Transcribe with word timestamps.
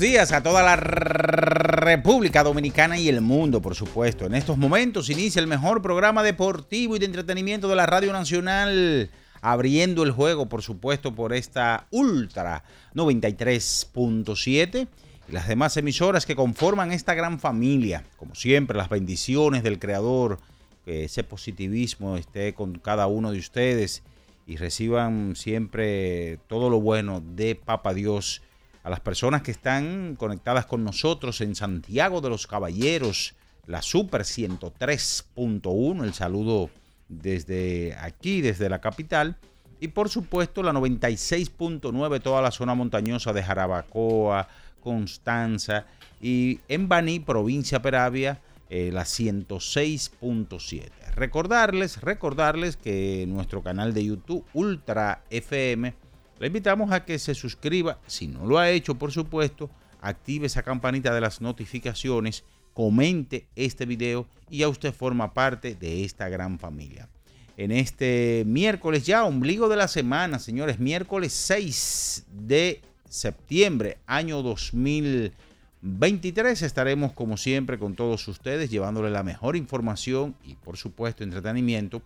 Días, 0.00 0.32
a 0.32 0.42
toda 0.42 0.62
la 0.62 0.76
República 0.76 2.42
Dominicana 2.42 2.98
y 2.98 3.10
el 3.10 3.20
mundo, 3.20 3.60
por 3.60 3.74
supuesto. 3.74 4.24
En 4.24 4.34
estos 4.34 4.56
momentos 4.56 5.10
inicia 5.10 5.40
el 5.40 5.46
mejor 5.46 5.82
programa 5.82 6.22
deportivo 6.22 6.96
y 6.96 6.98
de 6.98 7.04
entretenimiento 7.04 7.68
de 7.68 7.76
la 7.76 7.84
Radio 7.84 8.10
Nacional, 8.10 9.10
abriendo 9.42 10.02
el 10.02 10.12
juego, 10.12 10.48
por 10.48 10.62
supuesto, 10.62 11.14
por 11.14 11.34
esta 11.34 11.86
Ultra 11.90 12.64
93.7 12.94 14.88
y 15.28 15.32
las 15.32 15.46
demás 15.46 15.76
emisoras 15.76 16.24
que 16.24 16.34
conforman 16.34 16.92
esta 16.92 17.12
gran 17.12 17.38
familia. 17.38 18.04
Como 18.16 18.34
siempre, 18.34 18.78
las 18.78 18.88
bendiciones 18.88 19.62
del 19.62 19.78
Creador, 19.78 20.38
que 20.86 21.04
ese 21.04 21.24
positivismo 21.24 22.16
esté 22.16 22.54
con 22.54 22.78
cada 22.78 23.06
uno 23.06 23.32
de 23.32 23.38
ustedes 23.38 24.02
y 24.46 24.56
reciban 24.56 25.36
siempre 25.36 26.38
todo 26.48 26.70
lo 26.70 26.80
bueno 26.80 27.22
de 27.22 27.54
Papa 27.54 27.92
Dios 27.92 28.40
a 28.82 28.90
las 28.90 29.00
personas 29.00 29.42
que 29.42 29.50
están 29.50 30.16
conectadas 30.16 30.66
con 30.66 30.84
nosotros 30.84 31.40
en 31.40 31.54
Santiago 31.54 32.20
de 32.20 32.30
los 32.30 32.46
Caballeros, 32.46 33.34
la 33.66 33.82
Super 33.82 34.22
103.1, 34.22 36.04
el 36.04 36.14
saludo 36.14 36.70
desde 37.08 37.94
aquí, 38.00 38.40
desde 38.40 38.68
la 38.68 38.80
capital, 38.80 39.36
y 39.80 39.88
por 39.88 40.08
supuesto 40.08 40.62
la 40.62 40.72
96.9, 40.72 42.22
toda 42.22 42.42
la 42.42 42.50
zona 42.50 42.74
montañosa 42.74 43.32
de 43.32 43.42
Jarabacoa, 43.42 44.48
Constanza, 44.82 45.86
y 46.20 46.60
en 46.68 46.88
Baní, 46.88 47.20
provincia 47.20 47.80
Peravia, 47.80 48.40
eh, 48.68 48.90
la 48.92 49.04
106.7. 49.04 50.90
Recordarles, 51.14 52.00
recordarles 52.02 52.76
que 52.76 53.24
nuestro 53.26 53.62
canal 53.62 53.94
de 53.94 54.04
YouTube, 54.04 54.44
Ultra 54.52 55.22
FM, 55.30 55.94
le 56.40 56.46
invitamos 56.46 56.90
a 56.90 57.04
que 57.04 57.18
se 57.18 57.34
suscriba, 57.34 57.98
si 58.06 58.26
no 58.26 58.46
lo 58.46 58.58
ha 58.58 58.70
hecho, 58.70 58.94
por 58.96 59.12
supuesto, 59.12 59.70
active 60.00 60.46
esa 60.46 60.62
campanita 60.62 61.14
de 61.14 61.20
las 61.20 61.42
notificaciones, 61.42 62.44
comente 62.72 63.46
este 63.56 63.84
video 63.84 64.26
y 64.48 64.58
ya 64.58 64.68
usted 64.68 64.94
forma 64.94 65.34
parte 65.34 65.74
de 65.74 66.02
esta 66.02 66.30
gran 66.30 66.58
familia. 66.58 67.10
En 67.58 67.72
este 67.72 68.44
miércoles 68.46 69.04
ya, 69.04 69.24
ombligo 69.24 69.68
de 69.68 69.76
la 69.76 69.86
semana, 69.86 70.38
señores, 70.38 70.78
miércoles 70.78 71.34
6 71.34 72.24
de 72.32 72.80
septiembre, 73.06 73.98
año 74.06 74.42
2023, 74.42 76.62
estaremos 76.62 77.12
como 77.12 77.36
siempre 77.36 77.78
con 77.78 77.94
todos 77.94 78.26
ustedes, 78.28 78.70
llevándole 78.70 79.10
la 79.10 79.22
mejor 79.22 79.56
información 79.56 80.34
y 80.42 80.54
por 80.54 80.78
supuesto 80.78 81.22
entretenimiento. 81.22 82.00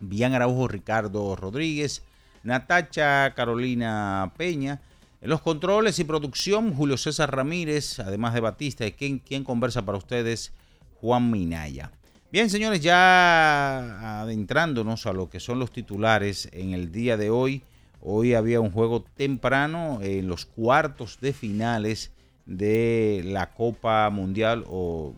Bian 0.00 0.32
Araujo, 0.32 0.66
Ricardo 0.66 1.36
Rodríguez, 1.36 2.02
Natacha 2.44 3.32
Carolina 3.34 4.32
Peña. 4.36 4.80
En 5.20 5.30
los 5.30 5.40
controles 5.40 5.98
y 5.98 6.04
producción, 6.04 6.74
Julio 6.74 6.98
César 6.98 7.34
Ramírez, 7.34 7.98
además 7.98 8.34
de 8.34 8.40
Batista, 8.40 8.86
y 8.86 8.92
quien, 8.92 9.18
quien 9.18 9.42
conversa 9.42 9.84
para 9.84 9.96
ustedes, 9.96 10.52
Juan 11.00 11.30
Minaya. 11.30 11.90
Bien, 12.30 12.50
señores, 12.50 12.82
ya 12.82 14.20
adentrándonos 14.20 15.06
a 15.06 15.14
lo 15.14 15.30
que 15.30 15.40
son 15.40 15.58
los 15.58 15.72
titulares 15.72 16.50
en 16.52 16.74
el 16.74 16.92
día 16.92 17.16
de 17.16 17.30
hoy. 17.30 17.62
Hoy 18.02 18.34
había 18.34 18.60
un 18.60 18.70
juego 18.70 19.02
temprano 19.16 20.00
en 20.02 20.28
los 20.28 20.44
cuartos 20.44 21.18
de 21.22 21.32
finales 21.32 22.12
de 22.44 23.22
la 23.24 23.54
Copa 23.54 24.10
Mundial 24.10 24.64
o 24.66 25.14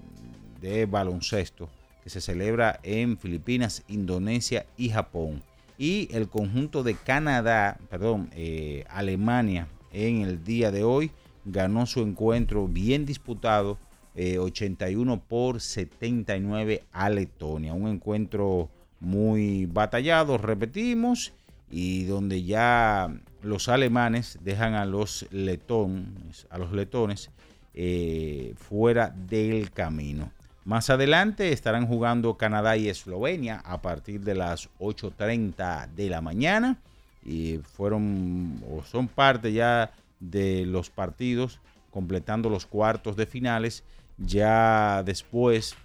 de 0.61 0.87
baloncesto 0.87 1.69
que 2.05 2.11
se 2.11 2.21
celebra 2.21 2.79
en 2.85 3.19
Filipinas, 3.19 3.83
Indonesia 3.89 4.67
y 4.77 4.91
Japón 4.91 5.43
y 5.79 6.09
el 6.13 6.29
conjunto 6.29 6.83
de 6.83 6.95
Canadá, 6.95 7.79
perdón, 7.91 8.31
eh, 8.35 8.85
Alemania 8.89 9.69
en 9.93 10.23
el 10.23 10.45
día 10.45 10.71
de 10.71 10.85
hoy 10.85 11.11
ganó 11.45 11.87
su 11.87 12.01
encuentro 12.01 12.67
bien 12.67 13.07
disputado, 13.07 13.79
eh, 14.15 14.39
81 14.39 15.21
por 15.21 15.61
79 15.61 16.85
a 16.93 17.11
Letonia. 17.11 17.75
Un 17.75 17.89
encuentro 17.89 18.71
muy 19.01 19.67
batallado, 19.67 20.39
repetimos, 20.39 21.33
y 21.71 22.05
donde 22.05 22.43
ya 22.43 23.13
los 23.43 23.69
alemanes 23.69 24.39
dejan 24.43 24.75
a 24.75 24.87
los 24.87 25.27
letones, 25.31 26.47
a 26.51 26.59
los 26.59 26.73
letones 26.73 27.31
eh, 27.75 28.55
fuera 28.57 29.11
del 29.11 29.71
camino. 29.71 30.31
Más 30.67 30.91
adelante 30.91 31.53
estarán 31.53 31.87
jugando 31.87 32.37
Canadá 32.37 32.77
y 32.77 32.89
Eslovenia 32.89 33.63
a 33.65 33.81
partir 33.81 34.23
de 34.23 34.35
las 34.35 34.69
8.30 34.81 35.87
de 35.95 36.11
la 36.11 36.21
mañana. 36.21 36.77
Y 37.25 37.59
fueron 37.59 38.61
o 38.69 38.83
son 38.83 39.07
parte 39.07 39.53
ya 39.53 39.93
de 40.19 40.67
los 40.67 40.91
partidos 40.91 41.61
completando 41.93 42.51
los 42.51 42.67
cuartos 42.67 43.15
de 43.15 43.27
finales. 43.27 43.85
Ya 44.19 45.05
después, 45.05 45.77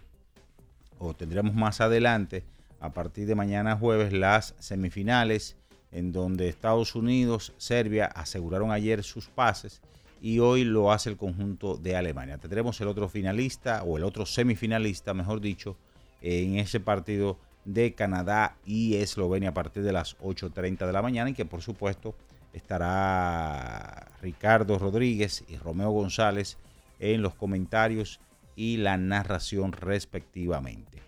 o 0.97 1.13
tendremos 1.13 1.53
más 1.53 1.79
adelante, 1.79 2.43
a 2.79 2.91
partir 2.91 3.27
de 3.27 3.35
mañana 3.35 3.77
jueves, 3.77 4.11
las 4.11 4.55
semifinales 4.57 5.57
en 5.91 6.11
donde 6.11 6.49
Estados 6.49 6.95
Unidos, 6.95 7.53
Serbia 7.57 8.07
aseguraron 8.07 8.71
ayer 8.71 9.03
sus 9.03 9.27
pases 9.27 9.79
y 10.21 10.39
hoy 10.39 10.63
lo 10.63 10.91
hace 10.91 11.09
el 11.09 11.17
conjunto 11.17 11.77
de 11.77 11.95
Alemania. 11.95 12.37
Tendremos 12.37 12.79
el 12.79 12.87
otro 12.87 13.09
finalista 13.09 13.83
o 13.83 13.97
el 13.97 14.03
otro 14.03 14.25
semifinalista, 14.25 15.13
mejor 15.13 15.41
dicho, 15.41 15.75
en 16.21 16.57
ese 16.57 16.79
partido 16.79 17.39
de 17.65 17.93
Canadá 17.93 18.55
y 18.65 18.95
Eslovenia 18.95 19.49
a 19.49 19.53
partir 19.53 19.83
de 19.83 19.91
las 19.91 20.17
8.30 20.19 20.85
de 20.85 20.93
la 20.93 21.01
mañana 21.01 21.31
y 21.31 21.33
que 21.33 21.45
por 21.45 21.61
supuesto 21.61 22.15
estará 22.53 24.07
Ricardo 24.21 24.77
Rodríguez 24.77 25.43
y 25.47 25.57
Romeo 25.57 25.89
González 25.89 26.57
en 26.99 27.21
los 27.21 27.33
comentarios 27.33 28.19
y 28.55 28.77
la 28.77 28.97
narración 28.97 29.71
respectivamente. 29.71 31.01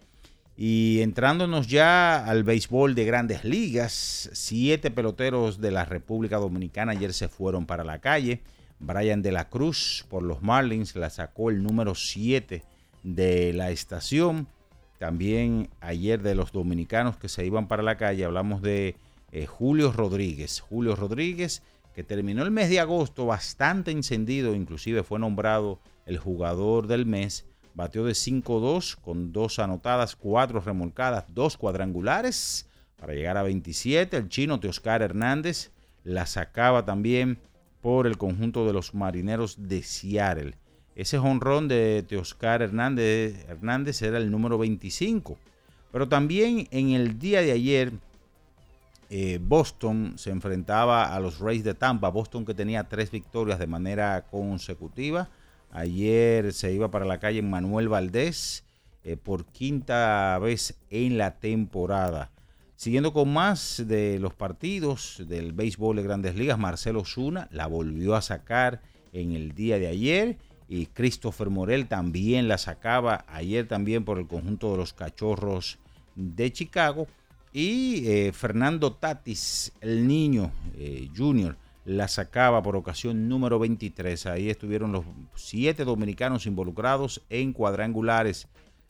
Y 0.56 1.02
entrándonos 1.02 1.68
ya 1.68 2.26
al 2.26 2.44
béisbol 2.44 2.94
de 2.94 3.06
grandes 3.06 3.44
ligas, 3.44 4.30
siete 4.34 4.92
peloteros 4.92 5.60
de 5.60 5.72
la 5.72 5.86
República 5.86 6.38
Dominicana 6.38 6.92
ayer 6.92 7.14
se 7.14 7.28
fueron 7.28 7.66
para 7.66 7.84
la 7.84 8.00
calle. 8.00 8.42
Brian 8.86 9.22
de 9.22 9.32
la 9.32 9.50
Cruz 9.50 10.06
por 10.10 10.24
los 10.24 10.42
Marlins 10.42 10.96
la 10.96 11.10
sacó 11.10 11.50
el 11.50 11.64
número 11.64 11.96
7 11.96 12.64
de 13.04 13.54
la 13.54 13.72
estación. 13.72 14.48
También 15.00 15.70
ayer 15.82 16.22
de 16.22 16.36
los 16.36 16.52
dominicanos 16.52 17.18
que 17.18 17.30
se 17.30 17.46
iban 17.46 17.68
para 17.68 17.84
la 17.84 17.98
calle 17.98 18.26
hablamos 18.26 18.62
de 18.62 18.96
eh, 19.32 19.46
Julio 19.46 19.92
Rodríguez. 19.92 20.60
Julio 20.60 20.96
Rodríguez 20.96 21.64
que 21.96 22.04
terminó 22.04 22.44
el 22.44 22.52
mes 22.52 22.70
de 22.70 22.80
agosto 22.80 23.26
bastante 23.26 23.92
encendido, 23.92 24.56
inclusive 24.56 25.04
fue 25.04 25.20
nombrado 25.20 25.80
el 26.06 26.18
jugador 26.18 26.88
del 26.88 27.06
mes 27.06 27.46
Bateó 27.76 28.06
de 28.06 28.14
5-2 28.14 28.98
con 29.02 29.32
dos 29.32 29.58
anotadas, 29.58 30.16
cuatro 30.16 30.60
remolcadas, 30.60 31.26
dos 31.30 31.58
cuadrangulares 31.58 32.70
para 32.98 33.14
llegar 33.14 33.36
a 33.36 33.44
27. 33.44 34.16
El 34.16 34.30
chino 34.30 34.60
Teoscar 34.60 35.02
Hernández 35.02 35.72
la 36.04 36.28
sacaba 36.28 36.86
también 36.86 37.40
por 37.84 38.08
el 38.08 38.18
conjunto 38.18 38.66
de 38.66 38.74
los 38.74 38.96
marineros 38.96 39.68
de 39.70 39.84
Seattle. 39.84 40.56
Ese 40.96 41.20
jonrón 41.20 41.68
de 41.68 42.04
Teoscar 42.08 42.64
Hernández, 42.64 43.46
Hernández 43.48 44.02
era 44.02 44.18
el 44.18 44.32
número 44.32 44.58
25. 44.58 45.38
Pero 45.92 46.08
también 46.08 46.68
en 46.72 46.90
el 46.90 47.20
día 47.20 47.42
de 47.42 47.52
ayer, 47.52 47.92
eh, 49.12 49.40
Boston 49.40 50.14
se 50.18 50.32
enfrentaba 50.32 51.16
a 51.16 51.20
los 51.20 51.38
Rays 51.40 51.64
de 51.64 51.76
Tampa. 51.76 52.10
Boston 52.10 52.44
que 52.44 52.56
tenía 52.56 52.90
tres 52.90 53.12
victorias 53.12 53.60
de 53.60 53.68
manera 53.68 54.26
consecutiva 54.32 55.30
Ayer 55.74 56.54
se 56.54 56.72
iba 56.72 56.92
para 56.92 57.04
la 57.04 57.20
calle 57.20 57.42
Manuel 57.42 57.90
Valdés 57.90 58.64
eh, 59.04 59.18
por 59.18 59.46
quinta 59.46 60.38
vez 60.38 60.76
en 60.92 61.18
la 61.18 61.40
temporada. 61.40 62.30
Siguiendo 62.76 63.14
con 63.14 63.32
más 63.32 63.84
de 63.88 64.20
los 64.20 64.34
partidos 64.34 65.24
del 65.28 65.54
béisbol 65.54 65.96
de 65.96 66.04
grandes 66.04 66.36
ligas, 66.36 66.58
Marcelo 66.58 67.06
Zuna 67.06 67.48
la 67.52 67.68
volvió 67.68 68.16
a 68.16 68.22
sacar 68.22 68.82
en 69.14 69.32
el 69.32 69.54
día 69.54 69.78
de 69.78 69.88
ayer 69.88 70.38
y 70.68 70.88
Christopher 70.88 71.50
Morel 71.50 71.88
también 71.88 72.48
la 72.48 72.58
sacaba 72.58 73.26
ayer 73.28 73.68
también 73.68 74.06
por 74.06 74.18
el 74.18 74.28
conjunto 74.28 74.72
de 74.72 74.78
los 74.78 74.94
cachorros 74.94 75.78
de 76.16 76.52
Chicago. 76.52 77.08
Y 77.52 78.08
eh, 78.08 78.32
Fernando 78.34 78.94
Tatis, 78.94 79.72
el 79.82 80.08
niño 80.08 80.52
eh, 80.76 81.10
junior, 81.16 81.56
la 81.86 82.08
sacaba 82.08 82.64
por 82.64 82.76
ocasión 82.76 83.30
número 83.30 83.60
23. 83.60 84.26
Ahí 84.26 84.50
estuvieron 84.50 84.92
los 84.92 85.06
siete 85.36 85.86
dominicanos 85.86 86.48
involucrados 86.48 87.22
en 87.30 87.54
cuadrangulares. 87.54 88.48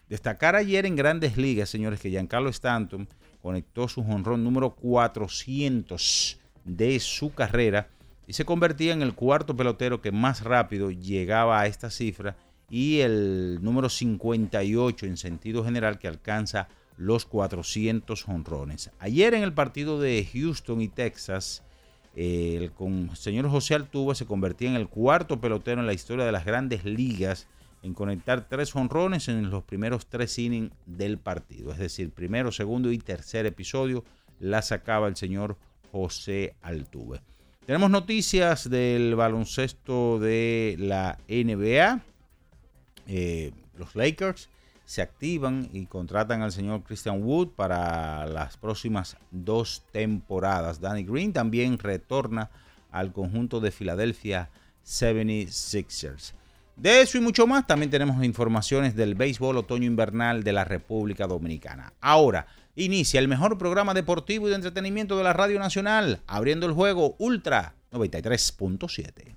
Destacar 0.08 0.56
ayer 0.56 0.86
en 0.86 0.96
grandes 0.96 1.36
ligas, 1.38 1.70
señores, 1.70 2.00
que 2.00 2.10
Giancarlo 2.10 2.50
Stanton 2.50 3.08
conectó 3.44 3.90
su 3.90 4.04
jonrón 4.04 4.42
número 4.42 4.74
400 4.74 6.40
de 6.63 7.00
su 7.01 7.34
carrera 7.34 7.90
y 8.25 8.34
se 8.34 8.45
convertía 8.45 8.94
en 8.94 9.01
el 9.01 9.13
cuarto 9.13 9.56
pelotero 9.56 10.01
que 10.01 10.13
más 10.13 10.45
rápido 10.45 10.90
llegaba 10.92 11.60
a 11.60 11.68
esta 11.68 11.90
cifra 11.90 12.38
y 12.69 13.01
el 13.01 13.60
número 13.62 13.90
58 13.90 15.06
en 15.06 15.18
sentido 15.18 15.66
general 15.66 16.00
que 16.00 16.07
alcanza 16.07 16.69
los 16.95 17.25
400 17.25 18.24
jonrones. 18.24 18.92
Ayer 19.00 19.34
en 19.34 19.44
el 19.44 19.51
partido 19.51 20.00
de 20.00 20.25
Houston 20.31 20.80
y 20.80 20.88
Texas, 20.88 21.63
el 22.16 22.72
señor 23.13 23.50
José 23.50 23.75
Altuve 23.75 24.16
se 24.16 24.25
convertía 24.25 24.69
en 24.69 24.75
el 24.75 24.88
cuarto 24.88 25.42
pelotero 25.42 25.81
en 25.81 25.88
la 25.88 25.94
historia 25.94 26.24
de 26.24 26.31
las 26.31 26.46
grandes 26.46 26.86
ligas 26.86 27.48
en 27.84 27.94
conectar 27.94 28.48
tres 28.48 28.76
honrones 28.76 29.28
en 29.28 29.50
los 29.50 29.64
primeros 29.64 30.08
tres 30.08 30.40
innings 30.40 30.72
del 30.86 31.18
partido. 31.18 31.72
Es 31.72 31.78
decir, 31.78 32.12
primero, 32.12 32.52
segundo 32.52 32.92
y 32.92 32.98
tercer 32.98 33.46
episodio 33.46 34.04
la 34.40 34.62
sacaba 34.62 35.08
el 35.08 35.16
señor 35.16 35.58
José 35.92 36.56
Altuve. 36.62 37.22
Tenemos 37.66 37.90
noticias 37.90 38.70
del 38.70 39.16
baloncesto 39.16 40.20
de 40.20 40.76
la 40.80 41.18
NBA. 41.28 42.02
Eh, 43.08 43.52
los 43.78 43.96
Lakers 43.96 44.50
se 44.86 45.02
activan 45.02 45.70
y 45.72 45.86
contratan 45.86 46.42
al 46.42 46.52
señor 46.52 46.84
Christian 46.84 47.24
Wood 47.24 47.50
para 47.50 48.26
las 48.26 48.58
próximas 48.58 49.18
dos 49.32 49.84
temporadas. 49.92 50.82
Danny 50.82 51.04
Green 51.04 51.32
también 51.32 51.78
retorna 51.78 52.50
al 52.92 53.14
conjunto 53.14 53.60
de 53.60 53.72
Philadelphia 53.72 54.50
76ers. 54.86 56.34
De 56.75 57.02
eso 57.02 57.18
y 57.18 57.22
mucho 57.22 57.46
más, 57.46 57.68
también 57.68 57.92
tenemos 57.92 58.24
informaciones 58.24 58.96
del 58.96 59.16
béisbol 59.16 59.58
otoño-invernal 59.58 60.44
de 60.44 60.54
la 60.54 60.66
República 60.66 61.28
Dominicana. 61.28 61.94
Ahora, 62.02 62.48
inicia 62.75 63.20
el 63.20 63.28
mejor 63.28 63.58
programa 63.58 63.94
deportivo 63.94 64.48
y 64.48 64.50
de 64.50 64.56
entretenimiento 64.56 65.18
de 65.18 65.24
la 65.24 65.34
Radio 65.34 65.60
Nacional, 65.60 66.22
abriendo 66.28 66.66
el 66.66 66.74
juego 66.74 67.16
Ultra 67.20 67.75
93.7. 67.92 69.36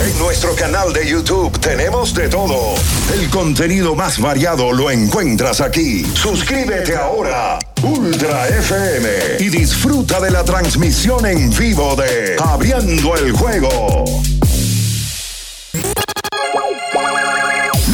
En 0.00 0.18
nuestro 0.18 0.54
canal 0.54 0.92
de 0.92 1.08
YouTube 1.08 1.58
tenemos 1.60 2.14
de 2.14 2.28
todo. 2.28 2.74
El 3.14 3.28
contenido 3.30 3.94
más 3.94 4.20
variado 4.20 4.72
lo 4.72 4.90
encuentras 4.90 5.60
aquí. 5.60 6.04
Suscríbete 6.14 6.96
ahora, 6.96 7.58
Ultra 7.82 8.48
FM, 8.48 9.08
y 9.40 9.48
disfruta 9.48 10.20
de 10.20 10.30
la 10.30 10.44
transmisión 10.44 11.24
en 11.26 11.50
vivo 11.50 11.96
de 11.96 12.36
Abriendo 12.38 13.16
el 13.16 13.32
Juego. 13.32 14.04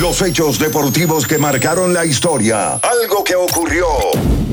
Los 0.02 0.20
hechos 0.20 0.58
deportivos 0.58 1.28
que 1.28 1.38
marcaron 1.38 1.94
la 1.94 2.04
historia. 2.04 2.72
Algo 2.72 3.22
que 3.22 3.37
ocurrió 3.37 3.87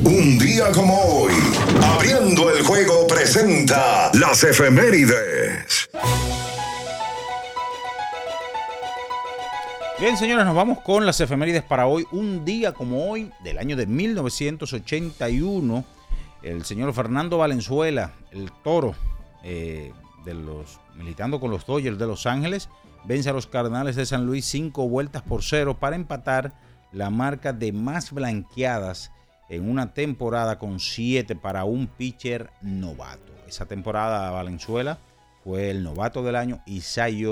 un 0.03 0.37
día 0.37 0.71
como 0.71 0.95
hoy. 1.01 1.33
Abriendo 1.81 2.51
el 2.51 2.63
Juego 2.63 3.07
presenta 3.07 4.11
las 4.13 4.43
efemérides. 4.43 5.89
Bien, 9.99 10.15
señores, 10.17 10.45
nos 10.45 10.55
vamos 10.55 10.81
con 10.81 11.03
las 11.03 11.19
efemérides 11.19 11.63
para 11.63 11.87
hoy. 11.87 12.05
Un 12.11 12.45
día 12.45 12.71
como 12.71 13.09
hoy, 13.09 13.31
del 13.43 13.57
año 13.57 13.75
de 13.75 13.87
1981, 13.87 15.83
el 16.43 16.63
señor 16.63 16.93
Fernando 16.93 17.39
Valenzuela, 17.39 18.13
el 18.29 18.51
toro, 18.63 18.93
eh, 19.43 19.93
de 20.25 20.35
los, 20.35 20.79
militando 20.93 21.39
con 21.39 21.49
los 21.49 21.65
Dodgers 21.65 21.97
de 21.97 22.05
Los 22.05 22.27
Ángeles, 22.27 22.69
vence 23.09 23.27
a 23.27 23.33
los 23.33 23.47
Cardenales 23.47 23.95
de 23.95 24.05
San 24.05 24.27
Luis 24.27 24.45
cinco 24.45 24.87
vueltas 24.87 25.23
por 25.23 25.43
cero 25.43 25.79
para 25.79 25.95
empatar 25.95 26.53
la 26.91 27.09
marca 27.09 27.53
de 27.53 27.71
más 27.71 28.11
blanqueadas 28.11 29.11
en 29.49 29.67
una 29.67 29.95
temporada 29.95 30.59
con 30.59 30.79
siete 30.79 31.35
para 31.35 31.63
un 31.63 31.87
pitcher 31.87 32.51
novato. 32.61 33.33
Esa 33.47 33.65
temporada 33.65 34.29
Valenzuela 34.29 34.99
fue 35.43 35.71
el 35.71 35.81
novato 35.81 36.21
del 36.21 36.35
año 36.35 36.61
y 36.67 36.81
Cy 36.81 37.25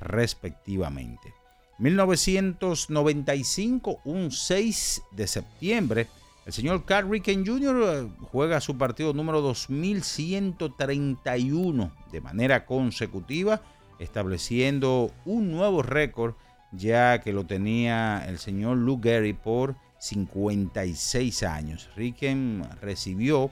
respectivamente. 0.00 1.32
1995, 1.78 4.00
un 4.04 4.30
6 4.30 5.02
de 5.12 5.26
septiembre, 5.26 6.08
el 6.44 6.52
señor 6.52 6.84
Carl 6.84 7.10
Ricken 7.10 7.46
Jr. 7.46 7.76
Eh, 7.82 8.06
juega 8.30 8.60
su 8.60 8.76
partido 8.76 9.14
número 9.14 9.40
2131 9.40 11.92
de 12.12 12.20
manera 12.20 12.66
consecutiva, 12.66 13.62
estableciendo 13.98 15.10
un 15.24 15.50
nuevo 15.50 15.82
récord, 15.82 16.34
ya 16.72 17.20
que 17.20 17.32
lo 17.32 17.44
tenía 17.44 18.24
el 18.26 18.38
señor 18.38 18.78
Lou 18.78 19.00
Gehrig 19.00 19.36
por 19.36 19.76
56 19.98 21.42
años. 21.42 21.90
Ricken 21.96 22.62
recibió 22.80 23.50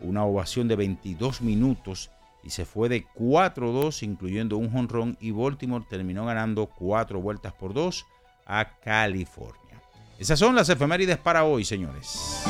una 0.00 0.24
ovación 0.24 0.68
de 0.68 0.76
22 0.76 1.42
minutos 1.42 2.10
y 2.42 2.50
se 2.50 2.64
fue 2.64 2.88
de 2.88 3.06
4-2, 3.06 4.02
incluyendo 4.02 4.58
un 4.58 4.70
jonrón, 4.70 5.16
y 5.20 5.30
Baltimore 5.30 5.86
terminó 5.88 6.26
ganando 6.26 6.66
4 6.66 7.20
vueltas 7.20 7.54
por 7.54 7.72
2 7.72 8.04
a 8.46 8.78
California. 8.80 9.80
Esas 10.18 10.38
son 10.38 10.54
las 10.54 10.68
efemérides 10.68 11.16
para 11.16 11.44
hoy, 11.44 11.64
señores. 11.64 12.44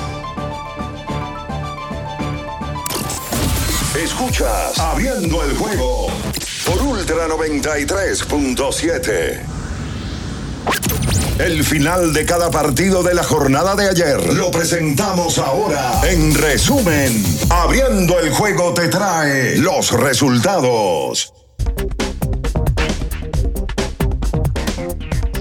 Escuchas 3.97 4.79
Abriendo 4.81 5.43
el 5.45 5.57
juego 5.57 6.09
por 6.66 6.83
Ultra 6.83 7.28
93.7. 7.28 9.40
El 11.38 11.64
final 11.64 12.12
de 12.12 12.25
cada 12.25 12.50
partido 12.50 13.02
de 13.02 13.14
la 13.14 13.25
jornada 13.25 13.75
de 13.75 13.88
ayer 13.88 14.35
lo 14.35 14.50
presentamos 14.50 15.38
ahora. 15.38 16.00
En 16.09 16.35
resumen, 16.35 17.25
abriendo 17.50 18.18
el 18.21 18.30
juego 18.30 18.73
te 18.73 18.88
trae 18.88 19.59
los 19.59 19.90
resultados. 19.92 21.35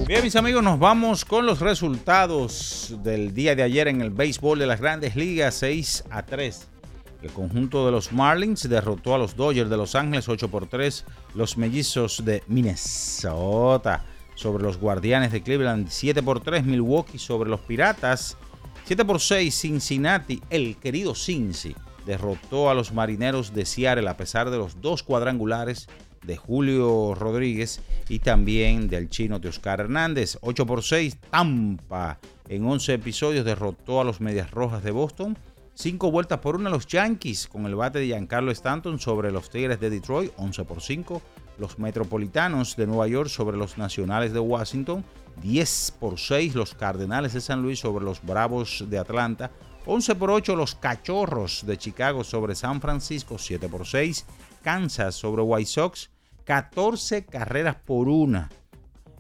Bien, 0.08 0.24
mis 0.24 0.36
amigos, 0.36 0.64
nos 0.64 0.80
vamos 0.80 1.26
con 1.26 1.46
los 1.46 1.60
resultados 1.60 2.96
del 3.04 3.34
día 3.34 3.56
de 3.56 3.64
ayer 3.64 3.88
en 3.88 4.02
el 4.02 4.10
béisbol 4.10 4.60
de 4.60 4.68
las 4.68 4.82
grandes 4.82 5.16
ligas 5.16 5.56
6 5.56 6.04
a 6.10 6.24
3. 6.24 6.73
El 7.24 7.32
conjunto 7.32 7.86
de 7.86 7.92
los 7.94 8.12
Marlins 8.12 8.68
derrotó 8.68 9.16
a 9.16 9.18
los 9.18 9.38
Dodgers 9.38 9.70
de 9.70 9.78
Los 9.78 9.96
Ángeles 9.96 10.28
8 10.28 10.50
por 10.50 10.68
3. 10.68 11.06
Los 11.36 11.58
mellizos 11.58 12.26
de 12.26 12.44
Minnesota 12.48 14.04
sobre 14.36 14.64
los 14.64 14.78
Guardianes 14.78 15.32
de 15.32 15.42
Cleveland 15.42 15.88
7 15.90 16.22
por 16.22 16.42
3. 16.42 16.66
Milwaukee 16.66 17.18
sobre 17.18 17.50
los 17.50 17.62
Piratas 17.62 18.38
7 18.84 19.06
por 19.06 19.22
6. 19.22 19.56
Cincinnati, 19.56 20.42
el 20.50 20.76
querido 20.76 21.16
Cincy, 21.16 21.74
derrotó 22.06 22.70
a 22.70 22.74
los 22.74 22.92
Marineros 22.92 23.54
de 23.54 23.66
Seattle 23.66 24.10
a 24.10 24.18
pesar 24.18 24.50
de 24.50 24.58
los 24.58 24.82
dos 24.82 25.02
cuadrangulares 25.02 25.88
de 26.26 26.36
Julio 26.36 27.16
Rodríguez 27.16 27.80
y 28.10 28.20
también 28.20 28.90
del 28.90 29.10
chino 29.10 29.40
de 29.40 29.48
Oscar 29.48 29.80
Hernández. 29.80 30.38
8 30.42 30.66
por 30.66 30.84
6, 30.84 31.18
Tampa 31.30 32.20
en 32.50 32.66
11 32.66 32.96
episodios 32.96 33.46
derrotó 33.46 34.02
a 34.02 34.04
los 34.04 34.20
Medias 34.20 34.52
Rojas 34.52 34.84
de 34.84 34.92
Boston. 34.92 35.38
5 35.76 36.12
vueltas 36.12 36.40
por 36.40 36.56
una 36.56 36.70
los 36.70 36.86
Yankees 36.86 37.48
con 37.48 37.66
el 37.66 37.76
bate 37.76 37.98
de 37.98 38.06
Giancarlo 38.06 38.52
Stanton 38.52 39.00
sobre 39.00 39.32
los 39.32 39.50
Tigres 39.50 39.80
de 39.80 39.90
Detroit, 39.90 40.32
11 40.38 40.66
por 40.66 40.82
5. 40.82 41.22
Los 41.58 41.80
Metropolitanos 41.80 42.76
de 42.76 42.86
Nueva 42.86 43.08
York 43.08 43.30
sobre 43.30 43.58
los 43.58 43.78
Nacionales 43.78 44.34
de 44.34 44.40
Washington, 44.40 45.04
10 45.42 45.96
por 46.00 46.20
6. 46.20 46.54
Los 46.54 46.76
Cardenales 46.76 47.34
de 47.34 47.42
San 47.42 47.64
Luis 47.64 47.80
sobre 47.80 48.06
los 48.06 48.24
Bravos 48.24 48.86
de 48.88 49.00
Atlanta, 49.00 49.52
11 49.88 50.16
por 50.16 50.30
8 50.30 50.56
los 50.56 50.76
Cachorros 50.76 51.66
de 51.66 51.78
Chicago 51.78 52.24
sobre 52.24 52.54
San 52.54 52.80
Francisco, 52.80 53.40
7 53.40 53.68
por 53.68 53.88
6. 53.88 54.26
Kansas 54.62 55.16
sobre 55.16 55.42
White 55.42 55.70
Sox, 55.70 56.12
14 56.46 57.26
carreras 57.26 57.78
por 57.84 58.10
una. 58.10 58.50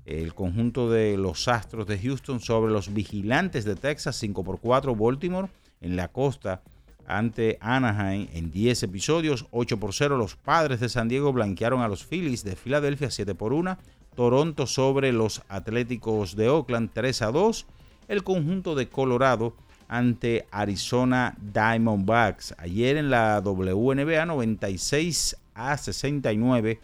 El 0.05 0.35
conjunto 0.35 0.89
de 0.89 1.17
los 1.17 1.47
Astros 1.47 1.87
de 1.87 1.97
Houston 1.97 2.39
sobre 2.39 2.71
los 2.71 2.93
Vigilantes 2.93 3.65
de 3.65 3.75
Texas, 3.75 4.17
5 4.17 4.43
por 4.43 4.59
4. 4.59 4.95
Baltimore 4.95 5.49
en 5.83 5.95
la 5.95 6.07
costa 6.07 6.63
ante 7.05 7.57
Anaheim 7.61 8.27
en 8.33 8.49
10 8.49 8.83
episodios, 8.83 9.45
8 9.51 9.79
por 9.79 9.93
0. 9.93 10.17
Los 10.17 10.35
Padres 10.35 10.79
de 10.79 10.89
San 10.89 11.07
Diego 11.07 11.31
blanquearon 11.33 11.81
a 11.81 11.87
los 11.87 12.05
Phillies 12.05 12.43
de 12.43 12.55
Filadelfia, 12.55 13.11
7 13.11 13.35
por 13.35 13.53
1. 13.53 13.77
Toronto 14.15 14.67
sobre 14.67 15.11
los 15.11 15.41
Atléticos 15.49 16.35
de 16.35 16.49
Oakland, 16.49 16.89
3 16.93 17.21
a 17.21 17.31
2. 17.31 17.65
El 18.07 18.23
conjunto 18.23 18.75
de 18.75 18.87
Colorado 18.87 19.55
ante 19.87 20.47
Arizona 20.51 21.35
Diamondbacks. 21.39 22.55
Ayer 22.57 22.97
en 22.97 23.09
la 23.09 23.41
WNBA 23.41 24.25
96 24.25 25.37
a 25.53 25.77
69 25.77 26.79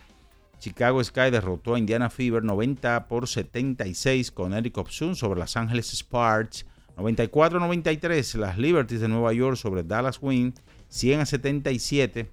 Chicago 0.59 1.01
Sky 1.01 1.31
derrotó 1.31 1.75
a 1.75 1.79
Indiana 1.79 2.09
Fever 2.09 2.43
90 2.43 3.07
por 3.07 3.27
76 3.27 4.31
con 4.31 4.53
Eric 4.53 4.77
Obsun 4.77 5.15
sobre 5.15 5.39
Los 5.39 5.55
Angeles 5.55 5.89
Sparks. 5.95 6.65
94-93 6.99 8.35
las 8.35 8.57
Liberties 8.57 9.01
de 9.01 9.07
Nueva 9.07 9.33
York 9.33 9.55
sobre 9.55 9.83
Dallas 9.83 10.19
Wing. 10.21 10.53
100 10.89 11.19
a 11.21 11.25
77 11.25 12.29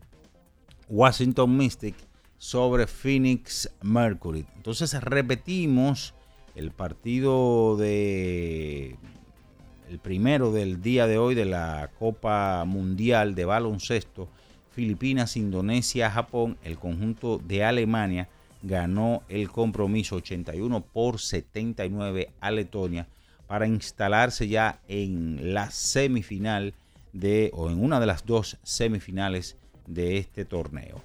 Washington 0.88 1.56
Mystic 1.56 1.94
sobre 2.38 2.86
Phoenix 2.86 3.70
Mercury. 3.82 4.46
Entonces 4.56 4.94
repetimos 5.02 6.14
el 6.54 6.70
partido 6.70 7.76
de 7.76 8.96
el 9.88 9.98
primero 10.00 10.52
del 10.52 10.82
día 10.82 11.06
de 11.06 11.18
hoy 11.18 11.34
de 11.34 11.44
la 11.44 11.90
Copa 11.98 12.64
Mundial 12.64 13.34
de 13.34 13.44
Baloncesto 13.44 14.28
Filipinas, 14.70 15.36
Indonesia, 15.36 16.10
Japón, 16.10 16.58
el 16.62 16.78
conjunto 16.78 17.38
de 17.38 17.64
Alemania 17.64 18.28
ganó 18.62 19.22
el 19.28 19.50
compromiso 19.50 20.16
81 20.16 20.82
por 20.92 21.20
79 21.20 22.30
a 22.40 22.50
Letonia 22.50 23.06
para 23.46 23.66
instalarse 23.66 24.48
ya 24.48 24.80
en 24.88 25.54
la 25.54 25.70
semifinal 25.70 26.74
de, 27.12 27.50
o 27.54 27.70
en 27.70 27.82
una 27.82 28.00
de 28.00 28.06
las 28.06 28.26
dos 28.26 28.58
semifinales 28.62 29.56
de 29.86 30.18
este 30.18 30.44
torneo. 30.44 31.02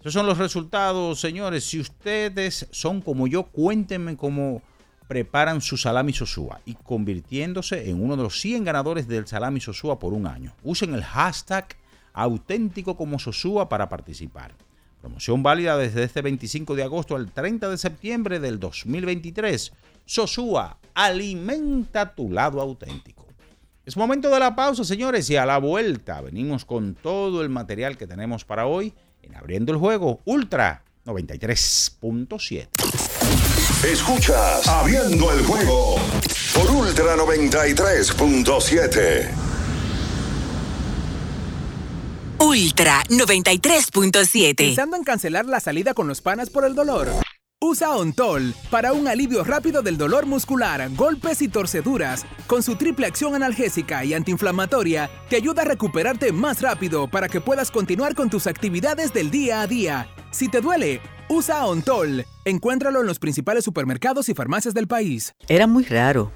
Esos 0.00 0.12
son 0.12 0.26
los 0.26 0.38
resultados, 0.38 1.20
señores. 1.20 1.64
Si 1.64 1.80
ustedes 1.80 2.66
son 2.70 3.00
como 3.00 3.26
yo, 3.26 3.44
cuéntenme 3.44 4.16
cómo 4.16 4.60
preparan 5.08 5.60
su 5.60 5.76
salami 5.76 6.12
Sosúa 6.12 6.60
y 6.64 6.74
convirtiéndose 6.74 7.88
en 7.88 8.02
uno 8.02 8.16
de 8.16 8.24
los 8.24 8.40
100 8.40 8.64
ganadores 8.64 9.08
del 9.08 9.26
salami 9.26 9.60
Sosúa 9.60 9.98
por 9.98 10.12
un 10.12 10.26
año. 10.26 10.54
Usen 10.62 10.94
el 10.94 11.04
hashtag 11.04 11.76
auténtico 12.12 12.96
como 12.96 13.18
Sosúa 13.18 13.68
para 13.68 13.88
participar. 13.88 14.54
Promoción 15.00 15.42
válida 15.42 15.76
desde 15.76 16.04
este 16.04 16.22
25 16.22 16.74
de 16.74 16.82
agosto 16.82 17.16
al 17.16 17.30
30 17.30 17.68
de 17.68 17.78
septiembre 17.78 18.40
del 18.40 18.58
2023. 18.58 19.72
Sosúa, 20.06 20.78
alimenta 20.94 22.14
tu 22.14 22.30
lado 22.30 22.60
auténtico. 22.60 23.26
Es 23.84 23.96
momento 23.96 24.30
de 24.30 24.40
la 24.40 24.56
pausa, 24.56 24.84
señores, 24.84 25.28
y 25.28 25.36
a 25.36 25.44
la 25.44 25.58
vuelta 25.58 26.22
venimos 26.22 26.64
con 26.64 26.94
todo 26.94 27.42
el 27.42 27.50
material 27.50 27.98
que 27.98 28.06
tenemos 28.06 28.44
para 28.44 28.66
hoy 28.66 28.94
en 29.22 29.36
Abriendo 29.36 29.72
el 29.72 29.78
Juego 29.78 30.20
Ultra 30.24 30.82
93.7. 31.04 32.68
Escuchas 33.84 34.66
Abriendo 34.66 35.30
el 35.32 35.44
Juego 35.44 35.96
por 36.54 36.70
Ultra 36.70 37.16
93.7. 37.16 39.28
Ultra 42.38 43.02
93.7. 43.08 44.56
¿Pensando 44.56 44.96
en 44.96 45.04
cancelar 45.04 45.44
la 45.44 45.60
salida 45.60 45.92
con 45.92 46.08
los 46.08 46.22
panas 46.22 46.48
por 46.48 46.64
el 46.64 46.74
dolor? 46.74 47.10
Usa 47.66 47.96
Ontol 47.96 48.52
para 48.70 48.92
un 48.92 49.08
alivio 49.08 49.42
rápido 49.42 49.80
del 49.80 49.96
dolor 49.96 50.26
muscular, 50.26 50.86
golpes 50.94 51.40
y 51.40 51.48
torceduras. 51.48 52.26
Con 52.46 52.62
su 52.62 52.76
triple 52.76 53.06
acción 53.06 53.34
analgésica 53.34 54.04
y 54.04 54.12
antiinflamatoria, 54.12 55.08
te 55.30 55.36
ayuda 55.36 55.62
a 55.62 55.64
recuperarte 55.64 56.30
más 56.30 56.60
rápido 56.60 57.08
para 57.08 57.26
que 57.26 57.40
puedas 57.40 57.70
continuar 57.70 58.14
con 58.14 58.28
tus 58.28 58.46
actividades 58.46 59.14
del 59.14 59.30
día 59.30 59.62
a 59.62 59.66
día. 59.66 60.08
Si 60.30 60.50
te 60.50 60.60
duele, 60.60 61.00
usa 61.30 61.64
Ontol. 61.64 62.26
Encuéntralo 62.44 63.00
en 63.00 63.06
los 63.06 63.18
principales 63.18 63.64
supermercados 63.64 64.28
y 64.28 64.34
farmacias 64.34 64.74
del 64.74 64.86
país. 64.86 65.34
Era 65.48 65.66
muy 65.66 65.84
raro. 65.84 66.30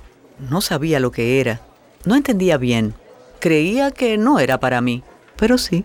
No 0.49 0.63
sabía 0.63 0.99
lo 0.99 1.13
que 1.13 1.43
era. 1.43 1.61
No 2.07 2.15
entendía 2.15 2.57
bien. 2.57 2.95
Creía 3.39 3.91
que 3.91 4.17
no 4.17 4.41
era 4.41 4.61
para 4.61 4.81
mí, 4.81 5.03
pero 5.37 5.59
sí. 5.59 5.85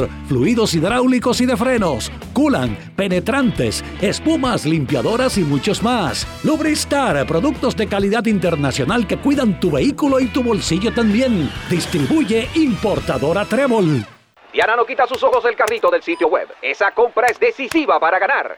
fluidos 0.27 0.73
hidráulicos 0.73 1.41
y 1.41 1.45
de 1.45 1.57
frenos, 1.57 2.11
culan, 2.33 2.77
penetrantes, 2.95 3.83
espumas, 4.01 4.65
limpiadoras 4.65 5.37
y 5.37 5.41
muchos 5.41 5.81
más. 5.83 6.27
Lubristar, 6.43 7.25
productos 7.25 7.75
de 7.75 7.87
calidad 7.87 8.25
internacional 8.25 9.07
que 9.07 9.17
cuidan 9.17 9.59
tu 9.59 9.71
vehículo 9.71 10.19
y 10.19 10.27
tu 10.27 10.43
bolsillo 10.43 10.93
también. 10.93 11.49
Distribuye 11.69 12.49
importadora 12.55 13.45
Trébol. 13.45 14.05
Diana 14.53 14.75
no 14.75 14.85
quita 14.85 15.07
sus 15.07 15.23
ojos 15.23 15.43
del 15.43 15.55
carrito 15.55 15.89
del 15.89 16.03
sitio 16.03 16.27
web. 16.27 16.47
Esa 16.61 16.91
compra 16.91 17.27
es 17.27 17.39
decisiva 17.39 17.99
para 17.99 18.19
ganar. 18.19 18.57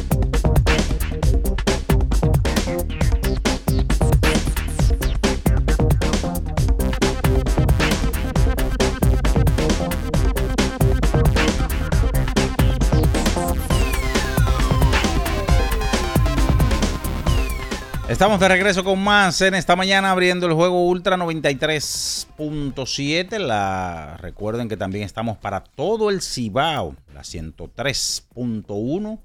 Estamos 18.11 18.39
de 18.41 18.49
regreso 18.49 18.83
con 18.83 19.01
más 19.01 19.39
en 19.39 19.55
esta 19.55 19.77
mañana 19.77 20.11
abriendo 20.11 20.45
el 20.45 20.51
juego 20.51 20.85
Ultra 20.85 21.15
93.7. 21.15 23.39
La 23.39 24.17
recuerden 24.17 24.67
que 24.67 24.75
también 24.75 25.05
estamos 25.05 25.37
para 25.37 25.63
todo 25.63 26.09
el 26.09 26.21
Cibao, 26.21 26.97
la 27.13 27.21
103.1, 27.21 29.19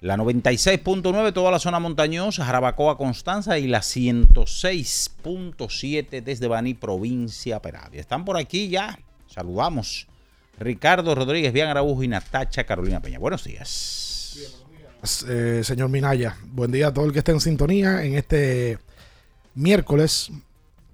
la 0.00 0.16
96.9 0.16 1.34
toda 1.34 1.50
la 1.50 1.58
zona 1.58 1.80
montañosa, 1.80 2.46
Jarabacoa, 2.46 2.96
Constanza 2.96 3.58
y 3.58 3.66
la 3.66 3.80
106.7 3.80 6.22
desde 6.22 6.48
Baní, 6.48 6.72
provincia 6.72 7.60
Peravia. 7.60 8.00
Están 8.00 8.24
por 8.24 8.38
aquí 8.38 8.70
ya. 8.70 8.98
Saludamos. 9.26 10.06
Ricardo 10.58 11.14
Rodríguez, 11.14 11.52
Bian 11.52 11.68
Araújo 11.68 12.02
y 12.02 12.08
Natacha 12.08 12.64
Carolina 12.64 13.00
Peña. 13.00 13.18
Buenos 13.18 13.44
días. 13.44 14.07
Eh, 15.28 15.60
señor 15.62 15.90
Minaya. 15.90 16.36
Buen 16.50 16.72
día 16.72 16.88
a 16.88 16.92
todo 16.92 17.04
el 17.04 17.12
que 17.12 17.20
esté 17.20 17.30
en 17.30 17.40
sintonía 17.40 18.04
en 18.04 18.16
este 18.16 18.78
miércoles 19.54 20.30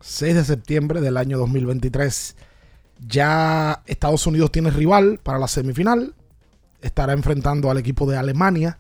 6 0.03 0.35
de 0.35 0.45
septiembre 0.45 1.01
del 1.01 1.17
año 1.17 1.39
2023. 1.39 2.37
Ya 3.09 3.83
Estados 3.87 4.27
Unidos 4.27 4.53
tiene 4.53 4.71
rival 4.71 5.21
para 5.23 5.39
la 5.39 5.49
semifinal. 5.49 6.15
Estará 6.83 7.15
enfrentando 7.15 7.71
al 7.71 7.79
equipo 7.79 8.07
de 8.07 8.19
Alemania, 8.19 8.77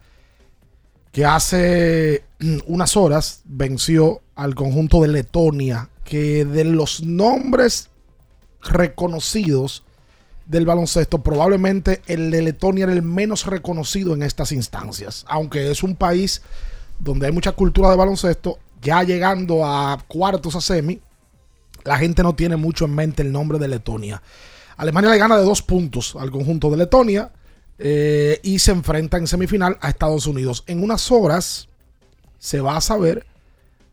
que 1.10 1.24
hace 1.24 2.24
unas 2.66 2.94
horas 2.94 3.40
venció 3.46 4.20
al 4.34 4.54
conjunto 4.54 5.00
de 5.00 5.08
Letonia, 5.08 5.88
que 6.04 6.44
de 6.44 6.64
los 6.64 7.02
nombres 7.02 7.88
reconocidos 8.60 9.84
del 10.46 10.66
baloncesto, 10.66 11.22
probablemente 11.22 12.02
el 12.07 12.30
de 12.30 12.42
Letonia 12.42 12.85
era 12.85 12.92
el 12.92 13.02
menos 13.02 13.46
reconocido 13.46 14.14
en 14.14 14.22
estas 14.22 14.52
instancias. 14.52 15.24
Aunque 15.28 15.70
es 15.70 15.83
un 15.83 15.96
país 15.96 16.42
donde 16.98 17.26
hay 17.26 17.33
mucha 17.33 17.52
cultura 17.52 17.90
de 17.90 17.96
baloncesto, 17.96 18.59
ya 18.83 19.02
llegando 19.02 19.64
a 19.64 19.98
cuartos 20.07 20.54
a 20.57 20.61
semi, 20.61 21.00
la 21.85 21.98
gente 21.98 22.22
no 22.22 22.35
tiene 22.35 22.57
mucho 22.57 22.85
en 22.85 22.94
mente 22.94 23.22
el 23.22 23.33
nombre 23.33 23.59
de 23.59 23.68
Letonia. 23.68 24.22
Alemania 24.76 25.11
le 25.11 25.18
gana 25.18 25.37
de 25.37 25.44
dos 25.44 25.62
puntos 25.62 26.16
al 26.18 26.30
conjunto 26.30 26.70
de 26.70 26.76
Letonia 26.76 27.30
eh, 27.78 28.40
y 28.42 28.59
se 28.59 28.72
enfrenta 28.72 29.16
en 29.16 29.26
semifinal 29.26 29.78
a 29.80 29.88
Estados 29.88 30.26
Unidos. 30.26 30.64
En 30.66 30.83
unas 30.83 31.11
horas 31.11 31.68
se 32.38 32.61
va 32.61 32.76
a 32.76 32.80
saber 32.80 33.26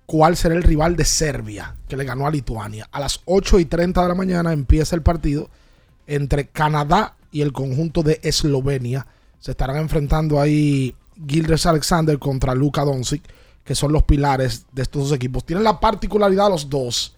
cuál 0.05 0.35
será 0.35 0.55
el 0.55 0.63
rival 0.63 0.95
de 0.95 1.05
Serbia, 1.05 1.75
que 1.87 1.95
le 1.95 2.03
ganó 2.03 2.27
a 2.27 2.31
Lituania. 2.31 2.87
A 2.91 2.99
las 2.99 3.21
8 3.25 3.59
y 3.59 3.65
30 3.65 4.01
de 4.01 4.07
la 4.07 4.15
mañana 4.15 4.51
empieza 4.51 4.95
el 4.95 5.01
partido 5.01 5.49
entre 6.11 6.47
Canadá 6.47 7.15
y 7.31 7.41
el 7.41 7.53
conjunto 7.53 8.03
de 8.03 8.19
Eslovenia. 8.21 9.07
Se 9.39 9.51
estarán 9.51 9.77
enfrentando 9.77 10.41
ahí 10.41 10.93
Gildres 11.25 11.65
Alexander 11.65 12.19
contra 12.19 12.53
Luka 12.53 12.83
Doncic, 12.83 13.23
que 13.63 13.75
son 13.75 13.93
los 13.93 14.03
pilares 14.03 14.65
de 14.73 14.81
estos 14.81 15.03
dos 15.03 15.15
equipos. 15.15 15.45
Tienen 15.45 15.63
la 15.63 15.79
particularidad 15.79 16.49
los 16.49 16.69
dos 16.69 17.15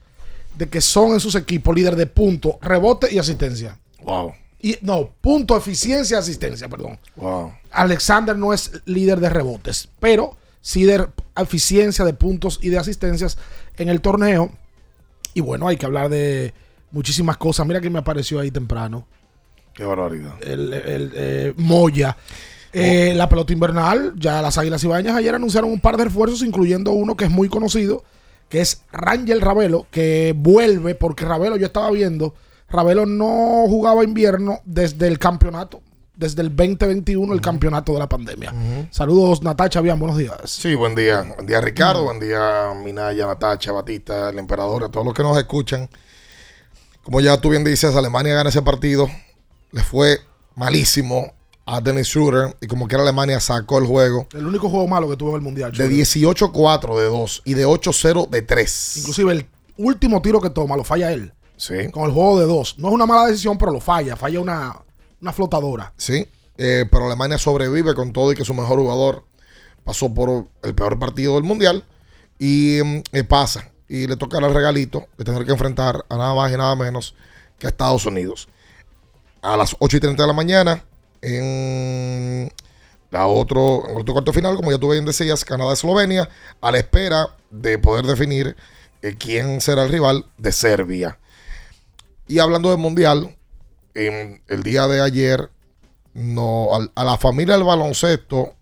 de 0.56 0.70
que 0.70 0.82
son 0.82 1.14
en 1.14 1.20
sus 1.20 1.34
equipos 1.34 1.76
líder 1.76 1.96
de 1.96 2.06
punto, 2.06 2.60
rebote 2.62 3.12
y 3.12 3.18
asistencia. 3.18 3.80
Wow. 4.04 4.34
Y, 4.62 4.78
no, 4.82 5.10
punto, 5.20 5.58
eficiencia 5.58 6.16
y 6.16 6.20
asistencia, 6.20 6.70
perdón. 6.70 7.00
Wow. 7.16 7.52
Alexander 7.72 8.38
no 8.38 8.54
es 8.54 8.72
líder 8.86 9.20
de 9.20 9.30
rebotes, 9.30 9.90
pero 10.00 10.38
sí 10.62 10.84
de 10.84 11.08
eficiencia 11.36 12.06
de 12.06 12.14
puntos 12.14 12.60
y 12.62 12.70
de 12.70 12.78
asistencias 12.78 13.40
en 13.78 13.90
el 13.90 14.02
torneo. 14.02 14.52
Y 15.34 15.42
bueno, 15.42 15.68
hay 15.68 15.78
que 15.78 15.88
hablar 15.88 16.10
de 16.10 16.54
muchísimas 16.94 17.36
cosas. 17.36 17.68
Mira 17.68 17.82
que 17.82 17.90
me 17.90 18.00
apareció 18.00 18.40
ahí 18.40 18.52
temprano. 18.52 19.06
Qué 19.74 19.84
barbaridad. 19.84 20.36
El, 20.42 20.72
el, 20.72 21.12
eh, 21.16 21.54
Moya. 21.58 22.16
Eh, 22.72 23.12
Oh. 23.14 23.18
La 23.18 23.30
pelota 23.30 23.54
invernal, 23.54 24.14
ya 24.16 24.42
las 24.42 24.58
Águilas 24.58 24.84
Ibañas 24.84 25.16
ayer 25.16 25.36
anunciaron 25.36 25.70
un 25.70 25.80
par 25.80 25.96
de 25.96 26.06
refuerzos, 26.06 26.42
incluyendo 26.42 26.92
uno 26.92 27.16
que 27.16 27.26
es 27.26 27.30
muy 27.30 27.48
conocido, 27.48 28.04
que 28.50 28.62
es 28.62 28.82
Rangel 28.92 29.42
Ravelo, 29.42 29.86
que 29.92 30.34
vuelve 30.36 30.96
porque 30.96 31.24
Ravelo, 31.24 31.56
yo 31.56 31.68
estaba 31.68 31.92
viendo, 31.92 32.34
Ravelo 32.70 33.06
no 33.06 33.66
jugaba 33.68 34.04
invierno 34.04 34.60
desde 34.66 35.08
el 35.08 35.20
campeonato, 35.20 35.82
desde 36.16 36.42
el 36.42 36.56
2021, 36.56 37.32
el 37.32 37.42
campeonato 37.42 37.94
de 37.94 38.00
la 38.00 38.10
pandemia. 38.10 38.52
Saludos, 38.90 39.44
Natacha, 39.44 39.80
bien, 39.82 40.00
buenos 40.00 40.18
días. 40.18 40.36
Sí, 40.46 40.74
buen 40.74 40.96
día. 40.96 41.22
Buen 41.22 41.46
día, 41.46 41.62
Ricardo. 41.62 42.06
Buen 42.06 42.20
día, 42.20 42.74
Minaya, 42.84 43.28
Natacha, 43.28 43.72
Batista, 43.72 44.30
el 44.32 44.40
emperador, 44.40 44.84
a 44.84 44.90
todos 44.90 45.06
los 45.06 45.14
que 45.14 45.22
nos 45.22 45.38
escuchan. 45.38 45.88
Como 47.04 47.20
ya 47.22 47.40
tú 47.40 47.50
bien 47.50 47.64
dices, 47.64 47.96
Alemania 47.96 48.34
gana 48.34 48.50
ese 48.50 48.62
partido. 48.62 49.10
Le 49.72 49.84
fue 49.84 50.22
malísimo 50.56 51.34
a 51.66 51.82
Dennis 51.82 52.08
Schroeder. 52.08 52.56
Y 52.62 52.68
como 52.68 52.88
quiera 52.88 53.04
Alemania 53.04 53.40
sacó 53.40 53.78
el 53.78 53.86
juego. 53.86 54.28
El 54.34 54.46
único 54.46 54.70
juego 54.70 54.88
malo 54.88 55.10
que 55.10 55.18
tuvo 55.18 55.32
en 55.32 55.36
el 55.36 55.42
Mundial. 55.42 55.72
De 55.72 55.84
Jordan. 55.84 56.00
18-4 56.00 56.98
de 56.98 57.06
2 57.06 57.42
y 57.46 57.54
de 57.56 57.68
8-0 57.68 58.30
de 58.30 58.42
3. 58.42 58.98
Inclusive 58.98 59.32
el 59.34 59.48
último 59.78 60.22
tiro 60.22 60.40
que 60.40 60.50
toma 60.50 60.78
lo 60.78 60.84
falla 60.84 61.12
él. 61.12 61.34
Sí. 61.58 61.90
Con 61.92 62.06
el 62.06 62.12
juego 62.12 62.40
de 62.40 62.46
dos. 62.46 62.78
No 62.78 62.90
es 62.90 62.94
una 62.94 63.06
mala 63.06 63.28
decisión, 63.28 63.58
pero 63.58 63.72
lo 63.72 63.80
falla. 63.80 64.16
Falla 64.16 64.40
una, 64.40 64.76
una 65.22 65.34
flotadora. 65.34 65.94
Sí, 65.98 66.28
eh, 66.58 66.86
pero 66.90 67.06
Alemania 67.06 67.38
sobrevive 67.38 67.94
con 67.94 68.12
todo 68.12 68.32
y 68.32 68.36
que 68.36 68.46
su 68.46 68.54
mejor 68.54 68.80
jugador 68.80 69.26
pasó 69.84 70.14
por 70.14 70.48
el 70.62 70.76
peor 70.76 71.00
partido 71.00 71.36
del 71.36 71.44
mundial 71.44 71.86
y 72.40 72.80
mm, 72.84 73.02
eh, 73.12 73.24
pasa. 73.24 73.72
Y 73.94 74.08
le 74.08 74.18
toca 74.18 74.40
el 74.40 74.52
regalito 74.52 75.06
de 75.20 75.24
tener 75.24 75.46
que 75.46 75.52
enfrentar 75.52 76.04
a 76.10 76.18
nada 76.18 76.34
más 76.34 76.52
y 76.52 76.58
nada 76.58 76.76
menos 76.76 77.14
que 77.60 77.68
a 77.68 77.70
Estados 77.70 78.08
Unidos. 78.08 78.48
A 79.44 79.56
las 79.56 79.76
8 79.78 79.98
y 79.98 80.00
30 80.00 80.24
de 80.24 80.28
la 80.28 80.34
mañana 80.34 80.84
en 81.22 82.52
La 83.12 83.28
otro, 83.28 83.84
otro 83.96 84.14
cuarto 84.14 84.34
final, 84.34 84.56
como 84.56 84.72
ya 84.72 84.80
tú 84.80 84.90
bien 84.90 85.06
decías, 85.06 85.46
Canadá-Eslovenia, 85.46 86.28
a 86.60 86.72
la 86.72 86.80
espera 86.80 87.36
de 87.52 87.78
poder 87.78 88.08
definir 88.08 88.58
eh, 89.04 89.16
quién 89.16 89.62
será 89.62 89.84
el 89.84 89.92
rival 89.92 90.26
de 90.40 90.52
Serbia. 90.52 91.20
Y 92.28 92.40
hablando 92.40 92.72
del 92.72 92.80
Mundial, 92.80 93.38
en 93.94 94.42
el 94.48 94.64
día 94.64 94.88
de 94.88 95.02
ayer, 95.02 95.52
no, 96.16 96.70
a, 96.96 97.04
la 97.04 97.18
familia 97.20 97.54
del 97.54 97.64
baloncesto 97.64 98.56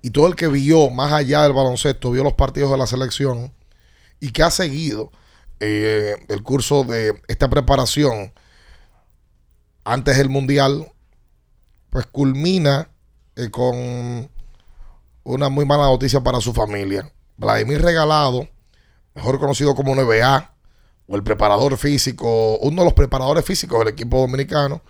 y 0.00 0.08
todo 0.08 0.28
el 0.28 0.34
que 0.34 0.48
vio 0.48 0.88
más 0.88 1.12
allá 1.12 1.42
del 1.42 1.52
baloncesto, 1.52 2.10
vio 2.10 2.24
los 2.24 2.32
partidos 2.32 2.70
de 2.70 2.78
la 2.78 2.86
selección 2.86 3.52
y 4.20 4.32
que 4.32 4.42
ha 4.42 4.50
seguido 4.50 5.10
eh, 5.60 6.14
el 6.28 6.42
curso 6.42 6.84
de 6.84 7.20
esta 7.26 7.48
preparación 7.48 8.32
antes 9.84 10.16
del 10.16 10.28
Mundial, 10.28 10.92
pues 11.90 12.06
culmina 12.06 12.90
eh, 13.34 13.50
con 13.50 14.30
una 15.24 15.48
muy 15.48 15.64
mala 15.64 15.84
noticia 15.84 16.20
para 16.20 16.40
su 16.40 16.52
familia. 16.52 17.10
Vladimir 17.36 17.82
Regalado, 17.82 18.48
mejor 19.14 19.38
conocido 19.40 19.74
como 19.74 19.94
NBA, 19.94 20.54
o 21.08 21.16
el 21.16 21.22
preparador 21.22 21.76
físico, 21.76 22.58
uno 22.58 22.82
de 22.82 22.84
los 22.84 22.94
preparadores 22.94 23.44
físicos 23.44 23.78
del 23.80 23.88
equipo 23.88 24.20
dominicano, 24.20 24.82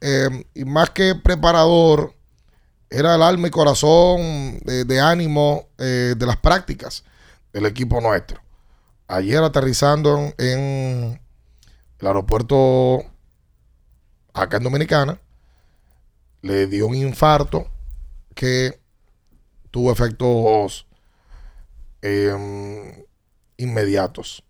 eh, 0.00 0.44
y 0.54 0.64
más 0.64 0.90
que 0.90 1.14
preparador, 1.14 2.14
era 2.90 3.16
el 3.16 3.22
alma 3.22 3.48
y 3.48 3.50
corazón 3.50 4.60
de, 4.60 5.00
ánimo 5.00 5.66
de 5.76 6.14
las 6.20 6.36
prácticas 6.36 7.02
del 7.52 7.66
equipo 7.66 8.00
nuestro. 8.00 8.45
Ayer 9.08 9.42
aterrizando 9.42 10.34
en, 10.38 11.20
el 11.98 12.06
aeropuerto 12.06 13.04
acá 14.34 14.56
en 14.56 14.64
Dominicana, 14.64 15.20
le 16.42 16.66
dio 16.66 16.86
un 16.88 16.94
infarto 16.94 17.68
que 18.34 18.80
tuvo 19.70 19.92
efectos 19.92 20.86
eh, 22.02 23.06
inmediatos. 23.56 24.42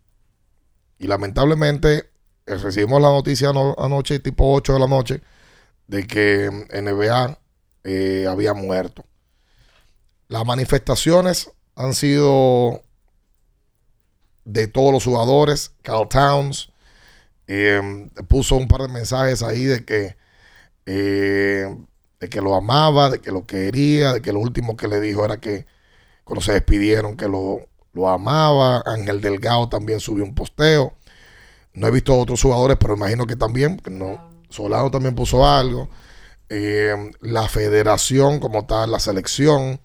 Y 0.98 1.06
lamentablemente 1.06 2.10
eh, 2.46 2.56
recibimos 2.56 3.00
la 3.02 3.08
noticia 3.08 3.50
ano- 3.50 3.74
anoche, 3.78 4.18
tipo 4.20 4.52
8 4.54 4.74
de 4.74 4.80
la 4.80 4.86
noche, 4.86 5.22
de 5.86 6.06
que 6.06 6.50
NBA 6.72 7.38
eh, 7.84 8.26
había 8.28 8.54
muerto. 8.54 9.04
Las 10.28 10.44
manifestaciones 10.44 11.50
han 11.76 11.94
sido 11.94 12.82
de 14.46 14.68
todos 14.68 14.92
los 14.92 15.04
jugadores. 15.04 15.72
Carl 15.82 16.08
Towns 16.08 16.72
eh, 17.48 18.08
puso 18.28 18.56
un 18.56 18.68
par 18.68 18.82
de 18.82 18.88
mensajes 18.88 19.42
ahí 19.42 19.64
de 19.64 19.84
que, 19.84 20.16
eh, 20.86 21.76
de 22.20 22.28
que 22.30 22.40
lo 22.40 22.54
amaba, 22.54 23.10
de 23.10 23.20
que 23.20 23.32
lo 23.32 23.46
quería, 23.46 24.14
de 24.14 24.22
que 24.22 24.32
lo 24.32 24.40
último 24.40 24.76
que 24.76 24.88
le 24.88 25.00
dijo 25.00 25.24
era 25.24 25.38
que 25.38 25.66
cuando 26.24 26.40
se 26.40 26.52
despidieron 26.52 27.16
que 27.16 27.28
lo, 27.28 27.68
lo 27.92 28.08
amaba. 28.08 28.82
Ángel 28.86 29.20
Delgado 29.20 29.68
también 29.68 30.00
subió 30.00 30.24
un 30.24 30.34
posteo. 30.34 30.94
No 31.74 31.88
he 31.88 31.90
visto 31.90 32.18
otros 32.18 32.40
jugadores, 32.40 32.78
pero 32.80 32.96
imagino 32.96 33.26
que 33.26 33.36
también, 33.36 33.80
no, 33.90 34.30
Solano 34.48 34.90
también 34.90 35.14
puso 35.14 35.46
algo. 35.46 35.90
Eh, 36.48 36.94
la 37.20 37.48
federación 37.48 38.40
como 38.40 38.66
tal, 38.66 38.92
la 38.92 39.00
selección, 39.00 39.80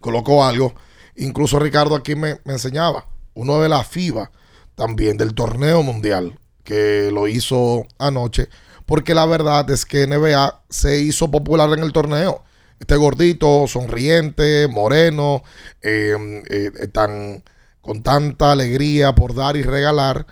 colocó 0.00 0.44
algo. 0.44 0.74
Incluso 1.16 1.58
Ricardo 1.58 1.96
aquí 1.96 2.14
me, 2.14 2.38
me 2.44 2.52
enseñaba, 2.54 3.06
uno 3.40 3.62
de 3.62 3.70
la 3.70 3.82
FIBA 3.82 4.30
también, 4.74 5.16
del 5.16 5.34
torneo 5.34 5.82
mundial, 5.82 6.38
que 6.62 7.10
lo 7.10 7.26
hizo 7.26 7.86
anoche, 7.98 8.50
porque 8.84 9.14
la 9.14 9.24
verdad 9.24 9.68
es 9.70 9.86
que 9.86 10.06
NBA 10.06 10.62
se 10.68 11.00
hizo 11.00 11.30
popular 11.30 11.70
en 11.72 11.82
el 11.82 11.92
torneo. 11.92 12.44
Este 12.78 12.96
gordito, 12.96 13.66
sonriente, 13.66 14.68
moreno, 14.68 15.42
eh, 15.80 16.42
eh, 16.50 16.88
tan, 16.88 17.42
con 17.80 18.02
tanta 18.02 18.52
alegría 18.52 19.14
por 19.14 19.34
dar 19.34 19.56
y 19.56 19.62
regalar. 19.62 20.26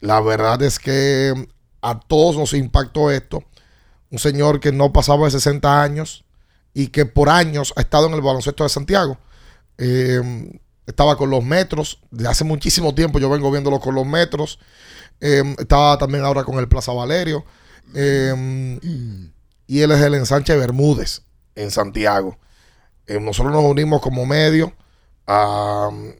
La 0.00 0.20
verdad 0.20 0.60
es 0.62 0.78
que 0.78 1.32
a 1.80 1.98
todos 1.98 2.36
nos 2.36 2.52
impactó 2.52 3.10
esto. 3.10 3.42
Un 4.10 4.18
señor 4.18 4.60
que 4.60 4.70
no 4.70 4.92
pasaba 4.92 5.24
de 5.24 5.30
60 5.30 5.82
años 5.82 6.24
y 6.74 6.88
que 6.88 7.06
por 7.06 7.30
años 7.30 7.72
ha 7.76 7.80
estado 7.80 8.06
en 8.06 8.14
el 8.14 8.20
baloncesto 8.20 8.64
de 8.64 8.68
Santiago. 8.68 9.18
Eh, 9.78 10.60
estaba 10.86 11.16
con 11.16 11.30
los 11.30 11.44
metros, 11.44 12.00
de 12.10 12.28
hace 12.28 12.44
muchísimo 12.44 12.94
tiempo 12.94 13.18
yo 13.18 13.30
vengo 13.30 13.50
viéndolo 13.50 13.80
con 13.80 13.94
los 13.94 14.06
metros. 14.06 14.58
Eh, 15.20 15.42
estaba 15.58 15.96
también 15.98 16.24
ahora 16.24 16.44
con 16.44 16.58
el 16.58 16.68
Plaza 16.68 16.92
Valerio. 16.92 17.44
Eh, 17.94 18.80
y 19.66 19.80
él 19.80 19.90
es 19.92 20.00
el 20.00 20.14
ensanche 20.14 20.56
Bermúdez 20.56 21.22
en 21.54 21.70
Santiago. 21.70 22.38
Eh, 23.06 23.20
nosotros 23.20 23.52
nos 23.52 23.64
unimos 23.64 24.00
como 24.00 24.26
medio 24.26 24.72
a 25.26 25.88
um, 25.88 26.12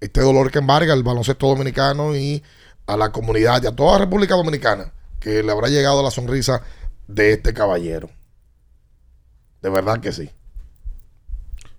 este 0.00 0.20
dolor 0.20 0.50
que 0.50 0.58
embarga 0.58 0.94
el 0.94 1.02
baloncesto 1.02 1.46
dominicano 1.46 2.16
y 2.16 2.42
a 2.86 2.96
la 2.96 3.10
comunidad 3.10 3.62
y 3.62 3.66
a 3.66 3.74
toda 3.74 3.92
la 3.92 4.04
República 4.04 4.34
Dominicana 4.34 4.92
que 5.20 5.42
le 5.42 5.50
habrá 5.50 5.68
llegado 5.68 6.02
la 6.02 6.10
sonrisa 6.10 6.62
de 7.08 7.32
este 7.32 7.54
caballero. 7.54 8.10
De 9.62 9.70
verdad 9.70 10.00
que 10.00 10.12
sí. 10.12 10.30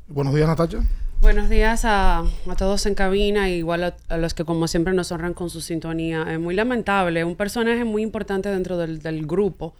Buenos 0.07 0.33
días, 0.33 0.47
Natacha. 0.47 0.79
Buenos 1.25 1.49
días 1.49 1.85
a, 1.85 2.19
a 2.19 2.55
todos 2.55 2.85
en 2.85 2.93
cabina, 2.93 3.49
igual 3.49 3.83
a, 3.83 3.97
a 4.09 4.17
los 4.17 4.35
que 4.35 4.45
como 4.45 4.67
siempre 4.67 4.93
nos 4.93 5.11
honran 5.11 5.33
con 5.33 5.49
su 5.49 5.59
sintonía. 5.59 6.23
Es 6.31 6.39
muy 6.39 6.53
lamentable, 6.53 7.23
un 7.23 7.35
personaje 7.35 7.83
muy 7.83 8.03
importante 8.03 8.49
dentro 8.49 8.77
del, 8.77 9.01
del 9.01 9.25
grupo. 9.25 9.73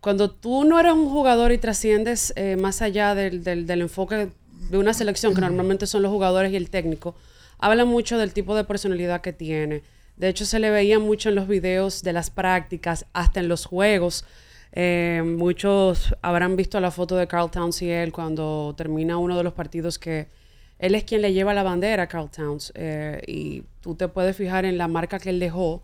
Cuando 0.00 0.28
tú 0.28 0.64
no 0.64 0.80
eres 0.80 0.92
un 0.92 1.08
jugador 1.08 1.52
y 1.52 1.58
trasciendes 1.58 2.32
eh, 2.34 2.56
más 2.56 2.82
allá 2.82 3.14
del, 3.14 3.44
del- 3.44 3.64
del 3.64 3.82
enfoque 3.82 4.30
de 4.70 4.76
una 4.76 4.92
selección, 4.92 5.34
que 5.36 5.40
normalmente 5.40 5.86
son 5.86 6.02
los 6.02 6.10
jugadores 6.10 6.52
y 6.52 6.56
el 6.56 6.68
técnico, 6.68 7.14
habla 7.58 7.84
mucho 7.84 8.18
del 8.18 8.32
tipo 8.32 8.56
de 8.56 8.64
personalidad 8.64 9.20
que 9.20 9.32
tiene. 9.32 9.82
De 10.16 10.28
hecho, 10.28 10.44
se 10.44 10.58
le 10.58 10.70
veía 10.70 10.98
mucho 10.98 11.28
en 11.28 11.36
los 11.36 11.46
videos 11.46 12.02
de 12.02 12.12
las 12.12 12.30
prácticas, 12.30 13.06
hasta 13.12 13.38
en 13.38 13.46
los 13.46 13.66
juegos. 13.66 14.24
Eh, 14.72 15.22
muchos 15.24 16.12
habrán 16.22 16.56
visto 16.56 16.80
la 16.80 16.90
foto 16.90 17.14
de 17.14 17.28
Carl 17.28 17.52
Towns 17.52 17.80
y 17.82 17.88
él 17.90 18.10
cuando 18.10 18.74
termina 18.76 19.16
uno 19.16 19.36
de 19.38 19.44
los 19.44 19.52
partidos 19.52 19.96
que 20.00 20.41
él 20.82 20.96
es 20.96 21.04
quien 21.04 21.22
le 21.22 21.32
lleva 21.32 21.54
la 21.54 21.62
bandera 21.62 22.02
a 22.02 22.06
Carl 22.08 22.28
Towns. 22.28 22.72
eh, 22.74 23.22
y 23.28 23.62
tú 23.80 23.94
te 23.94 24.08
puedes 24.08 24.36
fijar 24.36 24.64
en 24.64 24.76
la 24.76 24.88
marca 24.88 25.20
que 25.20 25.30
él 25.30 25.38
dejó 25.38 25.80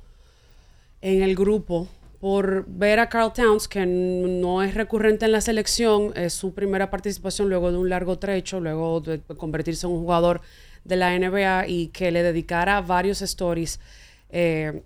en 1.00 1.22
el 1.22 1.36
grupo 1.36 1.86
por 2.20 2.66
ver 2.66 2.98
a 2.98 3.08
Carl 3.08 3.32
Towns, 3.32 3.68
que 3.68 3.86
no 3.86 4.60
es 4.60 4.74
recurrente 4.74 5.24
en 5.24 5.30
la 5.30 5.40
selección, 5.40 6.12
es 6.16 6.32
su 6.32 6.52
primera 6.52 6.90
participación 6.90 7.48
luego 7.48 7.70
de 7.70 7.78
un 7.78 7.88
largo 7.88 8.18
trecho, 8.18 8.58
luego 8.58 9.00
de 9.00 9.20
convertirse 9.36 9.86
en 9.86 9.92
un 9.92 10.00
jugador 10.00 10.40
de 10.82 10.96
la 10.96 11.16
NBA 11.16 11.68
y 11.68 11.86
que 11.88 12.10
le 12.10 12.24
dedicara 12.24 12.80
varios 12.80 13.22
stories 13.22 13.78
eh, 14.30 14.82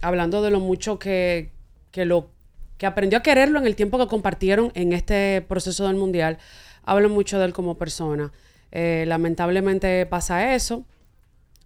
hablando 0.00 0.42
de 0.42 0.52
lo 0.52 0.60
mucho 0.60 1.00
que, 1.00 1.50
que 1.90 2.04
lo 2.04 2.30
que 2.78 2.86
aprendió 2.86 3.18
a 3.18 3.22
quererlo 3.22 3.58
en 3.58 3.66
el 3.66 3.74
tiempo 3.74 3.98
que 3.98 4.06
compartieron 4.06 4.70
en 4.74 4.92
este 4.92 5.44
proceso 5.48 5.88
del 5.88 5.96
mundial. 5.96 6.38
Habla 6.84 7.08
mucho 7.08 7.40
de 7.40 7.46
él 7.46 7.52
como 7.52 7.76
persona. 7.76 8.30
Eh, 8.78 9.06
lamentablemente 9.06 10.04
pasa 10.04 10.54
eso 10.54 10.84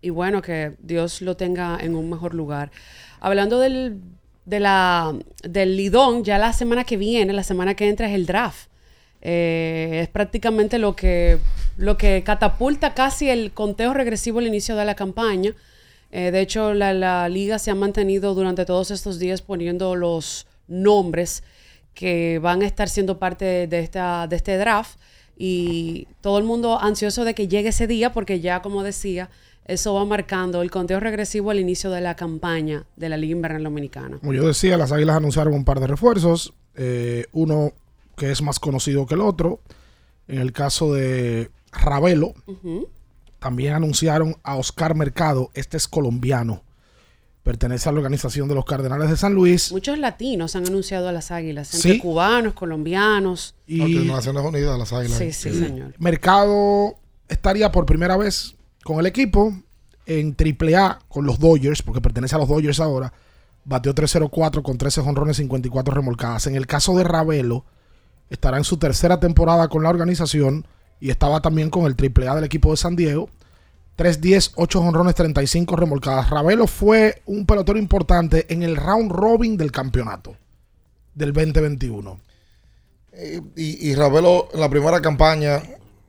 y 0.01 0.11
bueno, 0.11 0.43
que 0.43 0.77
Dios 0.79 1.23
lo 1.23 1.37
tenga 1.37 1.77
en 1.81 1.97
un 1.97 2.09
mejor 2.09 2.35
lugar. 2.35 2.71
Hablando 3.19 3.59
del, 3.59 4.01
de 4.45 4.61
la, 4.61 5.13
del 5.43 5.77
Lidón, 5.77 6.23
ya 6.23 6.39
la 6.39 6.53
semana 6.53 6.85
que 6.85 6.97
viene, 6.97 7.33
la 7.33 7.43
semana 7.43 7.75
que 7.75 7.89
entra 7.89 8.09
es 8.09 8.15
el 8.15 8.27
draft. 8.27 8.71
Eh, 9.23 9.99
es 10.03 10.09
prácticamente 10.09 10.79
lo 10.79 10.95
que, 10.95 11.39
lo 11.77 11.97
que 11.97 12.23
catapulta 12.23 12.95
casi 12.95 13.29
el 13.29 13.51
conteo 13.51 13.93
regresivo 13.93 14.39
al 14.39 14.47
inicio 14.47 14.77
de 14.77 14.85
la 14.85 14.95
campaña. 14.95 15.53
Eh, 16.13 16.31
de 16.31 16.41
hecho, 16.41 16.75
la, 16.75 16.95
la 16.95 17.29
liga 17.29 17.59
se 17.59 17.73
ha 17.73 17.75
mantenido 17.75 18.35
durante 18.35 18.65
todos 18.65 18.93
estos 18.93 19.19
días 19.19 19.43
poniendo 19.43 19.97
los 19.97 20.47
nombres 20.69 21.43
que 21.93 22.39
van 22.39 22.63
a 22.63 22.67
estar 22.67 22.89
siendo 22.89 23.19
parte 23.19 23.67
de, 23.67 23.81
esta, 23.81 24.29
de 24.29 24.37
este 24.37 24.57
draft 24.59 24.97
y 25.43 26.07
todo 26.21 26.37
el 26.37 26.45
mundo 26.45 26.79
ansioso 26.79 27.25
de 27.25 27.35
que 27.35 27.49
llegue 27.49 27.71
ese 27.71 27.87
día 27.87 28.13
porque 28.13 28.41
ya, 28.41 28.61
como 28.61 28.83
decía, 28.83 29.31
eso 29.65 29.95
va 29.95 30.05
marcando 30.05 30.61
el 30.61 30.71
conteo 30.71 31.01
regresivo 31.01 31.51
al 31.51 31.59
inicio 31.59 31.91
de 31.91 32.03
la 32.03 32.15
campaña 32.15 32.85
de 32.97 33.09
la 33.09 33.17
Liga 33.17 33.33
Invernal 33.33 33.65
Dominicana. 33.65 34.19
Como 34.19 34.35
yo 34.35 34.47
decía, 34.47 34.77
las 34.77 34.93
Águilas 34.93 35.17
anunciaron 35.17 35.55
un 35.55 35.65
par 35.65 35.81
de 35.81 35.87
refuerzos. 35.87 36.53
eh, 36.75 37.25
uno 37.33 37.73
que 38.19 38.31
es 38.31 38.43
más 38.43 38.61
conocido 38.61 39.07
que 39.07 39.15
el 39.15 39.23
otro. 39.23 39.61
En 40.29 40.41
el 40.41 40.53
caso 40.53 40.93
de 40.93 41.51
Ravelo, 41.73 42.35
también 43.39 43.73
anunciaron 43.73 44.37
a 44.43 44.57
Oscar 44.57 44.95
Mercado. 44.95 45.51
Este 45.55 45.79
es 45.79 45.89
colombiano. 45.89 46.63
Pertenece 47.43 47.89
a 47.89 47.93
la 47.93 47.99
organización 47.99 48.49
de 48.49 48.55
los 48.55 48.65
Cardenales 48.67 49.09
de 49.09 49.17
San 49.17 49.33
Luis. 49.35 49.73
Muchos 49.73 49.99
latinos 49.99 50.57
han 50.57 50.67
anunciado 50.67 51.09
a 51.09 51.13
las 51.13 51.31
Águilas, 51.31 51.75
entre 51.75 51.93
Sí. 51.95 51.99
cubanos, 51.99 52.53
colombianos. 52.53 53.55
Y 53.67 53.79
Naciones 54.07 54.45
Unidas, 54.45 54.79
las 54.79 54.93
águilas. 54.93 55.17
Sí, 55.19 55.33
sí, 55.33 55.51
señor. 55.53 55.95
Mercado 55.99 56.95
estaría 57.29 57.73
por 57.73 57.87
primera 57.87 58.17
vez 58.17 58.57
con 58.85 58.99
el 59.01 59.07
equipo 59.07 59.55
en 60.07 60.35
AAA 60.35 60.99
con 61.09 61.25
los 61.25 61.39
Dodgers, 61.39 61.83
porque 61.83 62.01
pertenece 62.01 62.35
a 62.35 62.39
los 62.39 62.49
Dodgers 62.49 62.79
ahora. 62.81 63.13
Bateó 63.65 63.95
304 63.95 64.63
con 64.63 64.77
13 64.77 65.01
jonrones, 65.03 65.37
54 65.39 65.95
remolcadas. 65.95 66.47
En 66.47 66.57
el 66.57 66.67
caso 66.67 66.95
de 66.97 67.05
Ravelo, 67.05 67.65
Estará 68.29 68.59
en 68.59 68.65
su 68.65 68.77
tercera 68.77 69.19
temporada 69.19 69.67
con 69.67 69.83
la 69.83 69.89
organización 69.91 70.65
y 71.01 71.11
estaba 71.11 71.43
también 71.43 71.69
con 71.69 71.87
el 71.87 71.97
AAA 71.97 72.37
del 72.37 72.45
equipo 72.45 72.71
de 72.71 72.77
San 72.77 72.95
Diego. 72.95 73.29
3-10, 74.01 74.53
8 74.55 74.81
honrones, 74.81 75.15
35 75.15 75.77
remolcadas. 75.77 76.31
Ravelo 76.31 76.67
fue 76.67 77.21
un 77.27 77.45
pelotero 77.45 77.79
importante 77.79 78.47
en 78.49 78.63
el 78.63 78.77
round 78.77 79.13
robin 79.13 79.59
del 79.59 79.71
campeonato 79.71 80.37
del 81.15 81.35
2021. 81.35 82.19
Eh, 83.13 83.43
y, 83.57 83.91
y 83.91 83.95
Ravelo 83.95 84.49
en 84.55 84.61
la 84.61 84.71
primera 84.71 85.03
campaña 85.03 85.63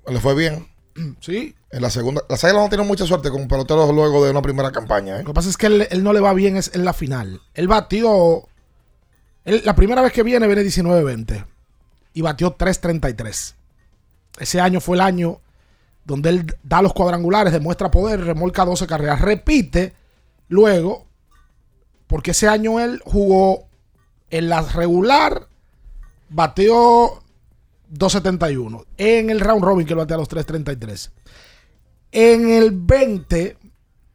le 0.07 0.19
fue 0.21 0.35
bien. 0.35 0.67
Sí. 1.19 1.53
En 1.71 1.81
la 1.81 1.89
segunda. 1.89 2.21
Las 2.29 2.43
Águilas 2.43 2.63
no 2.63 2.69
tienen 2.69 2.85
mucha 2.87 3.05
suerte 3.05 3.29
con 3.29 3.47
peloteros 3.47 3.93
luego 3.93 4.23
de 4.25 4.31
una 4.31 4.41
primera 4.41 4.71
campaña. 4.71 5.15
¿eh? 5.15 5.23
Lo 5.23 5.27
que 5.27 5.33
pasa 5.33 5.49
es 5.49 5.55
que 5.57 5.67
él, 5.67 5.87
él 5.89 6.03
no 6.03 6.11
le 6.13 6.19
va 6.19 6.33
bien 6.33 6.57
es 6.57 6.71
en 6.73 6.83
la 6.85 6.91
final. 6.93 7.41
Él 7.53 7.67
batió. 7.69 8.43
él- 9.45 9.61
la 9.65 9.73
primera 9.75 10.01
vez 10.01 10.11
que 10.11 10.21
viene, 10.23 10.47
viene 10.47 10.63
19-20. 10.63 11.45
Y 12.13 12.21
batió 12.21 12.57
3-33. 12.57 13.53
Ese 14.39 14.59
año 14.59 14.81
fue 14.81 14.97
el 14.97 15.01
año 15.01 15.39
donde 16.11 16.29
él 16.29 16.55
da 16.61 16.81
los 16.81 16.93
cuadrangulares, 16.93 17.53
demuestra 17.53 17.89
poder, 17.89 18.23
remolca 18.23 18.65
12 18.65 18.85
carreras. 18.85 19.21
Repite 19.21 19.93
luego, 20.49 21.07
porque 22.07 22.31
ese 22.31 22.47
año 22.47 22.79
él 22.79 23.01
jugó 23.03 23.67
en 24.29 24.49
la 24.49 24.61
regular, 24.61 25.47
bateó 26.29 27.23
2.71. 27.93 28.85
En 28.97 29.29
el 29.29 29.39
round 29.39 29.63
robin 29.63 29.87
que 29.87 29.95
lo 29.95 30.01
batea 30.01 30.17
a 30.17 30.19
los 30.19 30.29
3.33. 30.29 31.09
En 32.11 32.51
el 32.51 32.71
20, 32.71 33.57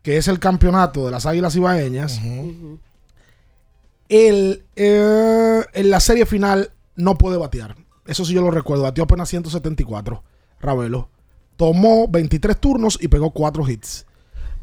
que 0.03 0.17
es 0.19 0.29
el 0.29 0.39
campeonato 0.39 1.07
de 1.07 1.11
las 1.11 1.25
Águilas 1.25 1.57
Ibaeñas, 1.57 2.21
eh, 4.09 5.65
en 5.73 5.91
la 5.91 6.01
serie 6.01 6.27
final 6.27 6.71
no 6.95 7.17
puede 7.17 7.39
batear. 7.39 7.77
Eso 8.07 8.25
sí 8.25 8.35
yo 8.35 8.43
lo 8.43 8.51
recuerdo. 8.51 8.83
Batió 8.83 9.05
apenas 9.05 9.31
174, 9.31 10.23
Ravelo. 10.61 11.09
Tomó 11.57 12.07
23 12.09 12.57
turnos 12.59 12.99
y 13.01 13.09
pegó 13.09 13.31
4 13.31 13.69
hits. 13.69 14.07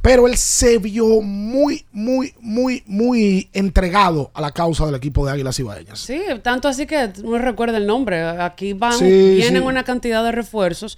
Pero 0.01 0.27
él 0.27 0.35
se 0.35 0.79
vio 0.79 1.21
muy, 1.21 1.85
muy, 1.93 2.33
muy, 2.41 2.83
muy 2.85 3.49
entregado 3.53 4.31
a 4.33 4.41
la 4.41 4.51
causa 4.51 4.85
del 4.85 4.95
equipo 4.95 5.25
de 5.25 5.31
Águilas 5.31 5.57
Ibaeñas. 5.59 5.99
Sí, 5.99 6.21
tanto 6.41 6.67
así 6.67 6.85
que 6.85 7.09
no 7.23 7.37
recuerda 7.37 7.77
el 7.77 7.87
nombre. 7.87 8.21
Aquí 8.21 8.73
van, 8.73 8.99
Sí, 8.99 9.05
vienen 9.05 9.61
sí. 9.61 9.67
una 9.67 9.83
cantidad 9.85 10.21
de 10.23 10.33
refuerzos 10.33 10.97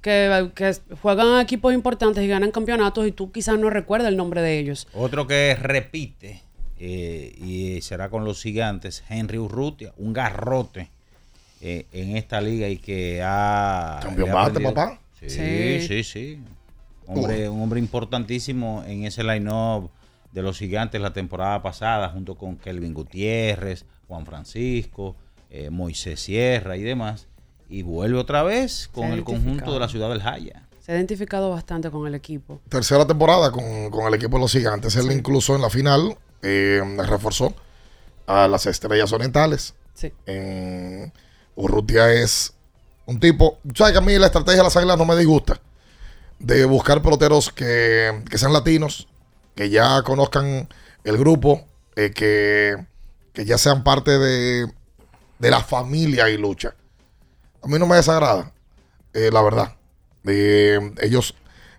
que, 0.00 0.50
que 0.54 0.72
juegan 1.02 1.26
a 1.34 1.42
equipos 1.42 1.74
importantes 1.74 2.22
y 2.22 2.28
ganan 2.28 2.52
campeonatos 2.52 3.08
y 3.08 3.12
tú 3.12 3.32
quizás 3.32 3.58
no 3.58 3.70
recuerdas 3.70 4.08
el 4.08 4.16
nombre 4.16 4.40
de 4.40 4.58
ellos. 4.60 4.86
Otro 4.94 5.26
que 5.26 5.56
repite 5.60 6.42
eh, 6.78 7.34
y 7.42 7.80
será 7.82 8.08
con 8.08 8.24
los 8.24 8.40
gigantes, 8.40 9.02
Henry 9.08 9.38
Urrutia, 9.38 9.92
un 9.96 10.12
garrote 10.12 10.90
eh, 11.60 11.86
en 11.92 12.16
esta 12.16 12.40
liga 12.40 12.68
y 12.68 12.76
que 12.76 13.20
ha. 13.24 13.98
Campeón 14.00 14.30
bate, 14.30 14.60
papá. 14.60 15.00
Sí, 15.28 15.80
Sí. 15.80 15.86
sí, 15.88 16.04
sí. 16.04 16.40
Hombre, 17.06 17.48
un 17.48 17.60
hombre 17.62 17.78
importantísimo 17.80 18.82
en 18.86 19.04
ese 19.04 19.22
line-up 19.22 19.90
de 20.32 20.42
los 20.42 20.58
gigantes 20.58 21.00
la 21.00 21.12
temporada 21.12 21.62
pasada, 21.62 22.08
junto 22.08 22.34
con 22.36 22.56
Kelvin 22.56 22.94
Gutiérrez, 22.94 23.84
Juan 24.08 24.24
Francisco, 24.26 25.14
eh, 25.50 25.70
Moisés 25.70 26.20
Sierra 26.20 26.76
y 26.76 26.82
demás. 26.82 27.26
Y 27.68 27.82
vuelve 27.82 28.18
otra 28.18 28.42
vez 28.42 28.88
con 28.92 29.06
el 29.12 29.22
conjunto 29.24 29.72
de 29.72 29.80
la 29.80 29.88
ciudad 29.88 30.08
del 30.10 30.20
Jaya. 30.22 30.66
Se 30.80 30.92
ha 30.92 30.96
identificado 30.96 31.50
bastante 31.50 31.90
con 31.90 32.06
el 32.06 32.14
equipo. 32.14 32.60
Tercera 32.68 33.06
temporada 33.06 33.50
con, 33.50 33.90
con 33.90 34.06
el 34.06 34.14
equipo 34.14 34.36
de 34.36 34.42
los 34.42 34.52
gigantes. 34.52 34.96
Él 34.96 35.10
incluso 35.12 35.54
en 35.56 35.62
la 35.62 35.70
final 35.70 36.16
eh, 36.42 36.80
reforzó 37.06 37.54
a 38.26 38.48
las 38.48 38.66
estrellas 38.66 39.12
orientales. 39.12 39.74
Sí. 39.94 40.12
En 40.26 41.12
Urrutia 41.54 42.12
es 42.12 42.54
un 43.06 43.20
tipo. 43.20 43.58
¿Sabes 43.74 43.92
que 43.92 43.98
a 43.98 44.02
mí 44.02 44.16
la 44.18 44.26
estrategia 44.26 44.58
de 44.58 44.64
las 44.64 44.76
águilas 44.76 44.98
no 44.98 45.04
me 45.04 45.16
disgusta? 45.16 45.60
De 46.38 46.64
buscar 46.64 47.02
peloteros 47.02 47.50
que, 47.50 48.22
que 48.30 48.38
sean 48.38 48.52
latinos, 48.52 49.08
que 49.54 49.70
ya 49.70 50.02
conozcan 50.02 50.68
el 51.04 51.16
grupo, 51.18 51.64
eh, 51.96 52.10
que, 52.14 52.76
que 53.32 53.44
ya 53.44 53.56
sean 53.58 53.84
parte 53.84 54.18
de, 54.18 54.66
de 55.38 55.50
la 55.50 55.60
familia 55.62 56.28
y 56.30 56.36
lucha. 56.36 56.74
A 57.62 57.66
mí 57.66 57.78
no 57.78 57.86
me 57.86 57.96
desagrada, 57.96 58.52
eh, 59.12 59.30
la 59.32 59.42
verdad. 59.42 59.74
Eh, 60.26 60.78
ellos, 61.02 61.34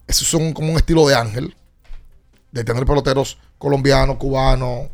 eso 0.07 0.23
es 0.23 0.33
un- 0.33 0.53
como 0.53 0.71
un 0.71 0.77
estilo 0.77 1.07
de 1.07 1.15
ángel, 1.15 1.55
de 2.51 2.63
tener 2.63 2.85
peloteros 2.85 3.38
colombianos, 3.57 4.17
cubanos, 4.17 4.88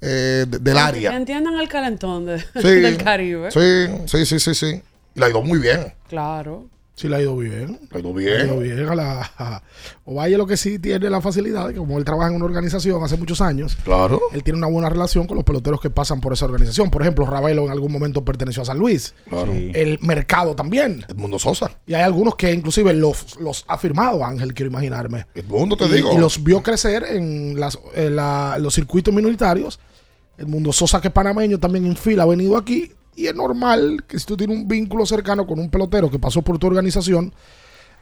eh, 0.00 0.44
de- 0.48 0.58
del 0.58 0.76
área. 0.78 1.14
Entiendan 1.16 1.54
el 1.54 1.68
calentón 1.68 2.26
de- 2.26 2.40
Sí, 2.40 2.46
del 2.80 2.96
Caribe. 2.98 3.50
Sí, 3.50 3.86
sí, 4.06 4.26
sí, 4.26 4.40
sí, 4.40 4.54
sí. 4.54 4.82
Y 5.14 5.20
le 5.20 5.26
ha 5.26 5.30
ido 5.30 5.42
muy 5.42 5.58
bien. 5.58 5.92
Claro. 6.08 6.66
Sí, 6.96 7.08
le 7.08 7.16
ha 7.16 7.20
ido 7.22 7.36
bien. 7.36 7.80
Le 7.90 7.96
ha 7.96 8.00
ido 8.00 8.16
Le 8.16 8.36
ha 8.40 8.44
ido 8.44 8.58
bien. 8.60 8.76
bien 8.76 8.88
a 8.88 8.94
la. 8.94 9.30
a- 9.36 9.62
Ovalle 10.04 10.36
lo 10.38 10.46
que 10.46 10.56
sí 10.56 10.78
tiene 10.78 11.10
la 11.10 11.20
facilidad, 11.20 11.70
que 11.70 11.74
como 11.74 11.98
él 11.98 12.04
trabaja 12.04 12.28
en 12.30 12.36
una 12.36 12.44
organización 12.44 13.02
hace 13.02 13.16
muchos 13.16 13.40
años, 13.40 13.76
Claro. 13.84 14.20
él 14.32 14.44
tiene 14.44 14.58
una 14.58 14.68
buena 14.68 14.88
relación 14.88 15.26
con 15.26 15.34
los 15.36 15.44
peloteros 15.44 15.80
que 15.80 15.90
pasan 15.90 16.20
por 16.20 16.32
esa 16.32 16.44
organización. 16.44 16.90
Por 16.90 17.02
ejemplo, 17.02 17.26
Ravelo 17.26 17.64
en 17.64 17.70
algún 17.72 17.90
momento 17.90 18.24
perteneció 18.24 18.62
a 18.62 18.66
San 18.66 18.78
Luis. 18.78 19.12
Claro. 19.28 19.52
Sí. 19.52 19.72
El 19.74 19.98
mercado 20.02 20.54
también. 20.54 21.04
Edmundo 21.08 21.40
Sosa. 21.40 21.72
Y 21.84 21.94
hay 21.94 22.02
algunos 22.02 22.36
que 22.36 22.52
inclusive 22.52 22.92
los, 22.94 23.40
los 23.40 23.64
ha 23.66 23.76
firmado 23.76 24.24
Ángel, 24.24 24.54
quiero 24.54 24.70
imaginarme. 24.70 25.26
Edmundo, 25.34 25.76
te 25.76 25.86
y, 25.86 25.92
digo. 25.94 26.12
y 26.12 26.18
los 26.18 26.44
vio 26.44 26.62
crecer 26.62 27.04
en, 27.10 27.58
las, 27.58 27.76
en 27.96 28.14
la- 28.14 28.56
los 28.60 28.72
circuitos 28.72 29.12
minoritarios. 29.12 29.80
El 30.38 30.46
mundo 30.46 30.72
Sosa, 30.72 31.00
que 31.00 31.08
es 31.08 31.14
panameño, 31.14 31.58
también 31.58 31.86
en 31.86 31.96
fila 31.96 32.22
ha 32.22 32.26
venido 32.26 32.56
aquí. 32.56 32.92
Y 33.16 33.26
es 33.26 33.34
normal 33.34 34.04
que 34.08 34.18
si 34.18 34.26
tú 34.26 34.36
tienes 34.36 34.56
un 34.56 34.66
vínculo 34.68 35.06
cercano 35.06 35.46
con 35.46 35.58
un 35.58 35.70
pelotero 35.70 36.10
que 36.10 36.18
pasó 36.18 36.42
por 36.42 36.58
tu 36.58 36.66
organización, 36.66 37.32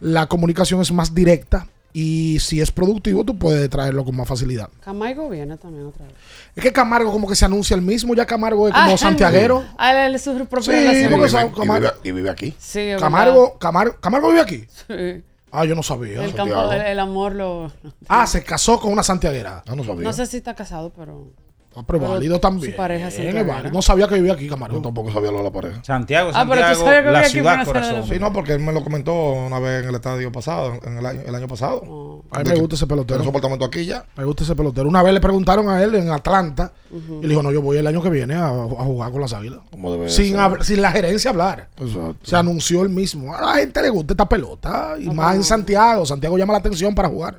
la 0.01 0.27
comunicación 0.27 0.81
es 0.81 0.92
más 0.92 1.14
directa. 1.14 1.66
Y 1.94 2.38
si 2.40 2.59
es 2.62 2.70
productivo, 2.72 3.22
tú 3.22 3.38
puedes 3.38 3.68
traerlo 3.68 4.03
con 4.03 4.16
más 4.16 4.27
facilidad. 4.27 4.70
Camargo 4.81 5.29
viene 5.29 5.59
también 5.59 5.85
otra 5.87 6.07
vez. 6.07 6.14
Es 6.57 6.62
que 6.62 6.72
Camargo 6.72 7.12
como 7.12 7.29
que 7.29 7.37
se 7.37 7.44
anuncia 7.44 7.75
el 7.75 7.83
mismo, 7.83 8.14
ya 8.14 8.25
Camargo 8.25 8.66
es 8.66 8.72
Ah, 8.75 8.81
como 8.85 8.92
él- 8.92 8.98
santiaguero. 8.98 9.62
Ah, 9.77 10.07
él 10.07 10.14
es 10.14 10.22
su 10.22 10.33
propia 10.46 10.62
Sí, 10.62 11.07
porque 11.11 11.29
y 11.29 11.51
Camargo. 11.55 11.88
vive- 11.88 11.92
y 12.03 12.12
vive 12.12 12.31
aquí. 12.31 12.55
Sí, 12.59 12.92
Camargo, 12.98 13.59
Camargo, 13.59 13.96
Camargo 14.01 14.29
vive 14.29 14.40
aquí. 14.40 14.64
Sí. 14.88 15.22
Ah, 15.51 15.66
yo 15.66 15.75
no 15.75 15.83
sabía. 15.83 16.25
El, 16.25 16.35
campo, 16.35 16.72
el 16.72 16.98
amor 16.98 17.35
lo... 17.35 17.70
Ah, 18.09 18.27
se 18.27 18.42
casó 18.42 18.81
con 18.81 18.90
una 18.90 19.03
santiaguera. 19.03 19.62
Ah, 19.66 19.77
no 19.77 19.85
sabía. 19.85 20.03
No 20.05 20.14
sé 20.14 20.25
si 20.25 20.38
está 20.38 20.55
casado, 20.55 20.94
pero... 20.96 21.27
Ah, 21.75 21.83
pero 21.87 21.99
Pero 22.01 22.13
válido 22.13 22.39
también. 22.41 22.73
su 22.73 22.77
pareja 22.77 23.11
sí 23.11 23.19
válido. 23.25 23.41
era. 23.41 23.71
No 23.71 23.81
sabía 23.83 24.07
que 24.09 24.17
vivía 24.17 24.35
aquí, 24.35 24.49
Camargo. 24.49 24.77
Yo 24.77 24.83
tampoco 24.83 25.11
sabía 25.13 25.31
lo 25.31 25.39
de 25.39 25.45
la 25.45 25.51
pareja. 25.51 25.83
Santiago, 25.85 26.31
Ah, 26.35 26.45
pero 26.49 26.61
tú 26.73 26.81
sabes 26.81 27.05
que 27.05 27.11
la 27.11 27.25
ciudad 27.25 27.65
corazón. 27.65 28.05
Sí, 28.09 28.19
no, 28.19 28.33
porque 28.33 28.53
él 28.53 28.61
me 28.61 28.73
lo 28.73 28.83
comentó 28.85 29.15
una 29.15 29.59
vez 29.59 29.83
en 29.83 29.89
el 29.89 29.95
estadio 29.95 30.31
pasado, 30.31 30.79
en 30.85 30.99
el 30.99 31.07
año, 31.07 31.21
el 31.27 31.35
año 31.35 31.49
pasado. 31.49 31.83
Oh. 31.87 32.23
A 32.31 32.41
mí 32.41 32.49
me 32.51 32.57
gusta 32.61 32.75
ese 32.77 32.87
pelotero. 32.87 33.23
su 33.23 33.29
apartamento 33.31 33.65
aquí 33.65 33.85
ya. 33.85 34.05
Me 34.17 34.25
gusta 34.25 34.45
ese 34.45 34.55
pelotero. 34.55 34.89
Una 34.89 35.03
vez 35.03 35.13
le 35.15 35.21
preguntaron 35.21 35.69
a 35.69 35.83
él 35.83 35.95
en 35.95 36.11
Atlanta 36.11 36.73
y 36.91 37.23
le 37.23 37.29
dijo, 37.29 37.43
no, 37.43 37.51
yo 37.53 37.63
voy 37.63 37.79
el 37.79 37.87
año 37.87 38.03
que 38.03 38.11
viene 38.11 38.35
a, 38.35 38.49
a 38.49 38.53
jugar 38.85 39.11
con 39.13 39.21
las 39.21 39.33
águilas. 39.33 39.61
Como 39.71 39.93
debe 39.93 40.09
Sin, 40.11 40.37
sin 40.63 40.83
la 40.83 40.93
gerencia 40.93 41.31
hablar. 41.31 41.69
Exacto. 41.79 42.17
Se 42.23 42.37
anunció 42.37 42.83
él 42.83 42.89
mismo. 42.91 43.35
A 43.35 43.41
la 43.41 43.55
gente 43.55 43.81
le 43.83 43.89
gusta 43.91 44.13
esta 44.15 44.29
pelota. 44.29 44.95
Y 44.99 45.09
más 45.11 45.35
en 45.37 45.45
Santiago. 45.45 46.05
Santiago 46.07 46.37
llama 46.39 46.53
la 46.53 46.59
atención 46.59 46.95
para 46.95 47.09
jugar. 47.09 47.37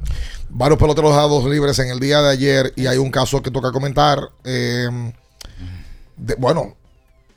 Varios 0.49 0.77
peloteros 0.79 1.11
dejados 1.11 1.45
libres 1.45 1.79
en 1.79 1.89
el 1.89 1.99
día 1.99 2.21
de 2.21 2.29
ayer 2.29 2.73
y 2.75 2.85
hay 2.85 2.97
un 2.97 3.09
caso 3.09 3.41
que 3.41 3.49
toca 3.49 3.71
comentar. 3.71 4.22
Eh, 4.43 4.89
de- 6.17 6.35
bueno, 6.35 6.75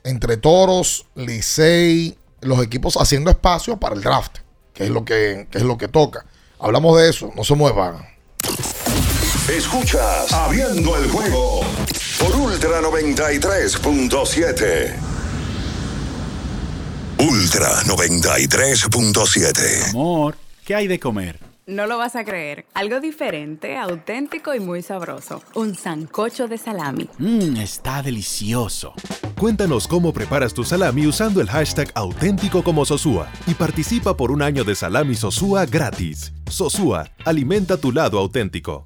entre 0.03 0.37
Toros, 0.37 1.05
Licey, 1.15 2.17
los 2.41 2.61
equipos 2.63 2.97
haciendo 2.97 3.29
espacio 3.31 3.77
para 3.77 3.95
el 3.95 4.01
draft, 4.01 4.37
que 4.73 4.83
es 4.85 4.89
lo 4.89 5.03
que, 5.05 5.47
que 5.51 5.57
es 5.57 5.63
lo 5.63 5.77
que 5.77 5.87
toca. 5.87 6.25
Hablamos 6.59 6.97
de 6.99 7.09
eso, 7.09 7.31
no 7.35 7.43
se 7.43 7.55
muevan. 7.55 8.05
Escuchas 9.49 10.31
Abriendo 10.33 10.95
el 10.97 11.09
juego 11.09 11.61
por 12.19 12.35
Ultra 12.35 12.81
93.7. 12.81 14.93
Ultra 17.19 17.81
93.7. 17.83 19.89
Amor, 19.89 20.37
¿qué 20.65 20.75
hay 20.75 20.87
de 20.87 20.99
comer? 20.99 21.39
No 21.67 21.85
lo 21.85 21.97
vas 21.97 22.15
a 22.15 22.23
creer. 22.23 22.65
Algo 22.75 23.01
diferente, 23.01 23.75
auténtico 23.75 24.55
y 24.55 24.61
muy 24.61 24.81
sabroso. 24.81 25.43
Un 25.53 25.75
sancocho 25.75 26.47
de 26.47 26.57
salami. 26.57 27.09
Mmm, 27.19 27.57
está 27.57 28.01
delicioso. 28.01 28.93
Cuéntanos 29.37 29.85
cómo 29.85 30.13
preparas 30.13 30.53
tu 30.53 30.63
salami 30.63 31.05
usando 31.05 31.41
el 31.41 31.49
hashtag 31.49 31.91
auténtico 31.93 32.63
como 32.63 32.85
Sosúa 32.85 33.27
y 33.47 33.53
participa 33.53 34.15
por 34.15 34.31
un 34.31 34.41
año 34.41 34.63
de 34.63 34.75
salami 34.75 35.15
Sosúa 35.15 35.65
gratis. 35.65 36.31
Sosúa, 36.49 37.09
alimenta 37.25 37.75
tu 37.75 37.91
lado 37.91 38.17
auténtico. 38.17 38.85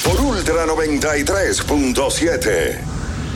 por 0.04 0.18
Ultra 0.22 0.64
93.7. 0.66 2.99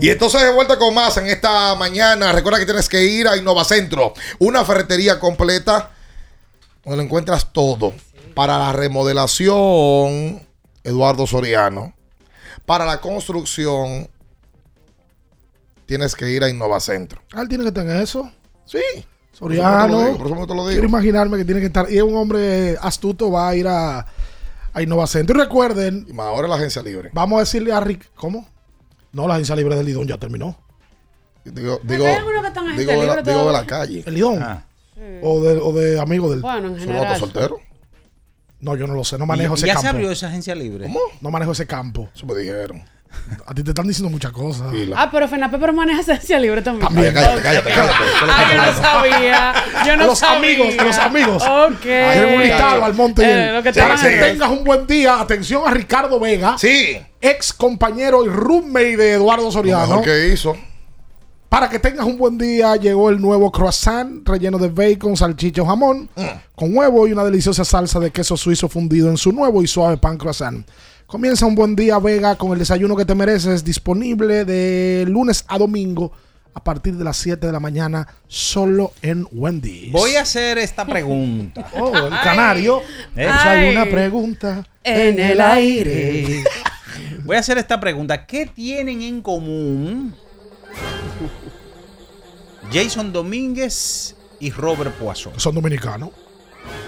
Y 0.00 0.10
entonces 0.10 0.42
de 0.42 0.52
vuelta 0.52 0.78
con 0.78 0.94
más 0.94 1.16
en 1.16 1.26
esta 1.26 1.74
mañana. 1.74 2.32
Recuerda 2.32 2.58
que 2.58 2.66
tienes 2.66 2.88
que 2.88 3.04
ir 3.04 3.28
a 3.28 3.36
Innovacentro, 3.36 4.14
una 4.38 4.64
ferretería 4.64 5.18
completa 5.18 5.90
donde 6.84 6.98
lo 6.98 7.02
encuentras 7.02 7.52
todo. 7.52 7.92
Para 8.34 8.58
la 8.58 8.72
remodelación, 8.72 10.40
Eduardo 10.84 11.26
Soriano. 11.26 11.94
Para 12.64 12.84
la 12.84 13.00
construcción, 13.00 14.08
tienes 15.86 16.14
que 16.14 16.30
ir 16.30 16.44
a 16.44 16.48
Innovacentro. 16.48 17.20
Ah, 17.32 17.42
él 17.42 17.48
tiene 17.48 17.64
que 17.64 17.72
tener 17.72 18.00
eso. 18.00 18.30
Sí. 18.64 18.82
Soriano. 19.32 20.16
Por 20.16 20.26
eso 20.26 20.34
me 20.34 20.46
te 20.46 20.54
lo 20.54 20.62
digo. 20.62 20.70
Quiero 20.70 20.88
imaginarme 20.88 21.38
que 21.38 21.44
tiene 21.44 21.60
que 21.60 21.66
estar. 21.66 21.90
Y 21.90 21.96
es 21.96 22.02
un 22.02 22.16
hombre 22.16 22.76
astuto, 22.80 23.30
va 23.30 23.48
a 23.48 23.56
ir 23.56 23.66
a, 23.66 24.06
a 24.72 24.82
Innovacentro. 24.82 25.36
Y 25.36 25.42
recuerden. 25.42 26.06
Y 26.08 26.12
más 26.12 26.26
ahora 26.26 26.46
la 26.46 26.56
agencia 26.56 26.82
libre. 26.82 27.10
Vamos 27.12 27.38
a 27.38 27.40
decirle 27.40 27.72
a 27.72 27.80
Rick. 27.80 28.10
¿Cómo? 28.14 28.46
No, 29.12 29.26
la 29.26 29.34
agencia 29.34 29.56
libre 29.56 29.74
del 29.76 29.86
Lidón 29.86 30.06
ya 30.06 30.18
terminó. 30.18 30.56
Digo, 31.44 31.80
digo, 31.82 32.06
hay 32.06 32.14
algunos 32.16 32.42
que 32.42 32.48
están 32.48 32.68
en 32.70 32.76
digo, 32.76 32.90
este 32.92 33.00
de 33.00 33.06
la, 33.16 33.22
digo 33.22 33.46
de 33.46 33.52
la 33.52 33.66
calle. 33.66 34.02
¿El 34.06 34.14
Lidón? 34.14 34.42
Ah. 34.42 34.64
O, 35.22 35.40
de, 35.42 35.56
o 35.62 35.72
de 35.72 36.00
amigo 36.00 36.30
del. 36.30 36.40
Bueno, 36.40 36.68
en 36.68 36.74
¿Son 36.74 36.80
general. 36.80 37.04
otros 37.04 37.18
solteros? 37.20 37.60
No, 38.60 38.74
yo 38.76 38.86
no 38.86 38.94
lo 38.94 39.04
sé. 39.04 39.16
No 39.18 39.24
manejo 39.26 39.54
¿Y- 39.54 39.58
ese 39.58 39.66
ya 39.68 39.74
campo. 39.74 39.82
se 39.82 39.88
abrió 39.88 40.10
esa 40.10 40.26
agencia 40.28 40.54
libre? 40.54 40.92
No 41.20 41.30
manejo 41.30 41.52
ese 41.52 41.66
campo. 41.66 42.08
Eso 42.14 42.26
me 42.26 42.34
dijeron. 42.34 42.82
A 43.46 43.54
ti 43.54 43.62
te 43.62 43.70
están 43.70 43.86
diciendo 43.86 44.10
muchas 44.10 44.32
cosas. 44.32 44.68
Ah, 44.96 45.08
pero 45.10 45.26
Fenape 45.28 45.58
maneja 45.72 46.00
esencia 46.00 46.38
libre 46.38 46.62
también. 46.62 46.86
También, 46.88 47.12
cállate, 47.14 47.42
cállate, 47.42 47.70
cállate. 47.70 47.94
Ah, 48.22 48.44
yo 48.52 48.56
no 48.56 48.82
sabía. 48.82 49.54
Yo 49.86 49.96
no 49.96 50.02
A 50.04 50.06
los 50.06 50.18
sabía. 50.18 50.38
amigos, 50.38 50.74
a 50.78 50.84
los 50.84 50.98
amigos. 50.98 51.42
Ok. 51.42 51.86
Un 52.34 52.42
listado 52.42 52.84
al 52.84 52.94
monte. 52.94 53.22
Eh, 53.24 53.52
lo 53.52 53.62
que 53.62 53.72
Para 53.72 53.94
estaban 53.94 54.12
que 54.12 54.18
tengas 54.32 54.50
un 54.50 54.64
buen 54.64 54.86
día, 54.86 55.20
atención 55.20 55.62
a 55.66 55.70
Ricardo 55.70 56.18
Vega. 56.20 56.56
Sí. 56.58 56.98
Ex 57.20 57.52
compañero 57.52 58.24
y 58.24 58.28
roommate 58.28 58.96
de 58.96 59.12
Eduardo 59.14 59.44
Lo 59.46 59.52
Soriano. 59.52 60.02
que 60.02 60.28
hizo. 60.28 60.56
Para 61.48 61.70
que 61.70 61.78
tengas 61.78 62.04
un 62.06 62.18
buen 62.18 62.36
día, 62.36 62.76
llegó 62.76 63.08
el 63.08 63.20
nuevo 63.20 63.50
croissant 63.50 64.26
relleno 64.28 64.58
de 64.58 64.68
bacon, 64.68 65.16
salchicha 65.16 65.62
o 65.62 65.66
jamón, 65.66 66.10
Mm. 66.14 66.22
con 66.54 66.76
huevo 66.76 67.08
y 67.08 67.12
una 67.12 67.24
deliciosa 67.24 67.64
salsa 67.64 67.98
de 67.98 68.10
queso 68.10 68.36
suizo 68.36 68.68
fundido 68.68 69.08
en 69.08 69.16
su 69.16 69.32
nuevo 69.32 69.62
y 69.62 69.66
suave 69.66 69.96
pan 69.96 70.18
croissant. 70.18 70.66
Comienza 71.08 71.46
un 71.46 71.54
buen 71.54 71.74
día, 71.74 71.98
Vega, 71.98 72.36
con 72.36 72.52
el 72.52 72.58
desayuno 72.58 72.94
que 72.94 73.06
te 73.06 73.14
mereces, 73.14 73.64
disponible 73.64 74.44
de 74.44 75.06
lunes 75.08 75.42
a 75.48 75.56
domingo 75.56 76.12
a 76.52 76.62
partir 76.62 76.96
de 76.96 77.02
las 77.02 77.16
7 77.16 77.46
de 77.46 77.50
la 77.50 77.60
mañana, 77.60 78.06
solo 78.26 78.92
en 79.00 79.26
Wendy's. 79.32 79.90
Voy 79.90 80.16
a 80.16 80.20
hacer 80.20 80.58
esta 80.58 80.84
pregunta. 80.84 81.66
Oh, 81.80 81.96
el 81.96 82.10
canario. 82.10 82.82
Pues 83.14 83.26
hay 83.26 83.70
una 83.70 83.86
pregunta 83.86 84.66
en 84.84 85.18
el 85.18 85.40
aire. 85.40 86.44
Voy 87.24 87.36
a 87.36 87.40
hacer 87.40 87.56
esta 87.56 87.80
pregunta. 87.80 88.26
¿Qué 88.26 88.44
tienen 88.44 89.00
en 89.00 89.22
común 89.22 90.14
Jason 92.70 93.14
Domínguez 93.14 94.14
y 94.40 94.50
Robert 94.50 94.94
Poisson? 94.96 95.32
Son 95.38 95.54
dominicanos. 95.54 96.10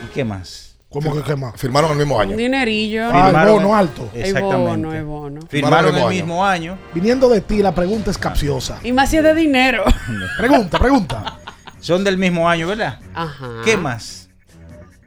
¿Y 0.04 0.12
qué 0.12 0.26
más? 0.26 0.69
¿Cómo 0.90 1.14
que 1.14 1.22
qué 1.22 1.36
más? 1.36 1.54
Firmaron 1.56 1.92
el 1.92 1.98
mismo 1.98 2.16
Un 2.16 2.22
año. 2.22 2.36
dinerillo. 2.36 3.08
Ah, 3.12 3.44
el 3.46 3.52
bono 3.52 3.76
alto. 3.76 4.10
Exactamente. 4.12 4.56
bono, 4.56 4.90
hay 4.90 5.02
bono. 5.02 5.40
Firmaron 5.48 5.94
el 5.94 6.00
año. 6.00 6.08
mismo 6.10 6.44
año. 6.44 6.76
Viniendo 6.92 7.28
de 7.28 7.40
ti, 7.40 7.58
la 7.62 7.72
pregunta 7.74 8.10
es 8.10 8.18
capciosa. 8.18 8.80
Y 8.82 8.92
más 8.92 9.08
si 9.08 9.16
es 9.18 9.22
de 9.22 9.34
dinero. 9.34 9.84
Pregunta, 10.38 10.78
pregunta. 10.80 11.38
Son 11.78 12.02
del 12.02 12.18
mismo 12.18 12.48
año, 12.48 12.66
¿verdad? 12.66 12.98
Ajá. 13.14 13.62
¿Qué 13.64 13.76
más? 13.76 14.28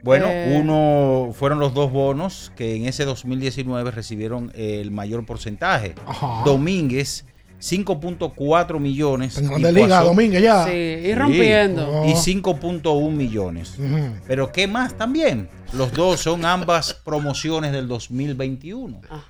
Bueno, 0.02 0.26
Eh. 0.28 0.58
uno 0.60 1.32
fueron 1.34 1.60
los 1.60 1.72
dos 1.74 1.90
bonos 1.92 2.50
que 2.56 2.76
en 2.76 2.86
ese 2.86 3.04
2019 3.04 3.90
recibieron 3.90 4.52
el 4.54 4.90
mayor 4.90 5.24
porcentaje. 5.26 5.94
Ajá. 6.06 6.42
Domínguez, 6.46 7.26
5.4 7.60 8.78
millones. 8.80 9.38
En 9.38 9.44
y 9.44 9.48
Grande 9.48 9.72
Liga, 9.72 10.00
Domínguez 10.02 10.42
ya. 10.42 10.64
Sí, 10.66 10.70
y 10.72 11.14
rompiendo. 11.14 11.88
Oh. 12.02 12.06
Y 12.08 12.12
5.1 12.14 13.10
millones. 13.10 13.74
Ujú. 13.78 14.14
Pero 14.26 14.52
¿qué 14.52 14.66
más 14.66 14.94
también? 14.96 15.48
Los 15.72 15.92
dos 15.92 16.20
son 16.20 16.44
ambas 16.44 16.94
promociones 16.94 17.72
del 17.72 17.88
2021. 17.88 19.00
Ajá. 19.08 19.22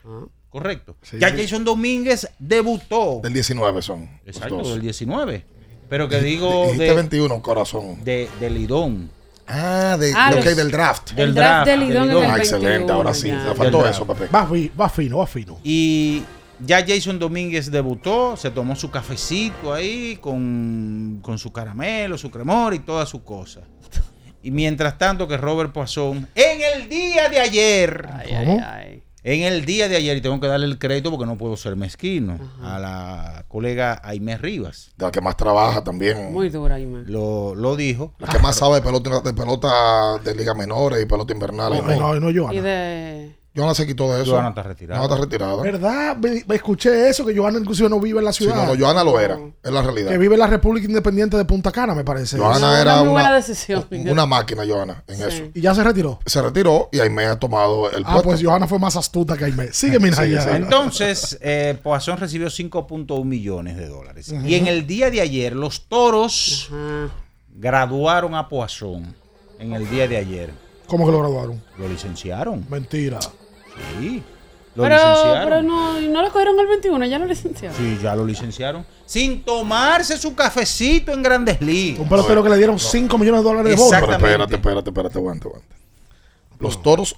Correcto. 0.51 0.97
Sí, 1.03 1.17
ya 1.19 1.31
sí. 1.31 1.37
Jason 1.43 1.65
Domínguez 1.65 2.29
debutó. 2.39 3.21
Del 3.23 3.33
19 3.33 3.83
son. 3.83 4.09
Exacto, 4.25 4.59
dos. 4.59 4.71
del 4.71 4.81
19. 4.83 5.45
Pero 5.89 6.09
que 6.09 6.21
digo 6.21 6.65
Dijiste 6.67 6.85
de, 6.85 6.95
21, 6.95 7.43
corazón. 7.43 8.03
de, 8.05 8.29
de 8.41 8.51
Lidón. 8.51 9.11
Ah, 9.47 9.97
de, 10.01 10.13
Ah, 10.17 10.31
lo 10.31 10.37
los- 10.37 10.45
que 10.45 10.51
hay 10.51 10.55
del 10.57 10.71
draft. 10.71 11.11
Del 11.13 11.29
El 11.31 11.35
draft 11.35 11.67
de 11.67 11.77
draft, 11.77 11.89
Lidón 11.91 12.03
el 12.05 12.11
Ah, 12.17 12.35
21. 12.35 12.37
excelente, 12.39 12.93
ahora 12.93 13.15
sí. 13.15 13.29
ya. 13.29 13.45
Le 13.49 13.55
faltó 13.55 13.79
draft. 13.79 13.95
eso, 13.95 14.07
Pepe. 14.07 14.27
Va, 14.29 14.49
va 14.81 14.89
fino, 14.89 15.19
va 15.19 15.27
fino. 15.27 15.59
Y 15.63 16.23
ya 16.61 16.85
Jason 16.87 17.19
Domínguez 17.19 17.71
debutó, 17.71 18.37
se 18.37 18.51
tomó 18.51 18.77
su 18.77 18.91
cafecito 18.91 19.73
ahí 19.73 20.17
con, 20.21 21.19
con 21.23 21.39
su 21.39 21.53
caramelo, 21.53 22.17
su 22.19 22.31
cremor 22.31 22.75
y 22.75 22.79
toda 22.81 23.07
su 23.07 23.23
cosa. 23.25 23.61
Y 24.43 24.51
mientras 24.51 24.99
tanto 24.99 25.27
que 25.27 25.37
Robert 25.39 25.73
Poisson, 25.73 26.29
en 26.35 26.61
el 26.83 26.89
día 26.89 27.29
de 27.31 27.41
ayer, 27.41 28.09
Ay, 28.13 28.31
ay, 28.35 28.45
¿Cómo? 28.45 28.61
ay. 28.63 29.03
en 29.23 29.43
el 29.43 29.65
día 29.65 29.89
de 29.89 29.97
ayer, 29.97 30.19
y 30.19 30.21
tengo 30.21 30.39
que 30.39 30.47
darle 30.47 30.67
el 30.67 30.79
crédito 30.79 31.11
porque 31.11 31.25
no 31.25 31.39
puedo 31.39 31.57
ser 31.57 31.77
mezquino, 31.77 32.39
a 32.63 32.79
la 32.79 33.45
colega 33.49 33.99
Aimé 34.05 34.37
Rivas, 34.37 34.93
De 34.99 35.07
la 35.07 35.11
que 35.11 35.23
más 35.23 35.39
trabaja 35.39 35.83
también. 35.83 36.31
Muy 36.31 36.51
dura, 36.51 36.79
Ime. 36.79 37.05
lo, 37.07 37.55
lo 37.55 37.75
dijo. 37.75 38.13
La 38.19 38.29
que 38.29 38.39
más 38.39 38.57
sabe 38.57 38.75
de 38.77 38.83
pelota, 38.83 39.21
de 39.21 39.33
pelota 39.33 40.19
de 40.23 40.35
liga 40.35 40.53
menores 40.55 41.03
y 41.03 41.07
pelota 41.07 41.33
invernal. 41.33 41.73
No, 41.99 42.15
no, 42.15 42.21
no, 42.21 42.31
Y 42.31 42.37
Joana. 42.39 42.61
de. 42.61 43.44
Joana 43.57 43.73
se 43.75 43.87
quitó 43.87 44.13
de 44.13 44.23
eso. 44.23 44.33
Joana 44.33 44.49
está 44.49 44.63
retirada. 44.65 44.99
Joana 45.01 45.15
está 45.15 45.25
retirada. 45.25 45.63
¿Verdad? 45.63 46.17
Me, 46.17 46.43
me 46.47 46.55
escuché 46.57 47.09
eso, 47.09 47.25
que 47.25 47.37
Joana 47.37 47.59
inclusive 47.61 47.89
no 47.89 48.01
vive 48.01 48.19
en 48.19 48.25
la 48.25 48.33
Sí, 48.33 48.45
ciudad. 48.45 48.57
no, 48.67 48.75
no, 48.75 48.79
Joana 48.79 49.05
lo 49.05 49.21
era. 49.21 49.39
Es 49.63 49.71
la 49.71 49.81
realidad. 49.81 50.11
que 50.11 50.19
vive 50.19 50.35
en 50.35 50.41
la 50.41 50.47
República 50.49 50.87
Independiente 50.89 51.37
de 51.37 51.45
Punta 51.45 51.71
Cana, 51.71 51.95
me 51.95 52.03
parece. 52.03 52.37
Joana 52.37 52.59
No, 52.59 52.77
era 52.77 53.03
una 53.03 53.11
buena 53.13 53.33
decisión. 53.35 53.87
una 53.91 54.27
máquina, 54.27 54.65
Joana, 54.67 55.05
en 55.07 55.17
Sí. 55.17 55.23
eso. 55.23 55.43
Y 55.55 55.61
ya 55.61 55.73
se 55.75 55.85
retiró. 55.85 56.19
Se 56.27 56.43
retiró 56.43 56.89
y 56.91 56.99
Aimé 56.99 57.27
ha 57.27 57.39
tomado 57.39 57.91
el 57.93 58.03
Ah, 58.05 58.13
puesto. 58.15 58.29
pues 58.31 58.43
Joana 58.43 58.67
fue 58.67 58.79
más 58.81 58.97
astuta 58.97 59.37
que 59.37 59.45
Aime. 59.45 59.73
Sigue, 59.73 60.01
mi 60.01 60.09
Sí, 60.13 60.37
sí. 60.37 60.49
Entonces, 60.51 61.39
eh, 61.41 61.79
Poisson 61.81 62.17
recibió 62.19 62.49
5.1 62.51 63.25
millones 63.25 63.77
de 63.77 63.87
dólares. 63.89 64.33
Y 64.45 64.57
en 64.57 64.67
el 64.67 64.87
día 64.87 65.11
de 65.11 65.21
ayer, 65.21 65.55
los 65.55 65.87
toros 65.89 66.71
graduaron 67.55 68.35
a 68.35 68.49
Poisson. 68.49 69.15
En 69.59 69.73
el 69.73 69.89
día 69.89 70.09
de 70.09 70.17
ayer. 70.17 70.51
¿Cómo 70.87 71.07
que 71.07 71.13
lo 71.13 71.21
graduaron? 71.21 71.63
Lo 71.79 71.89
licenciaron. 71.89 72.67
Mentira. 72.69 73.19
Sí. 74.01 74.23
Lo 74.75 74.83
Pero, 74.83 74.97
licenciaron. 74.97 75.45
pero 75.45 75.63
no, 75.63 76.01
no 76.01 76.23
lo 76.23 76.33
cogieron 76.33 76.59
el 76.59 76.67
21, 76.67 77.07
ya 77.07 77.19
lo 77.21 77.27
licenciaron. 77.27 77.77
Sí, 77.77 77.97
ya 78.03 78.17
lo 78.17 78.27
licenciaron. 78.27 78.85
Sin 79.07 79.45
tomarse 79.45 80.19
su 80.19 80.35
cafecito 80.35 81.13
en 81.13 81.23
grandes 81.23 81.61
ligas. 81.61 82.01
Un 82.01 82.09
pelotero 82.09 82.43
que 82.43 82.49
le 82.51 82.57
dieron 82.57 82.79
5 82.81 83.17
millones 83.19 83.43
de 83.43 83.49
dólares 83.49 83.71
de 83.71 83.77
bono. 83.77 83.91
Pero 83.91 84.03
Exactamente. 84.03 84.33
espérate, 84.33 84.55
espérate, 84.57 84.91
espérate, 84.91 85.19
aguante, 85.19 85.49
aguante. 85.49 85.77
Los 86.59 86.83
toros 86.83 87.17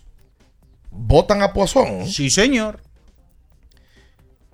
votan 0.91 1.41
a 1.43 1.53
Poisson. 1.55 2.07
Sí, 2.07 2.29
señor. 2.29 2.81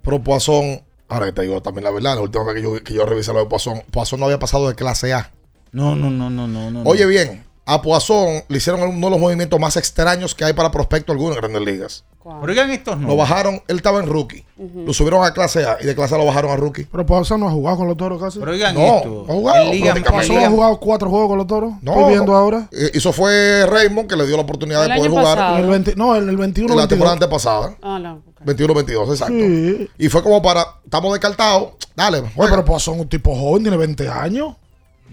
Pero 0.02 0.22
Poisson, 0.22 0.82
ahora 1.08 1.26
que 1.26 1.32
te 1.32 1.42
digo 1.42 1.60
también 1.60 1.84
la 1.84 1.90
verdad, 1.90 2.14
la 2.16 2.20
última 2.22 2.44
vez 2.44 2.54
que 2.56 2.62
yo, 2.62 2.84
que 2.84 2.94
yo 2.94 3.04
revisé 3.06 3.32
lo 3.32 3.40
de 3.40 3.46
Poisson, 3.46 3.82
Poisson 3.90 4.20
no 4.20 4.26
había 4.26 4.38
pasado 4.38 4.68
de 4.68 4.74
clase 4.76 5.12
A. 5.12 5.32
No, 5.72 5.96
no, 5.96 6.10
no, 6.10 6.28
no, 6.30 6.46
no. 6.46 6.70
no 6.70 6.82
Oye 6.84 7.02
no. 7.02 7.08
bien, 7.08 7.44
a 7.64 7.80
Poisson 7.82 8.42
le 8.48 8.56
hicieron 8.56 8.82
uno 8.82 9.06
de 9.06 9.10
los 9.10 9.20
movimientos 9.20 9.58
más 9.60 9.76
extraños 9.76 10.34
que 10.34 10.44
hay 10.44 10.52
para 10.52 10.70
prospecto 10.70 11.12
alguno 11.12 11.34
en 11.34 11.40
grandes 11.40 11.62
ligas. 11.62 12.04
Oigan 12.24 12.70
estos 12.70 13.00
no. 13.00 13.08
Lo 13.08 13.16
bajaron, 13.16 13.62
él 13.66 13.76
estaba 13.76 13.98
en 13.98 14.06
rookie. 14.08 14.44
Lo 14.56 14.92
subieron 14.92 15.24
a 15.24 15.32
clase 15.32 15.64
A 15.66 15.78
y 15.80 15.86
de 15.86 15.94
clase 15.96 16.14
A 16.14 16.18
lo 16.18 16.24
bajaron 16.24 16.52
a 16.52 16.56
rookie. 16.56 16.84
Pero 16.84 17.04
Poisson 17.04 17.40
no 17.40 17.48
ha 17.48 17.50
jugado 17.50 17.78
con 17.78 17.88
los 17.88 17.96
toros 17.96 18.22
casi. 18.22 18.38
Pero 18.38 18.52
oigan 18.52 18.74
No, 18.76 18.96
esto. 18.98 19.24
no 19.26 19.32
ha 19.32 19.34
jugado. 19.34 19.70
Poisson 20.12 20.36
ha 20.38 20.48
jugado 20.48 20.78
cuatro 20.78 21.10
juegos 21.10 21.28
con 21.28 21.38
los 21.38 21.46
toros. 21.48 21.72
No, 21.82 21.92
Estoy 21.92 22.12
viendo 22.12 22.36
ahora. 22.36 22.68
Eh, 22.70 22.92
Eso 22.94 23.12
fue 23.12 23.66
Raymond 23.66 24.08
que 24.08 24.14
le 24.14 24.24
dio 24.26 24.36
la 24.36 24.42
oportunidad 24.42 24.84
El 24.84 24.90
de 24.90 24.96
poder 24.98 25.10
año 25.10 25.20
jugar 25.20 25.36
pasado. 25.36 25.56
En 25.58 25.64
el 25.64 25.70
20 25.70 25.96
no, 25.96 26.14
en 26.16 26.28
el 26.28 26.36
21 26.36 26.72
en 26.72 26.78
la 26.78 26.86
temporada 26.88 27.16
22. 27.16 27.40
antepasada. 27.40 27.76
Ah, 27.82 27.98
no. 27.98 28.14
ok. 28.14 28.46
21-22, 28.46 29.10
exacto. 29.10 29.34
Sí. 29.34 29.90
Y 29.98 30.08
fue 30.08 30.22
como 30.22 30.40
para, 30.42 30.64
estamos 30.84 31.12
descartados, 31.12 31.70
dale, 31.96 32.18
Oye, 32.36 32.50
pero 32.50 32.64
Poisson 32.64 32.94
es 32.94 33.00
un 33.00 33.08
tipo 33.08 33.34
joven, 33.34 33.62
tiene 33.62 33.76
20 33.76 34.08
años. 34.08 34.54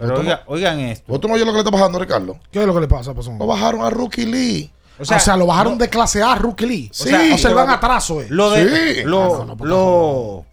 Pero 0.00 0.18
oiga- 0.20 0.42
oigan 0.46 0.80
esto. 0.80 1.04
¿Vos 1.08 1.20
tú 1.20 1.28
no 1.28 1.34
oyes 1.34 1.46
lo 1.46 1.52
que 1.52 1.58
le 1.58 1.60
está 1.64 1.70
pasando, 1.70 1.98
Ricardo? 1.98 2.38
¿Qué 2.50 2.60
es 2.60 2.66
lo 2.66 2.74
que 2.74 2.80
le 2.80 2.88
pasa 2.88 3.14
Poisson? 3.14 3.38
Lo 3.38 3.46
bajaron 3.46 3.82
a 3.84 3.90
Rookie 3.90 4.26
Lee. 4.26 4.70
O 4.98 5.02
O 5.02 5.18
sea, 5.18 5.36
lo 5.36 5.46
bajaron 5.46 5.78
de 5.78 5.88
clase 5.88 6.22
A 6.22 6.32
a 6.32 6.34
Rookie 6.36 6.66
Lee. 6.66 6.90
Sí. 6.92 7.10
O 7.32 7.38
sea, 7.38 7.52
van 7.54 7.70
atraso, 7.70 8.20
eh. 8.20 8.26
Lo 8.30 8.50
de. 8.50 8.94
Sí. 8.96 9.02
Lo, 9.04 9.42
Ah, 9.42 9.44
no, 9.46 9.64
lo, 9.64 10.44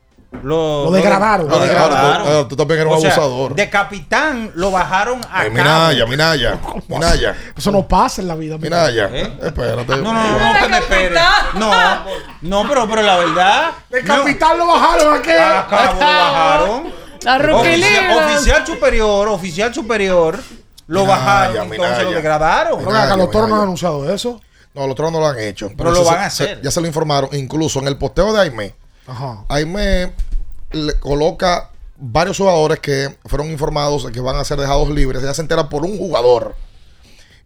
lo, 0.43 0.83
Lo 0.85 0.91
degradaron. 0.91 1.47
Lo 1.47 1.53
Ahora, 1.55 1.65
degradaron. 1.65 2.47
tú, 2.47 2.55
también 2.55 2.81
eres 2.81 2.93
un 2.93 3.01
sea, 3.01 3.13
abusador. 3.13 3.55
de 3.55 3.69
capitán 3.69 4.51
lo 4.55 4.71
bajaron 4.71 5.19
a 5.31 5.43
cabo. 5.43 5.49
Minaya, 5.51 6.05
Minaya, 6.05 6.59
Minaya, 6.87 7.35
Eso 7.57 7.71
no 7.71 7.87
pasa 7.87 8.21
en 8.21 8.27
la 8.27 8.35
vida. 8.35 8.57
mira. 8.57 8.87
Minaya. 8.87 9.09
¿Eh? 9.11 9.37
Espérate. 9.43 9.97
No, 9.97 10.13
no, 10.13 10.13
no, 10.13 10.53
no, 10.53 10.59
que 10.61 10.69
me 10.69 10.77
espere. 10.77 11.15
No, 11.55 11.71
no, 12.41 12.67
pero, 12.69 12.87
pero 12.89 13.01
la 13.01 13.17
verdad. 13.17 13.71
De 13.89 14.03
no, 14.03 14.15
capitán 14.17 14.57
lo 14.57 14.67
bajaron 14.67 15.17
a 15.17 15.21
qué? 15.21 15.33
a 15.39 15.67
cabo 15.67 15.93
lo 15.93 15.99
bajaron. 15.99 17.07
La 17.24 17.38
Oficial, 18.36 18.65
superior, 18.65 19.28
oficial 19.30 19.74
superior. 19.74 20.39
Lo 20.88 21.01
Minaya, 21.01 21.18
bajaron, 21.18 21.55
entonces 21.63 21.80
Minaya. 21.80 22.03
lo 22.03 22.11
degradaron. 22.11 22.80
Que 22.80 22.86
los 22.86 22.93
Minaya, 22.93 23.09
toros 23.15 23.32
no 23.34 23.39
han 23.39 23.45
Minaya. 23.49 23.63
anunciado 23.63 24.13
eso. 24.13 24.41
No, 24.74 24.82
los 24.84 24.91
otros 24.91 25.11
no 25.11 25.20
lo 25.20 25.28
han 25.28 25.39
hecho. 25.39 25.72
Pero 25.76 25.91
lo 25.91 26.03
van 26.05 26.15
se- 26.15 26.20
a 26.20 26.26
hacer. 26.28 26.57
se- 26.57 26.63
ya 26.63 26.72
se 26.72 26.82
lo 26.82 26.88
informaron. 26.88 27.30
Incluso 27.34 27.80
en 27.80 27.88
el 27.88 27.97
posteo 27.97 28.32
de 28.32 28.41
Aime, 28.41 28.76
Ajá. 29.07 29.43
Aime 29.49 30.13
le 30.72 30.93
coloca 30.99 31.72
varios 31.97 32.38
jugadores 32.38 32.80
que 32.80 33.18
fueron 33.26 33.49
informados 33.51 34.05
de 34.05 34.11
que 34.11 34.20
van 34.22 34.36
a 34.38 34.43
ser 34.45 34.59
dejados 34.59 34.89
libres. 34.89 35.24
Ya 35.24 35.34
se 35.34 35.41
entera 35.41 35.68
por 35.68 35.84
un 35.84 35.97
jugador. 35.97 36.55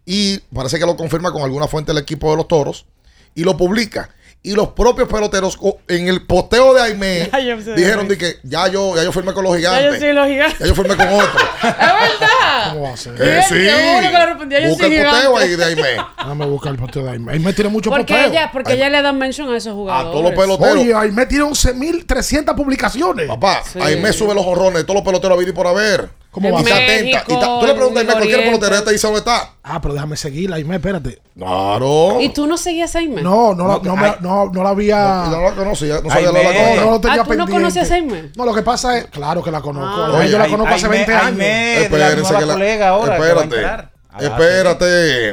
Y 0.04 0.38
parece 0.54 0.78
que 0.78 0.86
lo 0.86 0.96
confirma 0.96 1.32
con 1.32 1.42
alguna 1.42 1.68
fuente 1.68 1.92
del 1.92 2.02
equipo 2.02 2.30
de 2.30 2.36
los 2.36 2.48
toros. 2.48 2.86
Y 3.34 3.44
lo 3.44 3.56
publica. 3.56 4.10
Y 4.44 4.54
los 4.56 4.70
propios 4.70 5.08
peloteros 5.08 5.56
en 5.86 6.08
el 6.08 6.26
posteo 6.26 6.74
de 6.74 6.82
Aime 6.82 7.30
dijeron 7.76 8.08
de 8.08 8.18
que 8.18 8.38
ya 8.42 8.66
yo, 8.66 8.96
ya 8.96 9.04
yo 9.04 9.12
firmé 9.12 9.32
con 9.32 9.44
los 9.44 9.52
Ya 9.60 9.70
yo 9.70 9.76
gigantes. 9.76 10.00
soy 10.00 10.12
los 10.12 10.26
gigantes. 10.26 10.58
Ya 10.58 10.66
yo 10.66 10.74
firmé 10.74 10.96
con 10.96 11.06
otro. 11.08 11.30
Es 11.62 11.76
verdad. 11.78 12.70
¿Cómo 12.72 12.82
va 12.82 12.92
a 12.92 12.96
ser? 12.96 13.14
Que 13.14 13.42
sí. 13.42 13.54
que 13.54 14.10
le 14.10 14.26
respondí, 14.26 14.56
yo 14.60 14.68
Busca 14.70 14.84
soy 14.86 14.96
el 14.96 15.04
posteo 15.06 15.36
ahí 15.36 15.54
de 15.56 15.64
Aime. 15.64 15.82
Déjame 16.18 16.46
buscar 16.46 16.72
el 16.72 16.78
posteo 16.80 17.04
de 17.04 17.10
Aime. 17.12 17.32
Aime 17.34 17.52
tiene 17.52 17.70
mucho 17.70 17.90
Porque 17.90 18.12
posteo. 18.14 18.30
ella, 18.30 18.50
porque 18.52 18.72
ella 18.72 18.88
le 18.90 19.00
dan 19.02 19.16
mention 19.16 19.48
a 19.52 19.56
esos 19.56 19.70
A 19.72 19.74
jugadores. 19.74 20.10
todos 20.12 20.24
los 20.24 20.32
peloteros. 20.40 20.82
Oye, 20.82 20.92
Aime 20.94 21.26
tiene 21.26 21.44
11.300 21.44 22.56
publicaciones. 22.56 23.28
Papá, 23.28 23.62
Sí. 23.72 23.78
Aime 23.80 24.12
sube 24.12 24.34
los 24.34 24.44
jorrones. 24.44 24.82
Todos 24.84 24.96
los 24.96 25.04
peloteros 25.04 25.38
a 25.38 25.48
y 25.48 25.52
por 25.52 25.68
haber. 25.68 26.08
¿Cómo 26.32 26.48
y 26.48 26.50
va? 26.52 26.60
está 26.60 26.74
atenta. 26.76 27.24
Y 27.28 27.32
está- 27.34 27.60
tú 27.60 27.66
le 27.66 27.74
preguntas 27.74 27.98
a 27.98 28.00
Aime, 28.00 28.12
cualquier 28.14 28.44
pelotero, 28.44 28.82
te 28.84 28.92
dice 28.92 29.06
dónde 29.06 29.18
está. 29.20 29.50
Ah, 29.62 29.80
pero 29.80 29.94
déjame 29.94 30.16
seguirla, 30.16 30.56
Aime, 30.56 30.76
espérate. 30.76 31.20
Claro. 31.38 32.20
¿Y 32.20 32.30
tú 32.30 32.46
no 32.46 32.56
seguías 32.56 32.96
a 32.96 33.00
Aime? 33.00 33.20
No, 33.22 33.54
no, 33.54 33.68
la- 33.68 33.78
no, 33.82 33.96
me- 33.96 34.14
no, 34.20 34.46
no 34.50 34.62
la 34.64 34.70
había. 34.70 34.96
No, 35.26 35.30
no 35.30 35.42
la 35.42 35.52
conocía, 35.54 36.00
no 36.02 36.08
sabía 36.10 36.26
la 36.28 36.32
me- 36.32 36.42
conocía. 36.42 36.74
no, 36.76 36.84
no 36.86 36.90
lo 36.92 37.00
tenía 37.00 37.14
Ah, 37.14 37.16
¿tú 37.16 37.22
no 37.22 37.28
pendiente. 37.28 37.52
conoces 37.52 37.90
a 37.90 37.94
Aime? 37.94 38.30
No, 38.36 38.44
lo 38.46 38.54
que 38.54 38.62
pasa 38.62 38.98
es, 38.98 39.06
claro 39.06 39.42
que 39.42 39.50
la 39.50 39.60
conozco. 39.60 40.02
Ah. 40.16 40.24
Yo 40.26 40.38
la 40.38 40.48
conozco 40.48 40.74
hace 40.74 40.86
Aime, 40.86 40.96
20 40.96 41.14
años. 41.14 41.26
Aime, 41.26 41.44
la 41.44 41.80
Espérense 41.82 42.22
nueva 42.22 42.38
que 42.40 42.46
la- 42.46 42.52
colega 42.54 42.88
ahora 42.88 43.14
que 43.14 43.20
va 43.20 43.26
a 43.26 43.44
espérate. 43.44 43.91
Espérate, 44.20 44.84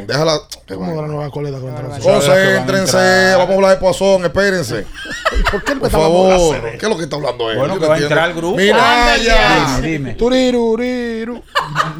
déjala. 0.05 0.39
¿Cómo 0.67 0.91
de 0.91 1.01
la 1.01 1.07
nueva 1.07 1.29
colega 1.31 1.59
que 1.59 1.65
va 1.65 1.77
a 1.77 1.81
entrar? 1.81 2.01
Concéntrense, 2.01 3.33
vamos 3.35 3.49
a 3.49 3.53
hablar 3.55 3.71
de 3.71 3.77
Poisson, 3.77 4.23
espérense. 4.25 4.85
¿Por 5.51 5.63
qué 5.63 5.71
él 5.73 5.79
me 5.81 5.81
Por 5.81 5.87
está 5.89 5.97
hablando 5.97 6.23
de 6.23 6.29
la 6.29 6.37
favor? 6.37 6.69
¿qué 6.71 6.85
es 6.85 6.89
lo 6.89 6.97
que 6.97 7.03
está 7.03 7.15
hablando 7.17 7.51
él? 7.51 7.57
Bueno, 7.57 7.79
que 7.79 7.87
va 7.87 7.95
a 7.95 7.99
entrar 7.99 8.19
al 8.25 8.33
grupo. 8.33 8.55
Mira, 8.57 9.15
Dime, 9.17 9.87
dime. 9.87 10.13
Turiruriru. 10.15 11.41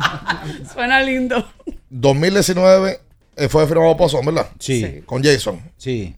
Suena 0.74 1.02
lindo. 1.02 1.46
2019 1.90 3.00
eh, 3.36 3.50
fue 3.50 3.68
firmado 3.68 3.98
Poisson, 3.98 4.26
¿verdad? 4.26 4.48
Sí. 4.60 4.82
Sí. 4.84 5.02
Con 5.06 5.24
Jason. 5.24 5.62
Sí. 5.78 6.16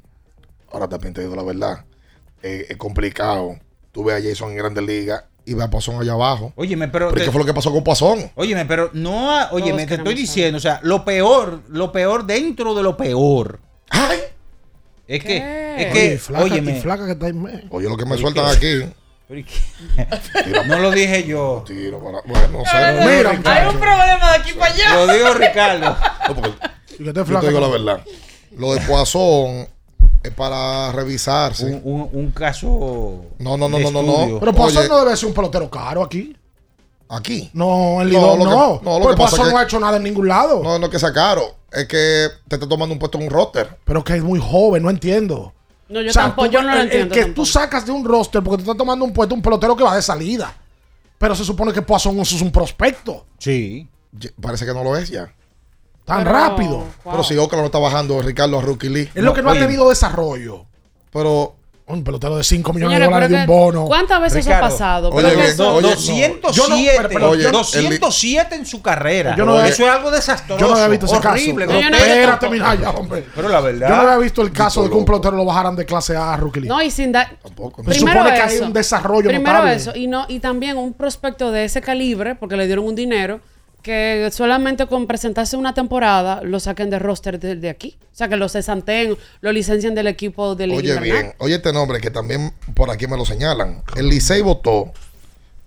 Ahora 0.71 0.87
también 0.87 1.13
te 1.13 1.21
digo 1.21 1.35
la 1.35 1.43
verdad. 1.43 1.85
eh, 2.43 2.67
es 2.69 2.77
complicado. 2.77 3.57
Tú 3.91 4.03
ves 4.05 4.23
a 4.23 4.29
Jason 4.29 4.51
en 4.51 4.57
Grandes 4.57 4.83
Ligas 4.85 5.23
y 5.45 5.53
ves 5.53 5.63
a 5.65 5.69
Poisson 5.69 5.99
allá 6.01 6.13
abajo. 6.13 6.53
Óyeme, 6.55 6.87
pero. 6.87 7.07
¿Pero 7.09 7.19
te- 7.19 7.25
qué 7.25 7.31
fue 7.31 7.39
lo 7.39 7.45
que 7.45 7.53
pasó 7.53 7.71
con 7.71 7.83
Poisson? 7.83 8.31
Óyeme, 8.35 8.65
pero 8.65 8.89
no. 8.93 9.31
ha- 9.37 9.49
Óyeme, 9.51 9.79
Todos 9.85 9.87
te 9.89 9.95
estoy 9.95 10.13
diciendo, 10.15 10.57
o 10.57 10.61
sea, 10.61 10.79
lo 10.83 11.03
peor, 11.05 11.61
lo 11.69 11.91
peor 11.91 12.25
dentro 12.25 12.73
de 12.75 12.83
lo 12.83 12.95
peor. 12.97 13.59
Es 15.07 15.23
que, 15.23 15.37
es 15.77 15.93
que, 15.93 15.99
Oye, 16.09 16.17
flaca, 16.17 16.43
óyeme. 16.45 16.77
y 16.77 16.81
flaca 16.81 17.05
que 17.05 17.11
está 17.13 17.25
Aime. 17.25 17.65
Oye, 17.69 17.89
lo 17.89 17.97
que 17.97 18.05
me 18.05 18.15
¿Y 18.15 18.19
sueltan 18.21 18.45
qué? 18.59 18.83
aquí. 18.85 18.93
Pero 19.27 19.39
¿y 19.39 19.43
qué? 19.43 20.67
No 20.67 20.79
lo 20.79 20.91
dije 20.91 21.25
yo. 21.25 21.63
Tiro 21.67 21.99
para. 21.99 22.21
Bueno, 22.25 22.47
no 22.59 22.65
sé. 22.65 22.77
Mira, 23.17 23.31
Hay 23.31 23.67
un 23.67 23.79
problema 23.79 24.31
de 24.31 24.37
aquí 24.37 24.53
para 24.53 24.73
allá. 24.73 24.93
Lo 25.05 25.13
dijo 25.13 25.33
Ricardo. 25.33 25.97
Yo 26.99 27.13
te 27.13 27.23
digo 27.47 27.59
la 27.59 27.67
verdad. 27.67 28.01
Lo 28.57 28.73
de 28.73 28.81
Poisson 28.81 29.67
es 30.23 30.31
para 30.31 30.91
revisarse. 30.91 31.65
Un, 31.65 31.81
un- 31.83 32.09
un 32.11 32.31
caso. 32.31 33.25
No, 33.39 33.57
no, 33.57 33.67
no, 33.69 33.77
de 33.77 33.83
no, 33.85 33.91
no, 33.91 34.01
no. 34.27 34.39
Pero 34.39 34.53
Poisson 34.53 34.81
Oye. 34.81 34.89
no 34.89 34.99
debe 35.03 35.17
ser 35.17 35.27
un 35.29 35.33
pelotero 35.33 35.69
caro 35.69 36.03
aquí. 36.03 36.35
Aquí. 37.09 37.49
No, 37.53 38.01
en 38.01 38.09
No, 38.11 38.19
Lidón 38.19 38.39
lo 38.39 38.45
que- 38.45 38.49
no. 38.51 38.81
no, 38.83 38.99
lo 38.99 39.03
Porque 39.03 39.15
que 39.17 39.21
pasa 39.23 39.29
Poisson 39.31 39.45
que- 39.47 39.51
no 39.53 39.57
ha 39.57 39.63
hecho 39.63 39.79
nada 39.79 39.97
en 39.97 40.03
ningún 40.03 40.27
lado. 40.27 40.63
No, 40.63 40.79
no 40.79 40.85
es 40.85 40.91
que 40.91 40.99
sea 40.99 41.11
caro. 41.11 41.55
Es 41.71 41.85
que 41.87 42.27
te 42.47 42.55
está 42.55 42.67
tomando 42.67 42.93
un 42.93 42.99
puesto 42.99 43.17
en 43.17 43.25
un 43.25 43.29
roster. 43.29 43.77
Pero 43.83 44.03
que 44.03 44.15
es 44.15 44.23
muy 44.23 44.39
joven, 44.39 44.83
no 44.83 44.89
entiendo. 44.89 45.53
No, 45.89 45.99
yo 46.01 46.09
O 46.09 46.13
sea, 46.13 46.23
tampoco, 46.23 46.47
tú- 46.47 46.53
yo 46.53 46.61
no 46.61 46.69
lo 46.69 46.75
el- 46.75 46.81
entiendo. 46.83 47.07
El 47.07 47.11
que 47.13 47.21
tampoco. 47.25 47.41
tú 47.41 47.45
sacas 47.45 47.85
de 47.85 47.91
un 47.91 48.05
roster 48.05 48.41
porque 48.41 48.63
te 48.63 48.69
está 48.69 48.77
tomando 48.77 49.03
un 49.03 49.11
puesto, 49.11 49.35
un 49.35 49.41
pelotero 49.41 49.75
que 49.75 49.83
va 49.83 49.95
de 49.95 50.01
salida. 50.01 50.55
Pero 51.17 51.35
se 51.35 51.43
supone 51.43 51.73
que 51.73 51.81
Poisson 51.81 52.17
es 52.19 52.41
un 52.41 52.51
prospecto. 52.51 53.25
Sí. 53.37 53.87
Parece 54.41 54.65
que 54.65 54.73
no 54.73 54.83
lo 54.83 54.95
es 54.95 55.09
ya. 55.09 55.33
Tan 56.15 56.23
Pero- 56.25 56.35
rápido. 56.35 56.77
Wow. 56.77 57.11
Pero 57.11 57.23
si 57.23 57.37
Oakland 57.37 57.61
no 57.61 57.65
está 57.67 57.79
bajando 57.79 58.21
Ricardo 58.21 58.59
a 58.59 58.61
Rookie 58.61 58.89
League. 58.89 59.11
Es 59.15 59.23
lo 59.23 59.33
que 59.33 59.41
no 59.41 59.51
oye. 59.51 59.59
ha 59.59 59.65
tenido 59.65 59.89
desarrollo. 59.89 60.65
Pero. 61.11 61.55
Un 61.87 62.05
pelotero 62.05 62.37
de 62.37 62.43
5 62.45 62.71
millones 62.71 62.95
Señores, 62.99 63.09
de 63.09 63.13
dólares 63.13 63.29
de 63.47 63.53
un 63.53 63.59
bono. 63.59 63.85
¿Cuántas 63.85 64.21
veces 64.21 64.37
eso 64.45 64.49
ha 64.51 64.53
Ricardo, 64.59 64.75
pasado? 64.77 65.09
oye, 65.09 65.23
Pero 65.27 65.35
bien, 65.35 65.49
eso- 65.49 65.73
oye, 65.73 65.81
no. 65.81 65.87
207, 65.89 66.39
Yo 66.53 66.67
no- 66.69 66.75
pero- 66.95 67.09
pero- 67.09 67.29
Oye, 67.31 67.45
el- 67.45 67.51
207 67.51 68.55
en 68.55 68.65
su 68.65 68.81
carrera. 68.81 69.35
Yo 69.35 69.43
no 69.45 69.57
había- 69.57 69.67
Eso 69.73 69.83
es 69.83 69.89
algo 69.89 70.09
desastroso. 70.09 70.57
Yo 70.61 70.67
no 70.69 70.73
había 70.75 70.87
visto 70.87 71.05
ese 71.07 71.15
horrible. 71.17 71.65
caso. 71.65 71.77
No, 71.81 71.89
no 71.89 71.97
visto 71.97 72.05
espérate, 72.13 72.49
mira 72.49 72.75
ya, 72.75 72.89
hombre. 72.91 73.25
Pero 73.35 73.49
la 73.49 73.59
verdad. 73.59 73.89
Yo 73.89 73.95
no 73.97 74.01
había 74.03 74.17
visto 74.19 74.41
el 74.41 74.53
caso 74.53 74.83
de 74.83 74.89
que 74.89 74.95
un 74.95 75.03
pelotero 75.03 75.35
lo 75.35 75.43
bajaran 75.43 75.75
de 75.75 75.85
clase 75.85 76.15
A 76.15 76.33
a 76.33 76.37
rookie 76.37 76.61
league. 76.61 76.69
No, 76.73 76.81
y 76.81 76.89
sin 76.91 77.11
dar. 77.11 77.35
Tampoco. 77.43 77.83
Se 77.83 77.89
Primero 77.89 78.19
supone 78.19 78.35
que 78.37 78.41
hay 78.41 78.55
eso. 78.55 78.65
un 78.65 78.73
desarrollo 78.73 79.27
Primero 79.27 79.51
notable. 79.51 79.75
eso. 79.75 79.91
Y, 79.93 80.07
no, 80.07 80.25
y 80.29 80.39
también 80.39 80.77
un 80.77 80.93
prospecto 80.93 81.51
de 81.51 81.65
ese 81.65 81.81
calibre, 81.81 82.35
porque 82.35 82.55
le 82.55 82.67
dieron 82.67 82.85
un 82.85 82.95
dinero, 82.95 83.41
que 83.81 84.29
solamente 84.31 84.85
con 84.87 85.07
presentarse 85.07 85.57
una 85.57 85.73
temporada 85.73 86.41
lo 86.43 86.59
saquen 86.59 86.89
de 86.89 86.99
roster 86.99 87.39
de, 87.39 87.55
de 87.55 87.69
aquí. 87.69 87.97
O 88.11 88.15
sea, 88.15 88.27
que 88.29 88.37
lo 88.37 88.47
cesanteen, 88.49 89.17
lo 89.41 89.51
licencien 89.51 89.95
del 89.95 90.07
equipo 90.07 90.55
de 90.55 90.67
Liga 90.67 90.79
Oye, 90.79 90.93
Invernal. 90.95 91.21
bien. 91.23 91.35
Oye, 91.39 91.55
este 91.55 91.73
nombre 91.73 91.99
que 91.99 92.11
también 92.11 92.53
por 92.75 92.89
aquí 92.91 93.07
me 93.07 93.17
lo 93.17 93.25
señalan. 93.25 93.83
El 93.95 94.09
Licey 94.09 94.41
votó 94.41 94.91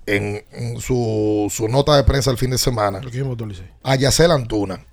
en, 0.07 0.45
en 0.53 0.81
su, 0.81 1.49
su 1.51 1.67
nota 1.69 1.97
de 1.97 2.05
prensa 2.05 2.31
el 2.31 2.37
fin 2.37 2.51
de 2.51 2.59
semana 2.59 3.01
¿Quién 3.11 3.27
votó, 3.27 3.47
Licey? 3.47 3.67
a 3.83 3.97
Yacel 3.97 4.31
Antuna. 4.31 4.85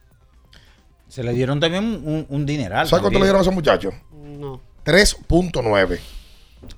Se 1.07 1.22
le 1.24 1.34
dieron 1.34 1.59
también 1.59 1.84
un, 2.05 2.26
un 2.30 2.45
dineral. 2.45 2.88
¿Sabes 2.88 3.01
cuánto 3.01 3.19
le 3.19 3.26
dieron 3.26 3.39
a 3.39 3.41
esos 3.41 3.53
muchachos? 3.53 3.93
No. 4.13 4.61
3.9. 4.86 5.99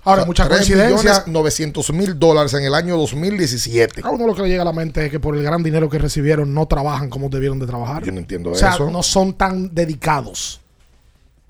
Ahora, 0.04 0.26
mucha 0.26 0.48
coincidencia. 0.48 1.24
900 1.28 1.94
mil 1.94 2.18
dólares 2.20 2.54
en 2.54 2.64
el 2.64 2.74
año 2.74 2.98
2017. 2.98 4.02
A 4.04 4.10
uno 4.10 4.28
lo 4.28 4.36
que 4.36 4.42
le 4.44 4.50
llega 4.50 4.62
a 4.64 4.66
la 4.66 4.74
mente 4.74 5.06
es 5.06 5.12
que 5.12 5.20
por 5.20 5.36
el 5.36 5.44
gran 5.44 5.64
dinero 5.64 5.90
que 5.90 5.98
recibieron 5.98 6.54
no 6.54 6.66
trabajan 6.68 7.10
como 7.10 7.30
debieron 7.30 7.60
de 7.60 7.68
trabajar. 7.68 8.04
Yo 8.04 8.12
no 8.12 8.20
entiendo 8.20 8.52
o 8.52 8.56
sea, 8.56 8.72
eso. 8.74 8.90
no 8.90 9.04
son 9.04 9.34
tan 9.34 9.74
dedicados. 9.74 10.60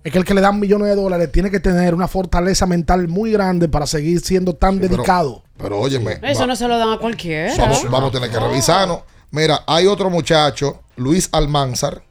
Es 0.03 0.11
que 0.11 0.17
el 0.17 0.25
que 0.25 0.33
le 0.33 0.41
dan 0.41 0.59
millones 0.59 0.89
de 0.89 0.95
dólares 0.95 1.31
tiene 1.31 1.49
que 1.49 1.59
tener 1.61 1.93
una 1.95 2.07
fortaleza 2.09 2.65
mental 2.65 3.07
muy 3.07 3.31
grande 3.31 3.69
para 3.69 3.87
seguir 3.87 4.19
siendo 4.19 4.53
tan 4.53 4.77
pero- 4.79 4.97
dedicado. 4.97 5.43
Pero 5.57 5.79
óyeme, 5.79 6.19
Eso 6.23 6.41
va- 6.41 6.47
no 6.47 6.55
se 6.55 6.67
lo 6.67 6.77
dan 6.77 6.91
a 6.91 6.97
cualquiera. 6.97 7.55
vamos, 7.57 7.89
vamos 7.89 8.09
a 8.09 8.11
tener 8.11 8.29
que 8.29 8.39
revisarnos. 8.39 8.99
Mira, 9.31 9.61
hay 9.65 9.87
otro 9.87 10.09
muchacho, 10.09 10.81
Luis 10.97 11.29
Almanzar, 11.31 12.03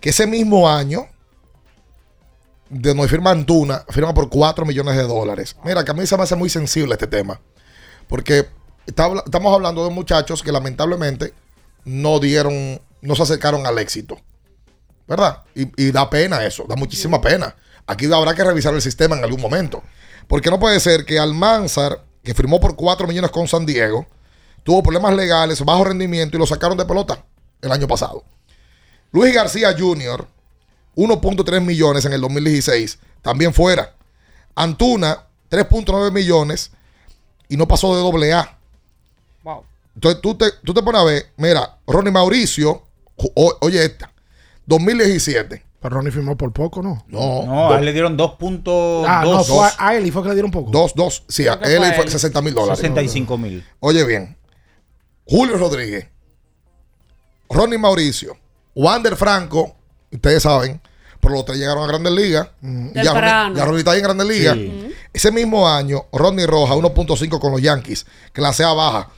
que 0.00 0.10
ese 0.10 0.26
mismo 0.26 0.68
año, 0.68 1.06
de 2.72 2.94
donde 2.94 3.06
firma 3.08 3.30
Antuna, 3.30 3.84
firma 3.90 4.14
por 4.14 4.30
4 4.30 4.64
millones 4.64 4.96
de 4.96 5.02
dólares. 5.02 5.54
Mira, 5.62 5.84
que 5.84 5.90
a 5.90 5.94
mí 5.94 6.06
se 6.06 6.16
me 6.16 6.22
hace 6.22 6.36
muy 6.36 6.48
sensible 6.48 6.94
este 6.94 7.06
tema. 7.06 7.38
Porque 8.08 8.48
está 8.86 9.08
estamos 9.24 9.54
hablando 9.54 9.84
de 9.84 9.90
muchachos 9.90 10.42
que 10.42 10.50
lamentablemente 10.50 11.34
no 11.84 12.18
dieron, 12.18 12.80
no 13.02 13.14
se 13.14 13.22
acercaron 13.22 13.66
al 13.66 13.78
éxito. 13.78 14.18
¿Verdad? 15.06 15.42
Y, 15.54 15.68
y 15.82 15.92
da 15.92 16.08
pena 16.08 16.44
eso, 16.46 16.64
da 16.66 16.74
muchísima 16.74 17.20
pena. 17.20 17.54
Aquí 17.86 18.10
habrá 18.10 18.34
que 18.34 18.42
revisar 18.42 18.72
el 18.72 18.80
sistema 18.80 19.16
en 19.16 19.24
algún 19.24 19.40
momento. 19.40 19.82
Porque 20.26 20.50
no 20.50 20.58
puede 20.58 20.80
ser 20.80 21.04
que 21.04 21.18
Almanzar, 21.18 22.04
que 22.24 22.32
firmó 22.32 22.58
por 22.58 22.74
4 22.74 23.06
millones 23.06 23.30
con 23.30 23.46
San 23.48 23.66
Diego, 23.66 24.06
tuvo 24.62 24.82
problemas 24.82 25.14
legales, 25.14 25.62
bajo 25.62 25.84
rendimiento 25.84 26.36
y 26.36 26.40
lo 26.40 26.46
sacaron 26.46 26.78
de 26.78 26.86
pelota 26.86 27.22
el 27.60 27.70
año 27.70 27.86
pasado. 27.86 28.24
Luis 29.10 29.34
García 29.34 29.74
Jr., 29.78 30.26
1.3 30.96 31.60
millones 31.60 32.04
en 32.04 32.12
el 32.12 32.20
2016, 32.20 32.98
también 33.22 33.52
fuera. 33.54 33.94
Antuna, 34.54 35.26
3.9 35.50 36.10
millones 36.12 36.70
y 37.48 37.56
no 37.56 37.66
pasó 37.66 37.94
de 37.96 38.02
doble 38.02 38.32
A. 38.32 38.58
Wow. 39.42 39.64
Entonces 39.94 40.20
tú 40.20 40.34
te, 40.34 40.46
tú 40.64 40.74
te 40.74 40.82
pones 40.82 41.00
a 41.00 41.04
ver, 41.04 41.26
mira, 41.36 41.78
Ronnie 41.86 42.12
Mauricio, 42.12 42.82
o- 43.16 43.56
oye 43.60 43.84
esta, 43.84 44.12
2017. 44.66 45.64
Pero 45.80 45.96
Ronnie 45.96 46.12
firmó 46.12 46.36
por 46.36 46.52
poco, 46.52 46.80
¿no? 46.80 47.04
No, 47.08 47.44
No, 47.44 47.72
a 47.72 47.78
él 47.78 47.84
le 47.84 47.92
dieron 47.92 48.16
2.2. 48.16 49.04
Ah, 49.08 49.22
no, 49.24 49.32
dos. 49.38 49.48
fue 49.48 49.66
a, 49.66 49.74
a 49.78 49.96
él 49.96 50.06
y 50.06 50.10
fue 50.12 50.22
que 50.22 50.28
le 50.28 50.34
dieron 50.34 50.50
poco. 50.52 50.70
dos, 50.70 50.92
dos. 50.94 51.24
Sí, 51.28 51.48
a 51.48 51.54
él 51.54 51.78
fue 51.80 51.92
fue 51.94 52.04
él. 52.04 52.10
60 52.10 52.40
mil 52.42 52.54
dólares. 52.54 52.78
65 52.78 53.36
mil. 53.38 53.66
Oye 53.80 54.04
bien, 54.04 54.36
Julio 55.26 55.56
Rodríguez, 55.56 56.06
Ronnie 57.48 57.78
Mauricio, 57.78 58.36
Wander 58.74 59.16
Franco, 59.16 59.74
ustedes 60.12 60.42
saben, 60.42 60.80
por 61.22 61.30
los 61.32 61.44
tres 61.44 61.56
llegaron 61.58 61.84
a 61.84 61.86
Grandes 61.86 62.12
Ligas. 62.12 62.48
Y 62.62 62.98
ya. 63.04 63.12
Ronnie, 63.44 63.56
ya 63.58 63.64
Ronnie 63.64 63.78
está 63.78 63.92
ahí 63.92 63.98
en 63.98 64.04
Grandes 64.04 64.26
Ligas. 64.26 64.54
Sí. 64.56 64.94
Ese 65.12 65.30
mismo 65.30 65.68
año, 65.68 66.06
Ronnie 66.12 66.46
Roja, 66.46 66.74
1.5 66.74 67.38
con 67.38 67.52
los 67.52 67.62
Yankees, 67.62 68.06
clase 68.32 68.64
A 68.64 68.72
baja, 68.72 69.08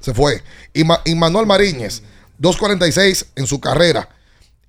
se 0.00 0.12
fue. 0.12 0.42
Y, 0.74 0.84
Ma- 0.84 1.00
y 1.06 1.14
Manuel 1.14 1.46
Mariñez, 1.46 2.02
2.46 2.38 3.26
en 3.36 3.46
su 3.46 3.60
carrera, 3.60 4.08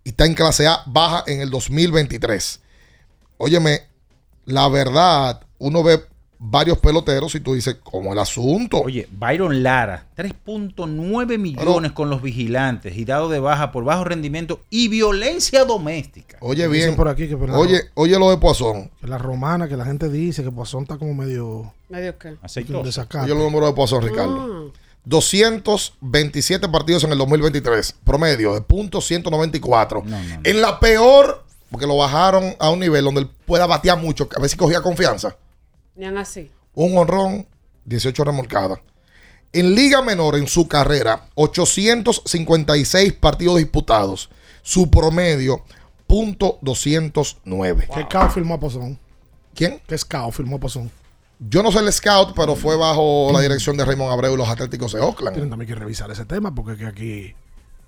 y 0.06 0.10
está 0.10 0.26
en 0.26 0.36
clase 0.36 0.68
A 0.68 0.84
baja 0.86 1.24
en 1.28 1.42
el 1.42 1.50
2023. 1.50 2.62
Óyeme, 3.38 3.82
la 4.46 4.70
verdad, 4.70 5.42
uno 5.58 5.84
ve 5.84 6.02
varios 6.40 6.78
peloteros 6.80 7.36
y 7.36 7.40
tú 7.40 7.54
dices, 7.54 7.78
¿cómo 7.84 8.14
el 8.14 8.20
asunto? 8.20 8.82
Oye, 8.82 9.08
Byron 9.12 9.64
Lara, 9.64 10.06
3.9 10.18 11.38
millones 11.38 11.92
con 11.92 12.10
los 12.10 12.22
vigilantes 12.22 12.96
y 12.98 13.06
dado 13.06 13.30
de 13.30 13.40
baja 13.40 13.72
por 13.72 13.84
bajo 13.84 14.04
rendimiento 14.04 14.62
y 14.70 14.88
violencia 14.88 15.66
doméstica. 15.66 16.38
Oye, 16.42 16.68
bien. 16.68 16.96
por 16.96 17.08
aquí 17.08 17.28
que, 17.28 17.38
pero- 17.38 17.58
Oye, 17.58 17.82
oye 17.96 18.18
lo 18.20 18.30
de 18.30 18.38
Poisson. 18.38 18.90
que 19.00 19.08
la 19.08 19.18
romana, 19.18 19.68
que 19.68 19.78
la 19.78 19.86
gente 19.86 20.10
dice 20.10 20.44
que 20.44 20.52
Poisson 20.52 20.84
está 20.84 20.98
como 20.98 21.14
medio 21.14 21.74
¿Medio 21.90 22.18
qué? 22.18 22.36
Oye 22.44 22.64
los 23.30 23.38
números 23.38 23.70
de 23.70 23.74
Poisson, 23.76 24.02
Ricardo. 24.04 24.72
Ah. 24.74 24.80
227 25.06 26.68
partidos 26.70 27.04
en 27.04 27.12
el 27.12 27.18
2023. 27.18 27.96
Promedio 28.04 28.54
de 28.54 28.62
punto 28.62 29.02
194. 29.02 30.04
No, 30.06 30.18
no, 30.24 30.24
no. 30.36 30.42
En 30.44 30.62
la 30.62 30.80
peor, 30.80 31.44
porque 31.70 31.86
lo 31.86 31.98
bajaron 31.98 32.56
a 32.60 32.70
un 32.70 32.80
nivel 32.80 33.06
donde 33.06 33.22
él 33.22 33.30
pueda 33.46 33.68
batear 33.68 34.00
mucho, 34.00 34.28
a 34.36 34.40
ver 34.40 34.50
si 34.50 34.58
cogía 34.58 34.82
confianza. 34.82 35.36
Ni 35.96 36.06
han 36.06 36.18
así. 36.18 36.52
Un 36.74 36.98
honrón, 36.98 37.48
18 37.86 38.24
remolcadas. 38.24 38.80
En 39.54 39.74
Liga 39.74 40.02
Menor, 40.02 40.36
en 40.36 40.48
su 40.48 40.68
carrera, 40.68 41.28
856 41.36 43.14
partidos 43.14 43.58
disputados. 43.58 44.30
Su 44.62 44.90
promedio, 44.90 45.64
punto 46.08 46.60
209. 46.62 47.88
¿Qué 47.94 48.08
cao 48.10 48.30
firmó 48.30 48.56
a 48.56 48.60
Poisson? 48.60 49.00
¿Quién? 49.54 49.82
¿Qué 49.88 49.96
cao 50.08 50.32
firmó 50.32 50.58
a 50.58 50.60
Poisson? 50.60 50.92
Yo 51.40 51.64
no 51.64 51.72
soy 51.72 51.86
el 51.86 51.94
scout, 51.94 52.34
pero 52.36 52.56
fue 52.56 52.76
bajo 52.76 53.30
la 53.32 53.42
dirección 53.42 53.78
de 53.78 53.86
Raymond 53.86 54.12
Abreu 54.12 54.34
y 54.34 54.38
los 54.38 54.50
Atléticos 54.50 54.94
de 54.94 55.00
Oakland. 55.00 55.36
Tienen 55.36 55.50
también 55.50 55.68
que 55.68 55.76
revisar 55.76 56.10
ese 56.12 56.26
tema 56.26 56.54
porque 56.54 56.78
que 56.78 56.86
aquí 56.86 57.36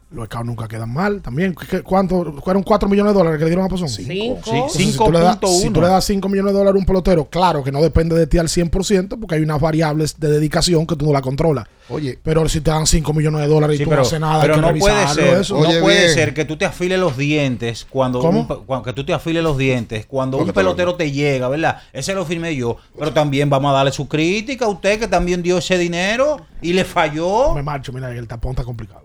los 0.10 0.26
scouts 0.28 0.46
nunca 0.46 0.68
quedan 0.70 0.94
mal. 0.94 1.22
También, 1.22 1.54
¿qué- 1.54 1.68
qué- 1.68 1.82
¿cuánto? 1.84 2.34
¿Fueron 2.44 2.64
4 2.64 2.88
millones 2.88 3.14
de 3.14 3.18
dólares 3.20 3.38
que 3.40 3.44
le 3.44 3.50
dieron 3.50 3.66
a 3.66 3.68
Pozón? 3.68 3.90
Cinco. 3.90 4.12
Sí, 4.44 4.52
Entonces, 4.52 4.72
si, 4.94 4.98
tú 4.98 5.12
le 5.12 5.20
das, 5.20 5.38
5.1. 5.42 5.62
si 5.62 5.70
tú 5.70 5.82
le 5.82 5.88
das 5.88 6.06
5 6.06 6.30
millones 6.30 6.54
de 6.54 6.60
dólares 6.60 6.78
a 6.78 6.80
un 6.80 6.86
pelotero, 6.86 7.26
claro 7.30 7.62
que 7.64 7.72
no 7.74 7.82
depende 7.82 8.16
de 8.16 8.26
ti 8.26 8.38
al 8.38 8.48
100% 8.48 9.20
porque 9.20 9.36
hay 9.36 9.42
unas 9.42 9.60
variables 9.60 10.18
de 10.20 10.30
dedicación 10.30 10.88
que 10.88 10.96
tú 10.96 11.06
no 11.08 11.12
la 11.14 11.22
controlas. 11.22 11.66
Oye, 11.90 12.20
Pero 12.24 12.48
si 12.50 12.60
te 12.62 12.70
dan 12.72 12.86
5 12.88 13.14
millones 13.14 13.42
de 13.42 13.48
dólares 13.48 13.76
y 13.76 13.78
Sí, 13.80 13.84
tú 13.86 13.90
pero, 13.90 14.02
no 14.02 14.08
haces 14.08 14.20
nada, 14.20 14.42
pero 14.42 14.54
hay 14.56 14.60
que 14.62 14.66
no 14.74 14.80
puede 14.80 15.08
ser, 15.10 15.38
eso. 15.40 15.58
Oye, 15.58 15.76
no 15.76 15.82
puede 15.82 16.00
bien. 16.04 16.14
ser 16.14 16.34
que 16.34 16.46
tú 16.46 16.58
te 16.58 16.66
afiles 16.66 17.00
los 17.00 17.16
dientes 17.18 17.86
cuando, 17.90 18.20
¿Cómo? 18.20 18.42
un 18.42 18.46
cuando- 18.66 18.84
que 18.84 18.94
tú 18.94 19.06
te 19.06 19.14
afiles 19.14 19.42
los 19.44 19.58
dientes 19.58 20.06
cuando 20.06 20.38
Porque 20.38 20.50
un 20.50 20.54
te 20.54 20.60
pelotero 20.60 20.96
te 20.96 21.12
llega, 21.12 21.48
¿verdad? 21.50 21.82
Ese 21.94 22.14
lo 22.14 22.26
firmé 22.26 22.56
yo, 22.56 22.78
pero 22.98 23.14
también 23.14 23.50
vamos 23.50 23.72
a 23.72 23.74
darle 23.74 23.92
su 23.92 24.08
crítica 24.08 24.66
a 24.66 24.70
usted 24.70 25.00
que 25.00 25.08
también 25.08 25.42
dio 25.44 25.58
ese 25.60 25.78
dinero 25.78 26.38
y 26.62 26.74
le 26.74 26.84
falló. 26.86 27.54
Me 27.54 27.64
marcho, 27.64 27.92
mira, 27.94 28.10
el 28.12 28.28
tapón 28.28 28.52
está 28.52 28.64
complicado. 28.64 29.02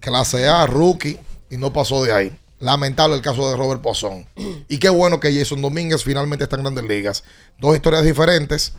Clase 0.00 0.48
A, 0.48 0.66
rookie, 0.66 1.18
y 1.50 1.56
no 1.56 1.72
pasó 1.72 2.02
de 2.04 2.12
ahí. 2.12 2.32
Lamentable 2.58 3.16
el 3.16 3.22
caso 3.22 3.48
de 3.50 3.56
Robert 3.56 3.80
Pozón. 3.80 4.26
Y 4.68 4.78
qué 4.78 4.88
bueno 4.90 5.18
que 5.20 5.32
Jason 5.32 5.62
Domínguez 5.62 6.04
finalmente 6.04 6.44
está 6.44 6.56
en 6.56 6.62
grandes 6.62 6.84
ligas. 6.84 7.24
Dos 7.58 7.74
historias 7.74 8.04
diferentes 8.04 8.74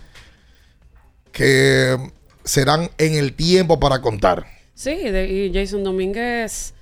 que 1.31 1.97
serán 2.43 2.89
en 2.97 3.15
el 3.15 3.33
tiempo 3.33 3.79
para 3.79 4.01
contar. 4.01 4.45
Sí, 4.73 4.95
de- 4.95 5.27
y 5.27 5.53
Jason 5.53 5.83
Domínguez, 5.83 6.73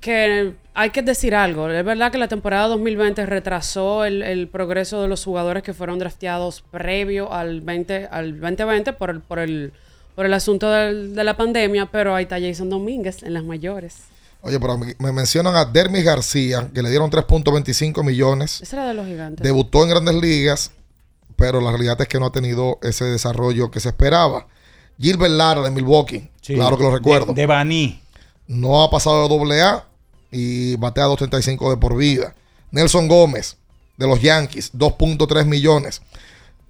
que 0.00 0.54
hay 0.74 0.90
que 0.90 1.02
decir 1.02 1.34
algo. 1.34 1.68
Es 1.70 1.84
verdad 1.84 2.12
que 2.12 2.18
la 2.18 2.28
temporada 2.28 2.68
2020 2.68 3.24
retrasó 3.26 4.04
el, 4.04 4.22
el 4.22 4.48
progreso 4.48 5.02
de 5.02 5.08
los 5.08 5.24
jugadores 5.24 5.62
que 5.62 5.74
fueron 5.74 5.98
drafteados 5.98 6.62
previo 6.70 7.32
al 7.32 7.60
20, 7.60 8.08
al 8.10 8.40
2020 8.40 8.92
por 8.92 9.10
el, 9.10 9.20
por 9.20 9.38
el, 9.38 9.72
por 10.16 10.26
el 10.26 10.34
asunto 10.34 10.68
del- 10.70 11.14
de 11.14 11.22
la 11.22 11.36
pandemia, 11.36 11.86
pero 11.86 12.14
ahí 12.16 12.24
está 12.24 12.40
Jason 12.40 12.68
Domínguez 12.68 13.22
en 13.22 13.34
las 13.34 13.44
mayores. 13.44 13.94
Oye, 14.42 14.58
pero 14.58 14.76
me 14.78 14.94
me 14.98 15.12
mencionan 15.12 15.54
a 15.56 15.64
Dermis 15.64 16.04
García, 16.04 16.68
que 16.74 16.82
le 16.82 16.90
dieron 16.90 17.10
3.25 17.10 18.02
millones. 18.02 18.60
Ese 18.60 18.74
era 18.76 18.86
de 18.88 18.94
los 18.94 19.06
gigantes. 19.06 19.44
Debutó 19.44 19.82
en 19.84 19.90
grandes 19.90 20.14
ligas, 20.16 20.72
pero 21.36 21.60
la 21.60 21.70
realidad 21.70 22.00
es 22.00 22.08
que 22.08 22.18
no 22.18 22.26
ha 22.26 22.32
tenido 22.32 22.78
ese 22.82 23.04
desarrollo 23.04 23.70
que 23.70 23.78
se 23.80 23.88
esperaba. 23.90 24.46
Gilbert 24.98 25.32
Lara 25.32 25.60
de 25.62 25.70
Milwaukee, 25.70 26.30
Sí, 26.40 26.54
claro 26.54 26.76
que 26.78 26.84
lo 26.84 26.90
recuerdo. 26.94 27.26
De, 27.34 27.42
de 27.42 27.46
Baní. 27.46 28.00
no 28.46 28.82
ha 28.82 28.90
pasado 28.90 29.22
de 29.24 29.28
doble 29.28 29.60
A 29.62 29.84
y 30.30 30.76
batea 30.76 31.06
2.35 31.06 31.70
de 31.70 31.76
por 31.76 31.96
vida. 31.96 32.34
Nelson 32.70 33.08
Gómez 33.08 33.56
de 33.96 34.06
los 34.06 34.20
Yankees, 34.22 34.70
2.3 34.74 35.44
millones, 35.46 36.02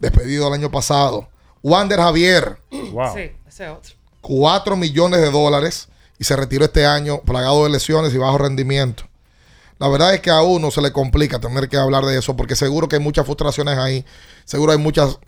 despedido 0.01 0.49
el 0.49 0.55
año 0.55 0.71
pasado. 0.71 1.29
Wander 1.67 1.99
Javier, 1.99 2.59
Sí, 2.71 3.33
ese 3.49 3.69
otro. 3.69 3.93
4 4.21 4.77
millones 4.77 5.21
de 5.21 5.33
dólares 5.33 5.89
y 6.17 6.23
se 6.23 6.37
retiró 6.37 6.65
este 6.65 6.87
año 6.87 7.21
plagado 7.23 7.65
de 7.65 7.71
lesiones 7.71 8.15
y 8.15 8.19
bajo 8.19 8.39
rendimiento. 8.39 9.03
La 9.79 9.89
verdad 9.89 10.15
es 10.15 10.21
que 10.21 10.31
a 10.31 10.43
uno 10.43 10.71
se 10.71 10.81
le 10.81 10.93
complica 10.93 11.41
tener 11.41 11.69
que 11.69 11.77
hablar 11.77 12.05
de 12.05 12.19
eso 12.19 12.37
porque 12.37 12.55
seguro 12.55 12.89
que 12.89 12.97
hay 12.97 13.03
muchas 13.03 13.27
frustraciones 13.27 13.77
ahí, 13.79 14.05
seguro 14.45 14.71
hay 14.71 14.79
muchas 14.79 15.19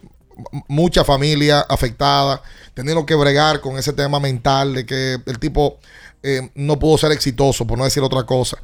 mucha 0.68 1.02
familia 1.02 1.66
afectada, 1.68 2.40
teniendo 2.72 3.04
que 3.04 3.16
bregar 3.16 3.60
con 3.60 3.76
ese 3.76 3.92
tema 3.92 4.20
mental 4.20 4.74
de 4.74 4.86
que 4.86 5.18
el 5.26 5.40
tipo 5.40 5.78
eh, 6.22 6.50
no 6.54 6.78
pudo 6.78 6.98
ser 6.98 7.10
exitoso, 7.10 7.66
por 7.66 7.76
no 7.76 7.82
decir 7.82 8.04
otra 8.04 8.22
cosa. 8.22 8.58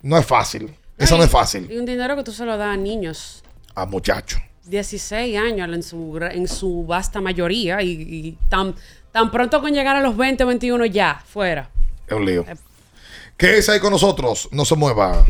No 0.00 0.16
es 0.16 0.24
fácil. 0.24 0.72
Eso 0.96 1.18
no 1.18 1.24
es 1.24 1.30
fácil. 1.30 1.68
Y 1.68 1.76
un 1.76 1.86
dinero 1.86 2.14
que 2.14 2.22
tú 2.22 2.30
se 2.30 2.44
lo 2.44 2.56
das 2.56 2.68
a 2.68 2.76
niños. 2.76 3.42
A 3.74 3.84
muchachos. 3.84 4.40
16 4.68 5.38
años 5.38 5.68
en 5.72 5.82
su, 5.82 6.18
en 6.30 6.46
su 6.48 6.84
vasta 6.84 7.20
mayoría 7.20 7.82
y, 7.82 7.90
y 7.90 8.38
tan, 8.48 8.74
tan 9.12 9.30
pronto 9.30 9.60
con 9.60 9.72
llegar 9.72 9.96
a 9.96 10.00
los 10.00 10.16
20, 10.16 10.44
21 10.44 10.86
ya, 10.86 11.22
fuera. 11.26 11.68
Es 12.06 12.12
un 12.12 12.24
lío. 12.24 12.46
Quédese 13.36 13.72
ahí 13.72 13.80
con 13.80 13.90
nosotros, 13.92 14.48
no 14.52 14.64
se 14.64 14.76
mueva. 14.76 15.26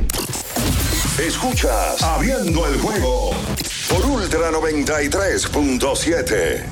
Escuchas 1.18 2.02
Abriendo 2.02 2.66
el 2.66 2.78
juego 2.78 3.30
por 3.88 4.04
Ultra 4.06 4.50
93.7. 4.52 6.66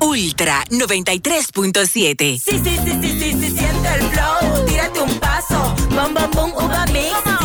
Ultra 0.00 0.64
93.7. 0.70 2.38
Sí, 2.38 2.38
sí, 2.38 2.60
sí, 2.64 2.64
sí, 2.64 3.02
sí, 3.02 3.32
sí, 3.32 3.50
siente 3.50 3.88
el 3.94 4.02
flow. 4.10 4.64
Tírate 4.66 5.00
un 5.00 5.18
paso. 5.18 5.74
Bum, 5.90 6.14
bum, 6.14 6.30
bum, 6.32 6.52
uva 6.54 6.86
mix. 6.86 7.35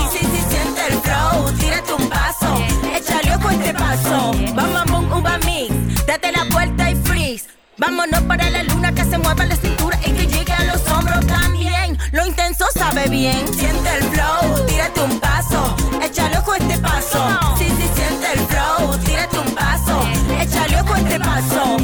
Un. 2.55 2.95
Échale 2.95 3.35
ojo 3.35 3.47
a 3.47 3.53
este 3.53 3.73
paso. 3.73 4.31
Bum, 4.31 4.55
bum, 4.55 5.09
bum, 5.09 5.19
uva 5.19 5.37
mix. 5.45 6.05
Date 6.05 6.31
la 6.31 6.45
vuelta 6.51 6.91
y 6.91 6.95
freeze. 6.95 7.47
Vámonos 7.77 8.21
para 8.23 8.49
la 8.49 8.63
luna 8.63 8.93
que 8.93 9.03
se 9.03 9.17
mueva 9.17 9.45
la 9.45 9.55
cintura 9.55 9.99
y 10.05 10.11
que 10.11 10.27
llegue 10.27 10.53
a 10.53 10.63
los 10.65 10.87
hombros 10.87 11.25
también. 11.27 11.97
Lo 12.11 12.25
intenso 12.25 12.65
sabe 12.73 13.07
bien. 13.09 13.47
Siente 13.53 13.89
el 13.97 14.03
flow. 14.03 14.65
Tírate 14.67 15.01
un 15.01 15.19
paso. 15.19 15.75
Échale 16.01 16.37
ojo 16.37 16.51
a 16.53 16.57
este 16.57 16.77
paso. 16.79 17.39
Sí, 17.57 17.65
sí, 17.65 17.89
siente 17.95 18.27
el 18.33 18.39
flow. 18.47 18.97
Tírate 19.05 19.39
un 19.39 19.55
paso. 19.55 20.01
Échale 20.39 20.81
ojo 20.81 20.93
a 20.93 20.99
este 20.99 21.19
paso. 21.19 21.77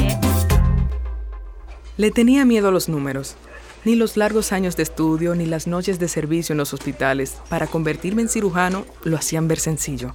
Le 1.96 2.10
tenía 2.12 2.44
miedo 2.44 2.68
a 2.68 2.70
los 2.70 2.88
números. 2.88 3.36
Ni 3.84 3.96
los 3.96 4.16
largos 4.16 4.52
años 4.52 4.76
de 4.76 4.82
estudio 4.82 5.34
ni 5.34 5.46
las 5.46 5.66
noches 5.66 5.98
de 5.98 6.08
servicio 6.08 6.52
en 6.52 6.58
los 6.58 6.74
hospitales 6.74 7.38
para 7.48 7.66
convertirme 7.66 8.22
en 8.22 8.28
cirujano 8.28 8.84
lo 9.02 9.16
hacían 9.16 9.48
ver 9.48 9.58
sencillo. 9.58 10.14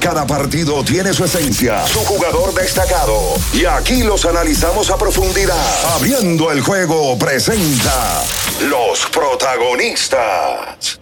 Cada 0.00 0.26
partido 0.26 0.84
tiene 0.84 1.12
su 1.12 1.24
esencia, 1.24 1.86
su 1.86 1.98
jugador 2.00 2.54
destacado. 2.54 3.20
Y 3.52 3.64
aquí 3.64 4.02
los 4.04 4.24
analizamos 4.24 4.90
a 4.90 4.96
profundidad. 4.96 5.94
Abriendo 5.96 6.52
el 6.52 6.60
juego 6.60 7.18
presenta 7.18 8.22
los 8.60 9.06
protagonistas. 9.06 11.00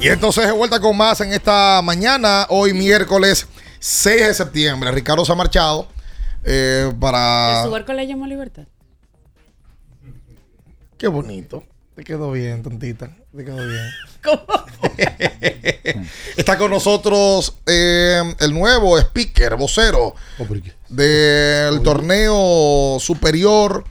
Y 0.00 0.08
entonces 0.08 0.44
de 0.44 0.52
vuelta 0.52 0.80
con 0.80 0.98
más 0.98 1.22
en 1.22 1.32
esta 1.32 1.80
mañana, 1.82 2.46
hoy 2.50 2.74
miércoles 2.74 3.46
6 3.84 4.28
de 4.28 4.32
septiembre. 4.32 4.90
Ricardo 4.92 5.26
se 5.26 5.32
ha 5.32 5.34
marchado 5.34 5.86
eh, 6.42 6.90
para... 6.98 7.58
¿El 7.58 7.66
subarco 7.66 7.92
le 7.92 8.06
llamó 8.06 8.26
libertad? 8.26 8.64
Qué 10.96 11.06
bonito. 11.06 11.64
Te 11.94 12.02
quedó 12.02 12.32
bien, 12.32 12.62
tontita. 12.62 13.14
Te 13.36 13.44
quedó 13.44 13.58
bien. 13.58 13.84
Está 16.38 16.56
con 16.56 16.70
nosotros 16.70 17.58
eh, 17.66 18.22
el 18.40 18.54
nuevo 18.54 18.98
speaker, 18.98 19.54
vocero 19.56 20.14
del 20.88 21.82
torneo 21.82 22.96
superior 23.00 23.84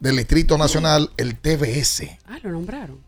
del 0.00 0.16
Distrito 0.16 0.58
Nacional, 0.58 1.12
el 1.16 1.38
TBS. 1.38 2.02
Ah, 2.26 2.38
lo 2.42 2.50
nombraron. 2.50 2.98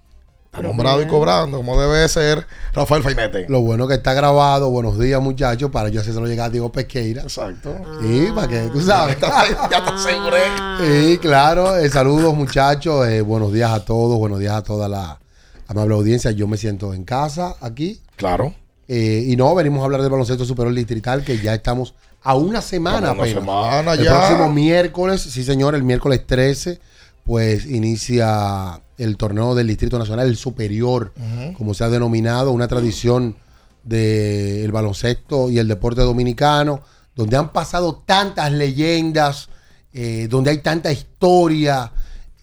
Está 0.51 0.63
nombrado 0.63 1.03
y 1.03 1.07
cobrando, 1.07 1.59
como 1.59 1.79
debe 1.79 2.09
ser 2.09 2.47
Rafael 2.73 3.03
Fainete. 3.03 3.45
Lo 3.51 3.61
bueno 3.61 3.87
que 3.87 3.95
está 3.95 4.15
grabado. 4.15 4.71
Buenos 4.71 4.99
días, 4.99 5.21
muchachos, 5.21 5.71
para 5.71 5.91
yo 5.91 6.01
hacérselo 6.01 6.27
llegar 6.27 6.47
a 6.47 6.51
Diego 6.51 6.73
Pesqueira. 6.73 7.21
Exacto. 7.23 7.77
Sí, 8.01 8.29
para 8.35 8.49
que 8.49 8.61
tú 8.73 8.81
sabes. 8.81 9.19
ya 9.71 9.85
te 9.85 9.91
aseguré. 9.91 10.41
Sí, 10.81 11.19
claro. 11.19 11.77
Eh, 11.77 11.91
saludos, 11.91 12.35
muchachos. 12.35 13.07
Eh, 13.09 13.21
buenos 13.21 13.53
días 13.53 13.71
a 13.71 13.85
todos. 13.85 14.19
Buenos 14.19 14.39
días 14.39 14.55
a 14.55 14.63
toda 14.63 14.89
la 14.89 15.19
amable 15.67 15.95
audiencia. 15.95 16.31
Yo 16.31 16.49
me 16.49 16.57
siento 16.57 16.95
en 16.95 17.05
casa 17.05 17.57
aquí. 17.61 18.01
Claro. 18.17 18.55
Eh, 18.89 19.25
y 19.27 19.37
no, 19.37 19.55
venimos 19.55 19.83
a 19.83 19.85
hablar 19.85 20.01
del 20.01 20.11
baloncesto 20.11 20.47
superior 20.47 20.75
distrital, 20.75 21.25
que 21.25 21.39
ya 21.39 21.53
estamos 21.53 21.95
a 22.23 22.35
una 22.37 22.63
semana. 22.63 23.11
A 23.11 23.13
una 23.13 23.23
apenas. 23.23 23.35
semana 23.35 23.93
el 23.93 24.03
ya. 24.03 24.17
próximo 24.17 24.51
miércoles, 24.51 25.21
sí 25.21 25.45
señor, 25.45 25.75
el 25.75 25.83
miércoles 25.83 26.27
13, 26.27 26.81
pues 27.25 27.67
inicia 27.67 28.81
el 28.99 29.17
torneo 29.17 29.55
del 29.55 29.69
Distrito 29.69 29.99
Nacional, 29.99 30.29
el 30.29 30.37
superior, 30.37 31.13
como 31.57 31.73
se 31.73 31.85
ha 31.85 31.89
denominado, 31.89 32.51
una 32.51 32.69
tradición 32.69 33.37
del 33.85 34.71
baloncesto 34.73 35.49
y 35.51 35.59
el 35.59 35.69
deporte 35.69 36.03
dominicano, 36.03 36.83
donde 37.15 37.37
han 37.37 37.53
pasado 37.53 38.03
tantas 38.05 38.53
leyendas, 38.53 39.49
eh, 39.93 40.27
donde 40.29 40.51
hay 40.51 40.59
tanta 40.59 40.93
historia 40.93 41.91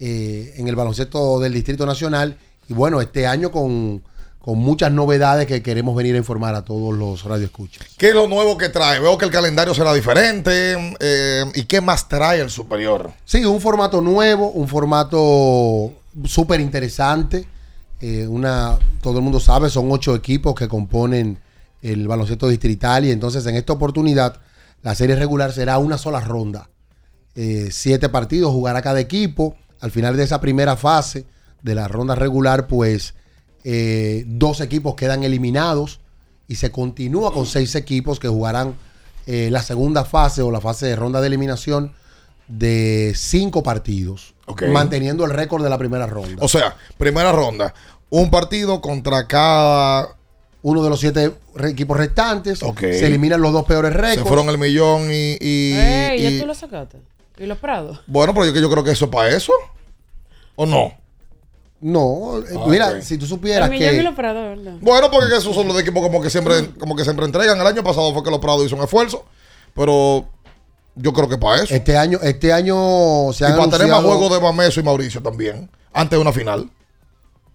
eh, 0.00 0.54
en 0.56 0.68
el 0.68 0.74
baloncesto 0.76 1.38
del 1.40 1.52
Distrito 1.52 1.86
Nacional. 1.86 2.36
Y 2.68 2.74
bueno, 2.74 3.00
este 3.00 3.26
año 3.26 3.50
con, 3.50 4.02
con 4.38 4.58
muchas 4.58 4.92
novedades 4.92 5.46
que 5.46 5.62
queremos 5.62 5.94
venir 5.94 6.14
a 6.14 6.18
informar 6.18 6.54
a 6.54 6.64
todos 6.64 6.94
los 6.94 7.24
radioescuchas. 7.24 7.86
¿Qué 7.96 8.08
es 8.08 8.14
lo 8.14 8.28
nuevo 8.28 8.56
que 8.58 8.68
trae? 8.68 8.98
Veo 9.00 9.16
que 9.16 9.24
el 9.24 9.30
calendario 9.30 9.74
será 9.74 9.94
diferente. 9.94 10.94
eh, 11.00 11.44
¿Y 11.54 11.64
qué 11.64 11.80
más 11.80 12.08
trae 12.08 12.40
el 12.40 12.50
superior? 12.50 13.12
Sí, 13.24 13.44
un 13.44 13.60
formato 13.60 14.00
nuevo, 14.00 14.50
un 14.50 14.68
formato 14.68 15.92
súper 16.24 16.60
interesante. 16.60 17.46
Eh, 18.00 18.26
una, 18.26 18.78
todo 19.00 19.18
el 19.18 19.24
mundo 19.24 19.40
sabe, 19.40 19.70
son 19.70 19.90
ocho 19.90 20.14
equipos 20.14 20.54
que 20.54 20.68
componen 20.68 21.38
el 21.82 22.06
baloncesto 22.08 22.48
distrital 22.48 23.04
y 23.04 23.10
entonces 23.10 23.46
en 23.46 23.56
esta 23.56 23.72
oportunidad 23.72 24.40
la 24.82 24.94
serie 24.94 25.16
regular 25.16 25.52
será 25.52 25.78
una 25.78 25.98
sola 25.98 26.20
ronda. 26.20 26.68
Eh, 27.34 27.68
siete 27.70 28.08
partidos 28.08 28.52
jugará 28.52 28.82
cada 28.82 29.00
equipo. 29.00 29.56
Al 29.80 29.90
final 29.90 30.16
de 30.16 30.24
esa 30.24 30.40
primera 30.40 30.76
fase 30.76 31.26
de 31.62 31.74
la 31.74 31.88
ronda 31.88 32.14
regular, 32.14 32.66
pues 32.66 33.14
eh, 33.64 34.24
dos 34.26 34.60
equipos 34.60 34.94
quedan 34.94 35.22
eliminados 35.22 36.00
y 36.48 36.56
se 36.56 36.70
continúa 36.70 37.32
con 37.32 37.46
seis 37.46 37.74
equipos 37.74 38.18
que 38.18 38.28
jugarán 38.28 38.74
la 39.26 39.60
segunda 39.60 40.04
fase 40.04 40.40
o 40.40 40.52
la 40.52 40.60
fase 40.60 40.86
de 40.86 40.94
ronda 40.94 41.20
de 41.20 41.26
eliminación 41.26 41.90
de 42.46 43.12
cinco 43.16 43.64
partidos, 43.64 44.35
Manteniendo 44.68 45.24
el 45.24 45.30
récord 45.32 45.62
de 45.64 45.70
la 45.70 45.78
primera 45.78 46.06
ronda. 46.06 46.36
O 46.44 46.48
sea, 46.48 46.76
primera 46.98 47.32
ronda. 47.32 47.74
Un 48.10 48.30
partido 48.30 48.80
contra 48.80 49.26
cada. 49.26 50.16
Uno 50.62 50.82
de 50.82 50.90
los 50.90 50.98
siete 51.00 51.32
re- 51.54 51.70
equipos 51.70 51.96
restantes. 51.96 52.62
Ok. 52.62 52.80
Se 52.80 53.06
eliminan 53.06 53.40
los 53.40 53.52
dos 53.52 53.64
peores 53.64 53.92
Se 53.92 53.98
récords. 53.98 54.26
fueron 54.28 54.48
el 54.48 54.58
millón 54.58 55.10
y. 55.12 55.36
y- 55.40 55.72
Ey, 55.76 56.26
y- 56.26 56.34
¿ya 56.36 56.40
tú 56.40 56.46
lo 56.46 56.54
sacaste? 56.54 56.98
¿Y 57.38 57.46
los 57.46 57.58
prados? 57.58 58.00
Bueno, 58.06 58.32
pero 58.34 58.46
yo, 58.46 58.60
yo 58.60 58.70
creo 58.70 58.82
que 58.82 58.92
eso 58.92 59.04
es 59.06 59.10
para 59.10 59.28
eso. 59.28 59.52
¿O 60.54 60.64
no? 60.66 60.92
No, 61.80 62.38
eh, 62.38 62.54
Ah, 62.58 62.64
mira, 62.68 63.02
si 63.02 63.18
tú 63.18 63.26
supieras 63.26 63.66
El 63.68 63.72
millón 63.78 63.94
y 63.94 63.98
que 63.98 64.02
los 64.02 64.14
prados, 64.14 64.56
¿verdad? 64.56 64.78
Bueno, 64.80 65.10
porque 65.10 65.36
esos 65.36 65.54
son 65.54 65.68
los 65.68 65.78
equipos 65.78 66.02
como 66.02 66.22
que 66.22 66.30
siempre, 66.30 66.70
como 66.78 66.96
que 66.96 67.04
siempre 67.04 67.26
entregan. 67.26 67.60
El 67.60 67.66
año 67.66 67.84
pasado 67.84 68.12
fue 68.14 68.22
que 68.24 68.30
los 68.30 68.38
Prados 68.40 68.64
hizo 68.64 68.76
un 68.76 68.82
esfuerzo. 68.82 69.24
Pero 69.74 70.24
yo 70.96 71.12
creo 71.12 71.28
que 71.28 71.38
para 71.38 71.62
eso. 71.62 71.74
este 71.74 71.96
año, 71.96 72.18
este 72.22 72.52
año 72.52 73.32
se 73.32 73.44
y 73.44 73.46
han 73.46 73.56
para 73.56 73.70
tener 73.70 73.88
más 73.88 74.02
juegos 74.02 74.32
de 74.32 74.38
Bameso 74.38 74.80
y 74.80 74.82
Mauricio 74.82 75.22
también. 75.22 75.70
Antes 75.92 76.18
de 76.18 76.22
una 76.22 76.32
final. 76.32 76.70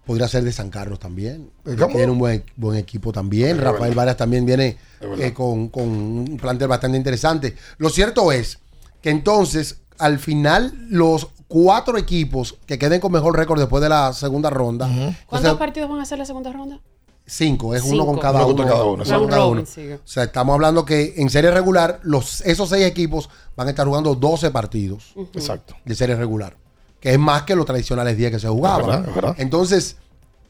Podría 0.06 0.26
ser 0.26 0.42
de 0.42 0.52
San 0.52 0.70
Carlos 0.70 0.98
también. 0.98 1.50
Tiene 1.64 2.10
un 2.10 2.18
buen, 2.18 2.44
buen 2.56 2.78
equipo 2.78 3.12
también. 3.12 3.56
Es 3.56 3.62
Rafael 3.62 3.80
verdad. 3.80 3.96
Varias 3.96 4.16
también 4.16 4.46
viene 4.46 4.76
eh, 5.18 5.32
con, 5.32 5.68
con 5.68 5.88
un 5.88 6.38
plantel 6.40 6.68
bastante 6.68 6.96
interesante. 6.96 7.56
Lo 7.78 7.88
cierto 7.88 8.32
es 8.32 8.58
que 9.00 9.10
entonces, 9.10 9.80
al 9.98 10.18
final, 10.18 10.72
los 10.88 11.28
cuatro 11.46 11.98
equipos 11.98 12.56
que 12.66 12.78
queden 12.78 13.00
con 13.00 13.12
mejor 13.12 13.36
récord 13.36 13.60
después 13.60 13.82
de 13.82 13.88
la 13.88 14.12
segunda 14.12 14.50
ronda, 14.50 14.86
¿Cuántos 14.86 15.26
o 15.28 15.38
sea, 15.38 15.58
partidos 15.58 15.90
van 15.90 16.00
a 16.00 16.02
hacer 16.02 16.18
la 16.18 16.24
segunda 16.24 16.50
ronda? 16.52 16.80
Cinco, 17.26 17.74
es 17.74 17.82
uno 17.82 17.92
Cinco. 17.92 18.06
con 18.06 18.18
cada 18.18 18.44
Uno 18.44 18.46
uno. 18.48 18.56
contra 18.56 18.72
cada 18.72 18.84
uno, 18.84 19.02
exacto. 19.02 19.28
cada 19.28 19.46
uno. 19.46 19.60
robin. 19.62 19.94
O 19.94 20.06
sea, 20.08 20.24
estamos 20.24 20.54
hablando 20.54 20.84
que 20.84 21.14
en 21.16 21.30
serie 21.30 21.50
regular, 21.50 22.00
los, 22.02 22.40
esos 22.42 22.68
seis 22.68 22.84
equipos 22.84 23.28
van 23.56 23.66
a 23.68 23.70
estar 23.70 23.86
jugando 23.86 24.14
12 24.14 24.50
partidos 24.50 25.12
Exacto. 25.34 25.74
de 25.84 25.94
serie 25.94 26.16
regular, 26.16 26.56
que 27.00 27.12
es 27.12 27.18
más 27.18 27.42
que 27.42 27.54
los 27.56 27.64
tradicionales 27.66 28.16
10 28.16 28.32
que 28.32 28.38
se 28.38 28.46
Es 28.46 28.52
jugaban. 28.52 28.86
verdad, 28.86 29.08
es 29.08 29.14
verdad. 29.14 29.34
Entonces, 29.38 29.96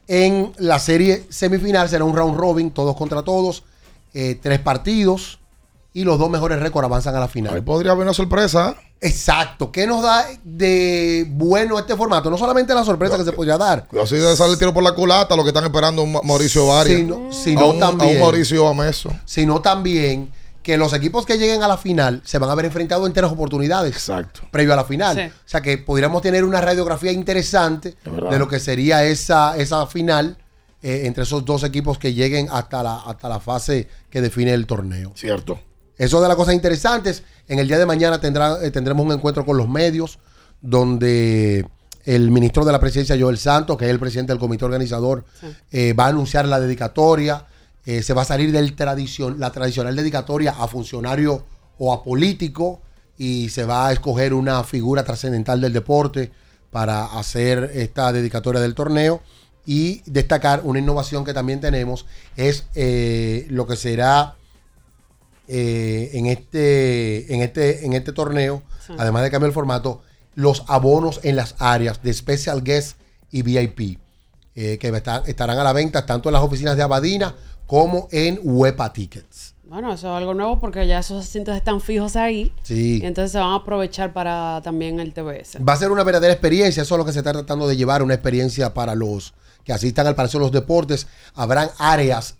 en 0.07 0.51
la 0.57 0.79
serie 0.79 1.25
semifinal 1.29 1.87
será 1.89 2.03
un 2.03 2.15
round 2.15 2.37
robin, 2.37 2.71
todos 2.71 2.95
contra 2.97 3.21
todos, 3.23 3.63
eh, 4.13 4.37
tres 4.41 4.59
partidos 4.59 5.39
y 5.93 6.03
los 6.03 6.17
dos 6.17 6.29
mejores 6.29 6.59
récords 6.59 6.85
avanzan 6.85 7.15
a 7.15 7.19
la 7.19 7.27
final. 7.27 7.53
Ahí 7.53 7.61
podría 7.61 7.91
haber 7.91 8.03
una 8.03 8.13
sorpresa. 8.13 8.75
Exacto. 8.99 9.71
¿Qué 9.71 9.85
nos 9.85 10.01
da 10.01 10.25
de 10.43 11.25
bueno 11.29 11.77
este 11.77 11.95
formato? 11.95 12.29
No 12.31 12.37
solamente 12.37 12.73
la 12.73 12.83
sorpresa 12.83 13.17
que 13.17 13.23
se 13.25 13.31
podría 13.33 13.57
dar, 13.57 13.87
Así 14.01 14.15
de 14.15 14.35
sale 14.35 14.53
el 14.53 14.57
tiro 14.59 14.73
por 14.73 14.81
la 14.83 14.93
culata, 14.93 15.35
lo 15.35 15.43
que 15.43 15.49
están 15.49 15.65
esperando 15.65 16.05
Mauricio 16.05 16.67
Varias. 16.67 16.99
sino, 16.99 17.29
a, 17.29 17.33
sino 17.33 17.69
un, 17.71 17.83
a 17.83 17.89
un 17.89 17.97
también, 17.99 18.19
Mauricio 18.19 18.63
Bameso. 18.63 19.11
sino 19.25 19.61
también 19.61 20.31
que 20.63 20.77
los 20.77 20.93
equipos 20.93 21.25
que 21.25 21.37
lleguen 21.37 21.61
a 21.61 21.67
la 21.67 21.77
final 21.77 22.21
se 22.23 22.37
van 22.39 22.49
a 22.49 22.55
ver 22.55 22.63
enfrentados 22.65 23.05
en 23.05 23.11
tres 23.13 23.29
oportunidades 23.29 23.91
Exacto. 23.93 24.41
previo 24.49 24.71
a 24.71 24.77
la 24.77 24.85
final. 24.85 25.15
Sí. 25.17 25.21
O 25.23 25.31
sea 25.49 25.61
que 25.61 25.77
podríamos 25.77 26.21
tener 26.21 26.45
una 26.45 26.61
radiografía 26.61 27.11
interesante 27.11 27.95
de 28.31 28.39
lo 28.39 28.47
que 28.47 28.61
sería 28.61 29.03
esa, 29.03 29.57
esa 29.57 29.85
final 29.87 30.37
eh, 30.81 31.01
entre 31.03 31.23
esos 31.23 31.43
dos 31.43 31.63
equipos 31.65 31.97
que 31.97 32.13
lleguen 32.13 32.47
hasta 32.49 32.81
la, 32.81 32.95
hasta 33.01 33.27
la 33.27 33.41
fase 33.41 33.89
que 34.09 34.21
define 34.21 34.53
el 34.53 34.65
torneo. 34.65 35.11
Cierto. 35.15 35.59
Eso 35.97 36.21
de 36.21 36.27
las 36.27 36.37
cosas 36.37 36.53
interesantes. 36.53 37.23
En 37.47 37.59
el 37.59 37.67
día 37.67 37.77
de 37.77 37.85
mañana 37.85 38.19
tendrá, 38.19 38.63
eh, 38.63 38.71
tendremos 38.71 39.05
un 39.05 39.11
encuentro 39.11 39.45
con 39.45 39.57
los 39.57 39.69
medios 39.69 40.19
donde 40.61 41.67
el 42.05 42.31
ministro 42.31 42.65
de 42.65 42.71
la 42.71 42.79
presidencia, 42.79 43.17
Joel 43.19 43.37
Santos, 43.37 43.77
que 43.77 43.85
es 43.85 43.91
el 43.91 43.99
presidente 43.99 44.33
del 44.33 44.39
comité 44.39 44.65
organizador, 44.65 45.23
eh, 45.71 45.93
va 45.93 46.05
a 46.05 46.09
anunciar 46.09 46.47
la 46.47 46.59
dedicatoria. 46.59 47.45
Eh, 47.85 48.01
se 48.01 48.13
va 48.13 48.23
a 48.23 48.25
salir 48.25 48.51
del 48.51 48.75
tradición, 48.75 49.39
la 49.39 49.51
tradicional 49.51 49.95
dedicatoria 49.95 50.55
a 50.57 50.67
funcionario 50.67 51.45
o 51.77 51.93
a 51.93 52.03
político 52.03 52.81
y 53.17 53.49
se 53.49 53.65
va 53.65 53.87
a 53.87 53.91
escoger 53.93 54.33
una 54.33 54.63
figura 54.63 55.03
trascendental 55.03 55.61
del 55.61 55.73
deporte 55.73 56.31
para 56.71 57.05
hacer 57.05 57.71
esta 57.73 58.11
dedicatoria 58.11 58.61
del 58.61 58.73
torneo 58.73 59.21
y 59.65 60.01
destacar 60.05 60.61
una 60.63 60.79
innovación 60.79 61.23
que 61.23 61.33
también 61.33 61.61
tenemos 61.61 62.05
es 62.35 62.65
eh, 62.75 63.45
lo 63.49 63.67
que 63.67 63.75
será 63.75 64.35
eh, 65.47 66.09
en 66.13 66.25
este 66.27 67.33
en 67.33 67.41
este 67.41 67.85
en 67.85 67.93
este 67.93 68.11
torneo 68.13 68.63
Sí. 68.85 68.93
además 68.97 69.23
de 69.23 69.31
cambiar 69.31 69.47
el 69.49 69.53
formato 69.53 70.01
los 70.35 70.63
abonos 70.67 71.19
en 71.23 71.35
las 71.35 71.55
áreas 71.59 72.01
de 72.03 72.13
Special 72.13 72.63
Guest 72.63 72.97
y 73.31 73.41
VIP, 73.43 73.99
eh, 74.55 74.77
que 74.77 74.87
está- 74.89 75.23
estarán 75.25 75.57
a 75.59 75.63
la 75.63 75.73
venta 75.73 76.05
tanto 76.05 76.29
en 76.29 76.33
las 76.33 76.41
oficinas 76.43 76.75
de 76.75 76.83
Abadina 76.83 77.35
como 77.67 78.07
en 78.11 78.39
Huepa 78.43 78.91
Tickets. 78.91 79.53
Bueno, 79.63 79.93
eso 79.93 80.07
es 80.13 80.17
algo 80.17 80.33
nuevo 80.33 80.59
porque 80.59 80.85
ya 80.85 80.99
esos 80.99 81.23
asientos 81.25 81.55
están 81.55 81.81
fijos 81.81 82.15
ahí. 82.15 82.51
Sí. 82.63 82.99
Y 83.01 83.05
entonces 83.05 83.31
se 83.31 83.37
van 83.39 83.49
a 83.51 83.55
aprovechar 83.55 84.11
para 84.13 84.61
también 84.63 84.99
el 84.99 85.13
TBS. 85.13 85.59
Va 85.63 85.73
a 85.73 85.77
ser 85.77 85.91
una 85.91 86.03
verdadera 86.03 86.33
experiencia, 86.33 86.83
eso 86.83 86.95
es 86.95 86.99
lo 86.99 87.05
que 87.05 87.13
se 87.13 87.19
está 87.19 87.31
tratando 87.31 87.67
de 87.67 87.75
llevar, 87.77 88.03
una 88.03 88.13
experiencia 88.13 88.73
para 88.73 88.93
los 88.95 89.33
que 89.63 89.71
asistan 89.73 90.05
al 90.07 90.15
Palacio 90.15 90.39
de 90.39 90.45
los 90.45 90.51
Deportes. 90.51 91.07
Habrán 91.35 91.69
áreas 91.79 92.35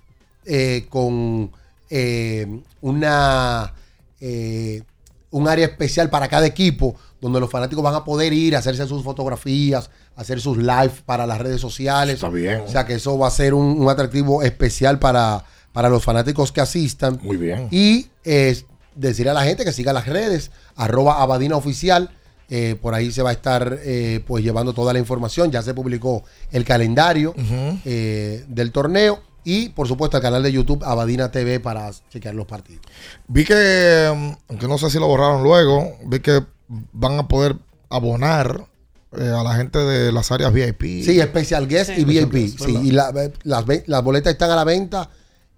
eh, 0.45 0.86
con 0.89 1.51
eh, 1.96 2.48
una 2.82 3.74
eh, 4.20 4.82
un 5.30 5.48
área 5.48 5.66
especial 5.66 6.10
para 6.10 6.28
cada 6.28 6.46
equipo, 6.46 6.96
donde 7.22 7.39
los 7.39 7.50
fanáticos 7.50 7.84
van 7.84 7.96
a 7.96 8.04
poder 8.04 8.34
ir 8.34 8.56
a 8.56 8.60
hacerse 8.60 8.86
sus 8.88 9.04
fotografías, 9.04 9.89
hacer 10.16 10.39
sus 10.39 10.58
live 10.58 10.94
para 11.06 11.26
las 11.26 11.39
redes 11.39 11.60
sociales. 11.62 12.16
Está 12.16 12.30
bien. 12.30 12.62
O 12.62 12.68
sea 12.68 12.86
que 12.86 12.94
eso 12.96 13.18
va 13.18 13.28
a 13.28 13.32
ser 13.32 13.54
un, 13.54 13.66
un 13.82 13.89
atractivo 13.89 14.44
especial 14.44 15.00
para, 15.00 15.44
para 15.72 15.89
los 15.89 16.04
fanáticos 16.04 16.52
que 16.52 16.62
asistan. 16.62 17.20
Muy 17.24 17.38
bien. 17.38 17.68
Y 17.72 18.08
eh, 18.24 18.56
decirle 18.96 19.32
a 19.32 19.34
la 19.34 19.44
gente 19.44 19.66
que 19.66 19.72
siga 19.74 19.91
las 19.91 20.08
redes, 20.08 20.52
arroba 20.76 21.22
Abadina 21.22 21.56
Oficial. 21.58 22.10
eh, 22.50 22.76
por 22.80 22.94
ahí 22.94 23.12
se 23.12 23.24
va 23.24 23.32
a 23.32 23.34
estar 23.34 23.80
eh, 23.84 24.20
pues 24.28 24.44
llevando 24.44 24.74
toda 24.74 24.94
la 24.94 25.00
información. 25.00 25.50
Ya 25.52 25.62
se 25.64 25.74
publicó 25.74 26.24
el 26.52 26.64
calendario 26.64 27.34
eh, 27.86 28.46
del 28.48 28.72
torneo. 28.72 29.22
Y 29.44 29.70
por 29.70 29.88
supuesto 29.88 30.18
el 30.18 30.24
canal 30.24 30.41
de 30.44 30.52
YouTube 30.52 30.84
Abadina 30.84 31.32
TV 31.32 31.60
para 31.60 31.91
chequear 32.10 32.34
los 32.36 32.46
partidos. 32.46 32.82
Vi 33.28 33.44
que, 33.44 34.12
mm, 34.16 34.32
aunque 34.50 34.68
no 34.68 34.78
sé 34.78 34.89
si 34.89 35.00
lo 35.00 35.08
borraron 35.08 35.44
luego, 35.44 35.98
vi 36.06 36.20
que 36.20 36.44
van 36.68 37.20
a 37.20 37.28
poder 37.28 37.58
abonar 37.89 38.66
eh, 39.16 39.28
a 39.30 39.44
la 39.44 39.54
gente 39.56 39.78
de 39.80 40.12
las 40.12 40.32
áreas 40.32 40.52
VIP. 40.52 41.04
Sí, 41.04 41.22
Special 41.22 41.68
Guest 41.68 41.91
y 41.91 42.02
Special 42.02 42.26
VIP. 42.26 42.34
Guest, 42.34 42.60
sí, 42.66 42.76
y 42.84 42.91
la- 42.91 43.14
las, 43.44 43.66
las 43.86 44.04
boletas 44.04 44.34
están 44.34 44.50
a 44.50 44.56
la 44.56 44.64
venta, 44.64 45.10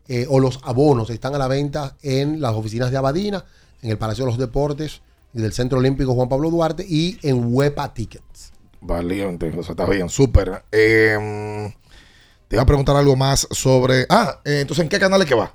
eh, 0.10 0.26
o 0.30 0.40
los 0.42 0.60
abonos 0.64 1.10
están 1.10 1.36
a 1.36 1.38
la 1.38 1.48
venta 1.48 1.96
en 2.02 2.42
las 2.42 2.54
oficinas 2.54 2.92
de 2.92 2.98
Abadina, 2.98 3.46
en 3.82 3.92
el 3.92 3.98
Palacio 3.98 4.26
de 4.26 4.32
los 4.32 4.38
Deportes 4.40 5.02
y 5.34 5.40
del 5.42 5.54
Centro 5.54 5.80
Olímpico 5.80 6.14
Juan 6.14 6.28
Pablo 6.28 6.50
Duarte 6.50 6.86
y 6.88 7.18
en 7.24 7.54
Huepa 7.54 7.94
Tickets. 7.94 8.52
Valiente, 8.82 9.48
o 9.58 9.64
sea, 9.64 9.72
está 9.72 9.86
bien, 9.86 10.10
súper. 10.10 10.64
Eh, 10.72 11.74
te 12.48 12.56
iba 12.56 12.64
a 12.64 12.66
preguntar 12.66 12.96
algo 12.96 13.16
más 13.16 13.48
sobre. 13.52 14.06
Ah, 14.10 14.39
eh, 14.46 14.60
entonces, 14.62 14.84
¿en 14.84 14.89
qué 14.89 15.00
canal 15.00 15.22
es 15.22 15.28
que 15.28 15.36
va? 15.36 15.52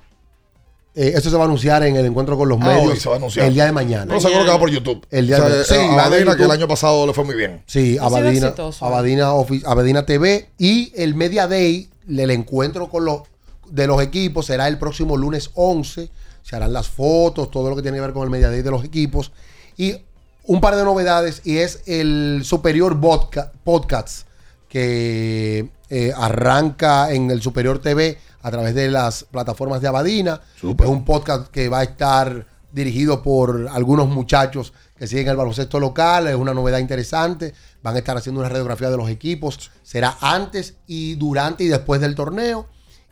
Eh, 0.93 1.13
eso 1.15 1.29
se 1.29 1.35
va 1.37 1.43
a 1.43 1.45
anunciar 1.45 1.83
en 1.83 1.95
el 1.95 2.05
encuentro 2.05 2.37
con 2.37 2.49
los 2.49 2.59
Ah, 2.61 2.65
medios 2.65 2.91
hoy 2.91 2.99
se 2.99 3.07
va 3.07 3.15
a 3.15 3.17
anunciar. 3.17 3.45
el 3.47 3.53
día 3.53 3.65
de 3.65 3.71
mañana. 3.71 4.05
Pero 4.07 4.19
seguro 4.19 4.43
que 4.43 4.49
va 4.51 4.59
por 4.59 4.69
YouTube. 4.69 5.05
El 5.09 5.25
día 5.27 5.37
O 5.37 5.39
sea, 5.39 5.49
de, 5.49 5.63
sí, 5.63 5.75
Abadina, 5.75 6.35
que 6.35 6.43
el 6.43 6.51
año 6.51 6.67
pasado 6.67 7.07
le 7.07 7.13
fue 7.13 7.23
muy 7.23 7.35
bien. 7.35 7.63
Sí, 7.65 7.97
Abadina, 7.97 8.47
exitoso. 8.47 8.85
Abadina, 8.85 9.31
Abadina 9.65 10.05
TV 10.05 10.49
y 10.57 10.91
el 10.95 11.15
Media 11.15 11.47
Day, 11.47 11.89
el 12.09 12.29
encuentro 12.31 12.89
con 12.89 13.05
los 13.05 13.21
de 13.69 13.87
los 13.87 14.01
equipos 14.01 14.47
será 14.47 14.67
el 14.67 14.77
próximo 14.77 15.15
lunes 15.15 15.51
11. 15.53 16.09
Se 16.43 16.55
harán 16.57 16.73
las 16.73 16.89
fotos, 16.89 17.49
todo 17.51 17.69
lo 17.69 17.75
que 17.77 17.83
tiene 17.83 17.95
que 17.95 18.01
ver 18.01 18.11
con 18.11 18.23
el 18.23 18.29
Media 18.29 18.49
Day 18.49 18.61
de 18.61 18.71
los 18.71 18.83
equipos. 18.83 19.31
Y 19.77 19.95
un 20.43 20.59
par 20.59 20.75
de 20.75 20.83
novedades 20.83 21.41
y 21.45 21.59
es 21.59 21.83
el 21.85 22.41
Superior 22.43 22.95
Vodka- 22.99 23.53
Podcast 23.63 24.27
que 24.67 25.69
eh, 25.93 26.13
arranca 26.15 27.11
en 27.11 27.29
el 27.29 27.41
Superior 27.41 27.79
TV 27.79 28.17
a 28.41 28.49
través 28.49 28.73
de 28.73 28.89
las 28.89 29.25
plataformas 29.25 29.81
de 29.81 29.89
Abadina. 29.89 30.39
Es 30.55 30.63
un 30.63 31.03
podcast 31.03 31.51
que 31.51 31.67
va 31.67 31.79
a 31.79 31.83
estar 31.83 32.47
dirigido 32.71 33.21
por 33.21 33.67
algunos 33.69 34.07
muchachos 34.07 34.71
que 34.97 35.05
siguen 35.05 35.27
el 35.27 35.35
baloncesto 35.35 35.81
local. 35.81 36.27
Es 36.27 36.35
una 36.35 36.53
novedad 36.53 36.79
interesante. 36.79 37.53
Van 37.83 37.93
a 37.93 37.99
estar 37.99 38.15
haciendo 38.15 38.39
una 38.39 38.47
radiografía 38.47 38.89
de 38.89 38.95
los 38.95 39.09
equipos. 39.09 39.69
Será 39.83 40.17
antes 40.21 40.75
y 40.87 41.15
durante 41.15 41.65
y 41.65 41.67
después 41.67 41.99
del 41.99 42.15
torneo. 42.15 42.67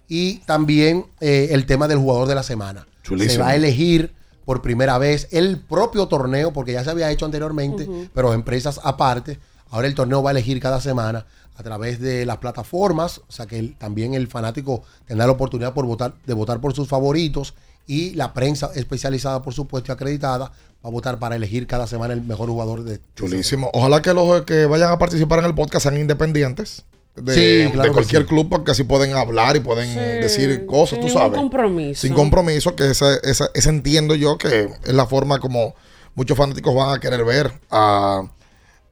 Y 0.08 0.38
también 0.46 1.06
eh, 1.20 1.50
el 1.52 1.66
tema 1.66 1.90
del 1.90 1.98
jugador 1.98 2.30
de 2.30 2.36
la 2.36 2.44
semana. 2.44 2.88
Chulísimo. 3.04 3.34
Se 3.34 3.40
va 3.40 3.50
a 3.50 3.56
elegir 3.58 4.16
por 4.46 4.62
primera 4.62 4.98
vez 4.98 5.28
el 5.32 5.60
propio 5.60 6.08
torneo, 6.08 6.54
porque 6.54 6.72
ya 6.72 6.84
se 6.86 6.92
había 6.92 7.12
hecho 7.12 7.26
anteriormente, 7.26 7.88
pero 8.14 8.34
empresas 8.34 8.80
aparte. 8.84 9.38
Ahora 9.72 9.88
el 9.88 9.96
torneo 9.96 10.22
va 10.24 10.30
a 10.30 10.34
elegir 10.34 10.60
cada 10.60 10.82
semana 10.82 11.26
a 11.56 11.64
través 11.64 12.00
de 12.00 12.26
las 12.26 12.38
plataformas, 12.38 13.20
o 13.20 13.32
sea 13.32 13.46
que 13.46 13.60
el- 13.60 13.76
también 13.76 14.14
el 14.14 14.28
fanático 14.28 14.84
tendrá 15.06 15.26
la 15.28 15.34
oportunidad 15.34 15.74
por 15.74 15.86
votar, 15.86 16.14
de 16.26 16.34
votar 16.34 16.60
por 16.62 16.74
sus 16.74 16.88
favoritos 16.88 17.54
y 17.86 18.12
la 18.16 18.34
prensa 18.34 18.72
especializada, 18.76 19.42
por 19.42 19.54
supuesto, 19.54 19.92
y 19.92 19.94
acreditada, 19.94 20.46
va 20.46 20.88
a 20.88 20.90
votar 20.90 21.20
para 21.20 21.36
elegir 21.36 21.68
cada 21.68 21.88
semana 21.88 22.14
el 22.14 22.22
mejor 22.22 22.48
jugador 22.50 22.84
de... 22.84 23.02
Chulísimo. 23.16 23.70
Ojalá 23.74 24.02
que 24.02 24.14
los 24.14 24.44
que 24.44 24.66
vayan 24.68 24.92
a 24.92 24.98
participar 24.98 25.40
en 25.40 25.46
el 25.46 25.56
podcast 25.56 25.84
sean 25.84 25.98
independientes. 25.98 26.84
De, 27.16 27.34
Sí, 27.34 27.72
claro 27.74 27.82
de 27.82 27.88
que 27.90 27.94
cualquier 27.96 28.22
sí. 28.22 28.28
club, 28.30 28.48
porque 28.50 28.72
así 28.72 28.84
pueden 28.86 29.14
hablar 29.14 29.58
y 29.58 29.60
pueden 29.60 29.94
decir 30.22 30.66
cosas, 30.68 31.00
sin 31.00 31.08
tú 31.08 31.14
sabes. 31.14 31.38
compromiso. 31.38 32.00
Sin 32.02 32.14
compromiso, 32.14 32.76
que 32.76 32.92
ese, 32.92 33.20
ese, 33.24 33.46
ese 33.54 33.70
entiendo 33.70 34.16
yo 34.16 34.38
que 34.38 34.70
es 34.86 34.94
la 34.94 35.06
forma 35.08 35.40
como 35.40 35.74
muchos 36.16 36.38
fanáticos 36.38 36.74
van 36.74 36.96
a 36.96 37.00
querer 37.00 37.26
ver 37.26 37.52
a 37.72 38.22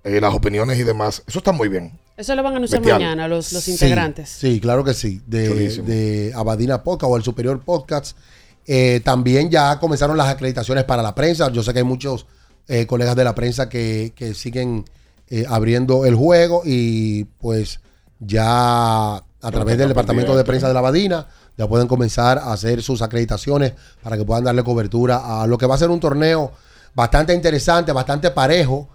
eh, 0.07 0.21
las 0.21 0.33
opiniones 0.33 0.79
y 0.79 0.83
demás. 0.83 1.23
Eso 1.27 1.39
está 1.39 1.51
muy 1.51 1.67
bien. 1.69 1.91
Eso 2.15 2.33
lo 2.35 2.41
van 2.43 2.53
a 2.53 2.57
anunciar 2.57 2.81
Bestial. 2.81 2.99
mañana 2.99 3.27
los, 3.27 3.53
los 3.53 3.63
Sí, 3.63 3.71
integrantes. 3.73 4.29
Sí, 4.29 4.59
claro 4.59 4.83
que 4.83 4.93
sí. 4.93 5.21
De, 5.27 5.81
de 5.83 6.33
Abadina 6.35 6.81
Podcast 6.83 7.11
o 7.11 7.17
el 7.17 7.23
Superior 7.23 7.59
Podcast. 7.61 8.17
Eh, 8.65 9.01
también 9.03 9.49
ya 9.49 9.79
comenzaron 9.79 10.17
las 10.17 10.27
acreditaciones 10.27 10.83
para 10.83 11.03
la 11.03 11.13
prensa. 11.13 11.51
Yo 11.51 11.61
sé 11.63 11.73
que 11.73 11.79
hay 11.79 11.85
muchos 11.85 12.25
eh, 12.67 12.85
colegas 12.87 13.15
de 13.15 13.23
la 13.23 13.35
prensa 13.35 13.69
que, 13.69 14.13
que 14.15 14.33
siguen 14.33 14.83
eh, 15.29 15.45
abriendo 15.47 16.05
el 16.05 16.15
juego 16.15 16.63
y 16.65 17.25
pues 17.39 17.79
ya 18.19 19.15
a 19.17 19.51
través 19.51 19.77
del 19.77 19.89
departamento 19.89 20.35
de 20.35 20.43
prensa 20.43 20.67
de 20.67 20.73
la 20.73 20.79
Abadina 20.79 21.27
ya 21.57 21.67
pueden 21.67 21.87
comenzar 21.87 22.39
a 22.39 22.51
hacer 22.53 22.81
sus 22.81 23.01
acreditaciones 23.01 23.73
para 24.01 24.17
que 24.17 24.25
puedan 24.25 24.43
darle 24.43 24.63
cobertura 24.63 25.41
a 25.41 25.47
lo 25.47 25.57
que 25.57 25.65
va 25.65 25.75
a 25.75 25.77
ser 25.77 25.89
un 25.89 25.99
torneo 25.99 26.51
bastante 26.95 27.33
interesante, 27.33 27.91
bastante 27.91 28.31
parejo. 28.31 28.89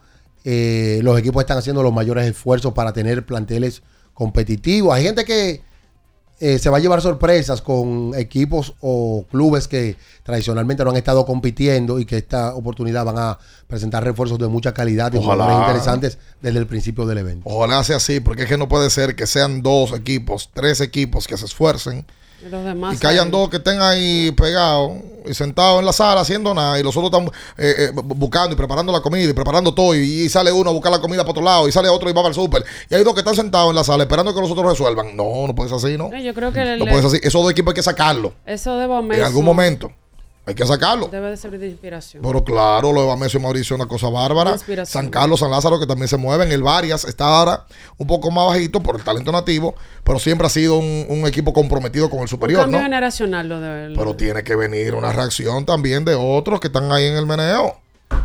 Eh, 0.44 1.00
los 1.02 1.18
equipos 1.18 1.42
están 1.42 1.58
haciendo 1.58 1.82
los 1.82 1.92
mayores 1.92 2.26
esfuerzos 2.26 2.72
para 2.72 2.92
tener 2.92 3.24
planteles 3.24 3.82
competitivos. 4.14 4.94
Hay 4.94 5.04
gente 5.04 5.24
que 5.24 5.62
eh, 6.40 6.58
se 6.58 6.70
va 6.70 6.78
a 6.78 6.80
llevar 6.80 7.00
sorpresas 7.00 7.62
con 7.62 8.12
equipos 8.16 8.74
o 8.80 9.24
clubes 9.30 9.68
que 9.68 9.96
tradicionalmente 10.24 10.82
no 10.82 10.90
han 10.90 10.96
estado 10.96 11.24
compitiendo 11.24 12.00
y 12.00 12.04
que 12.04 12.16
esta 12.16 12.56
oportunidad 12.56 13.04
van 13.04 13.16
a 13.16 13.38
presentar 13.68 14.02
refuerzos 14.02 14.40
de 14.40 14.48
mucha 14.48 14.74
calidad 14.74 15.12
y 15.14 15.18
jugadores 15.18 15.56
interesantes 15.56 16.18
desde 16.40 16.58
el 16.58 16.66
principio 16.66 17.06
del 17.06 17.18
evento. 17.18 17.48
Ojalá 17.48 17.84
sea 17.84 17.98
así, 17.98 18.18
porque 18.18 18.42
es 18.42 18.48
que 18.48 18.58
no 18.58 18.68
puede 18.68 18.90
ser 18.90 19.14
que 19.14 19.28
sean 19.28 19.62
dos 19.62 19.92
equipos, 19.92 20.50
tres 20.52 20.80
equipos 20.80 21.28
que 21.28 21.36
se 21.36 21.44
esfuercen 21.44 22.04
los 22.50 22.64
demás 22.64 22.94
y 22.94 22.98
que 22.98 23.06
hayan 23.06 23.30
dos 23.30 23.48
que 23.48 23.58
estén 23.58 23.80
ahí 23.80 24.32
pegados 24.32 24.92
y 25.24 25.32
sentados 25.34 25.78
en 25.78 25.86
la 25.86 25.92
sala 25.92 26.22
haciendo 26.22 26.52
nada 26.52 26.80
y 26.80 26.82
los 26.82 26.96
otros 26.96 27.12
están 27.12 27.26
eh, 27.56 27.74
eh, 27.78 27.90
bu- 27.94 28.02
buscando 28.16 28.52
y 28.54 28.56
preparando 28.56 28.90
la 28.92 29.00
comida 29.00 29.30
y 29.30 29.32
preparando 29.32 29.72
todo 29.72 29.94
y, 29.94 29.98
y 30.00 30.28
sale 30.28 30.50
uno 30.50 30.70
a 30.70 30.72
buscar 30.72 30.90
la 30.90 31.00
comida 31.00 31.20
para 31.22 31.30
otro 31.30 31.42
lado 31.44 31.68
y 31.68 31.72
sale 31.72 31.88
otro 31.88 32.10
y 32.10 32.12
va 32.12 32.22
para 32.22 32.30
el 32.30 32.34
súper 32.34 32.64
y 32.90 32.94
hay 32.96 33.04
dos 33.04 33.14
que 33.14 33.20
están 33.20 33.36
sentados 33.36 33.70
en 33.70 33.76
la 33.76 33.84
sala 33.84 34.02
esperando 34.02 34.34
que 34.34 34.40
los 34.40 34.50
otros 34.50 34.66
resuelvan. 34.66 35.16
No, 35.16 35.46
no 35.46 35.54
puedes 35.54 35.72
así, 35.72 35.96
¿no? 35.96 36.08
No, 36.08 36.18
Yo 36.18 36.34
creo 36.34 36.52
que 36.52 36.60
el- 36.62 36.80
No 36.80 36.86
puedes 36.86 37.04
así. 37.04 37.18
Esos 37.22 37.40
dos 37.42 37.52
equipos 37.52 37.70
hay 37.72 37.76
que 37.76 37.82
sacarlo. 37.84 38.34
eso 38.44 38.76
de 38.76 38.86
Bameso 38.88 39.20
En 39.20 39.26
algún 39.26 39.44
momento 39.44 39.92
hay 40.44 40.54
que 40.54 40.66
sacarlo. 40.66 41.06
debe 41.08 41.30
de 41.30 41.36
servir 41.36 41.60
de 41.60 41.68
inspiración. 41.68 42.22
Pero 42.22 42.42
claro, 42.42 42.92
lo 42.92 43.02
de 43.02 43.06
Bamesio 43.06 43.38
y 43.38 43.42
Mauricio 43.44 43.76
es 43.76 43.80
una 43.80 43.88
cosa 43.88 44.08
bárbara. 44.08 44.52
Inspiración. 44.52 45.04
San 45.04 45.10
Carlos, 45.10 45.38
San 45.40 45.50
Lázaro, 45.50 45.78
que 45.78 45.86
también 45.86 46.08
se 46.08 46.16
mueven. 46.16 46.50
El 46.50 46.62
Varias 46.62 47.04
está 47.04 47.26
ahora 47.26 47.64
un 47.98 48.06
poco 48.08 48.30
más 48.30 48.46
bajito 48.48 48.82
por 48.82 48.96
el 48.96 49.04
talento 49.04 49.30
nativo, 49.30 49.74
pero 50.02 50.18
siempre 50.18 50.46
ha 50.46 50.50
sido 50.50 50.78
un, 50.78 51.06
un 51.08 51.26
equipo 51.26 51.52
comprometido 51.52 52.08
con 52.10 52.18
el 52.18 52.22
Un 52.22 52.28
superior, 52.28 52.60
cambio 52.62 52.78
¿no? 52.80 52.84
generacional 52.84 53.48
lo 53.48 53.60
de 53.60 53.94
Pero 53.96 54.16
tiene 54.16 54.42
que 54.42 54.56
venir 54.56 54.94
una 54.94 55.12
reacción 55.12 55.64
también 55.64 56.04
de 56.04 56.14
otros 56.16 56.58
que 56.58 56.66
están 56.66 56.90
ahí 56.90 57.06
en 57.06 57.14
el 57.16 57.26
meneo 57.26 57.78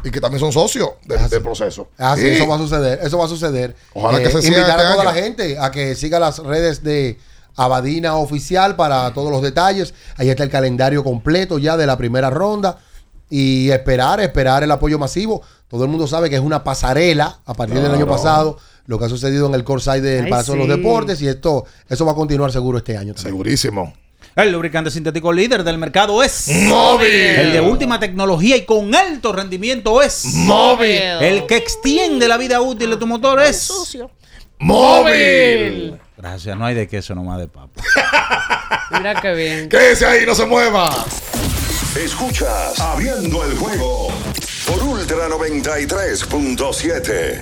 y 0.03 0.09
que 0.11 0.19
también 0.19 0.39
son 0.39 0.51
socios 0.51 0.89
de- 1.05 1.17
del 1.29 1.41
proceso. 1.41 1.87
Ah, 1.97 2.15
sí, 2.15 2.23
Sí. 2.23 2.27
eso 2.29 2.47
va 2.47 2.55
a 2.55 2.57
suceder, 2.57 2.99
eso 3.03 3.17
va 3.17 3.25
a 3.25 3.29
suceder. 3.29 3.75
Ojalá 3.93 4.19
que 4.19 4.29
se 4.31 4.41
siga 4.41 4.57
Invitar 4.57 4.79
este 4.79 4.87
a 4.87 4.91
toda 4.95 5.01
año. 5.03 5.13
la 5.13 5.23
gente 5.23 5.57
a 5.59 5.71
que 5.71 5.95
siga 5.95 6.19
las 6.19 6.39
redes 6.39 6.83
de 6.83 7.17
Abadina 7.57 8.15
Oficial 8.15 8.75
para 8.75 9.13
todos 9.13 9.31
los 9.31 9.41
detalles. 9.41 9.93
Ahí 10.15 10.29
está 10.29 10.43
el 10.43 10.49
calendario 10.49 11.03
completo 11.03 11.57
ya 11.57 11.75
de 11.75 11.85
la 11.85 11.97
primera 11.97 12.29
ronda. 12.29 12.77
Y 13.29 13.69
esperar, 13.71 14.21
esperar 14.21 14.63
el 14.63 14.71
apoyo 14.71 14.97
masivo. 14.97 15.41
Todo 15.67 15.83
el 15.83 15.89
mundo 15.89 16.07
sabe 16.07 16.29
que 16.29 16.37
es 16.37 16.41
una 16.41 16.63
pasarela 16.63 17.39
a 17.45 17.53
partir 17.53 17.81
del 17.81 17.91
año 17.91 18.07
pasado, 18.07 18.57
lo 18.85 18.97
que 18.97 19.03
ha 19.03 19.09
sucedido 19.09 19.47
en 19.47 19.53
el 19.53 19.65
Corsay 19.65 19.99
del 19.99 20.25
Ay, 20.25 20.29
Palacio 20.31 20.53
de 20.53 20.59
los. 20.59 20.67
Deportes. 20.69 21.21
Y 21.21 21.27
esto, 21.27 21.65
eso 21.89 22.05
va 22.05 22.13
a 22.13 22.15
continuar 22.15 22.53
seguro 22.53 22.77
este 22.77 22.95
año. 22.95 23.13
también. 23.13 23.33
Segurísimo. 23.33 23.93
El 24.37 24.51
lubricante 24.51 24.91
sintético 24.91 25.33
líder 25.33 25.63
del 25.63 25.79
mercado 25.79 26.21
es 26.21 26.47
Móvil. 26.47 27.09
El 27.11 27.53
de 27.53 27.59
última 27.59 27.99
tecnología 27.99 28.55
y 28.55 28.65
con 28.65 28.93
alto 28.93 29.33
rendimiento 29.33 30.01
es 30.01 30.25
Móvil. 30.25 31.01
El 31.19 31.47
que 31.47 31.57
extiende 31.57 32.27
la 32.27 32.37
vida 32.37 32.61
útil 32.61 32.91
de 32.91 32.97
tu 32.97 33.07
motor 33.07 33.41
es 33.41 33.67
Móvil. 34.59 35.99
Gracias, 36.17 36.57
no 36.57 36.65
hay 36.65 36.73
de 36.73 36.87
queso 36.87 37.13
nomás 37.13 37.37
de 37.39 37.47
papa. 37.47 37.79
Mira 38.91 39.21
qué 39.21 39.33
bien. 39.33 39.69
Quédese 39.77 40.05
ahí, 40.05 40.25
no 40.25 40.33
se 40.33 40.45
mueva. 40.45 41.05
Escuchas 41.95 42.79
Abriendo 42.79 43.43
el 43.45 43.55
juego 43.57 44.07
por 44.65 44.81
Ultra 44.83 45.27
93.7. 45.29 47.41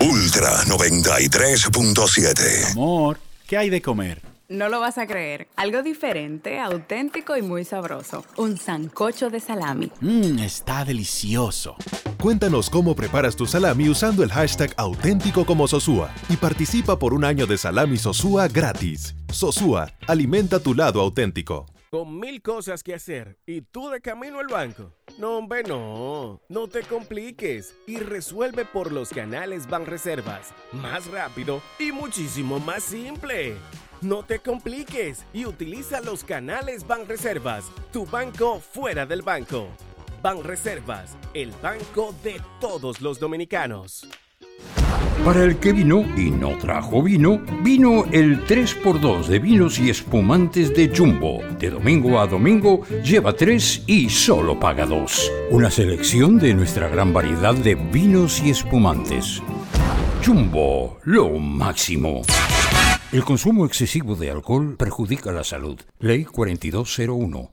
Ultra 0.00 0.50
93.7. 0.64 2.72
Amor, 2.72 3.18
¿qué 3.46 3.56
hay 3.58 3.70
de 3.70 3.80
comer? 3.82 4.29
No 4.50 4.68
lo 4.68 4.80
vas 4.80 4.98
a 4.98 5.06
creer. 5.06 5.46
Algo 5.54 5.80
diferente, 5.84 6.58
auténtico 6.58 7.36
y 7.36 7.42
muy 7.42 7.64
sabroso. 7.64 8.24
Un 8.36 8.56
sancocho 8.56 9.30
de 9.30 9.38
salami. 9.38 9.92
Mmm, 10.00 10.40
está 10.40 10.84
delicioso. 10.84 11.76
Cuéntanos 12.20 12.68
cómo 12.68 12.96
preparas 12.96 13.36
tu 13.36 13.46
salami 13.46 13.88
usando 13.88 14.24
el 14.24 14.32
hashtag 14.32 14.74
auténtico 14.76 15.46
como 15.46 15.68
Sosúa 15.68 16.12
y 16.28 16.36
participa 16.36 16.98
por 16.98 17.14
un 17.14 17.24
año 17.24 17.46
de 17.46 17.56
salami 17.56 17.96
Sosúa 17.96 18.48
gratis. 18.48 19.14
Sosúa, 19.32 19.92
alimenta 20.08 20.58
tu 20.58 20.74
lado 20.74 21.00
auténtico. 21.00 21.66
Con 21.88 22.18
mil 22.18 22.42
cosas 22.42 22.82
que 22.82 22.94
hacer 22.94 23.38
y 23.46 23.60
tú 23.60 23.88
de 23.90 24.00
camino 24.00 24.40
al 24.40 24.48
banco. 24.48 24.92
No, 25.16 25.38
hombre, 25.38 25.62
no. 25.62 26.40
No 26.48 26.66
te 26.66 26.82
compliques 26.82 27.76
y 27.86 27.98
resuelve 27.98 28.64
por 28.64 28.90
los 28.90 29.10
canales 29.10 29.68
Banreservas. 29.68 30.52
Más 30.72 31.06
rápido 31.06 31.62
y 31.78 31.92
muchísimo 31.92 32.58
más 32.58 32.82
simple. 32.82 33.54
No 34.02 34.22
te 34.22 34.38
compliques 34.38 35.26
y 35.34 35.44
utiliza 35.44 36.00
los 36.00 36.24
canales 36.24 36.86
Banreservas, 36.86 37.70
tu 37.92 38.06
banco 38.06 38.58
fuera 38.58 39.04
del 39.04 39.20
banco. 39.20 39.68
Banreservas, 40.22 41.18
el 41.34 41.52
banco 41.62 42.14
de 42.24 42.40
todos 42.62 43.02
los 43.02 43.20
dominicanos. 43.20 44.08
Para 45.22 45.44
el 45.44 45.58
que 45.58 45.74
vino 45.74 46.00
y 46.16 46.30
no 46.30 46.56
trajo 46.56 47.02
vino, 47.02 47.42
vino 47.62 48.06
el 48.10 48.42
3x2 48.46 49.26
de 49.26 49.38
vinos 49.38 49.78
y 49.78 49.90
espumantes 49.90 50.74
de 50.74 50.90
Jumbo. 50.96 51.42
De 51.58 51.68
domingo 51.68 52.18
a 52.18 52.26
domingo 52.26 52.86
lleva 53.04 53.34
3 53.34 53.84
y 53.86 54.08
solo 54.08 54.58
paga 54.58 54.86
2. 54.86 55.32
Una 55.50 55.70
selección 55.70 56.38
de 56.38 56.54
nuestra 56.54 56.88
gran 56.88 57.12
variedad 57.12 57.54
de 57.54 57.74
vinos 57.74 58.40
y 58.42 58.48
espumantes. 58.48 59.42
Jumbo, 60.24 60.98
lo 61.04 61.28
máximo. 61.38 62.22
El 63.12 63.24
consumo 63.24 63.66
excesivo 63.66 64.14
de 64.14 64.30
alcohol 64.30 64.76
perjudica 64.76 65.32
la 65.32 65.42
salud. 65.42 65.80
Ley 65.98 66.24
4201. 66.24 67.50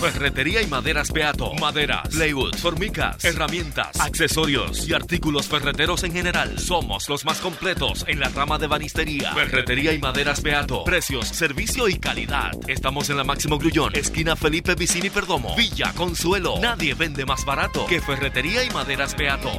Ferretería 0.00 0.62
y 0.62 0.66
maderas 0.68 1.12
Beato. 1.12 1.52
Maderas, 1.54 2.08
plywood, 2.08 2.54
formicas, 2.54 3.24
herramientas, 3.24 4.00
accesorios 4.00 4.88
y 4.88 4.94
artículos 4.94 5.48
ferreteros 5.48 6.04
en 6.04 6.12
general. 6.12 6.56
Somos 6.58 7.08
los 7.08 7.24
más 7.24 7.40
completos 7.40 8.04
en 8.06 8.20
la 8.20 8.28
rama 8.28 8.58
de 8.58 8.68
banistería. 8.68 9.32
Ferretería 9.32 9.92
y 9.92 9.98
maderas 9.98 10.40
Beato. 10.40 10.84
Precios, 10.84 11.26
servicio 11.26 11.88
y 11.88 11.98
calidad. 11.98 12.52
Estamos 12.68 13.10
en 13.10 13.16
la 13.16 13.24
Máximo 13.24 13.58
Grullón, 13.58 13.96
esquina 13.96 14.36
Felipe 14.36 14.76
Vicini 14.76 15.10
Perdomo. 15.10 15.56
Villa 15.56 15.92
Consuelo. 15.94 16.60
Nadie 16.60 16.94
vende 16.94 17.26
más 17.26 17.44
barato 17.44 17.86
que 17.86 18.00
Ferretería 18.00 18.64
y 18.64 18.70
maderas 18.70 19.16
Beato. 19.16 19.50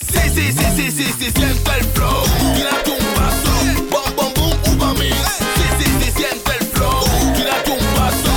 Sí, 0.00 0.20
sí, 0.34 0.52
sí, 0.52 0.64
sí, 0.76 0.90
sí, 0.90 1.12
sí, 1.18 1.30
siente 1.30 1.70
el 1.78 1.84
flow. 1.86 2.24
Tírate 2.54 2.90
un 2.90 3.04
paso. 3.14 3.50
Bom, 3.90 4.16
bom, 4.16 4.32
boom, 4.34 4.76
uva 4.76 4.94
mix. 4.94 5.16
Sí, 5.56 5.64
sí, 5.78 5.84
sí, 6.00 6.12
siente 6.16 6.52
el 6.60 6.66
flow. 6.68 7.04
Tírate 7.34 7.70
un 7.72 7.84
paso. 7.96 8.32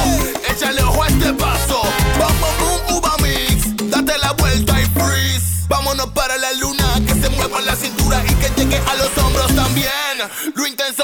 Échale 0.51 0.81
ojo 0.83 1.03
a 1.03 1.07
este 1.07 1.33
paso. 1.33 1.81
Bom, 2.17 2.33
bom, 2.41 2.55
boom, 2.59 2.97
uva 2.97 3.15
mix. 3.21 3.89
Date 3.89 4.17
la 4.17 4.31
vuelta 4.33 4.81
y 4.81 4.85
freeze. 4.85 5.65
Vámonos 5.69 6.07
para 6.11 6.37
la 6.37 6.51
luna. 6.53 6.99
Que 7.05 7.13
se 7.13 7.29
mueva 7.29 7.61
la 7.61 7.75
cintura 7.75 8.23
y 8.27 8.33
que 8.35 8.49
llegue 8.57 8.77
a 8.77 8.95
los 8.95 9.15
hombros 9.17 9.53
también. 9.55 9.91
Lo 10.55 10.65
intenso 10.65 11.03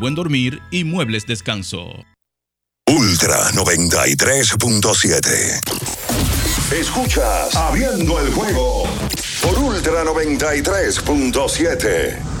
buen 0.01 0.15
dormir 0.15 0.61
y 0.71 0.83
muebles 0.83 1.27
descanso. 1.27 2.03
Ultra 2.87 3.51
93.7. 3.51 5.61
Escuchas 6.73 7.55
Abriendo 7.55 8.19
el 8.19 8.33
juego 8.33 8.87
por 9.43 9.59
Ultra 9.59 10.03
93.7. 10.03 12.40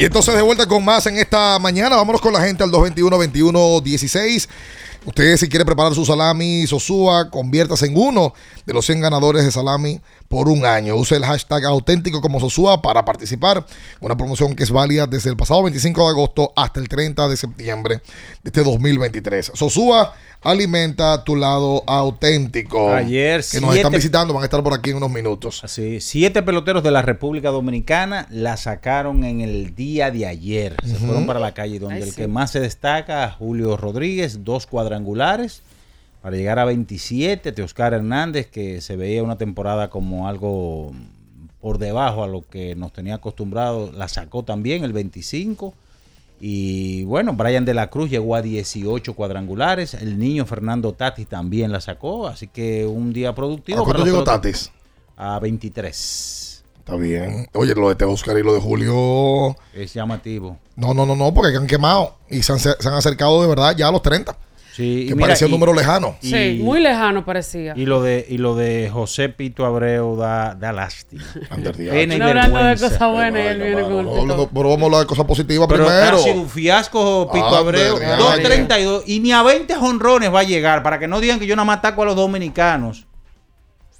Y 0.00 0.06
entonces 0.06 0.34
de 0.34 0.40
vuelta 0.40 0.64
con 0.64 0.82
más 0.82 1.04
en 1.08 1.18
esta 1.18 1.58
mañana. 1.58 1.94
Vámonos 1.96 2.22
con 2.22 2.32
la 2.32 2.40
gente 2.40 2.64
al 2.64 2.70
221-21-16. 2.70 4.48
Usted 5.04 5.36
si 5.36 5.46
quiere 5.46 5.66
preparar 5.66 5.94
su 5.94 6.06
salami 6.06 6.66
Sosúa, 6.66 7.28
conviértase 7.28 7.84
en 7.84 7.98
uno 7.98 8.32
de 8.64 8.72
los 8.72 8.86
100 8.86 9.02
ganadores 9.02 9.44
de 9.44 9.52
salami 9.52 10.00
por 10.30 10.48
un 10.48 10.64
año. 10.64 10.94
Use 10.94 11.16
el 11.16 11.24
hashtag 11.24 11.64
auténtico 11.64 12.20
como 12.20 12.38
Sosúa 12.38 12.80
para 12.80 13.04
participar. 13.04 13.66
Una 14.00 14.16
promoción 14.16 14.54
que 14.54 14.62
es 14.62 14.70
válida 14.70 15.08
desde 15.08 15.28
el 15.28 15.36
pasado 15.36 15.64
25 15.64 16.04
de 16.04 16.08
agosto 16.08 16.52
hasta 16.54 16.78
el 16.78 16.88
30 16.88 17.28
de 17.28 17.36
septiembre 17.36 17.96
de 17.96 18.48
este 18.48 18.62
2023. 18.62 19.50
Sosúa 19.54 20.14
alimenta 20.40 21.24
tu 21.24 21.34
lado 21.34 21.82
auténtico. 21.84 22.92
Ayer, 22.92 23.44
Que 23.50 23.60
nos 23.60 23.74
están 23.74 23.90
visitando, 23.90 24.32
van 24.32 24.44
a 24.44 24.46
estar 24.46 24.62
por 24.62 24.72
aquí 24.72 24.90
en 24.90 24.98
unos 24.98 25.10
minutos. 25.10 25.64
Así, 25.64 26.00
siete 26.00 26.44
peloteros 26.44 26.84
de 26.84 26.92
la 26.92 27.02
República 27.02 27.48
Dominicana 27.50 28.28
la 28.30 28.56
sacaron 28.56 29.24
en 29.24 29.40
el 29.40 29.74
día 29.74 30.12
de 30.12 30.26
ayer. 30.26 30.76
Se 30.86 30.94
fueron 30.94 31.26
para 31.26 31.40
la 31.40 31.54
calle, 31.54 31.80
donde 31.80 31.96
Ay, 31.96 32.02
el 32.02 32.10
sí. 32.10 32.14
que 32.14 32.28
más 32.28 32.52
se 32.52 32.60
destaca, 32.60 33.32
Julio 33.36 33.76
Rodríguez, 33.76 34.44
dos 34.44 34.68
cuadrangulares 34.68 35.64
para 36.22 36.36
llegar 36.36 36.58
a 36.58 36.64
27. 36.64 37.52
Teoscar 37.52 37.94
Hernández, 37.94 38.46
que 38.48 38.80
se 38.80 38.96
veía 38.96 39.22
una 39.22 39.38
temporada 39.38 39.90
como 39.90 40.28
algo 40.28 40.92
por 41.60 41.78
debajo 41.78 42.24
a 42.24 42.28
lo 42.28 42.42
que 42.42 42.74
nos 42.74 42.92
tenía 42.92 43.16
acostumbrado, 43.16 43.92
la 43.92 44.08
sacó 44.08 44.42
también 44.42 44.84
el 44.84 44.92
25. 44.92 45.74
Y 46.40 47.04
bueno, 47.04 47.34
Brian 47.34 47.66
de 47.66 47.74
la 47.74 47.90
Cruz 47.90 48.08
llegó 48.08 48.34
a 48.34 48.40
18 48.40 49.14
cuadrangulares. 49.14 49.92
El 49.94 50.18
niño 50.18 50.46
Fernando 50.46 50.94
Tatis 50.94 51.28
también 51.28 51.70
la 51.70 51.82
sacó. 51.82 52.26
Así 52.26 52.46
que 52.48 52.86
un 52.86 53.12
día 53.12 53.34
productivo. 53.34 53.82
¿A 53.82 53.84
cuánto 53.84 54.04
llegó. 54.04 54.24
Tatis? 54.24 54.72
A 55.16 55.38
23. 55.38 56.64
Está 56.78 56.96
bien. 56.96 57.46
Oye, 57.52 57.74
lo 57.74 57.90
de 57.90 57.94
Teoscar 57.94 58.38
y 58.38 58.42
lo 58.42 58.54
de 58.54 58.60
Julio. 58.60 59.54
Es 59.74 59.92
llamativo. 59.92 60.58
No, 60.76 60.94
no, 60.94 61.04
no, 61.04 61.14
no, 61.14 61.34
porque 61.34 61.54
han 61.54 61.66
quemado 61.66 62.16
y 62.30 62.42
se 62.42 62.52
han, 62.52 62.58
se 62.58 62.70
han 62.70 62.94
acercado 62.94 63.42
de 63.42 63.48
verdad 63.48 63.76
ya 63.76 63.88
a 63.88 63.92
los 63.92 64.00
30. 64.00 64.34
Sí, 64.72 65.06
que 65.06 65.12
y 65.12 65.14
mira, 65.14 65.20
parecía 65.28 65.46
un 65.46 65.50
y- 65.52 65.54
número 65.56 65.72
lejano. 65.74 66.16
Sí, 66.20 66.60
muy 66.62 66.80
lejano 66.80 67.24
parecía. 67.24 67.74
Y 67.76 67.86
lo 67.86 68.02
de, 68.02 68.24
y 68.28 68.38
lo 68.38 68.54
de 68.54 68.88
José 68.92 69.28
Pito 69.28 69.66
Abreu 69.66 70.16
da, 70.16 70.54
da 70.54 70.72
lástima. 70.72 71.24
Uno 71.56 72.24
hablando 72.28 72.58
de 72.64 72.76
cosas 72.76 73.10
buenas 73.12 73.42
y 73.44 73.46
él 73.48 73.58
viene 73.58 73.82
con 73.82 74.04
No, 74.04 74.26
no, 74.26 74.48
pero 74.48 74.68
vamos 74.70 74.82
a 74.82 74.84
hablar 74.86 75.00
de 75.00 75.06
cosas 75.06 75.24
positivas 75.26 75.66
Pero 75.68 75.86
primero. 75.86 76.16
ha 76.16 76.20
sido 76.20 76.34
un 76.36 76.48
fiasco 76.48 77.30
Pito 77.32 77.44
Ah, 77.46 77.58
Abreu. 77.58 77.98
verdad. 77.98 78.18
2.32 78.18 79.02
y 79.06 79.20
ni 79.20 79.32
a 79.32 79.42
20 79.42 79.74
jonrones 79.74 80.32
va 80.32 80.40
a 80.40 80.44
llegar 80.44 80.82
para 80.82 80.98
que 80.98 81.08
no 81.08 81.20
digan 81.20 81.38
que 81.40 81.46
yo 81.46 81.56
nada 81.56 81.64
más 81.66 81.78
ataco 81.78 82.02
a 82.02 82.06
los 82.06 82.16
dominicanos. 82.16 83.06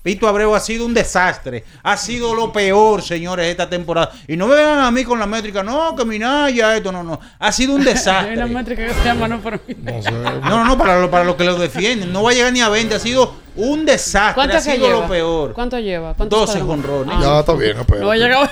Pito 0.02 0.26
Abreu 0.26 0.54
ha 0.54 0.60
sido 0.60 0.86
un 0.86 0.94
desastre. 0.94 1.62
Ha 1.82 1.96
sido 1.96 2.34
lo 2.34 2.50
peor, 2.52 3.02
señores, 3.02 3.46
esta 3.46 3.68
temporada. 3.68 4.10
Y 4.26 4.36
no 4.36 4.46
me 4.46 4.54
vengan 4.54 4.78
a 4.80 4.90
mí 4.90 5.04
con 5.04 5.18
la 5.18 5.26
métrica. 5.26 5.62
No, 5.62 5.94
que 5.94 6.04
Minaya, 6.06 6.74
esto, 6.76 6.90
no, 6.90 7.02
no. 7.02 7.20
Ha 7.38 7.52
sido 7.52 7.74
un 7.74 7.80
Hay 7.82 7.84
una 7.86 7.92
desastre. 7.92 8.46
métrica 8.46 8.86
que 8.86 8.94
se 8.94 9.04
llama 9.04 9.28
no 9.28 9.40
por 9.40 9.60
mí. 9.68 9.76
No, 9.82 10.40
no, 10.40 10.64
no, 10.64 10.78
para 10.78 10.98
lo, 11.00 11.10
para 11.10 11.24
lo 11.24 11.36
que 11.36 11.44
lo 11.44 11.56
defienden. 11.58 12.12
No 12.12 12.22
va 12.22 12.30
a 12.30 12.32
llegar 12.34 12.52
ni 12.52 12.60
a 12.62 12.68
20. 12.70 12.94
Ha 12.94 12.98
sido 12.98 13.34
un 13.56 13.84
desastre. 13.84 14.34
¿Cuánto 14.34 14.56
Ha 14.56 14.60
sido 14.60 14.86
lleva? 14.86 15.00
lo 15.02 15.06
peor. 15.08 15.52
¿Cuánto 15.52 15.78
lleva? 15.78 16.14
¿Cuántos 16.14 16.40
12 16.40 16.60
cuadrangulares? 16.60 16.90
jonrones. 17.06 17.14
Ah. 17.18 17.34
Ya 17.34 17.40
está 17.40 17.52
bien, 17.54 17.78
espera. 17.78 18.00
No 18.00 18.06
va 18.06 18.14
a 18.14 18.16
llegar 18.16 18.50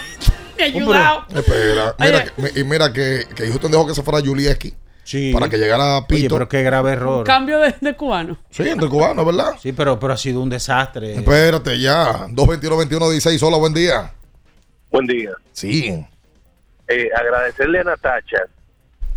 ni 0.59 0.65
ayudado. 0.65 1.25
Espera. 1.35 1.95
Mira, 1.99 2.25
que- 2.25 2.61
y 2.61 2.65
mira 2.65 2.93
que, 2.93 3.25
que 3.35 3.47
Houston 3.49 3.71
dejó 3.71 3.87
que 3.87 3.95
se 3.95 4.03
fuera 4.03 4.21
Julieski. 4.21 4.75
Sí. 5.09 5.33
Para 5.33 5.49
que 5.49 5.57
llegara 5.57 6.07
Pito. 6.07 6.19
Oye, 6.19 6.29
pero 6.29 6.49
qué 6.51 6.63
grave 6.63 6.93
error. 6.93 7.25
Cambio 7.25 7.61
de, 7.61 7.75
de 7.81 7.97
cubano. 7.97 8.37
Sí, 8.51 8.69
entre 8.69 8.91
cubanos, 8.91 9.25
¿verdad? 9.25 9.55
Sí, 9.59 9.73
pero, 9.73 9.99
pero 9.99 10.13
ha 10.13 10.19
sido 10.19 10.43
un 10.43 10.51
desastre. 10.51 11.15
Espérate 11.15 11.81
ya. 11.81 12.27
221-21-16. 12.27 13.43
Hola, 13.43 13.57
buen 13.57 13.73
día. 13.73 14.13
Buen 14.91 15.07
día. 15.07 15.31
Sí. 15.53 16.05
Eh, 16.89 17.09
agradecerle 17.19 17.81
a 17.81 17.85
Natacha 17.85 18.43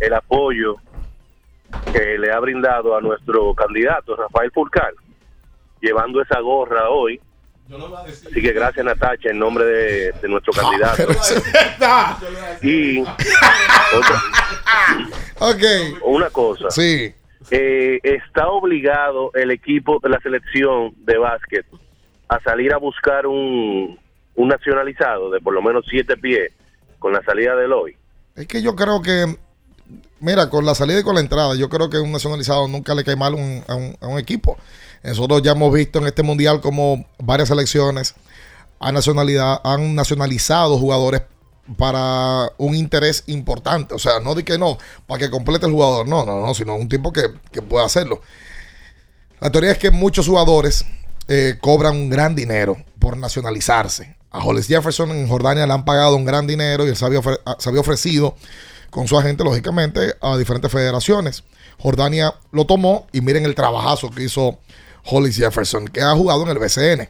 el 0.00 0.14
apoyo 0.14 0.76
que 1.92 2.16
le 2.16 2.32
ha 2.32 2.40
brindado 2.40 2.96
a 2.96 3.02
nuestro 3.02 3.54
candidato 3.54 4.16
Rafael 4.16 4.50
Furcal, 4.50 4.94
llevando 5.82 6.22
esa 6.22 6.40
gorra 6.40 6.88
hoy. 6.88 7.20
Así 8.06 8.42
que 8.42 8.52
gracias 8.52 8.84
Natacha 8.84 9.30
en 9.30 9.38
nombre 9.38 9.64
de, 9.64 10.12
de 10.12 10.28
nuestro 10.28 10.52
candidato. 10.52 11.02
Y 12.62 13.00
otra- 13.00 14.22
Ok. 15.38 15.62
una 16.04 16.30
cosa. 16.30 16.70
Sí. 16.70 17.12
Eh, 17.50 17.98
está 18.02 18.48
obligado 18.48 19.30
el 19.34 19.50
equipo 19.50 19.98
de 20.02 20.08
la 20.10 20.20
selección 20.20 20.92
de 20.98 21.18
básquet 21.18 21.66
a 22.28 22.40
salir 22.40 22.72
a 22.72 22.76
buscar 22.78 23.26
un, 23.26 23.98
un 24.36 24.48
nacionalizado 24.48 25.30
de 25.30 25.40
por 25.40 25.52
lo 25.52 25.60
menos 25.62 25.84
siete 25.90 26.16
pies 26.16 26.52
con 26.98 27.12
la 27.12 27.22
salida 27.24 27.56
del 27.56 27.72
hoy. 27.72 27.96
Es 28.36 28.46
que 28.46 28.62
yo 28.62 28.74
creo 28.76 29.02
que, 29.02 29.36
mira, 30.20 30.48
con 30.48 30.64
la 30.64 30.74
salida 30.74 31.00
y 31.00 31.02
con 31.02 31.14
la 31.16 31.20
entrada, 31.20 31.54
yo 31.56 31.68
creo 31.68 31.90
que 31.90 31.98
un 31.98 32.12
nacionalizado 32.12 32.68
nunca 32.68 32.94
le 32.94 33.04
cae 33.04 33.16
mal 33.16 33.34
un- 33.34 33.62
a, 33.68 33.74
un, 33.74 33.96
a 34.00 34.06
un 34.06 34.18
equipo. 34.18 34.56
Nosotros 35.02 35.42
ya 35.42 35.52
hemos 35.52 35.72
visto 35.72 35.98
en 35.98 36.06
este 36.06 36.22
mundial 36.22 36.60
como 36.60 37.04
varias 37.18 37.48
selecciones 37.48 38.14
han, 38.78 38.94
nacionalidad, 38.94 39.60
han 39.64 39.94
nacionalizado 39.94 40.78
jugadores 40.78 41.22
para 41.76 42.52
un 42.58 42.74
interés 42.74 43.24
importante. 43.26 43.94
O 43.94 43.98
sea, 43.98 44.20
no 44.20 44.34
de 44.34 44.44
que 44.44 44.58
no, 44.58 44.78
para 45.06 45.20
que 45.20 45.30
complete 45.30 45.66
el 45.66 45.72
jugador, 45.72 46.06
no, 46.08 46.24
no, 46.24 46.44
no, 46.44 46.54
sino 46.54 46.74
un 46.74 46.88
tipo 46.88 47.12
que, 47.12 47.30
que 47.50 47.62
pueda 47.62 47.86
hacerlo. 47.86 48.20
La 49.40 49.50
teoría 49.50 49.72
es 49.72 49.78
que 49.78 49.90
muchos 49.90 50.26
jugadores 50.26 50.84
eh, 51.28 51.58
cobran 51.60 51.96
un 51.96 52.10
gran 52.10 52.34
dinero 52.34 52.76
por 52.98 53.16
nacionalizarse. 53.16 54.16
A 54.30 54.44
Hollis 54.44 54.66
Jefferson 54.66 55.10
en 55.10 55.28
Jordania 55.28 55.66
le 55.66 55.72
han 55.72 55.84
pagado 55.84 56.16
un 56.16 56.24
gran 56.24 56.46
dinero 56.46 56.86
y 56.86 56.88
él 56.88 56.96
se 56.96 57.04
había, 57.04 57.20
se 57.58 57.68
había 57.68 57.80
ofrecido 57.80 58.34
con 58.90 59.06
su 59.08 59.18
agente, 59.18 59.44
lógicamente, 59.44 60.14
a 60.20 60.36
diferentes 60.36 60.70
federaciones. 60.70 61.44
Jordania 61.78 62.34
lo 62.50 62.66
tomó 62.66 63.06
y 63.12 63.20
miren 63.20 63.44
el 63.44 63.54
trabajazo 63.54 64.10
que 64.10 64.24
hizo 64.24 64.58
Hollis 65.04 65.36
Jefferson, 65.36 65.88
que 65.88 66.00
ha 66.00 66.14
jugado 66.14 66.42
en 66.42 66.48
el 66.50 66.58
BCN. 66.58 67.08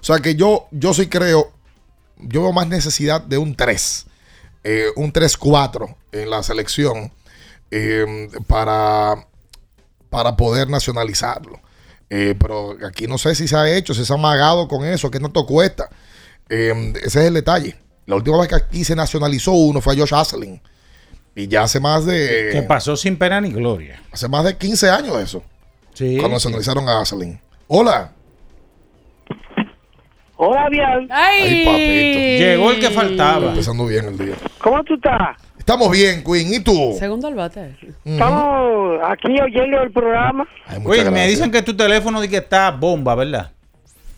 O 0.00 0.04
sea 0.04 0.18
que 0.18 0.34
yo, 0.34 0.68
yo 0.70 0.94
sí 0.94 1.08
creo, 1.08 1.52
yo 2.18 2.42
veo 2.42 2.52
más 2.52 2.68
necesidad 2.68 3.20
de 3.20 3.38
un 3.38 3.54
3, 3.54 4.06
eh, 4.64 4.86
un 4.96 5.12
3-4 5.12 5.94
en 6.12 6.30
la 6.30 6.42
selección 6.42 7.12
eh, 7.70 8.28
para, 8.46 9.26
para 10.10 10.36
poder 10.36 10.68
nacionalizarlo. 10.68 11.60
Eh, 12.10 12.34
pero 12.38 12.76
aquí 12.86 13.06
no 13.06 13.18
sé 13.18 13.34
si 13.34 13.46
se 13.46 13.56
ha 13.56 13.70
hecho, 13.70 13.92
si 13.92 14.04
se 14.04 14.12
ha 14.12 14.16
amagado 14.16 14.66
con 14.66 14.84
eso, 14.84 15.10
que 15.10 15.20
tanto 15.20 15.44
cuesta. 15.44 15.88
Eh, 16.48 16.92
ese 17.02 17.20
es 17.20 17.26
el 17.26 17.34
detalle. 17.34 17.76
La 18.06 18.16
última 18.16 18.38
vez 18.38 18.48
que 18.48 18.54
aquí 18.54 18.84
se 18.84 18.96
nacionalizó 18.96 19.52
uno 19.52 19.80
fue 19.80 19.94
a 19.94 19.98
Josh 19.98 20.14
Haslin. 20.14 20.60
Y 21.34 21.46
ya 21.46 21.64
hace 21.64 21.78
más 21.78 22.06
de. 22.06 22.50
Que 22.52 22.62
pasó 22.62 22.96
sin 22.96 23.16
pena 23.16 23.40
ni 23.40 23.50
gloria. 23.50 24.02
Hace 24.10 24.28
más 24.28 24.44
de 24.44 24.56
15 24.56 24.90
años 24.90 25.16
eso. 25.20 25.42
Sí. 25.98 26.16
Cuando 26.16 26.36
nacionalizaron 26.36 26.88
a 26.88 27.00
Haslin. 27.00 27.40
Hola. 27.66 28.12
Hola, 30.36 30.68
bien. 30.68 31.08
Ay, 31.10 31.64
papito. 31.64 32.44
Llegó 32.44 32.70
el 32.70 32.78
que 32.78 32.90
faltaba. 32.90 33.48
Empezando 33.48 33.84
bien 33.84 34.04
el 34.04 34.16
día. 34.16 34.36
¿Cómo 34.58 34.84
tú 34.84 34.94
estás? 34.94 35.36
Estamos 35.58 35.90
bien, 35.90 36.22
Queen. 36.22 36.54
¿Y 36.54 36.60
tú? 36.60 36.94
Segundo 36.96 37.26
al 37.26 37.34
bate. 37.34 37.74
Estamos 38.04 39.00
aquí 39.08 39.40
oyendo 39.40 39.82
el 39.82 39.90
programa. 39.90 40.46
Oye, 40.84 41.10
me 41.10 41.26
dicen 41.26 41.50
que 41.50 41.62
tu 41.62 41.76
teléfono 41.76 42.20
dice 42.20 42.30
que 42.30 42.36
está 42.36 42.70
bomba, 42.70 43.16
¿verdad? 43.16 43.50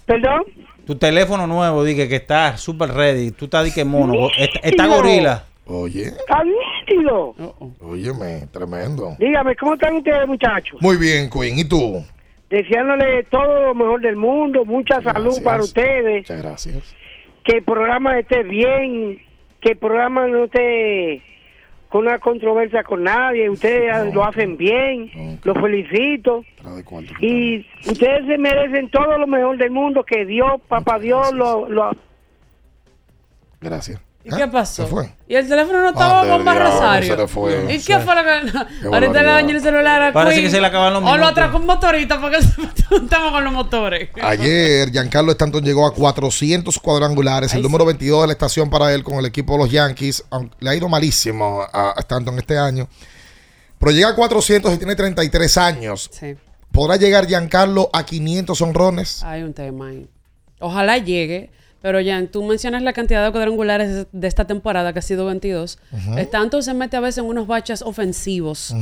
¿Perdón? 0.04 0.42
Tu 0.86 0.96
teléfono 0.96 1.46
nuevo 1.46 1.82
dice 1.82 2.06
que 2.10 2.16
está 2.16 2.58
super 2.58 2.90
ready. 2.90 3.30
Tú 3.30 3.46
estás 3.46 3.64
di 3.64 3.72
que 3.72 3.86
mono. 3.86 4.28
Está, 4.36 4.58
está 4.62 4.86
gorila. 4.86 5.44
Oye, 5.64 6.08
Está 6.08 6.42
nítido. 6.90 7.34
óyeme, 7.80 8.46
tremendo. 8.52 9.16
Dígame, 9.18 9.56
¿cómo 9.56 9.74
están 9.74 9.96
ustedes, 9.96 10.26
muchachos? 10.26 10.80
Muy 10.80 10.96
bien, 10.96 11.30
Queen. 11.30 11.58
¿Y 11.58 11.64
tú? 11.64 12.04
Deseándole 12.48 13.22
todo 13.24 13.66
lo 13.66 13.74
mejor 13.74 14.00
del 14.00 14.16
mundo, 14.16 14.64
mucha 14.64 15.00
salud 15.02 15.40
para 15.42 15.62
ustedes. 15.62 16.22
Muchas 16.22 16.42
gracias. 16.42 16.96
Que 17.44 17.58
el 17.58 17.62
programa 17.62 18.18
esté 18.18 18.42
bien, 18.42 19.22
que 19.60 19.70
el 19.70 19.78
programa 19.78 20.26
no 20.26 20.44
esté 20.44 21.22
con 21.88 22.06
una 22.06 22.18
controversia 22.18 22.82
con 22.82 23.04
nadie. 23.04 23.48
Ustedes 23.50 24.12
lo 24.12 24.24
hacen 24.24 24.56
bien, 24.56 25.38
los 25.44 25.56
felicito. 25.58 26.44
Y 27.20 27.66
ustedes 27.86 28.26
se 28.26 28.38
merecen 28.38 28.90
todo 28.90 29.16
lo 29.18 29.26
mejor 29.26 29.56
del 29.56 29.70
mundo, 29.70 30.04
que 30.04 30.24
Dios, 30.24 30.60
papá 30.68 30.98
Dios, 30.98 31.32
lo, 31.32 31.68
lo 31.68 31.90
Gracias. 33.60 34.00
¿Y 34.22 34.28
qué 34.36 34.46
pasó? 34.48 34.82
Se 34.84 34.88
fue. 34.90 35.14
Y 35.26 35.34
el 35.34 35.48
teléfono 35.48 35.80
no 35.80 35.88
estaba 35.90 36.22
Rosario. 36.54 37.14
se 37.14 37.20
le 37.22 37.26
fue. 37.26 37.74
¿Y 37.74 37.78
qué 37.80 37.98
fue 38.00 38.14
lo 38.14 38.22
que.? 38.22 38.86
Ahorita 38.92 39.22
le 39.22 39.28
dañó 39.28 39.56
el 39.56 39.62
celular 39.62 40.02
a 40.02 40.12
Parece 40.12 40.36
Queen. 40.36 40.46
que 40.46 40.50
se 40.56 40.60
le 40.60 40.66
acaban 40.66 40.92
los 40.92 41.02
O 41.02 41.06
lo 41.06 41.12
minutos. 41.12 41.30
atracó 41.30 41.56
un 41.56 41.66
motorista 41.66 42.20
porque 42.20 42.36
estamos 43.02 43.32
con 43.32 43.44
los 43.44 43.52
motores. 43.52 44.10
Ayer 44.22 44.90
Giancarlo 44.90 45.32
Stanton 45.32 45.64
llegó 45.64 45.86
a 45.86 45.94
400 45.94 46.78
cuadrangulares, 46.80 47.54
el 47.54 47.62
número 47.62 47.86
22 47.86 48.20
de 48.22 48.26
la 48.26 48.32
estación 48.34 48.68
para 48.68 48.92
él 48.92 49.02
con 49.02 49.14
el 49.14 49.24
equipo 49.26 49.54
de 49.54 49.58
los 49.60 49.70
Yankees. 49.70 50.24
aunque 50.28 50.54
Le 50.60 50.70
ha 50.70 50.74
ido 50.74 50.88
malísimo 50.88 51.62
a 51.72 51.90
a 51.92 52.00
Stanton 52.00 52.38
este 52.38 52.58
año. 52.58 52.88
Pero 53.78 53.92
llega 53.92 54.10
a 54.10 54.14
400 54.14 54.74
y 54.74 54.76
tiene 54.76 54.94
33 54.94 55.56
años. 55.56 56.10
Sí. 56.12 56.36
¿Podrá 56.70 56.96
llegar 56.96 57.26
Giancarlo 57.26 57.88
a 57.92 58.04
500 58.04 58.60
honrones? 58.60 59.22
Hay 59.22 59.42
un 59.42 59.54
tema 59.54 59.88
ahí. 59.88 60.06
Ojalá 60.60 60.98
llegue. 60.98 61.50
Pero 61.82 61.98
ya, 62.00 62.24
tú 62.26 62.42
mencionas 62.44 62.82
la 62.82 62.92
cantidad 62.92 63.24
de 63.24 63.30
cuadrangulares 63.32 64.06
de 64.12 64.28
esta 64.28 64.46
temporada, 64.46 64.92
que 64.92 64.98
ha 64.98 65.02
sido 65.02 65.24
22. 65.26 65.78
Ujú. 65.92 66.18
Stanton 66.18 66.62
se 66.62 66.74
mete 66.74 66.96
a 66.96 67.00
veces 67.00 67.18
en 67.18 67.24
unos 67.24 67.46
baches 67.46 67.80
ofensivos, 67.82 68.74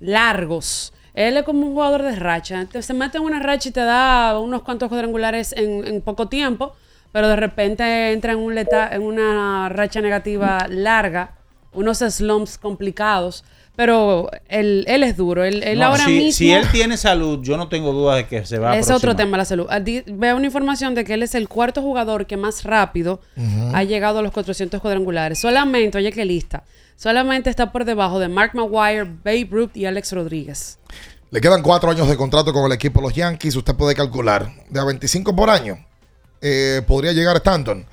largos. 0.00 0.92
Él 1.14 1.36
es 1.36 1.44
como 1.44 1.66
un 1.66 1.74
jugador 1.74 2.02
de 2.02 2.16
racha. 2.16 2.66
Te- 2.70 2.82
se 2.82 2.92
mete 2.94 3.18
en 3.18 3.24
una 3.24 3.38
racha 3.40 3.68
y 3.68 3.72
te 3.72 3.80
da 3.80 4.38
unos 4.38 4.62
cuantos 4.62 4.88
cuadrangulares 4.88 5.52
en, 5.52 5.86
en 5.86 6.00
poco 6.02 6.28
tiempo, 6.28 6.74
pero 7.12 7.28
de 7.28 7.36
repente 7.36 8.12
entra 8.12 8.32
en, 8.32 8.38
un 8.38 8.54
leta- 8.54 8.88
en 8.92 9.02
una 9.02 9.68
racha 9.68 10.00
negativa 10.00 10.66
larga, 10.68 11.34
unos 11.72 11.98
slumps 11.98 12.58
complicados. 12.58 13.44
Pero 13.76 14.30
él, 14.48 14.84
él 14.86 15.02
es 15.02 15.16
duro. 15.16 15.44
Él, 15.44 15.62
él 15.64 15.78
No, 15.80 15.86
ahora 15.86 16.04
si, 16.04 16.12
mismo... 16.12 16.32
si 16.32 16.52
él 16.52 16.68
tiene 16.70 16.96
salud, 16.96 17.40
yo 17.42 17.56
no 17.56 17.68
tengo 17.68 17.92
duda 17.92 18.16
de 18.16 18.26
que 18.26 18.46
se 18.46 18.58
va 18.58 18.72
a 18.72 18.78
Es 18.78 18.90
otro 18.90 19.16
tema 19.16 19.36
la 19.36 19.44
salud. 19.44 19.66
Ah, 19.68 19.80
Veo 19.80 20.36
una 20.36 20.46
información 20.46 20.94
de 20.94 21.04
que 21.04 21.14
él 21.14 21.22
es 21.22 21.34
el 21.34 21.48
cuarto 21.48 21.82
jugador 21.82 22.26
que 22.26 22.36
más 22.36 22.64
rápido 22.64 23.20
ha 23.72 23.82
llegado 23.82 24.20
a 24.20 24.22
los 24.22 24.32
400 24.32 24.80
cuadrangulares. 24.80 25.40
Solamente, 25.40 25.98
oye 25.98 26.12
qué 26.12 26.24
lista, 26.24 26.62
solamente 26.96 27.50
está 27.50 27.72
por 27.72 27.84
debajo 27.84 28.20
de 28.20 28.28
Mark 28.28 28.52
Maguire, 28.54 29.04
Babe 29.04 29.48
Ruth 29.50 29.76
y 29.76 29.86
Alex 29.86 30.12
Rodríguez. 30.12 30.78
Le 31.30 31.40
quedan 31.40 31.62
cuatro 31.62 31.90
años 31.90 32.08
de 32.08 32.16
contrato 32.16 32.52
con 32.52 32.64
el 32.66 32.72
equipo 32.72 33.00
de 33.00 33.08
los 33.08 33.14
Yankees. 33.14 33.56
Usted 33.56 33.74
puede 33.74 33.96
calcular. 33.96 34.52
De 34.70 34.78
a 34.78 34.84
25 34.84 35.34
por 35.34 35.50
año 35.50 35.84
eh, 36.40 36.82
podría 36.86 37.12
llegar 37.12 37.34
a 37.34 37.38
Stanton. 37.38 37.84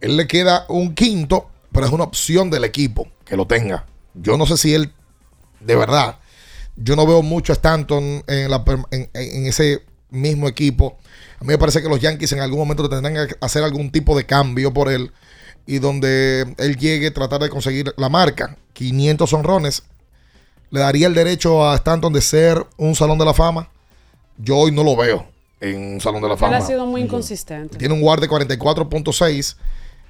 Él 0.00 0.16
le 0.16 0.26
queda 0.26 0.64
un 0.70 0.94
quinto, 0.94 1.50
pero 1.72 1.84
es 1.84 1.92
una 1.92 2.04
opción 2.04 2.48
del 2.48 2.64
equipo 2.64 3.06
que 3.26 3.36
lo 3.36 3.46
tenga. 3.46 3.84
Yo 4.14 4.38
no 4.38 4.46
sé 4.46 4.56
si 4.56 4.74
él, 4.74 4.92
de 5.60 5.76
verdad, 5.76 6.18
yo 6.76 6.96
no 6.96 7.06
veo 7.06 7.22
mucho 7.22 7.52
a 7.52 7.54
Stanton 7.54 8.22
en, 8.26 8.50
la 8.50 8.64
per- 8.64 8.80
en- 8.90 9.10
en 9.14 9.46
ese 9.46 9.82
mismo 10.10 10.48
equipo. 10.48 10.98
A 11.40 11.44
mí 11.44 11.48
me 11.48 11.58
parece 11.58 11.82
que 11.82 11.88
los 11.88 12.00
Yankees 12.00 12.32
en 12.32 12.40
algún 12.40 12.58
momento 12.60 12.88
tendrán 12.88 13.14
que 13.28 13.34
hacer 13.40 13.62
algún 13.62 13.90
tipo 13.90 14.16
de 14.16 14.24
cambio 14.26 14.72
por 14.72 14.90
él 14.90 15.12
y 15.66 15.78
donde 15.78 16.54
él 16.58 16.76
llegue 16.76 17.08
a 17.08 17.14
tratar 17.14 17.40
de 17.42 17.48
conseguir 17.50 17.92
la 17.96 18.08
marca. 18.08 18.56
500 18.72 19.32
honrones. 19.32 19.82
¿Le 20.70 20.80
daría 20.80 21.06
el 21.06 21.14
derecho 21.14 21.68
a 21.68 21.74
Stanton 21.76 22.12
de 22.12 22.20
ser 22.20 22.64
un 22.76 22.94
salón 22.94 23.18
de 23.18 23.24
la 23.24 23.34
fama? 23.34 23.70
Yo 24.38 24.56
hoy 24.58 24.72
no 24.72 24.82
lo 24.84 24.96
veo 24.96 25.26
en 25.60 25.94
un 25.94 26.00
salón 26.00 26.20
de 26.22 26.28
la 26.28 26.34
Él 26.34 26.40
fama. 26.40 26.56
ha 26.58 26.60
sido 26.60 26.86
muy 26.86 27.00
inconsistente. 27.02 27.78
Tiene 27.78 27.94
un 27.94 28.00
guard 28.00 28.20
de 28.20 28.28
44.6 28.28 29.56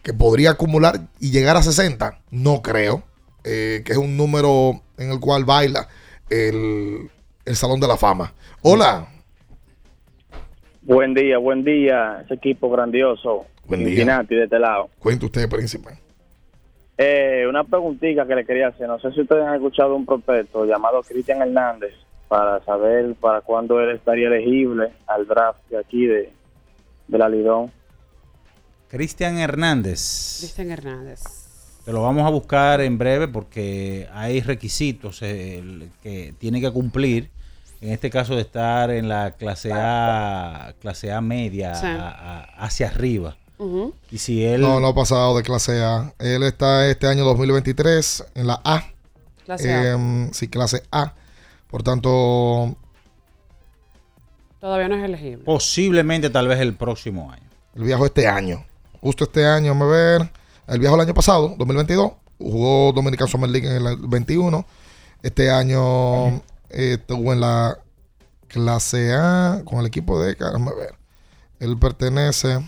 que 0.03 0.13
podría 0.15 0.51
acumular 0.53 1.01
y 1.21 1.31
llegar 1.31 1.57
a 1.57 1.63
60. 1.63 2.21
No 2.31 2.63
creo. 2.63 3.03
eh, 3.45 3.83
que 3.85 3.93
es 3.93 3.99
un 3.99 4.17
número 4.17 4.83
en 4.99 5.11
el 5.11 5.21
cual 5.21 5.45
baila 5.45 5.87
el, 6.29 7.11
el 7.45 7.57
Salón 7.57 7.81
de 7.81 7.89
la 7.89 7.97
Fama. 7.97 8.33
Hola. 8.63 9.09
Buen 10.83 11.15
día, 11.15 11.39
buen 11.39 11.65
día, 11.65 12.23
ese 12.25 12.35
equipo 12.35 12.71
grandioso. 12.71 13.47
Buen 13.65 13.81
día. 13.81 13.89
Cincinnati 13.89 14.35
de 14.37 14.45
este 14.45 14.59
lado. 14.59 14.89
Cuente 14.99 15.27
usted, 15.27 15.49
príncipe. 15.49 15.91
Eh, 16.99 17.45
una 17.49 17.65
preguntita 17.65 18.27
que 18.27 18.35
le 18.35 18.47
quería 18.47 18.69
hacer. 18.69 18.87
No 18.87 18.99
sé 19.01 19.13
si 19.13 19.21
ustedes 19.21 19.45
han 19.45 19.55
escuchado 19.55 19.95
un 19.95 20.07
prospecto 20.07 20.65
llamado 20.65 21.03
Cristian 21.03 21.43
Hernández 21.43 21.93
para 22.29 22.65
saber 22.65 23.15
para 23.17 23.41
cuándo 23.41 23.81
él 23.81 23.91
estaría 23.97 24.29
elegible 24.29 24.93
al 25.07 25.27
draft 25.27 25.61
de 25.69 25.79
aquí 25.79 26.07
de, 26.07 26.33
de 27.09 27.19
la 27.19 27.29
Lidón. 27.29 27.71
Cristian 28.89 29.39
Hernández. 29.39 30.39
Cristian 30.39 30.71
Hernández. 30.71 31.23
Te 31.87 31.93
lo 31.93 32.03
vamos 32.03 32.27
a 32.27 32.31
buscar 32.31 32.81
en 32.83 32.99
breve 32.99 33.29
porque 33.29 34.09
hay 34.13 34.41
requisitos 34.43 35.23
eh, 35.23 35.59
el- 35.61 35.91
que 36.03 36.35
tiene 36.39 36.61
que 36.61 36.71
cumplir. 36.71 37.31
En 37.81 37.93
este 37.93 38.11
caso 38.11 38.35
de 38.35 38.41
estar 38.43 38.91
en 38.91 39.09
la 39.09 39.31
clase 39.33 39.71
A, 39.73 40.75
clase 40.81 41.13
A 41.13 41.21
media, 41.21 41.75
Sí. 41.77 41.87
a- 41.87 42.09
a- 42.09 42.43
hacia 42.65 42.89
arriba. 42.89 43.37
Y 44.11 44.19
si 44.19 44.45
él 44.45 44.61
No, 44.61 44.81
no 44.81 44.89
ha 44.89 44.95
pasado 44.95 45.37
de 45.37 45.43
clase 45.43 45.83
A. 45.83 46.13
Él 46.19 46.43
está 46.43 46.87
este 46.89 47.07
año 47.07 47.25
2023 47.25 48.25
en 48.35 48.47
la 48.49 48.61
A. 48.65 48.85
Clase 49.45 49.73
A. 49.73 49.93
Em, 49.93 50.33
sí, 50.33 50.49
clase 50.49 50.83
A. 50.91 51.15
Por 51.71 51.83
tanto, 51.83 52.75
Todavía 54.61 54.89
no 54.89 54.97
es 54.97 55.05
elegible. 55.05 55.45
posiblemente 55.45 56.31
tal 56.31 56.49
vez 56.49 56.59
el 56.61 56.75
próximo 56.75 57.31
año. 57.31 57.45
él 57.77 57.85
viajó 57.85 58.07
este 58.07 58.27
año. 58.27 58.65
Justo 59.03 59.25
este 59.25 59.47
año, 59.47 59.69
vamos 59.73 59.89
a 59.89 59.91
ver. 59.97 60.31
Él 60.69 60.81
viajó 60.81 60.97
el 60.97 61.03
año 61.03 61.15
pasado, 61.15 61.55
2022. 61.59 62.13
Jugó 62.39 62.93
Dominican 62.93 63.29
Summer 63.29 63.49
League 63.49 63.69
en 63.69 63.87
el 63.87 63.97
21. 64.09 64.65
Este 65.23 65.51
año 65.51 66.29
eh, 66.71 66.95
estuvo 66.99 67.33
en 67.33 67.41
la 67.41 67.79
clase 68.49 69.13
A 69.15 69.63
con 69.65 69.81
el 69.81 69.87
equipo 69.87 70.21
de... 70.21 70.35
Vamos 70.39 70.73
a 70.73 70.77
ver. 70.77 70.95
Él 71.61 71.79
pertenece 71.79 72.59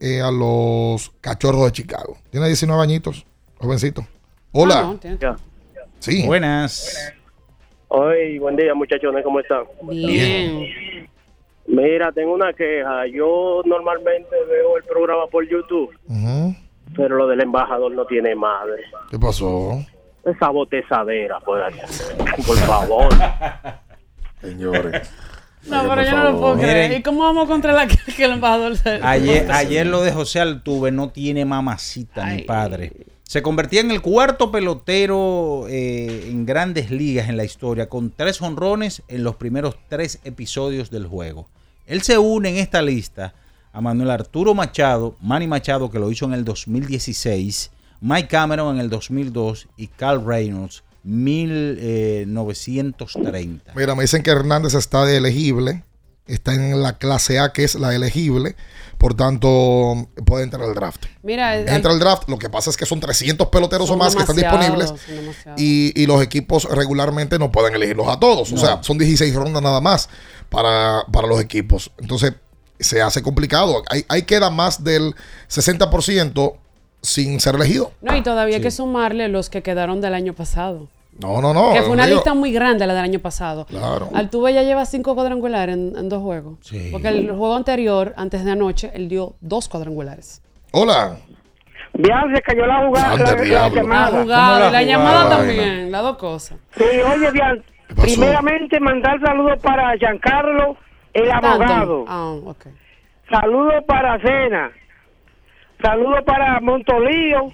eh, 0.00 0.20
a 0.20 0.30
los 0.30 1.10
Cachorros 1.20 1.66
de 1.66 1.72
Chicago. 1.72 2.16
Tiene 2.30 2.46
19 2.46 2.82
añitos, 2.82 3.24
jovencito. 3.58 4.06
Hola. 4.52 4.80
Ah, 4.80 5.08
no, 5.20 5.36
Sí. 6.00 6.26
Buenas. 6.26 7.12
Hoy, 7.88 8.38
buen 8.38 8.56
día, 8.56 8.74
muchachones, 8.74 9.22
¿cómo 9.22 9.40
están? 9.40 9.64
Bien. 9.82 11.08
Mira, 11.66 12.10
tengo 12.12 12.32
una 12.32 12.52
queja. 12.52 13.06
Yo 13.06 13.62
normalmente 13.66 14.34
veo 14.48 14.76
el 14.76 14.84
programa 14.84 15.26
por 15.26 15.46
YouTube. 15.48 15.90
Pero 16.96 17.16
lo 17.16 17.26
del 17.26 17.40
embajador 17.40 17.92
no 17.92 18.04
tiene 18.06 18.34
madre. 18.34 18.82
¿Qué 19.10 19.18
pasó? 19.18 19.84
Esa 20.24 20.48
botezadera, 20.50 21.40
por, 21.40 21.60
por 22.46 22.56
favor. 22.58 23.08
Señores. 24.40 25.10
No, 25.66 25.82
pero 25.88 26.02
yo 26.02 26.12
no 26.16 26.24
lo 26.32 26.40
puedo 26.40 26.54
Miren. 26.56 26.70
creer. 26.70 26.92
¿Y 26.92 27.02
cómo 27.02 27.22
vamos 27.24 27.46
contra 27.48 27.72
la 27.72 27.86
que, 27.88 27.96
que 28.16 28.24
el 28.24 28.32
embajador 28.32 28.76
se- 28.76 29.00
Ayer, 29.02 29.50
ayer 29.52 29.86
lo 29.86 30.02
de 30.02 30.12
José 30.12 30.40
Altuve 30.40 30.90
no 30.90 31.10
tiene 31.10 31.44
mamacita, 31.44 32.24
mi 32.26 32.42
padre. 32.42 32.92
Se 33.24 33.42
convertía 33.42 33.80
en 33.80 33.90
el 33.92 34.00
cuarto 34.00 34.50
pelotero 34.50 35.66
eh, 35.68 36.28
en 36.30 36.46
grandes 36.46 36.90
ligas 36.90 37.28
en 37.28 37.36
la 37.36 37.44
historia, 37.44 37.88
con 37.88 38.10
tres 38.10 38.40
honrones 38.42 39.02
en 39.08 39.22
los 39.22 39.36
primeros 39.36 39.76
tres 39.88 40.20
episodios 40.24 40.90
del 40.90 41.06
juego. 41.06 41.48
Él 41.86 42.02
se 42.02 42.18
une 42.18 42.48
en 42.48 42.56
esta 42.56 42.82
lista 42.82 43.34
a 43.72 43.80
Manuel 43.80 44.10
Arturo 44.10 44.54
Machado, 44.54 45.16
Manny 45.20 45.46
Machado, 45.46 45.90
que 45.90 45.98
lo 45.98 46.10
hizo 46.10 46.24
en 46.26 46.32
el 46.34 46.44
2016, 46.44 47.70
Mike 48.00 48.28
Cameron 48.28 48.74
en 48.76 48.80
el 48.80 48.90
2002 48.90 49.68
y 49.76 49.86
Carl 49.88 50.24
Reynolds, 50.24 50.82
eh, 51.04 52.24
1930. 52.26 53.72
Mira, 53.74 53.94
me 53.94 54.02
dicen 54.02 54.22
que 54.22 54.30
Hernández 54.30 54.74
está 54.74 55.04
de 55.04 55.16
elegible. 55.16 55.84
Está 56.26 56.54
en 56.54 56.80
la 56.80 56.96
clase 56.96 57.40
A, 57.40 57.52
que 57.52 57.64
es 57.64 57.74
la 57.74 57.92
elegible. 57.92 58.54
Por 58.98 59.14
tanto, 59.14 60.08
puede 60.24 60.44
entrar 60.44 60.62
al 60.62 60.74
draft. 60.74 61.06
Mira, 61.24 61.56
el- 61.56 61.68
Entra 61.68 61.90
al 61.90 61.98
draft. 61.98 62.28
Lo 62.28 62.38
que 62.38 62.48
pasa 62.48 62.70
es 62.70 62.76
que 62.76 62.86
son 62.86 63.00
300 63.00 63.48
peloteros 63.48 63.88
Son 63.88 63.96
o 63.96 63.98
más 63.98 64.14
que 64.14 64.20
están 64.22 64.36
disponibles. 64.36 64.92
Y, 65.56 65.92
y 66.00 66.06
los 66.06 66.22
equipos 66.22 66.68
regularmente 66.70 67.36
no 67.38 67.50
pueden 67.50 67.74
elegirlos 67.74 68.06
a 68.06 68.20
todos. 68.20 68.52
O 68.52 68.56
sea, 68.58 68.80
son 68.82 68.96
16 68.98 69.34
rondas 69.34 69.60
nada 69.60 69.80
más 69.80 70.08
para, 70.50 71.04
para 71.10 71.26
los 71.26 71.40
equipos. 71.40 71.90
Entonces, 71.98 72.34
se 72.80 73.00
hace 73.02 73.22
complicado. 73.22 73.82
Ahí, 73.90 74.04
ahí 74.08 74.22
queda 74.22 74.50
más 74.50 74.82
del 74.82 75.14
60% 75.48 76.54
sin 77.02 77.40
ser 77.40 77.54
elegido. 77.54 77.92
No, 78.02 78.16
y 78.16 78.22
todavía 78.22 78.56
hay 78.56 78.62
que 78.62 78.70
sumarle 78.70 79.28
los 79.28 79.48
que 79.50 79.62
quedaron 79.62 80.00
del 80.00 80.14
año 80.14 80.32
pasado. 80.34 80.88
No, 81.18 81.40
no, 81.42 81.52
no. 81.52 81.72
que 81.72 81.82
fue 81.82 81.90
una 81.90 82.06
digo- 82.06 82.16
lista 82.18 82.34
muy 82.34 82.52
grande 82.52 82.86
la 82.86 82.94
del 82.94 83.02
año 83.04 83.18
pasado. 83.18 83.66
Claro. 83.66 84.08
Altuve 84.14 84.54
ya 84.54 84.62
lleva 84.62 84.86
cinco 84.86 85.14
cuadrangulares 85.14 85.74
en, 85.76 85.94
en 85.96 86.08
dos 86.08 86.22
juegos. 86.22 86.58
Sí. 86.62 86.88
Porque 86.92 87.08
el 87.08 87.28
juego 87.30 87.56
anterior, 87.56 88.14
antes 88.16 88.44
de 88.44 88.50
anoche, 88.52 88.90
él 88.94 89.08
dio 89.08 89.34
dos 89.40 89.68
cuadrangulares. 89.68 90.40
Hola. 90.72 91.16
Bien, 91.92 92.16
se 92.34 92.40
cayó 92.42 92.64
la 92.66 92.86
jugada, 92.86 93.16
la, 93.16 93.24
la 93.34 93.42
diablo. 93.42 93.74
La 93.76 93.82
llamada. 93.82 94.22
jugada 94.22 94.68
y 94.68 94.72
la 94.72 94.82
llamada 94.82 95.28
también, 95.28 95.90
las 95.90 96.02
dos 96.02 96.16
cosas. 96.16 96.58
Sí, 96.76 96.84
oye, 96.84 97.30
Bian, 97.32 97.64
pasó? 97.88 98.02
primeramente 98.02 98.78
mandar 98.80 99.20
saludos 99.20 99.58
para 99.60 99.96
Giancarlo, 99.98 100.76
el 101.14 101.30
abogado. 101.30 102.04
Ah, 102.08 102.32
ok. 102.44 102.66
Saludos 103.30 103.84
para 103.86 104.18
Cena. 104.20 104.70
Saludos 105.82 106.22
para 106.24 106.60
Montolío. 106.60 107.52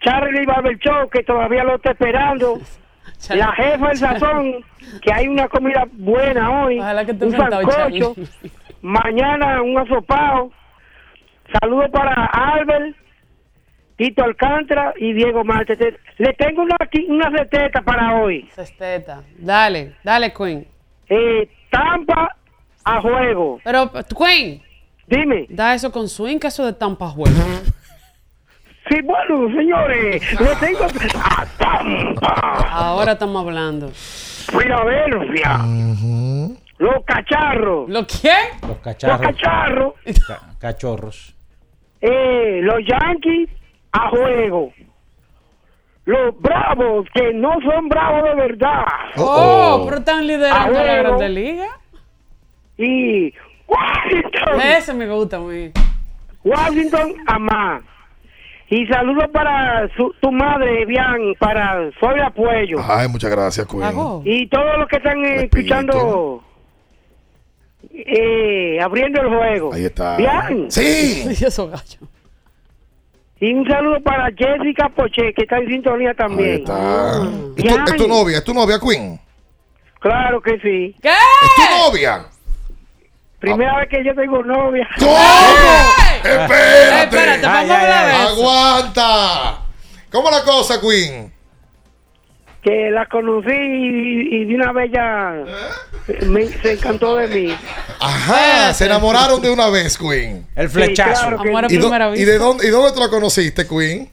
Charlie 0.00 0.46
Barberchó, 0.46 1.08
que 1.10 1.22
todavía 1.22 1.64
lo 1.64 1.76
está 1.76 1.92
esperando. 1.92 2.58
La 3.30 3.52
jefa 3.52 3.88
del 3.88 3.96
sazón, 3.96 4.52
que 5.00 5.12
hay 5.12 5.26
una 5.28 5.48
comida 5.48 5.84
buena 5.92 6.62
hoy. 6.64 6.78
Un 6.78 7.32
sancocho. 7.32 8.14
Mañana 8.82 9.62
un 9.62 9.78
asopado. 9.78 10.50
Saludos 11.60 11.88
para 11.90 12.26
Albert, 12.26 12.94
Tito 13.96 14.22
Alcántara 14.22 14.92
y 14.96 15.12
Diego 15.14 15.44
Marte. 15.44 15.76
Te- 15.76 15.96
Le 16.18 16.32
tengo 16.34 16.62
una, 16.62 16.76
una 17.08 17.30
receta 17.30 17.80
para 17.82 18.16
hoy. 18.16 18.48
Cesteta. 18.54 19.22
Dale, 19.38 19.94
dale, 20.04 20.32
Queen. 20.34 20.66
Eh, 21.08 21.48
Tampa 21.70 22.36
a 22.84 23.00
juego. 23.00 23.60
Pero, 23.64 23.90
Queen. 24.16 24.62
Dime. 25.06 25.46
Da 25.48 25.74
eso 25.74 25.90
con 25.92 26.08
swing, 26.08 26.38
que 26.38 26.48
eso 26.48 26.64
de 26.66 26.72
tampa 26.72 27.08
juego. 27.08 27.36
Sí, 28.88 29.00
bueno, 29.02 29.48
señores, 29.56 30.40
le 30.40 30.56
tengo 30.56 30.84
a 30.84 31.46
Tampa. 31.58 32.68
Ahora 32.70 33.12
estamos 33.12 33.42
hablando. 33.44 33.90
Filadelfia. 33.92 35.58
Los 36.78 37.04
cacharros. 37.04 37.88
¿Lo 37.88 38.06
quién? 38.06 38.36
Los 38.62 38.70
Los 38.70 38.78
cacharros. 38.78 39.20
cacharros. 39.20 39.94
ca- 40.26 40.40
cachorros. 40.58 41.34
Eh, 42.00 42.60
los 42.62 42.78
Yankees 42.86 43.48
a 43.92 44.10
juego. 44.10 44.72
Los 46.06 46.40
bravos, 46.40 47.06
que 47.12 47.34
no 47.34 47.50
son 47.62 47.88
bravos 47.88 48.22
de 48.24 48.34
verdad. 48.36 48.84
Oh, 49.16 49.82
pero 49.86 49.98
están 49.98 50.26
liderando 50.26 50.72
la. 50.72 50.94
Grande 50.94 51.28
Liga. 51.28 51.66
Y 52.78 53.34
Washington. 53.66 54.60
Ese 54.78 54.94
me 54.94 55.08
gusta 55.08 55.38
mí. 55.40 55.72
Washington 56.44 57.14
a 57.26 57.38
más. 57.40 57.82
Y 58.68 58.86
saludos 58.86 59.24
para 59.32 59.88
su- 59.96 60.14
tu 60.20 60.30
madre, 60.32 60.84
Bian, 60.86 61.34
para 61.40 61.90
Soy 62.00 62.20
Apoyo. 62.20 62.78
Ay, 62.82 63.08
muchas 63.08 63.30
gracias, 63.30 63.66
Queen. 63.66 63.82
Y 64.24 64.46
todos 64.48 64.78
los 64.78 64.88
que 64.88 64.96
están 64.96 65.24
eh, 65.24 65.44
escuchando, 65.44 66.42
eh, 67.92 68.78
abriendo 68.80 69.20
el 69.22 69.28
juego. 69.28 69.72
Ahí 69.72 69.84
está. 69.84 70.16
Bian. 70.16 70.70
Sí. 70.70 71.24
Eso 71.44 71.68
gallo. 71.68 72.08
Y 73.38 73.52
un 73.52 73.68
saludo 73.68 74.00
para 74.02 74.28
Jessica 74.36 74.88
Poche, 74.88 75.34
que 75.34 75.42
está 75.42 75.58
en 75.58 75.68
sintonía 75.68 76.10
Ahí 76.10 76.16
también. 76.16 76.54
está. 76.56 77.22
¿Es 77.56 77.64
tu, 77.64 77.74
Bian. 77.74 77.84
es 77.88 77.96
tu 77.96 78.08
novia? 78.08 78.38
¿Es 78.38 78.44
tu 78.44 78.54
novia, 78.54 78.78
Queen? 78.80 79.20
Claro 80.00 80.40
que 80.40 80.52
sí. 80.60 80.96
¿Qué? 81.02 81.08
¿Es 81.10 81.54
tu 81.54 81.76
novia? 81.90 82.24
Primera 83.38 83.76
vez 83.78 83.88
que 83.90 84.02
yo 84.04 84.14
tengo 84.14 84.42
novia. 84.42 84.88
¿Cómo? 84.98 85.12
Espérate. 86.24 87.02
Espérate, 87.04 87.46
vamos 87.46 87.70
a 87.70 87.80
hablar. 87.80 88.26
Aguanta. 88.28 89.58
¿Cómo 90.10 90.30
la 90.30 90.42
cosa, 90.42 90.80
Queen? 90.80 91.32
Que 92.66 92.90
la 92.90 93.06
conocí 93.06 93.52
y, 93.52 94.36
y 94.38 94.44
de 94.46 94.54
una 94.56 94.72
vez 94.72 94.90
ya 94.92 95.44
me- 96.26 96.46
se 96.48 96.72
encantó 96.72 97.14
de 97.16 97.28
mí. 97.28 97.54
Ajá, 98.00 98.74
se 98.74 98.86
enamoraron 98.86 99.40
de 99.40 99.50
una 99.50 99.68
vez, 99.70 99.96
Queen. 99.96 100.44
El 100.56 100.68
flechazo. 100.68 101.28
claro 101.28 101.42
que 101.42 101.48
Amor 101.50 101.64
a 101.64 101.68
¿Y, 101.72 101.76
do- 101.76 101.90
de 101.90 102.38
dónde, 102.38 102.66
¿Y 102.66 102.70
dónde 102.70 102.92
tú 102.92 102.98
la 102.98 103.08
conociste, 103.08 103.68
Queen? 103.68 104.10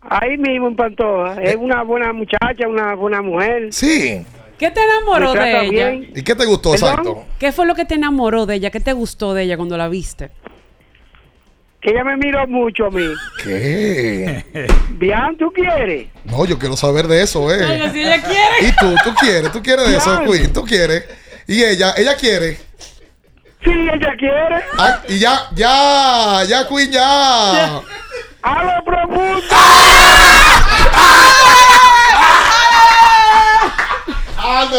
Ahí 0.00 0.36
mismo 0.38 0.66
en 0.68 0.74
Pantoja. 0.76 1.40
Es 1.40 1.54
una 1.56 1.82
buena 1.84 2.12
muchacha, 2.12 2.66
una 2.66 2.94
buena 2.96 3.22
mujer. 3.22 3.72
Sí. 3.72 4.24
¿Qué 4.58 4.70
te 4.72 4.80
enamoró 4.82 5.34
de 5.34 5.50
ella? 5.66 5.70
bien. 5.90 6.10
¿Y 6.16 6.22
qué 6.24 6.34
te 6.34 6.46
gustó, 6.46 6.72
¿Perdón? 6.72 6.88
exacto? 6.90 7.24
¿Qué 7.38 7.52
fue 7.52 7.64
lo 7.64 7.76
que 7.76 7.84
te 7.84 7.94
enamoró 7.94 8.44
de 8.46 8.56
ella? 8.56 8.70
¿Qué 8.70 8.80
te 8.80 8.92
gustó 8.92 9.34
de 9.34 9.44
ella 9.44 9.56
cuando 9.56 9.76
la 9.76 9.88
viste? 9.88 10.30
Que 11.80 11.90
ella 11.90 12.02
me 12.02 12.16
miró 12.16 12.46
mucho 12.48 12.86
a 12.86 12.90
mí. 12.90 13.06
¿Qué? 13.42 14.44
Bien, 14.90 15.36
¿tú 15.38 15.50
quieres? 15.52 16.08
No, 16.24 16.44
yo 16.44 16.58
quiero 16.58 16.76
saber 16.76 17.06
de 17.06 17.22
eso, 17.22 17.52
eh. 17.54 17.64
Oiga, 17.64 17.92
si 17.92 18.00
ella 18.00 18.20
quiere. 18.20 18.68
¿Y 18.68 18.72
tú? 18.76 18.94
¿Tú 19.04 19.14
quieres? 19.14 19.52
¿Tú 19.52 19.62
quieres 19.62 19.88
de 19.88 19.96
eso. 19.96 20.22
Queen? 20.24 20.52
¿Tú 20.52 20.64
quieres? 20.64 21.04
¿Y 21.46 21.62
ella? 21.62 21.94
¿Ella 21.96 22.16
quiere? 22.16 22.58
Sí, 23.62 23.70
ella 23.70 24.16
quiere. 24.18 24.64
Ah, 24.76 25.02
y 25.08 25.18
ya, 25.18 25.48
ya, 25.54 26.44
ya, 26.48 26.68
Queen, 26.68 26.90
ya. 26.90 27.80
¡A 28.42 28.64
lo 28.64 28.84
profundo! 28.84 29.54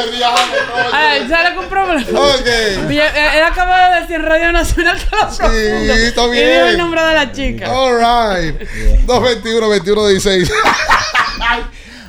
¡Ande, 0.01 0.17
diablo! 0.17 0.39
Ay, 0.93 1.27
¿sabes 1.27 1.45
algún 1.47 1.65
problema? 1.67 2.01
Ok. 2.01 2.88
Bien, 2.88 3.07
eh, 3.15 3.38
Él 3.38 3.43
acaba 3.43 3.89
de 3.95 4.01
decir 4.01 4.15
en 4.17 4.26
Radio 4.26 4.51
Nacional 4.51 4.97
que 4.97 5.03
lo 5.15 5.21
profundo. 5.21 5.51
está 5.53 5.95
Y 5.95 6.05
dijo 6.05 6.30
bien. 6.30 6.65
el 6.67 6.77
nombre 6.77 7.01
de 7.03 7.13
la 7.13 7.31
chica. 7.31 7.71
All 7.71 7.95
right. 7.97 8.59
221 9.05 9.69
21 9.69 10.07
16. 10.07 10.51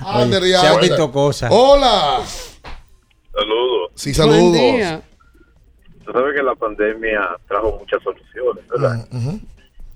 Ande, 0.07 0.37
Oye, 0.39 0.47
diablo. 0.47 0.69
se 0.69 0.75
han 0.75 0.81
visto 0.81 1.12
cosas. 1.12 1.51
Hola. 1.53 2.21
Saludos. 3.33 3.91
Sí, 3.95 4.15
saludos. 4.15 5.03
Tú 6.05 6.12
sabes 6.12 6.35
que 6.35 6.43
la 6.43 6.55
pandemia 6.55 7.21
trajo 7.47 7.79
muchas 7.79 8.03
soluciones, 8.03 8.67
¿verdad? 8.69 9.07
Ujú. 9.12 9.39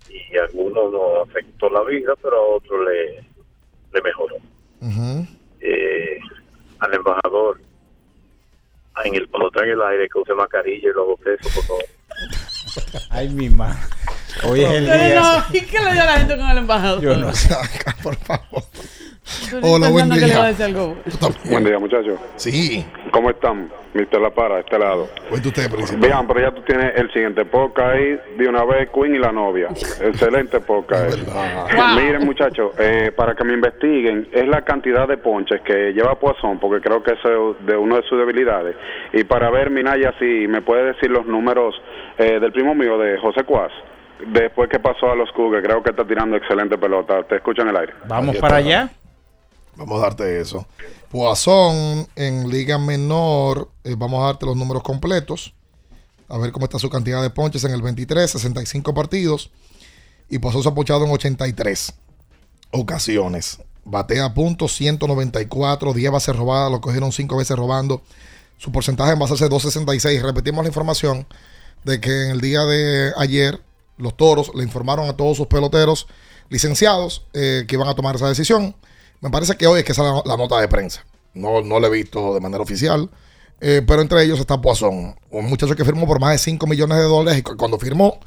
Y 0.08 0.38
a 0.38 0.42
algunos 0.44 0.92
nos 0.92 1.28
afectó 1.28 1.68
la 1.70 1.82
vida, 1.82 2.12
pero 2.22 2.36
a 2.36 2.56
otros 2.56 2.80
le, 2.86 3.24
le 3.92 4.02
mejoró. 4.02 4.36
Ujú. 4.80 5.26
Eh, 5.60 6.18
al 6.78 6.94
embajador, 6.94 7.60
en 9.04 9.14
el, 9.14 9.28
cuando 9.28 9.48
está 9.48 9.64
en 9.64 9.70
el 9.70 9.82
aire, 9.82 10.08
que 10.08 10.18
use 10.18 10.34
mascarilla 10.34 10.88
y 10.88 10.92
lo 10.92 11.06
bote 11.06 11.34
eso, 11.34 11.48
por 11.54 11.64
favor. 11.64 11.84
Ay, 13.10 13.28
mi 13.30 13.48
madre. 13.50 13.78
Hoy 14.42 14.62
es 14.62 14.70
el 14.70 14.86
Pero 14.86 15.04
día. 15.04 15.20
no, 15.20 15.44
¿y 15.56 15.60
qué 15.62 15.78
le 15.78 15.92
dio 15.92 16.02
a 16.02 16.06
la 16.06 16.12
gente 16.18 16.36
con 16.36 16.48
el 16.50 16.58
embajador? 16.58 17.00
Yo 17.00 17.16
no 17.16 17.32
sé. 17.32 17.54
Por 18.02 18.16
favor. 18.16 18.62
Hola, 19.62 19.88
buen 19.88 20.08
pensando 20.10 20.14
que 20.16 20.20
le 20.20 20.26
iba 20.32 20.36
a 20.36 20.42
día. 20.42 20.48
decir 20.48 20.64
algo. 20.66 20.96
Buen 21.44 21.64
día, 21.64 21.78
muchachos. 21.78 22.20
Sí. 22.36 22.84
¿Cómo 23.10 23.30
están? 23.30 23.70
Mr. 23.94 24.20
La 24.20 24.30
Para, 24.30 24.58
este 24.60 24.78
lado. 24.78 25.08
Cuente 25.30 25.48
usted, 25.48 25.70
principal. 25.70 26.00
Bien, 26.10 26.26
pero 26.26 26.40
ya 26.40 26.50
tú 26.54 26.60
tienes 26.62 26.92
el 26.96 27.10
siguiente 27.12 27.44
podcast 27.44 27.94
ahí, 27.94 28.18
de 28.36 28.48
una 28.48 28.64
vez, 28.64 28.90
Queen 28.92 29.14
y 29.14 29.18
la 29.18 29.30
novia. 29.32 29.68
Excelente 29.70 30.60
podcast. 30.60 31.16
Wow. 31.26 31.94
Miren, 31.96 32.26
muchachos, 32.26 32.72
eh, 32.78 33.12
para 33.16 33.34
que 33.34 33.44
me 33.44 33.54
investiguen, 33.54 34.28
es 34.32 34.46
la 34.48 34.62
cantidad 34.62 35.06
de 35.08 35.16
ponches 35.16 35.60
que 35.62 35.92
lleva 35.92 36.18
Poisson, 36.18 36.58
porque 36.58 36.82
creo 36.82 37.02
que 37.02 37.12
eso 37.12 37.52
es 37.60 37.66
de 37.66 37.76
una 37.76 37.96
de 37.98 38.02
sus 38.02 38.18
debilidades. 38.18 38.76
Y 39.12 39.22
para 39.24 39.48
ver, 39.50 39.70
Minaya, 39.70 40.12
si 40.18 40.46
me 40.48 40.60
puede 40.60 40.92
decir 40.92 41.10
los 41.10 41.24
números 41.24 41.74
eh, 42.18 42.40
del 42.40 42.52
primo 42.52 42.74
mío, 42.74 42.98
de 42.98 43.16
José 43.18 43.44
Cuas. 43.44 43.72
Después 44.32 44.70
que 44.70 44.78
pasó 44.78 45.10
a 45.10 45.14
los 45.16 45.30
Cougars, 45.32 45.64
creo 45.64 45.82
que 45.82 45.90
está 45.90 46.06
tirando 46.06 46.36
excelente 46.36 46.78
pelota. 46.78 47.22
Te 47.24 47.36
escucho 47.36 47.62
en 47.62 47.68
el 47.68 47.76
aire. 47.76 47.94
Vamos 48.06 48.36
para 48.36 48.56
allá. 48.56 48.90
Vamos 49.76 49.98
a 49.98 50.02
darte 50.02 50.40
eso. 50.40 50.66
Poisson 51.10 52.06
en 52.14 52.48
Liga 52.48 52.78
Menor, 52.78 53.68
eh, 53.82 53.94
vamos 53.96 54.22
a 54.22 54.26
darte 54.26 54.46
los 54.46 54.56
números 54.56 54.82
completos. 54.82 55.54
A 56.28 56.38
ver 56.38 56.52
cómo 56.52 56.64
está 56.64 56.78
su 56.78 56.88
cantidad 56.88 57.22
de 57.22 57.30
ponches 57.30 57.64
en 57.64 57.72
el 57.72 57.82
23, 57.82 58.30
65 58.30 58.94
partidos. 58.94 59.50
Y 60.28 60.38
Poisson 60.38 60.62
se 60.62 60.68
ha 60.68 60.74
ponchado 60.74 61.04
en 61.04 61.10
83 61.10 61.94
ocasiones. 62.70 63.60
Batea 63.84 64.26
a 64.26 64.34
puntos 64.34 64.72
194, 64.74 65.92
10 65.92 66.10
bases 66.10 66.34
robadas, 66.36 66.70
lo 66.70 66.80
cogieron 66.80 67.12
5 67.12 67.36
veces 67.36 67.56
robando. 67.56 68.00
Su 68.56 68.72
porcentaje 68.72 69.12
en 69.12 69.18
base 69.18 69.34
es 69.34 69.40
266. 69.40 70.22
Repetimos 70.22 70.64
la 70.64 70.68
información 70.68 71.26
de 71.84 72.00
que 72.00 72.24
en 72.24 72.30
el 72.30 72.40
día 72.40 72.64
de 72.64 73.12
ayer 73.18 73.60
los 73.96 74.16
toros 74.16 74.50
le 74.54 74.62
informaron 74.64 75.08
a 75.08 75.16
todos 75.16 75.36
sus 75.36 75.46
peloteros 75.46 76.06
licenciados 76.48 77.24
eh, 77.32 77.64
que 77.66 77.74
iban 77.76 77.88
a 77.88 77.94
tomar 77.94 78.16
esa 78.16 78.28
decisión. 78.28 78.74
Me 79.20 79.30
parece 79.30 79.56
que 79.56 79.66
hoy 79.66 79.80
es 79.80 79.84
que 79.84 79.94
sale 79.94 80.08
la, 80.24 80.36
nota 80.36 80.60
de 80.60 80.68
prensa. 80.68 81.04
No, 81.32 81.62
no 81.62 81.80
la 81.80 81.86
he 81.88 81.90
visto 81.90 82.34
de 82.34 82.40
manera 82.40 82.62
oficial. 82.62 83.10
Eh, 83.60 83.82
pero 83.86 84.02
entre 84.02 84.22
ellos 84.22 84.38
está 84.40 84.60
Poisson, 84.60 85.14
un 85.30 85.46
muchacho 85.46 85.74
que 85.74 85.84
firmó 85.84 86.06
por 86.06 86.20
más 86.20 86.32
de 86.32 86.38
5 86.38 86.66
millones 86.66 86.98
de 86.98 87.04
dólares 87.04 87.38
y 87.38 87.42
cu- 87.42 87.56
cuando 87.56 87.78
firmó 87.78 88.18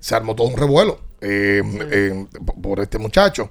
se 0.00 0.14
armó 0.14 0.34
todo 0.34 0.48
un 0.48 0.56
revuelo 0.56 1.00
eh, 1.20 1.62
por- 2.60 2.80
este 2.80 2.98
muchacho. 2.98 3.50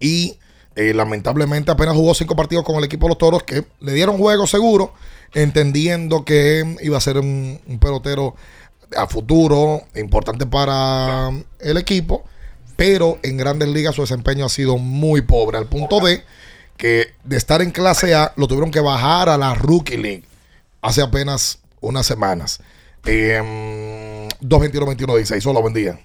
Y 0.00 0.36
lamentablemente 0.74 1.70
apenas 1.70 1.94
jugó 1.94 2.14
cinco 2.14 2.34
partidos 2.34 2.64
con 2.64 2.76
el 2.76 2.84
equipo 2.84 3.06
de 3.06 3.10
los 3.10 3.18
toros 3.18 3.42
que 3.44 3.64
le 3.80 3.92
dieron 3.92 4.18
juego 4.18 4.46
seguro, 4.46 4.92
entendiendo 5.32 6.24
que 6.24 6.76
iba 6.82 6.96
a 6.96 7.00
ser 7.00 7.18
un 7.18 7.78
pelotero 7.80 8.34
a 8.96 9.06
futuro 9.06 9.82
importante 9.94 10.46
para 10.46 11.30
el 11.60 11.76
equipo, 11.76 12.24
pero 12.76 13.18
en 13.22 13.36
grandes 13.36 13.68
ligas 13.68 13.94
su 13.94 14.02
desempeño 14.02 14.44
ha 14.44 14.48
sido 14.48 14.78
muy 14.78 15.22
pobre, 15.22 15.58
al 15.58 15.66
punto 15.66 16.00
de 16.00 16.22
que 16.76 17.14
de 17.24 17.36
estar 17.36 17.62
en 17.62 17.70
clase 17.70 18.14
A 18.14 18.32
lo 18.36 18.48
tuvieron 18.48 18.70
que 18.70 18.80
bajar 18.80 19.28
a 19.28 19.36
la 19.36 19.54
Rookie 19.54 19.96
League 19.96 20.24
hace 20.80 21.02
apenas 21.02 21.62
unas 21.80 22.06
semanas. 22.06 22.62
Eh, 23.06 23.40
221-21-16, 24.40 25.46
hola, 25.46 25.60
buen 25.60 25.74
día. 25.74 25.98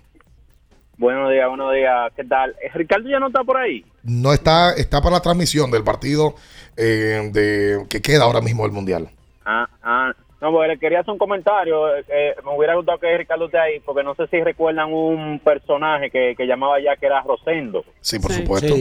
Buenos 0.98 1.32
días, 1.32 1.48
buenos 1.48 1.74
días. 1.74 2.12
¿Qué 2.16 2.24
tal? 2.24 2.56
Eh, 2.62 2.70
Ricardo 2.74 3.08
ya 3.08 3.20
no 3.20 3.28
está 3.28 3.44
por 3.44 3.58
ahí. 3.58 3.86
No 4.04 4.34
está, 4.34 4.74
está 4.74 5.02
para 5.02 5.18
la 5.18 5.22
transmisión 5.22 5.70
del 5.70 5.84
partido 5.84 6.36
eh, 6.76 7.30
de, 7.32 7.86
que 7.88 8.02
queda 8.02 8.24
ahora 8.24 8.42
mismo 8.42 8.64
del 8.64 8.72
Mundial. 8.72 9.10
Ah, 9.46 9.68
ah. 9.84 10.14
No, 10.40 10.52
porque 10.52 10.68
le 10.68 10.78
quería 10.78 11.00
hacer 11.00 11.12
un 11.12 11.18
comentario. 11.18 11.96
eh, 11.98 12.36
me 12.46 12.56
hubiera 12.56 12.76
gustado 12.76 13.00
que 13.00 13.18
Ricardo 13.18 13.46
esté 13.46 13.58
ahí, 13.58 13.80
porque 13.80 14.04
no 14.04 14.14
sé 14.16 14.28
si 14.28 14.42
recuerdan 14.42 14.94
un 14.94 15.40
personaje 15.40 16.12
que, 16.12 16.36
que 16.36 16.46
llamaba 16.46 16.80
ya 16.80 16.96
que 16.96 17.08
era 17.08 17.22
Rosendo. 17.22 17.84
Sí, 18.02 18.20
por 18.20 18.32
supuesto. 18.32 18.76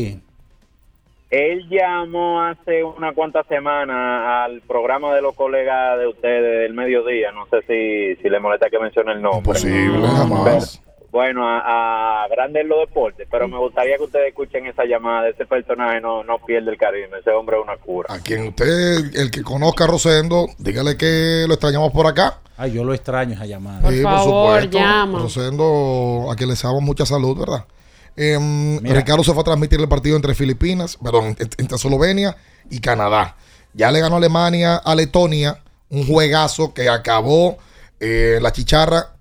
Él 1.28 1.68
llamó 1.68 2.40
hace 2.40 2.84
unas 2.84 3.12
cuantas 3.14 3.46
semanas 3.48 4.44
al 4.46 4.60
programa 4.60 5.12
de 5.14 5.22
los 5.22 5.34
colegas 5.34 5.98
de 5.98 6.06
ustedes 6.06 6.60
del 6.60 6.74
mediodía. 6.74 7.32
No 7.32 7.46
sé 7.46 7.62
si, 7.62 8.22
si 8.22 8.28
le 8.28 8.38
molesta 8.38 8.70
que 8.70 8.78
mencione 8.78 9.12
el 9.12 9.22
nombre. 9.22 9.58
Imposible, 9.58 10.06
jamás. 10.06 10.82
Bueno, 11.16 11.48
a, 11.48 12.24
a 12.24 12.28
Grandes 12.28 12.66
los 12.66 12.80
Deportes, 12.86 13.26
pero 13.30 13.48
me 13.48 13.56
gustaría 13.56 13.96
que 13.96 14.02
ustedes 14.02 14.28
escuchen 14.28 14.66
esa 14.66 14.84
llamada. 14.84 15.30
Ese 15.30 15.46
personaje 15.46 15.98
no, 15.98 16.22
no 16.24 16.36
pierde 16.44 16.70
el 16.70 16.76
cariño. 16.76 17.16
Ese 17.18 17.30
hombre 17.30 17.56
es 17.56 17.62
una 17.64 17.78
cura. 17.78 18.12
A 18.12 18.18
quien 18.18 18.48
usted, 18.48 19.14
el 19.16 19.30
que 19.30 19.42
conozca 19.42 19.84
a 19.84 19.86
Rosendo, 19.86 20.46
dígale 20.58 20.98
que 20.98 21.46
lo 21.48 21.54
extrañamos 21.54 21.90
por 21.90 22.06
acá. 22.06 22.40
Ay, 22.58 22.72
yo 22.72 22.84
lo 22.84 22.92
extraño 22.92 23.32
esa 23.32 23.46
llamada. 23.46 23.88
Sí, 23.90 24.02
Rosendo, 25.22 26.28
a 26.30 26.36
quien 26.36 26.48
le 26.48 26.52
deseamos 26.52 26.82
mucha 26.82 27.06
salud, 27.06 27.38
¿verdad? 27.38 27.64
Em. 28.14 28.78
Ricardo 28.84 29.24
se 29.24 29.32
fue 29.32 29.40
a 29.40 29.44
transmitir 29.44 29.80
el 29.80 29.88
partido 29.88 30.16
entre 30.16 30.34
Filipinas, 30.34 30.98
perdón, 31.02 31.34
ent- 31.36 31.54
entre 31.56 31.76
Eslovenia 31.76 32.36
y 32.70 32.80
Canadá. 32.80 33.36
Ya 33.72 33.90
le 33.90 34.00
ganó 34.00 34.16
Alemania 34.16 34.76
a 34.76 34.94
Letonia, 34.94 35.62
un 35.88 36.06
juegazo 36.06 36.74
que 36.74 36.90
acabó 36.90 37.56
eh, 38.00 38.38
la 38.42 38.52
chicharra 38.52 39.15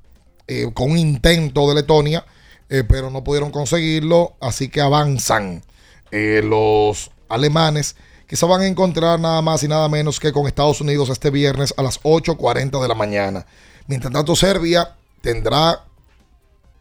eh, 0.47 0.69
con 0.73 0.91
un 0.91 0.97
intento 0.97 1.67
de 1.67 1.75
Letonia, 1.75 2.25
eh, 2.69 2.83
pero 2.87 3.09
no 3.09 3.23
pudieron 3.23 3.51
conseguirlo, 3.51 4.35
así 4.39 4.69
que 4.69 4.81
avanzan 4.81 5.63
eh, 6.11 6.41
los 6.43 7.11
alemanes 7.29 7.95
que 8.27 8.35
se 8.35 8.45
van 8.45 8.61
a 8.61 8.67
encontrar 8.67 9.19
nada 9.19 9.41
más 9.41 9.63
y 9.63 9.67
nada 9.67 9.87
menos 9.89 10.19
que 10.19 10.31
con 10.31 10.47
Estados 10.47 10.81
Unidos 10.81 11.09
este 11.09 11.29
viernes 11.29 11.73
a 11.77 11.83
las 11.83 12.01
8.40 12.01 12.81
de 12.81 12.87
la 12.87 12.95
mañana. 12.95 13.45
Mientras 13.87 14.11
tanto, 14.11 14.35
Serbia 14.35 14.95
tendrá 15.21 15.83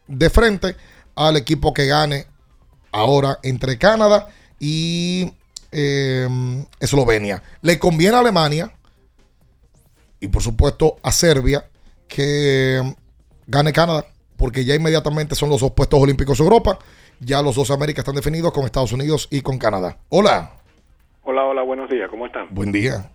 de 0.06 0.30
frente 0.30 0.76
al 1.14 1.36
equipo 1.36 1.74
que 1.74 1.86
gane 1.86 2.26
ahora 2.92 3.38
entre 3.42 3.78
Canadá 3.78 4.28
y 4.58 5.32
eh, 5.72 6.28
Eslovenia. 6.80 7.42
Le 7.60 7.78
conviene 7.78 8.16
a 8.16 8.20
Alemania 8.20 8.72
y 10.20 10.28
por 10.28 10.42
supuesto 10.42 10.96
a 11.02 11.12
Serbia 11.12 11.68
que 12.08 12.78
eh, 12.78 12.94
gane 13.46 13.72
Canadá 13.72 14.04
porque 14.36 14.64
ya 14.64 14.74
inmediatamente 14.74 15.34
son 15.34 15.48
los 15.50 15.60
dos 15.60 15.72
puestos 15.72 16.00
olímpicos 16.00 16.38
de 16.38 16.44
Europa. 16.44 16.78
Ya 17.20 17.40
los 17.42 17.54
dos 17.54 17.70
Américas 17.70 18.00
están 18.00 18.16
definidos 18.16 18.52
con 18.52 18.64
Estados 18.64 18.92
Unidos 18.92 19.28
y 19.30 19.40
con 19.40 19.58
Canadá. 19.58 19.96
Hola, 20.08 20.50
Hola, 21.22 21.44
hola, 21.46 21.62
buenos 21.62 21.88
días, 21.88 22.10
¿cómo 22.10 22.26
están? 22.26 22.48
buen 22.50 22.70
día. 22.72 23.10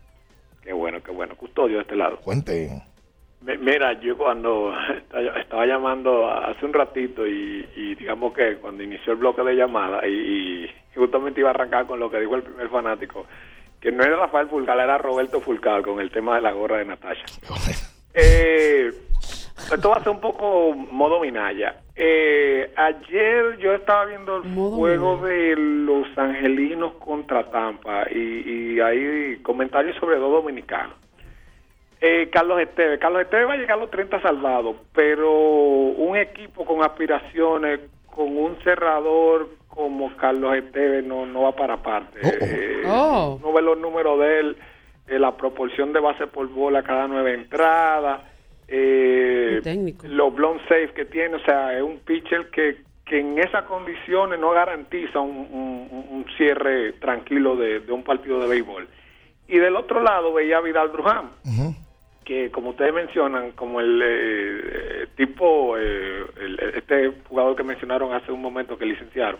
Qué 0.63 0.73
bueno, 0.73 1.01
qué 1.03 1.11
bueno. 1.11 1.35
Custodio 1.35 1.75
de 1.77 1.81
este 1.83 1.95
lado. 1.95 2.17
Cuente. 2.21 2.81
Mi- 3.41 3.57
Mira, 3.57 3.99
yo 4.01 4.17
cuando 4.17 4.71
estaba 5.39 5.65
llamando 5.65 6.29
hace 6.29 6.65
un 6.65 6.73
ratito 6.73 7.27
y, 7.27 7.67
y 7.75 7.95
digamos 7.95 8.33
que 8.33 8.57
cuando 8.57 8.81
inició 8.83 9.13
el 9.13 9.19
bloque 9.19 9.43
de 9.43 9.53
llamada 9.55 10.07
y, 10.07 10.63
y 10.65 10.69
justamente 10.95 11.39
iba 11.41 11.49
a 11.49 11.53
arrancar 11.53 11.85
con 11.85 11.99
lo 11.99 12.09
que 12.09 12.19
dijo 12.19 12.35
el 12.35 12.43
primer 12.43 12.69
fanático, 12.69 13.25
que 13.79 13.91
no 13.91 14.03
era 14.03 14.15
Rafael 14.17 14.47
Fulcal, 14.49 14.79
era 14.79 14.97
Roberto 14.97 15.39
Fulcal 15.41 15.83
con 15.83 15.99
el 15.99 16.09
tema 16.11 16.35
de 16.35 16.41
la 16.41 16.51
gorra 16.51 16.77
de 16.77 16.85
Natasha. 16.85 17.25
Eh, 18.13 18.91
esto 19.73 19.89
va 19.89 19.97
a 19.97 19.99
ser 20.03 20.09
un 20.09 20.19
poco 20.19 20.73
modo 20.73 21.19
Minaya. 21.19 21.75
Eh, 21.95 22.71
ayer 22.75 23.57
yo 23.57 23.73
estaba 23.73 24.05
viendo 24.05 24.37
el 24.37 24.53
juego 24.53 25.17
de 25.17 25.55
los 25.57 26.05
angelinos 26.17 26.93
contra 26.93 27.49
Tampa 27.49 28.05
y, 28.09 28.73
y 28.75 28.79
hay 28.79 29.37
comentarios 29.43 29.97
sobre 29.97 30.17
dos 30.17 30.31
dominicanos. 30.31 30.95
Eh, 32.01 32.29
Carlos 32.31 32.61
Esteve. 32.61 32.97
Carlos 32.97 33.21
Esteve 33.23 33.45
va 33.45 33.53
a 33.53 33.57
llegar 33.57 33.77
a 33.77 33.81
los 33.81 33.91
30 33.91 34.21
salvados, 34.21 34.77
pero 34.93 35.31
un 35.31 36.15
equipo 36.15 36.65
con 36.65 36.81
aspiraciones, 36.81 37.81
con 38.05 38.37
un 38.37 38.57
cerrador 38.63 39.49
como 39.67 40.15
Carlos 40.15 40.55
Esteve 40.55 41.01
no, 41.01 41.25
no 41.25 41.43
va 41.43 41.55
para 41.55 41.77
parte. 41.77 42.19
Eh, 42.23 42.69
Oh. 42.85 43.39
No 43.41 43.53
ve 43.53 43.61
los 43.61 43.77
números 43.77 44.19
de 44.19 44.39
él, 44.39 44.57
eh, 45.07 45.19
la 45.19 45.35
proporción 45.35 45.93
de 45.93 45.99
base 45.99 46.27
por 46.27 46.47
bola 46.47 46.81
cada 46.81 47.07
nueve 47.07 47.33
entradas, 47.33 48.21
eh, 48.69 49.59
los 50.03 50.33
blown 50.33 50.59
safe 50.67 50.91
que 50.95 51.05
tiene, 51.05 51.35
o 51.35 51.39
sea, 51.45 51.75
es 51.77 51.81
un 51.83 51.99
pitcher 51.99 52.49
que, 52.49 52.77
que 53.05 53.19
en 53.19 53.39
esas 53.39 53.63
condiciones 53.65 54.39
no 54.39 54.51
garantiza 54.51 55.19
un, 55.19 55.35
un- 55.51 56.05
un 56.09 56.25
cierre 56.37 56.93
tranquilo 56.93 57.55
de, 57.55 57.79
de 57.79 57.91
un 57.91 58.03
partido 58.03 58.39
de 58.39 58.47
béisbol. 58.47 58.87
Y 59.47 59.57
del 59.57 59.75
otro 59.75 60.01
lado 60.03 60.31
veía 60.33 60.57
a 60.57 60.61
Vidal 60.61 60.89
Bruján, 60.89 61.31
que 62.23 62.51
como 62.51 62.69
ustedes 62.69 62.93
mencionan, 62.93 63.51
como 63.53 63.79
el 63.79 63.99
eh, 64.03 65.07
tipo, 65.15 65.75
eh, 65.77 66.23
el- 66.39 66.59
este 66.75 67.11
jugador 67.27 67.55
que 67.55 67.63
mencionaron 67.63 68.13
hace 68.13 68.31
un 68.31 68.41
momento 68.41 68.77
que 68.77 68.85
licenciaron, 68.85 69.39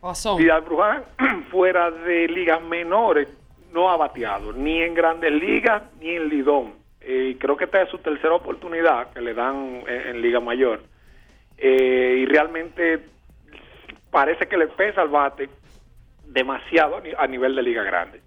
Pasó. 0.00 0.36
Vidal 0.36 0.62
Bruján, 0.62 1.02
fuera 1.50 1.90
de 1.90 2.28
ligas 2.28 2.62
menores, 2.62 3.26
no 3.72 3.90
ha 3.90 3.96
bateado, 3.96 4.52
ni 4.52 4.80
en 4.82 4.94
grandes 4.94 5.32
ligas, 5.32 5.82
ni 6.00 6.10
en 6.10 6.28
Lidón. 6.28 6.74
Eh, 7.04 7.30
y 7.32 7.34
creo 7.36 7.56
que 7.56 7.64
esta 7.64 7.82
es 7.82 7.90
su 7.90 7.98
tercera 7.98 8.34
oportunidad 8.34 9.10
que 9.12 9.20
le 9.20 9.34
dan 9.34 9.82
en, 9.88 10.08
en 10.16 10.22
Liga 10.22 10.40
Mayor. 10.40 10.82
Eh, 11.58 12.18
y 12.22 12.26
realmente 12.26 13.00
parece 14.10 14.46
que 14.46 14.56
le 14.56 14.68
pesa 14.68 15.02
al 15.02 15.08
bate 15.08 15.48
demasiado 16.28 16.96
a 16.96 17.00
ni- 17.00 17.12
a 17.16 17.26
nivel 17.26 17.54
de 17.56 17.62
Liga 17.62 17.82
Grande. 17.82 18.20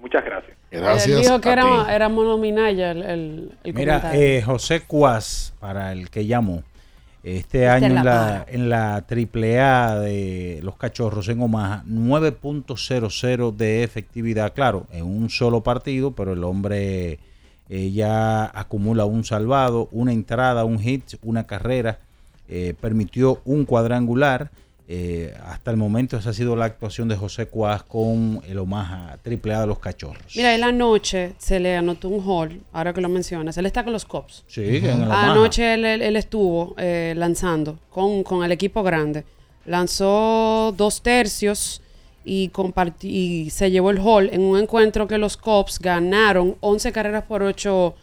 Muchas 0.00 0.24
gracias. 0.24 0.56
Él 0.70 0.80
dijo 1.20 1.40
que 1.40 1.50
era, 1.50 1.94
era 1.94 2.08
monominaya 2.08 2.90
el, 2.92 3.02
el, 3.02 3.52
el 3.62 3.74
Mira, 3.74 4.10
eh, 4.14 4.42
José 4.44 4.82
Cuas, 4.86 5.54
para 5.60 5.92
el 5.92 6.10
que 6.10 6.26
llamó, 6.26 6.62
este 7.22 7.68
año 7.68 7.88
la 7.90 8.00
en 8.00 8.04
la, 8.04 8.46
en 8.48 8.68
la 8.68 9.54
AAA 9.60 10.00
de 10.00 10.60
los 10.62 10.76
cachorros 10.76 11.28
en 11.28 11.40
Omaha, 11.40 11.84
9.00 11.86 13.52
de 13.54 13.84
efectividad, 13.84 14.52
claro, 14.54 14.86
en 14.92 15.04
un 15.04 15.30
solo 15.30 15.62
partido, 15.62 16.12
pero 16.12 16.32
el 16.32 16.42
hombre 16.42 17.18
eh, 17.68 17.90
ya 17.92 18.44
acumula 18.58 19.04
un 19.04 19.24
salvado, 19.24 19.88
una 19.92 20.12
entrada, 20.12 20.64
un 20.64 20.78
hit, 20.78 21.14
una 21.22 21.44
carrera, 21.44 21.98
eh, 22.48 22.74
permitió 22.80 23.40
un 23.44 23.64
cuadrangular. 23.64 24.50
eh, 24.94 25.32
hasta 25.46 25.70
el 25.70 25.78
momento 25.78 26.18
esa 26.18 26.30
ha 26.30 26.32
sido 26.34 26.54
la 26.54 26.66
actuación 26.66 27.08
de 27.08 27.16
José 27.16 27.46
Cuas 27.46 27.82
con 27.84 28.42
el 28.46 28.58
Omaha 28.58 29.16
AAA 29.24 29.60
de 29.62 29.66
los 29.66 29.78
cachorros. 29.78 30.34
Mira, 30.36 30.54
él 30.54 30.62
anoche 30.64 31.32
se 31.38 31.60
le 31.60 31.76
anotó 31.76 32.08
un 32.10 32.22
hall, 32.28 32.60
ahora 32.72 32.92
que 32.92 33.00
lo 33.00 33.08
mencionas. 33.08 33.56
Él 33.56 33.64
está 33.64 33.84
con 33.84 33.92
los 33.94 34.04
Cops. 34.04 34.44
Sí, 34.48 34.60
en 34.78 34.84
el 34.84 35.02
Omaha. 35.04 35.30
Anoche 35.32 35.74
él, 35.74 35.84
él- 35.86 36.02
él 36.02 36.16
estuvo 36.16 36.74
eh, 36.76 37.14
lanzando 37.16 37.78
con, 37.88 38.22
con 38.22 38.44
el 38.44 38.52
equipo 38.52 38.82
grande. 38.82 39.24
Lanzó 39.86 40.72
dos 40.76 41.02
tercios 41.02 41.80
y, 42.24 42.50
y 43.02 43.50
se 43.50 43.70
llevó 43.70 43.90
el 43.90 43.98
hall 43.98 44.30
en 44.32 44.42
un 44.42 44.58
encuentro 44.58 45.08
que 45.08 45.18
los 45.18 45.36
Cops 45.36 45.78
ganaron 45.78 46.56
11 46.60 46.92
carreras 46.92 47.24
por 47.24 47.42
8 47.42 47.94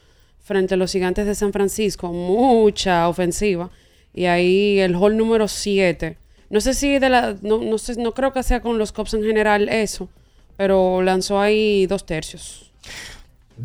frente 0.41 0.73
a 0.73 0.77
los 0.77 0.91
gigantes 0.91 1.25
de 1.25 1.35
San 1.35 1.53
Francisco. 1.53 2.11
Mucha 2.11 3.07
ofensiva. 3.07 3.69
Y 4.13 4.25
ahí 4.25 4.79
el 4.79 4.95
hall 4.95 5.15
número 5.15 5.47
7. 5.47 6.17
No 6.49 6.61
sé 6.61 6.73
si 6.73 6.97
de 6.97 7.09
la. 7.09 7.35
No, 7.41 7.59
no, 7.59 7.77
sé, 7.77 8.01
no 8.01 8.13
creo 8.13 8.33
que 8.33 8.43
sea 8.43 8.61
con 8.61 8.77
los 8.77 8.91
Cops 8.91 9.13
en 9.13 9.23
general 9.23 9.69
eso. 9.69 10.09
Pero 10.57 11.01
lanzó 11.01 11.39
ahí 11.39 11.85
dos 11.85 12.05
tercios. 12.05 12.71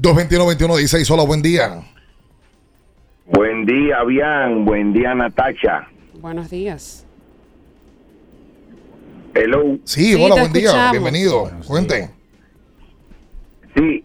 221-21 0.00 1.10
hola, 1.10 1.24
buen 1.24 1.42
día. 1.42 1.82
Buen 3.26 3.64
día, 3.64 4.04
bien. 4.04 4.64
Buen 4.64 4.92
día, 4.92 5.14
Natacha. 5.14 5.88
Buenos 6.20 6.50
días. 6.50 7.06
Hello. 9.34 9.78
Sí, 9.84 10.14
Sí, 10.14 10.14
hola, 10.14 10.36
buen 10.36 10.52
día. 10.52 10.90
Bienvenido. 10.92 11.50
Cuente. 11.66 12.10
Sí, 13.76 14.04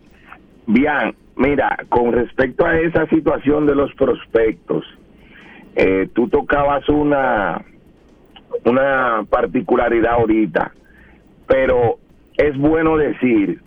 bien. 0.66 1.16
Mira, 1.36 1.78
con 1.88 2.12
respecto 2.12 2.66
a 2.66 2.78
esa 2.80 3.08
situación 3.08 3.66
de 3.66 3.76
los 3.76 3.94
prospectos, 3.94 4.84
eh, 5.76 6.10
tú 6.14 6.28
tocabas 6.28 6.88
una, 6.90 7.64
una 8.66 9.26
particularidad 9.30 10.14
ahorita, 10.14 10.74
pero 11.48 12.00
es 12.36 12.58
bueno 12.58 12.98
decir 12.98 13.62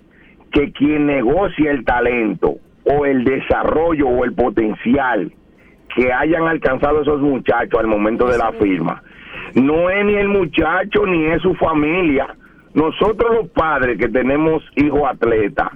que 0.51 0.73
quien 0.73 1.07
negocia 1.07 1.71
el 1.71 1.85
talento 1.85 2.59
o 2.85 3.07
el 3.07 3.25
desarrollo 3.25 4.09
o 4.09 4.25
el 4.25 4.35
potencial 4.35 5.33
que 5.97 6.13
hayan 6.13 6.43
alcanzado 6.49 7.03
esos 7.03 7.21
muchachos 7.21 7.81
al 7.81 7.87
momento 7.87 8.27
de 8.27 8.37
la 8.37 8.53
firma, 8.53 9.03
no 9.55 9.91
es 9.91 10.05
ni 10.05 10.15
el 10.15 10.29
muchacho 10.29 11.07
ni 11.07 11.27
es 11.27 11.43
su 11.43 11.55
familia. 11.55 12.35
Nosotros 12.75 13.35
los 13.35 13.49
padres 13.51 13.99
que 13.99 14.09
tenemos 14.09 14.63
hijos 14.77 15.03
atletas, 15.05 15.69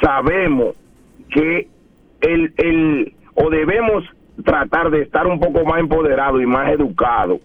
sabemos 0.00 0.74
que 1.30 1.68
el, 2.20 2.52
el 2.56 3.14
o 3.34 3.50
debemos 3.50 4.04
tratar 4.44 4.90
de 4.90 5.02
estar 5.02 5.26
un 5.26 5.40
poco 5.40 5.64
más 5.64 5.80
empoderados 5.80 6.42
y 6.42 6.46
más 6.46 6.70
educados 6.70 7.40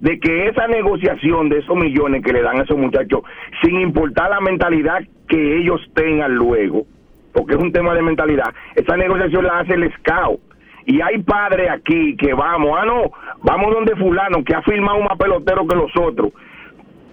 de 0.00 0.18
que 0.18 0.48
esa 0.48 0.66
negociación 0.66 1.48
de 1.48 1.60
esos 1.60 1.76
millones 1.76 2.22
que 2.22 2.32
le 2.32 2.42
dan 2.42 2.58
a 2.58 2.62
esos 2.64 2.76
muchachos, 2.76 3.22
sin 3.62 3.80
importar 3.80 4.28
la 4.28 4.40
mentalidad 4.40 5.02
que 5.28 5.56
ellos 5.56 5.80
tengan 5.94 6.34
luego, 6.34 6.84
porque 7.32 7.54
es 7.54 7.58
un 7.58 7.72
tema 7.72 7.94
de 7.94 8.02
mentalidad, 8.02 8.52
esa 8.74 8.96
negociación 8.96 9.44
la 9.44 9.60
hace 9.60 9.74
el 9.74 9.90
scout. 9.94 10.40
Y 10.86 11.00
hay 11.00 11.22
padres 11.22 11.70
aquí 11.70 12.16
que 12.16 12.34
vamos, 12.34 12.78
ah, 12.78 12.84
no, 12.84 13.10
vamos 13.42 13.74
donde 13.74 13.96
fulano, 13.96 14.44
que 14.44 14.54
ha 14.54 14.62
firmado 14.62 15.00
más 15.00 15.16
pelotero 15.18 15.66
que 15.66 15.76
los 15.76 15.90
otros, 15.96 16.32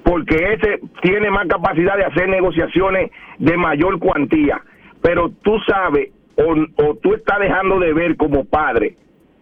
porque 0.03 0.35
ese 0.53 0.80
tiene 1.02 1.31
más 1.31 1.48
capacidad 1.48 1.95
de 1.95 2.06
hacer 2.06 2.27
negociaciones 2.27 3.11
de 3.39 3.57
mayor 3.57 3.99
cuantía. 3.99 4.61
Pero 5.02 5.31
tú 5.41 5.57
sabes, 5.68 6.10
o, 6.35 6.84
o 6.84 6.95
tú 6.95 7.14
estás 7.14 7.39
dejando 7.39 7.80
de 7.80 7.93
ver 7.93 8.18
como 8.18 8.45
padre, 8.45 8.98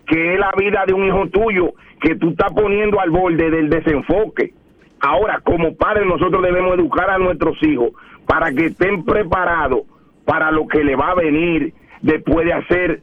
que 0.06 0.34
es 0.34 0.40
la 0.40 0.52
vida 0.58 0.84
de 0.86 0.94
un 0.94 1.06
hijo 1.06 1.28
tuyo 1.30 1.74
que 2.02 2.16
tú 2.16 2.30
estás 2.30 2.54
poniendo 2.54 3.00
al 3.00 3.10
borde 3.10 3.50
del 3.50 3.70
desenfoque. 3.70 4.54
Ahora, 5.02 5.40
como 5.44 5.76
padres, 5.76 6.06
nosotros 6.06 6.42
debemos 6.44 6.78
educar 6.78 7.10
a 7.10 7.18
nuestros 7.18 7.62
hijos 7.64 7.92
para 8.28 8.52
que 8.52 8.68
estén 8.68 9.06
preparados 9.06 9.82
para 10.26 10.52
lo 10.52 10.68
que 10.68 10.84
le 10.84 10.96
va 10.96 11.12
a 11.12 11.16
venir 11.16 11.74
después 12.02 12.46
de 12.46 12.54
hacer 12.54 13.02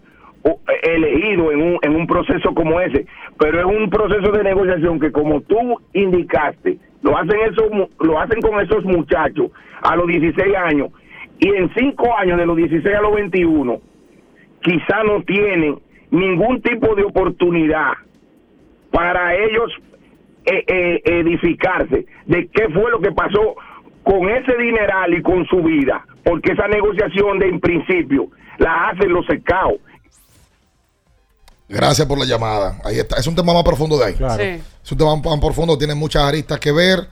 elegido 0.82 1.52
en 1.52 1.62
un, 1.62 1.78
en 1.82 1.97
un 1.97 2.06
proceso 2.06 2.55
como 2.55 2.81
ese. 2.81 3.06
Pero 3.39 3.60
es 3.60 3.64
un 3.66 3.90
proceso 3.90 4.31
de 4.32 4.43
negociación 4.44 4.98
que, 5.01 5.12
como 5.12 5.40
tú 5.43 5.81
indicaste, 5.93 6.78
lo 7.02 7.16
hacen, 7.16 7.39
esos, 7.51 7.70
mu- 7.70 7.89
lo 8.01 8.18
hacen 8.20 8.40
con 8.40 8.60
esos 8.60 8.85
muchachos 8.85 9.51
a 9.82 9.97
los 9.97 10.06
16 10.06 10.55
años 10.56 10.90
y 11.39 11.48
en 11.48 11.70
5 11.74 12.16
años, 12.16 12.39
de 12.39 12.47
los 12.47 12.56
16 12.56 12.94
a 12.97 13.02
los 13.02 13.14
21, 13.14 13.78
quizá 14.62 15.02
no 15.05 15.23
tienen 15.23 15.78
ningún 16.10 16.62
tipo 16.62 16.94
de 16.94 17.02
oportunidad 17.05 17.93
para 18.90 19.35
ellos 19.35 19.73
eh, 20.47 20.64
eh, 20.66 21.02
edificarse 21.05 22.06
de 22.27 22.47
qué 22.48 22.68
fue 22.70 22.90
lo 22.90 23.01
que 23.01 23.12
pasó 23.12 23.56
con 24.02 24.28
ese 24.31 24.56
dineral 24.56 25.12
y 25.14 25.23
con 25.23 25.44
su 25.47 25.62
vida, 25.62 26.05
porque 26.24 26.52
esa 26.52 26.68
negociación 26.68 27.39
de 27.39 27.48
en 27.48 27.60
principio 27.60 28.28
la 28.59 28.89
hacen 28.89 29.12
los 29.12 29.27
secados. 29.27 29.78
Gracias 31.69 32.07
por 32.07 32.19
la 32.19 32.25
llamada. 32.25 32.81
Ahí 32.85 32.99
está. 32.99 33.17
Es 33.17 33.27
un 33.27 33.35
tema 33.35 33.53
más 33.53 33.65
profundo 33.65 33.99
de 33.99 34.05
ahí. 34.05 34.15
Sí. 34.15 34.63
Es 34.85 34.93
un 34.93 34.99
tema 34.99 35.17
más 35.17 35.41
profundo, 35.41 35.77
tiene 35.77 35.95
muchas 35.95 36.23
aristas 36.23 36.61
que 36.61 36.73
ver. 36.73 37.09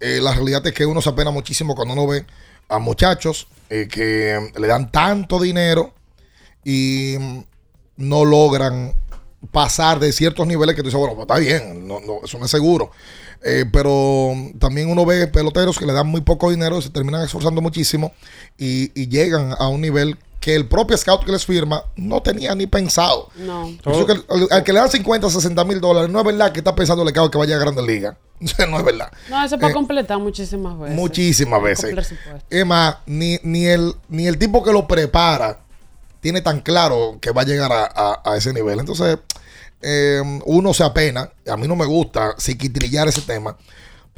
Eh, 0.00 0.20
la 0.22 0.32
realidad 0.32 0.66
es 0.66 0.72
que 0.72 0.86
uno 0.86 1.02
se 1.02 1.08
apena 1.08 1.30
muchísimo 1.30 1.74
cuando 1.74 1.94
uno 1.94 2.06
ve 2.06 2.24
a 2.68 2.78
muchachos 2.78 3.48
eh, 3.68 3.88
que 3.90 4.52
le 4.58 4.66
dan 4.66 4.90
tanto 4.92 5.40
dinero 5.40 5.92
y 6.64 7.16
mm, 7.18 7.40
no 7.96 8.24
logran 8.24 8.94
pasar 9.50 9.98
de 9.98 10.12
ciertos 10.12 10.46
niveles 10.46 10.74
que 10.74 10.82
tú 10.82 10.88
dices, 10.88 10.98
bueno, 10.98 11.14
pues 11.14 11.24
está 11.24 11.38
bien, 11.38 11.86
no, 11.86 12.00
no, 12.00 12.20
eso 12.24 12.38
no 12.38 12.44
es 12.44 12.50
seguro. 12.50 12.90
Eh, 13.42 13.64
pero 13.72 14.34
también 14.58 14.90
uno 14.90 15.06
ve 15.06 15.26
peloteros 15.28 15.78
que 15.78 15.86
le 15.86 15.92
dan 15.92 16.06
muy 16.08 16.20
poco 16.22 16.50
dinero, 16.50 16.80
se 16.80 16.90
terminan 16.90 17.22
esforzando 17.22 17.60
muchísimo 17.60 18.12
y, 18.56 18.90
y 19.00 19.08
llegan 19.08 19.54
a 19.58 19.68
un 19.68 19.80
nivel 19.80 20.18
que 20.48 20.54
el 20.54 20.66
propio 20.66 20.96
scout 20.96 21.24
que 21.26 21.30
les 21.32 21.44
firma 21.44 21.84
no 21.96 22.22
tenía 22.22 22.54
ni 22.54 22.66
pensado. 22.66 23.28
No. 23.36 23.70
Por 23.84 23.92
eso 23.92 24.06
que 24.06 24.12
al, 24.12 24.48
al 24.50 24.64
que 24.64 24.72
le 24.72 24.78
dan 24.78 24.90
50, 24.90 25.28
60 25.28 25.62
mil 25.64 25.78
dólares, 25.78 26.08
no 26.08 26.20
es 26.20 26.24
verdad 26.24 26.52
que 26.52 26.60
está 26.60 26.74
pensando 26.74 27.02
el 27.02 27.10
scout 27.10 27.30
que 27.30 27.36
vaya 27.36 27.56
a 27.56 27.58
Grandes 27.58 27.84
Ligas. 27.84 28.16
no 28.70 28.78
es 28.78 28.84
verdad. 28.84 29.12
No, 29.28 29.44
eso 29.44 29.56
es 29.56 29.60
para 29.60 29.72
Eh, 29.72 29.74
completar 29.74 30.18
muchísimas 30.18 30.78
veces. 30.78 30.96
Muchísimas 30.96 31.62
veces. 31.62 31.94
Es 32.48 32.64
más, 32.64 32.96
ni, 33.04 33.38
ni, 33.42 33.66
el, 33.66 33.92
ni 34.08 34.26
el 34.26 34.38
tipo 34.38 34.62
que 34.64 34.72
lo 34.72 34.86
prepara 34.88 35.60
tiene 36.22 36.40
tan 36.40 36.60
claro 36.62 37.18
que 37.20 37.30
va 37.30 37.42
a 37.42 37.44
llegar 37.44 37.70
a, 37.70 37.84
a- 37.84 38.22
a 38.24 38.36
ese 38.38 38.54
nivel. 38.54 38.80
Entonces, 38.80 39.18
eh, 39.82 40.22
uno 40.46 40.72
se 40.72 40.82
apena. 40.82 41.30
A 41.46 41.58
mí 41.58 41.68
no 41.68 41.76
me 41.76 41.84
gusta 41.84 42.34
psiquitrillar 42.38 43.06
ese 43.06 43.20
tema. 43.20 43.54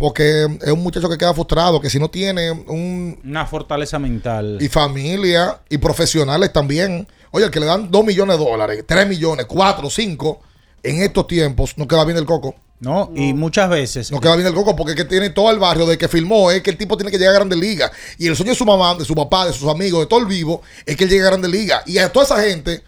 Porque 0.00 0.46
es 0.62 0.72
un 0.72 0.82
muchacho 0.82 1.10
que 1.10 1.18
queda 1.18 1.34
frustrado, 1.34 1.78
que 1.78 1.90
si 1.90 1.98
no 1.98 2.08
tiene 2.08 2.50
un, 2.50 3.20
Una 3.22 3.44
fortaleza 3.44 3.98
mental. 3.98 4.56
y 4.58 4.66
familia 4.68 5.60
y 5.68 5.76
profesionales 5.76 6.52
también. 6.54 7.06
Oye, 7.32 7.44
el 7.44 7.50
que 7.50 7.60
le 7.60 7.66
dan 7.66 7.90
2 7.90 8.04
millones 8.06 8.38
de 8.38 8.44
dólares, 8.44 8.84
3 8.86 9.06
millones, 9.06 9.44
4, 9.46 9.90
5, 9.90 10.40
en 10.84 11.02
estos 11.02 11.26
tiempos 11.26 11.76
no 11.76 11.86
queda 11.86 12.06
bien 12.06 12.16
el 12.16 12.24
coco. 12.24 12.54
No, 12.80 13.12
y 13.14 13.34
muchas 13.34 13.68
veces. 13.68 14.10
No 14.10 14.22
queda 14.22 14.36
bien 14.36 14.48
el 14.48 14.54
coco 14.54 14.74
porque 14.74 14.92
es 14.92 14.96
que 14.96 15.04
tiene 15.04 15.28
todo 15.28 15.50
el 15.50 15.58
barrio 15.58 15.84
de 15.84 15.98
que 15.98 16.08
filmó, 16.08 16.50
es 16.50 16.62
que 16.62 16.70
el 16.70 16.78
tipo 16.78 16.96
tiene 16.96 17.10
que 17.10 17.18
llegar 17.18 17.34
a 17.34 17.38
Grandes 17.40 17.58
Ligas. 17.58 17.92
Y 18.16 18.26
el 18.26 18.34
sueño 18.34 18.52
de 18.52 18.56
su 18.56 18.64
mamá, 18.64 18.94
de 18.94 19.04
su 19.04 19.14
papá, 19.14 19.44
de 19.46 19.52
sus 19.52 19.68
amigos, 19.68 20.00
de 20.00 20.06
todo 20.06 20.20
el 20.20 20.26
vivo, 20.26 20.62
es 20.86 20.96
que 20.96 21.04
él 21.04 21.10
llegue 21.10 21.22
a 21.24 21.26
Grandes 21.26 21.50
Ligas. 21.50 21.82
Y 21.86 21.98
a 21.98 22.10
toda 22.10 22.24
esa 22.24 22.40
gente, 22.40 22.82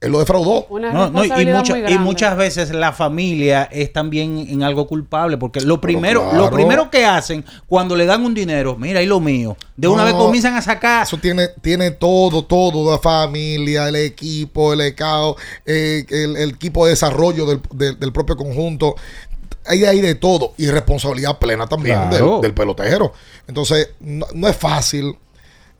él 0.00 0.12
lo 0.12 0.20
defraudó. 0.20 0.66
Una 0.70 0.92
No, 0.92 1.10
no, 1.10 1.24
y, 1.24 1.28
mucha- 1.46 1.74
muy 1.74 1.92
y 1.92 1.98
muchas 1.98 2.36
veces 2.36 2.70
la 2.70 2.92
familia 2.92 3.64
es 3.72 3.92
también 3.92 4.38
en 4.48 4.62
algo 4.62 4.86
culpable, 4.86 5.38
porque 5.38 5.60
lo 5.60 5.80
primero, 5.80 6.22
claro. 6.30 6.44
lo 6.44 6.50
primero 6.52 6.88
que 6.90 7.04
hacen 7.04 7.44
cuando 7.66 7.96
le 7.96 8.06
dan 8.06 8.24
un 8.24 8.32
dinero, 8.32 8.76
mira, 8.78 9.02
y 9.02 9.06
lo 9.06 9.18
mío, 9.18 9.56
de 9.76 9.88
una 9.88 10.02
No, 10.02 10.06
vez 10.06 10.14
comienzan 10.14 10.54
a 10.54 10.62
sacar. 10.62 11.02
Eso 11.02 11.16
tiene, 11.18 11.48
tiene 11.62 11.90
todo, 11.90 12.44
todo, 12.44 12.92
la 12.92 12.98
familia, 12.98 13.88
el 13.88 13.96
equipo, 13.96 14.72
el 14.72 14.82
ECAO, 14.82 15.36
eh, 15.66 16.06
el, 16.10 16.36
el 16.36 16.50
equipo 16.50 16.84
de 16.84 16.90
desarrollo 16.90 17.44
del, 17.46 17.60
del- 17.72 17.98
del 17.98 18.12
propio 18.12 18.36
conjunto. 18.36 18.94
Hay 19.66 19.84
ahí 19.84 20.00
de 20.00 20.14
todo. 20.14 20.54
Y 20.56 20.68
responsabilidad 20.68 21.38
plena 21.38 21.66
también 21.66 21.96
Claro. 22.08 22.34
del, 22.34 22.42
del 22.42 22.54
pelotero. 22.54 23.12
Entonces, 23.48 23.90
no, 24.00 24.26
no 24.32 24.48
es 24.48 24.56
fácil. 24.56 25.14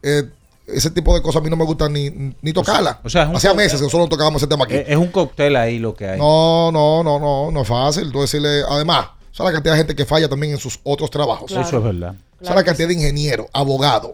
Eh, 0.02 0.24
ese 0.68 0.90
tipo 0.90 1.14
de 1.14 1.22
cosas 1.22 1.40
a 1.40 1.44
mí 1.44 1.50
no 1.50 1.56
me 1.56 1.64
gusta 1.64 1.88
ni, 1.88 2.10
ni 2.42 2.52
tocarla. 2.52 3.00
o 3.04 3.08
sea, 3.08 3.24
Hacía 3.34 3.54
meses 3.54 3.74
que 3.80 3.84
nosotros 3.84 4.02
no 4.06 4.08
tocábamos 4.08 4.40
ese 4.42 4.48
tema 4.48 4.64
aquí. 4.64 4.74
Es, 4.74 4.88
es 4.90 4.96
un 4.96 5.08
cóctel 5.08 5.56
ahí 5.56 5.78
lo 5.78 5.94
que 5.94 6.06
hay. 6.08 6.18
No, 6.18 6.70
no, 6.70 7.02
no, 7.02 7.18
no, 7.18 7.50
no 7.50 7.62
es 7.62 7.68
fácil. 7.68 8.12
Tú 8.12 8.20
decirle, 8.20 8.62
además, 8.68 9.08
¿sabes 9.32 9.52
la 9.52 9.56
cantidad 9.56 9.74
de 9.74 9.78
gente 9.78 9.96
que 9.96 10.04
falla 10.04 10.28
también 10.28 10.52
en 10.52 10.58
sus 10.58 10.78
otros 10.84 11.10
trabajos? 11.10 11.50
Eso 11.50 11.60
es 11.78 11.82
verdad. 11.82 12.14
¿Sabes 12.42 12.56
la 12.56 12.64
cantidad 12.64 12.86
de 12.88 12.94
ingenieros, 12.94 13.46
abogados, 13.52 14.12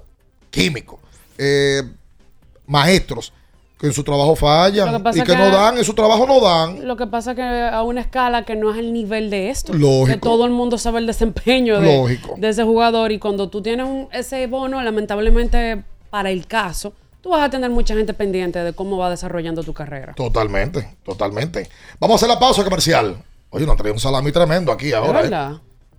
químicos, 0.51 0.99
eh, 1.39 1.83
maestros 2.67 3.33
que 3.79 3.89
en 3.89 3.93
su 3.93 4.05
trabajo 4.05 4.37
fallan 4.37 5.03
que 5.03 5.11
y 5.11 5.23
que, 5.23 5.33
que- 5.33 5.37
no 5.37 5.51
dan, 5.51 5.77
en 5.77 5.85
su 5.85 5.93
trabajo 5.95 6.27
no 6.27 6.41
dan? 6.41 6.87
Lo 6.87 6.97
que 6.97 7.07
pasa 7.07 7.33
es 7.33 7.37
que 7.37 7.43
a 7.43 7.83
una 7.83 8.01
escala 8.01 8.45
que 8.45 8.55
no 8.57 8.71
es 8.73 8.79
el 8.79 8.93
nivel 8.93 9.29
de 9.31 9.51
esto. 9.51 9.73
Lógico. 9.75 10.07
Que 10.07 10.17
todo 10.17 10.45
el 10.47 10.53
mundo 10.53 10.79
sabe 10.79 11.01
el 11.01 11.07
desempeño 11.07 11.81
de, 11.81 11.97
Lógico. 11.99 12.35
de 12.39 12.49
ese 12.49 12.63
jugador 12.63 13.11
y 13.13 13.19
cuando 13.19 13.49
tú 13.51 13.61
tienes 13.61 13.87
un- 13.87 14.09
ese 14.13 14.47
bono, 14.47 14.81
lamentablemente 14.83 15.83
para 16.15 16.31
el 16.31 16.47
caso, 16.47 16.95
tú 17.21 17.31
vas 17.31 17.43
a 17.43 17.51
tener 17.51 17.69
mucha 17.71 17.93
gente 17.93 18.15
pendiente 18.15 18.61
de 18.61 18.73
cómo 18.73 18.97
va 18.97 19.11
desarrollando 19.11 19.65
tu 19.65 19.75
carrera. 19.75 20.15
Totalmente, 20.15 20.97
totalmente. 21.03 21.69
Vamos 21.99 22.15
a 22.15 22.17
hacer 22.19 22.29
la 22.29 22.39
pausa 22.39 22.63
comercial. 22.63 23.21
Oye, 23.51 23.67
nos 23.67 23.77
trae 23.77 23.91
un 23.91 23.99
salami 23.99 24.31
tremendo 24.31 24.71
aquí 24.71 24.93
ahora. 24.93 25.25
¿eh? 25.25 25.31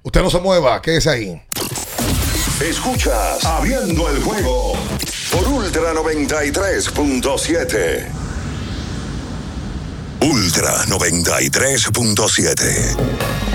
Usted 0.04 0.22
no 0.22 0.30
se 0.30 0.40
mueva, 0.40 0.82
quédese 0.82 1.10
ahí. 1.10 1.42
Escuchas 2.62 3.44
Abriendo 3.44 4.10
el 4.10 4.24
juego 4.24 4.72
por 5.34 5.46
Ultra 5.50 5.94
93.7. 5.94 8.08
Ultra 10.22 10.78
93.7. 10.86 13.55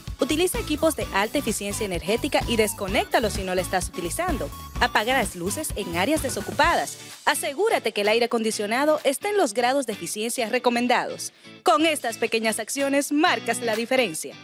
Utiliza 0.21 0.59
equipos 0.59 0.95
de 0.95 1.07
alta 1.13 1.39
eficiencia 1.39 1.83
energética 1.83 2.41
y 2.47 2.55
desconéctalos 2.55 3.33
si 3.33 3.43
no 3.43 3.55
lo 3.55 3.61
estás 3.61 3.89
utilizando. 3.89 4.49
Apaga 4.79 5.17
las 5.17 5.35
luces 5.35 5.69
en 5.75 5.97
áreas 5.97 6.21
desocupadas. 6.21 6.97
Asegúrate 7.25 7.91
que 7.91 8.01
el 8.01 8.07
aire 8.07 8.25
acondicionado 8.25 8.99
esté 9.03 9.29
en 9.29 9.37
los 9.37 9.55
grados 9.55 9.87
de 9.87 9.93
eficiencia 9.93 10.47
recomendados. 10.47 11.33
Con 11.63 11.87
estas 11.87 12.19
pequeñas 12.19 12.59
acciones 12.59 13.11
marcas 13.11 13.61
la 13.61 13.75
diferencia. 13.75 14.35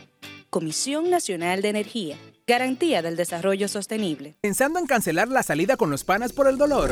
Comisión 0.49 1.11
Nacional 1.11 1.61
de 1.61 1.69
Energía. 1.69 2.17
Garantía 2.47 3.03
del 3.03 3.15
Desarrollo 3.15 3.67
Sostenible. 3.67 4.35
¿Pensando 4.41 4.79
en 4.79 4.87
cancelar 4.87 5.27
la 5.27 5.43
salida 5.43 5.77
con 5.77 5.91
los 5.91 6.03
panas 6.03 6.33
por 6.33 6.47
el 6.47 6.57
dolor? 6.57 6.91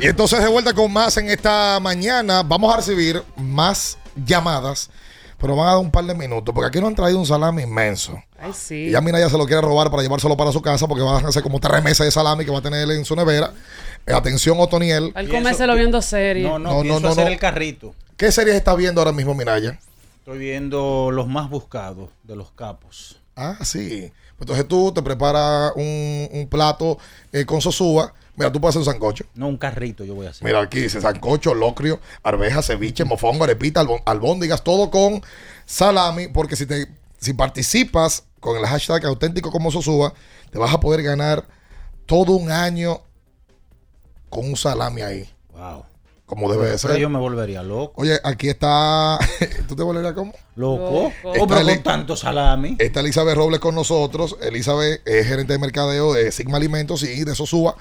Y 0.00 0.06
entonces 0.06 0.40
de 0.40 0.48
vuelta 0.48 0.72
con 0.72 0.92
más 0.92 1.16
en 1.16 1.28
esta 1.28 1.80
mañana. 1.80 2.44
Vamos 2.44 2.72
a 2.72 2.76
recibir 2.76 3.20
más 3.36 3.98
llamadas, 4.14 4.90
pero 5.40 5.56
van 5.56 5.66
a 5.66 5.70
dar 5.72 5.80
un 5.80 5.90
par 5.90 6.04
de 6.04 6.14
minutos, 6.14 6.54
porque 6.54 6.68
aquí 6.68 6.78
nos 6.78 6.90
han 6.90 6.94
traído 6.94 7.18
un 7.18 7.26
salami 7.26 7.62
inmenso. 7.62 8.22
Ay, 8.38 8.52
sí. 8.54 8.74
Y 8.74 8.90
ya 8.92 9.00
Mina 9.00 9.18
ya 9.18 9.28
se 9.28 9.36
lo 9.36 9.44
quiere 9.44 9.60
robar 9.60 9.90
para 9.90 10.04
llevárselo 10.04 10.36
para 10.36 10.52
su 10.52 10.62
casa, 10.62 10.86
porque 10.86 11.02
van 11.02 11.24
a 11.24 11.28
hacer 11.28 11.42
como 11.42 11.58
tres 11.58 11.82
meses 11.82 12.06
de 12.06 12.12
salami 12.12 12.44
que 12.44 12.52
va 12.52 12.58
a 12.58 12.62
tener 12.62 12.88
en 12.92 13.04
su 13.04 13.16
nevera. 13.16 13.52
Eh, 14.06 14.12
atención, 14.12 14.56
Otoniel. 14.60 15.10
Al 15.16 15.28
comérselo 15.28 15.74
viendo 15.74 16.00
serie. 16.00 16.48
No, 16.48 16.60
no, 16.60 16.80
pienso 16.82 17.08
hacer 17.08 17.26
el 17.26 17.38
carrito. 17.38 17.92
¿Qué 18.16 18.30
series 18.30 18.54
estás 18.54 18.76
viendo 18.76 19.00
ahora 19.00 19.12
mismo, 19.12 19.34
Minaya? 19.34 19.80
Estoy 20.20 20.38
viendo 20.38 21.10
los 21.10 21.26
más 21.26 21.50
buscados 21.50 22.10
de 22.22 22.36
los 22.36 22.52
capos. 22.52 23.20
Ah, 23.34 23.58
sí. 23.64 24.12
Entonces 24.38 24.68
tú 24.68 24.92
te 24.92 25.02
preparas 25.02 25.72
un, 25.74 26.28
un 26.30 26.46
plato 26.48 26.98
eh, 27.32 27.44
con 27.44 27.60
sosúa. 27.60 28.14
Mira, 28.38 28.52
tú 28.52 28.60
puedes 28.60 28.76
hacer 28.76 28.86
un 28.86 28.92
sancocho. 28.92 29.24
No, 29.34 29.48
un 29.48 29.56
carrito 29.58 30.04
yo 30.04 30.14
voy 30.14 30.26
a 30.26 30.30
hacer. 30.30 30.44
Mira, 30.44 30.60
aquí 30.62 30.80
dice 30.80 31.00
sancocho, 31.00 31.54
locrio, 31.54 32.00
arveja, 32.22 32.62
ceviche, 32.62 33.04
mofongo, 33.04 33.44
arepita, 33.44 33.80
albón- 33.80 34.02
albóndigas, 34.06 34.62
todo 34.64 34.90
con 34.90 35.22
salami, 35.66 36.28
porque 36.28 36.56
si 36.56 36.64
te 36.66 36.86
si 37.20 37.32
participas 37.34 38.24
con 38.40 38.56
el 38.56 38.64
hashtag 38.66 39.04
auténtico 39.06 39.50
como 39.50 39.72
Sosúa, 39.72 40.14
te 40.52 40.58
vas 40.58 40.72
a 40.72 40.78
poder 40.80 41.02
ganar 41.02 41.44
todo 42.06 42.32
un 42.32 42.50
año 42.52 43.00
con 44.30 44.46
un 44.48 44.56
salami 44.56 45.02
ahí. 45.02 45.28
Wow. 45.52 45.84
Como 46.26 46.50
debe 46.52 46.64
de 46.66 46.76
Pero 46.80 46.92
ser. 46.92 46.98
yo 46.98 47.08
me 47.08 47.18
volvería 47.18 47.62
loco. 47.62 47.94
Oye, 48.02 48.20
aquí 48.22 48.50
está. 48.50 49.18
¿Tú 49.68 49.74
te 49.74 49.82
volverías 49.82 50.12
cómo? 50.12 50.32
Loco. 50.56 51.08
Está 51.08 51.42
Oh, 51.42 51.46
pero 51.46 51.60
Eli- 51.60 51.74
con 51.76 51.82
tanto 51.82 52.16
salami. 52.16 52.76
Está 52.78 53.00
Elizabeth 53.00 53.34
Robles 53.34 53.60
con 53.60 53.74
nosotros. 53.74 54.36
Elizabeth 54.42 55.00
es 55.08 55.26
gerente 55.26 55.54
de 55.54 55.58
mercadeo 55.58 56.12
de 56.12 56.30
Sigma 56.30 56.58
Alimentos 56.58 57.02
y 57.02 57.24
de 57.24 57.34
Sosúa. 57.34 57.76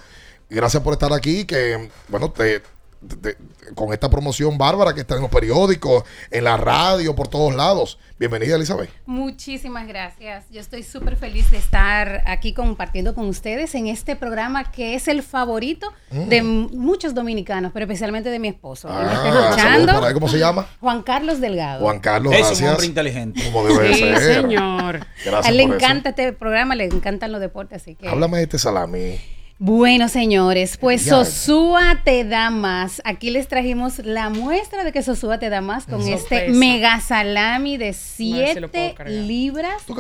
Gracias 0.50 0.82
por 0.84 0.94
estar 0.94 1.12
aquí. 1.14 1.46
Que, 1.46 1.90
bueno, 2.08 2.32
te, 2.32 2.62
te- 3.08 3.16
te- 3.34 3.38
con 3.76 3.92
esta 3.92 4.10
promoción 4.10 4.58
bárbara 4.58 4.94
que 4.94 5.02
está 5.02 5.16
en 5.16 5.22
los 5.22 5.30
periódicos, 5.30 6.04
en 6.32 6.46
la 6.46 6.56
radio, 6.56 7.14
por 7.16 7.28
todos 7.28 7.54
lados. 7.54 8.00
Bienvenida, 8.18 8.56
Elizabeth. 8.56 8.90
Muchísimas 9.06 9.88
gracias. 9.88 10.46
Yo 10.50 10.62
estoy 10.62 10.84
súper 10.84 11.18
feliz 11.18 11.52
de 11.52 11.58
estar 11.58 12.24
aquí 12.26 12.54
compartiendo 12.54 13.14
con 13.14 13.28
ustedes 13.28 13.76
en 13.76 13.88
este 13.88 14.16
programa 14.16 14.72
que 14.72 14.96
es 14.96 15.08
el 15.10 15.22
favorito 15.22 15.92
Mm. 16.12 16.30
de 16.30 16.42
muchos 16.44 17.14
dominicanos, 17.14 17.72
pero 17.74 17.84
especialmente 17.84 18.30
de 18.30 18.40
mi 18.40 18.48
esposo. 18.48 18.88
Ah, 18.90 19.50
escuchando. 19.52 19.94
por 19.96 20.04
ahí. 20.06 20.14
¿Cómo 20.14 20.30
se 20.30 20.40
llama? 20.40 20.66
Juan 20.80 21.04
Carlos 21.04 21.42
Delgado. 21.42 21.82
Juan 21.82 22.00
Carlos, 22.00 22.34
Es 22.34 22.40
un 22.40 22.46
gracias. 22.48 22.72
hombre 22.72 22.86
inteligente. 22.88 23.44
Como 23.44 23.68
debe 23.68 23.90
de 23.90 23.94
Sí, 23.94 24.00
ser. 24.00 24.42
señor. 24.42 25.06
Gracias 25.26 25.46
A 25.46 25.50
él 25.50 25.58
le 25.58 25.64
eso. 25.64 25.74
encanta 25.76 26.10
este 26.10 26.32
programa, 26.32 26.74
le 26.74 26.86
encantan 26.86 27.34
los 27.34 27.42
deportes, 27.42 27.82
así 27.82 27.96
que... 27.96 28.08
Háblame 28.08 28.38
de 28.38 28.44
este 28.44 28.58
salami. 28.58 29.20
Bueno, 29.60 30.08
señores, 30.08 30.78
pues 30.78 31.06
Ya. 31.06 31.12
Sosúa 31.26 32.02
te 32.04 32.24
da 32.24 32.52
más. 32.52 33.02
Aquí 33.06 33.32
les 33.32 33.48
trajimos 33.48 33.98
la 34.00 34.30
muestra 34.30 34.84
de 34.84 34.92
que 34.92 35.02
Sosúa 35.02 35.40
te 35.40 35.50
da 35.50 35.62
más 35.62 35.86
con 35.86 36.04
Sorpresa. 36.04 36.36
este 36.46 36.50
mega 36.50 37.00
salami 37.00 37.78
de 37.78 37.94
si 37.94 38.34
lo 38.34 38.38
7 38.46 38.68
puedo 38.68 38.96
creer. 38.96 39.24
libras. 39.26 39.84
Tú 39.88 39.96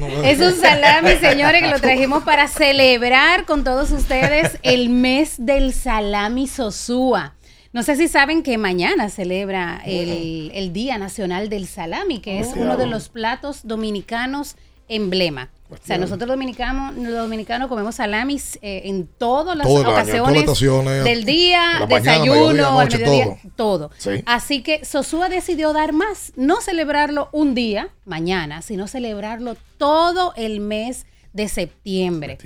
no 0.00 0.08
Es 0.24 0.40
un 0.40 0.60
salami, 0.60 1.10
señores, 1.20 1.62
que 1.62 1.68
lo 1.70 1.78
trajimos 1.78 2.24
para 2.24 2.48
celebrar 2.48 3.44
con 3.44 3.62
todos 3.62 3.92
ustedes 3.92 4.58
el 4.62 4.88
mes 4.88 5.34
del 5.38 5.72
salami 5.72 6.48
Sosúa. 6.48 7.34
No 7.72 7.84
sé 7.84 7.94
si 7.94 8.08
saben 8.08 8.42
que 8.42 8.58
mañana 8.58 9.10
celebra 9.10 9.80
el, 9.84 10.50
el 10.54 10.72
Día 10.72 10.98
Nacional 10.98 11.50
del 11.50 11.68
Salami, 11.68 12.18
que 12.18 12.40
es 12.40 12.48
uno 12.56 12.76
de 12.76 12.86
los 12.86 13.10
platos 13.10 13.60
dominicanos 13.62 14.56
emblema. 14.88 15.50
O 15.70 15.76
sea, 15.82 15.98
nosotros 15.98 16.28
dominicanos, 16.28 16.96
los 16.96 17.12
dominicanos 17.12 17.68
comemos 17.68 17.96
salamis 17.96 18.58
eh, 18.62 18.82
en 18.84 19.06
todas 19.06 19.56
las 19.56 19.66
Todo 19.66 19.80
año, 19.80 19.90
ocasiones 19.90 20.40
estaciones, 20.40 21.04
del 21.04 21.24
día, 21.24 21.86
desayuno, 21.88 22.80
al 22.80 22.88
mediodía, 22.90 23.24
todo. 23.56 23.88
todo. 23.88 23.90
Sí. 23.98 24.22
Así 24.24 24.62
que 24.62 24.84
Sosúa 24.84 25.28
decidió 25.28 25.72
dar 25.72 25.92
más, 25.92 26.32
no 26.36 26.60
celebrarlo 26.60 27.28
un 27.32 27.54
día, 27.54 27.90
mañana, 28.04 28.62
sino 28.62 28.88
celebrarlo 28.88 29.56
todo 29.76 30.32
el 30.36 30.60
mes 30.60 31.06
de 31.32 31.48
septiembre. 31.48 32.38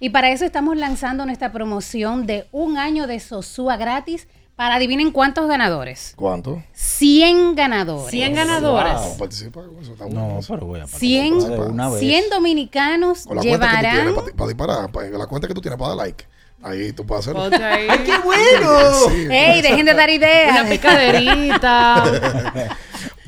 Y 0.00 0.10
para 0.10 0.30
eso 0.30 0.44
estamos 0.44 0.76
lanzando 0.76 1.26
nuestra 1.26 1.52
promoción 1.52 2.26
de 2.26 2.46
un 2.52 2.78
año 2.78 3.06
de 3.06 3.20
Sosúa 3.20 3.76
gratis 3.76 4.28
para 4.58 4.74
adivinen 4.74 5.12
cuántos 5.12 5.46
ganadores. 5.46 6.14
¿Cuánto? 6.16 6.60
100 6.72 7.54
ganadores. 7.54 8.10
100 8.10 8.34
ganadores. 8.34 8.92
Wow, 8.92 9.16
participa 9.16 9.62
con 9.62 9.78
eso, 9.80 9.92
está 9.92 10.06
bueno. 10.06 10.20
No, 10.20 10.40
pero 10.48 10.66
voy 10.66 10.80
a 10.80 10.86
100, 10.88 11.34
una 11.70 11.88
vez. 11.88 12.00
100 12.00 12.24
dominicanos 12.28 13.24
Con 13.24 13.36
la 13.36 13.42
cuenta 13.42 13.66
que 13.68 13.76
tú 13.76 13.82
llevarán 13.82 13.94
tienes 13.94 14.14
para, 14.14 14.36
para 14.36 14.48
disparar, 14.48 14.90
para, 14.90 15.10
la 15.10 15.26
cuenta 15.28 15.46
que 15.46 15.54
tú 15.54 15.60
tienes 15.60 15.78
para 15.78 15.90
dar 15.90 15.98
like. 15.98 16.24
Ahí 16.60 16.92
tú 16.92 17.06
puedes 17.06 17.24
hacerlo. 17.24 17.48
¡Ay, 17.64 17.86
qué 18.04 18.18
bueno! 18.18 18.80
Sí. 19.08 19.28
¡Ey, 19.30 19.62
dejen 19.62 19.86
de 19.86 19.94
dar 19.94 20.10
ideas! 20.10 20.60
Una 20.60 20.68
picaderita. 20.68 22.04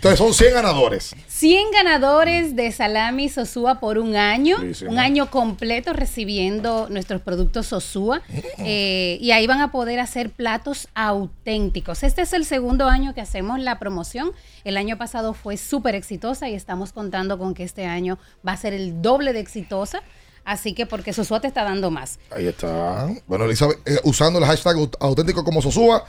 Entonces 0.00 0.18
son 0.18 0.32
100 0.32 0.54
ganadores. 0.54 1.14
100 1.28 1.72
ganadores 1.72 2.56
de 2.56 2.72
Salami 2.72 3.28
Sosúa 3.28 3.80
por 3.80 3.98
un 3.98 4.16
año, 4.16 4.56
un 4.88 4.98
año 4.98 5.30
completo 5.30 5.92
recibiendo 5.92 6.88
nuestros 6.88 7.20
productos 7.20 7.66
Sosúa 7.66 8.22
eh, 8.60 9.18
y 9.20 9.32
ahí 9.32 9.46
van 9.46 9.60
a 9.60 9.70
poder 9.70 10.00
hacer 10.00 10.30
platos 10.30 10.88
auténticos. 10.94 12.02
Este 12.02 12.22
es 12.22 12.32
el 12.32 12.46
segundo 12.46 12.88
año 12.88 13.12
que 13.14 13.20
hacemos 13.20 13.60
la 13.60 13.78
promoción. 13.78 14.32
El 14.64 14.78
año 14.78 14.96
pasado 14.96 15.34
fue 15.34 15.58
súper 15.58 15.94
exitosa 15.94 16.48
y 16.48 16.54
estamos 16.54 16.92
contando 16.92 17.36
con 17.38 17.52
que 17.52 17.64
este 17.64 17.84
año 17.84 18.18
va 18.46 18.52
a 18.52 18.56
ser 18.56 18.72
el 18.72 19.02
doble 19.02 19.34
de 19.34 19.40
exitosa. 19.40 20.02
Así 20.42 20.72
que 20.72 20.86
porque 20.86 21.12
Sosúa 21.12 21.40
te 21.42 21.46
está 21.46 21.64
dando 21.64 21.90
más. 21.90 22.18
Ahí 22.34 22.46
está. 22.46 23.08
Bueno, 23.26 23.44
Elizabeth, 23.44 23.78
eh, 23.86 23.98
usando 24.04 24.38
el 24.38 24.46
hashtag 24.46 24.76
aut- 24.76 24.96
auténtico 24.98 25.44
como 25.44 25.60
Sosúa. 25.60 26.02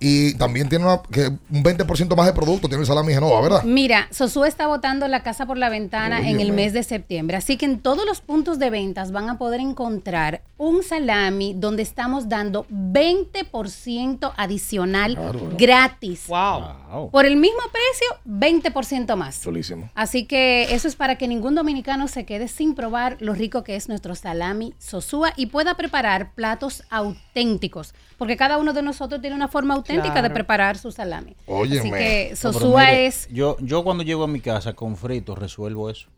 Y 0.00 0.34
también 0.34 0.68
tiene 0.68 0.84
una, 0.84 1.02
que 1.02 1.26
un 1.26 1.64
20% 1.64 2.14
más 2.16 2.26
de 2.26 2.32
producto. 2.32 2.68
Tiene 2.68 2.82
el 2.82 2.86
salami 2.86 3.12
Genova, 3.12 3.40
¿verdad? 3.40 3.62
Mira, 3.64 4.06
Sosúa 4.12 4.46
está 4.46 4.68
botando 4.68 5.08
la 5.08 5.24
casa 5.24 5.44
por 5.44 5.58
la 5.58 5.68
ventana 5.68 6.28
en 6.28 6.38
el 6.40 6.52
mes 6.52 6.72
de 6.72 6.84
septiembre, 6.84 7.36
así 7.36 7.56
que 7.56 7.64
en 7.66 7.80
todos 7.80 8.06
los 8.06 8.20
puntos 8.20 8.58
de 8.60 8.70
ventas 8.70 9.10
van 9.10 9.28
a 9.28 9.38
poder 9.38 9.60
encontrar 9.60 10.42
un 10.56 10.82
salami 10.84 11.54
donde 11.56 11.82
estamos 11.82 12.28
dando 12.28 12.64
20% 12.70 14.32
adicional 14.36 15.14
Claro. 15.14 15.50
gratis. 15.56 16.26
Wow. 16.28 17.10
Por 17.10 17.26
el 17.26 17.36
mismo 17.36 17.60
precio, 17.72 18.16
20% 18.26 19.16
más. 19.16 19.42
Chulísimo. 19.42 19.90
Así 19.94 20.24
que 20.26 20.74
eso 20.74 20.88
es 20.88 20.96
para 20.96 21.16
que 21.16 21.28
ningún 21.28 21.54
dominicano 21.54 22.08
se 22.08 22.24
quede 22.24 22.48
sin 22.48 22.74
probar 22.74 23.16
lo 23.20 23.34
rico 23.34 23.64
que 23.64 23.76
es 23.76 23.88
nuestro 23.88 24.14
salami 24.14 24.74
Sosúa 24.78 25.32
y 25.36 25.46
pueda 25.46 25.74
preparar 25.76 26.32
platos 26.34 26.82
auténticos, 26.90 27.94
porque 28.16 28.36
cada 28.36 28.58
uno 28.58 28.72
de 28.72 28.82
nosotros 28.82 29.20
tiene 29.20 29.36
una 29.36 29.48
forma 29.48 29.74
auténtica 29.74 29.87
de 29.96 30.00
Claro. 30.20 30.34
preparar 30.34 30.78
su 30.78 30.92
salami. 30.92 31.32
Así 31.32 31.42
Óyeme. 31.46 31.90
que 31.90 32.28
No, 32.30 32.36
pero 32.40 32.52
Sosúa 32.52 32.92
es 32.92 33.28
Yo, 33.30 33.56
yo 33.60 33.82
cuando 33.84 34.02
llego 34.04 34.24
a 34.24 34.28
mi 34.28 34.40
casa 34.40 34.74
con 34.74 34.96
fritos 34.96 35.38
resuelvo 35.38 35.90
eso. 35.90 36.08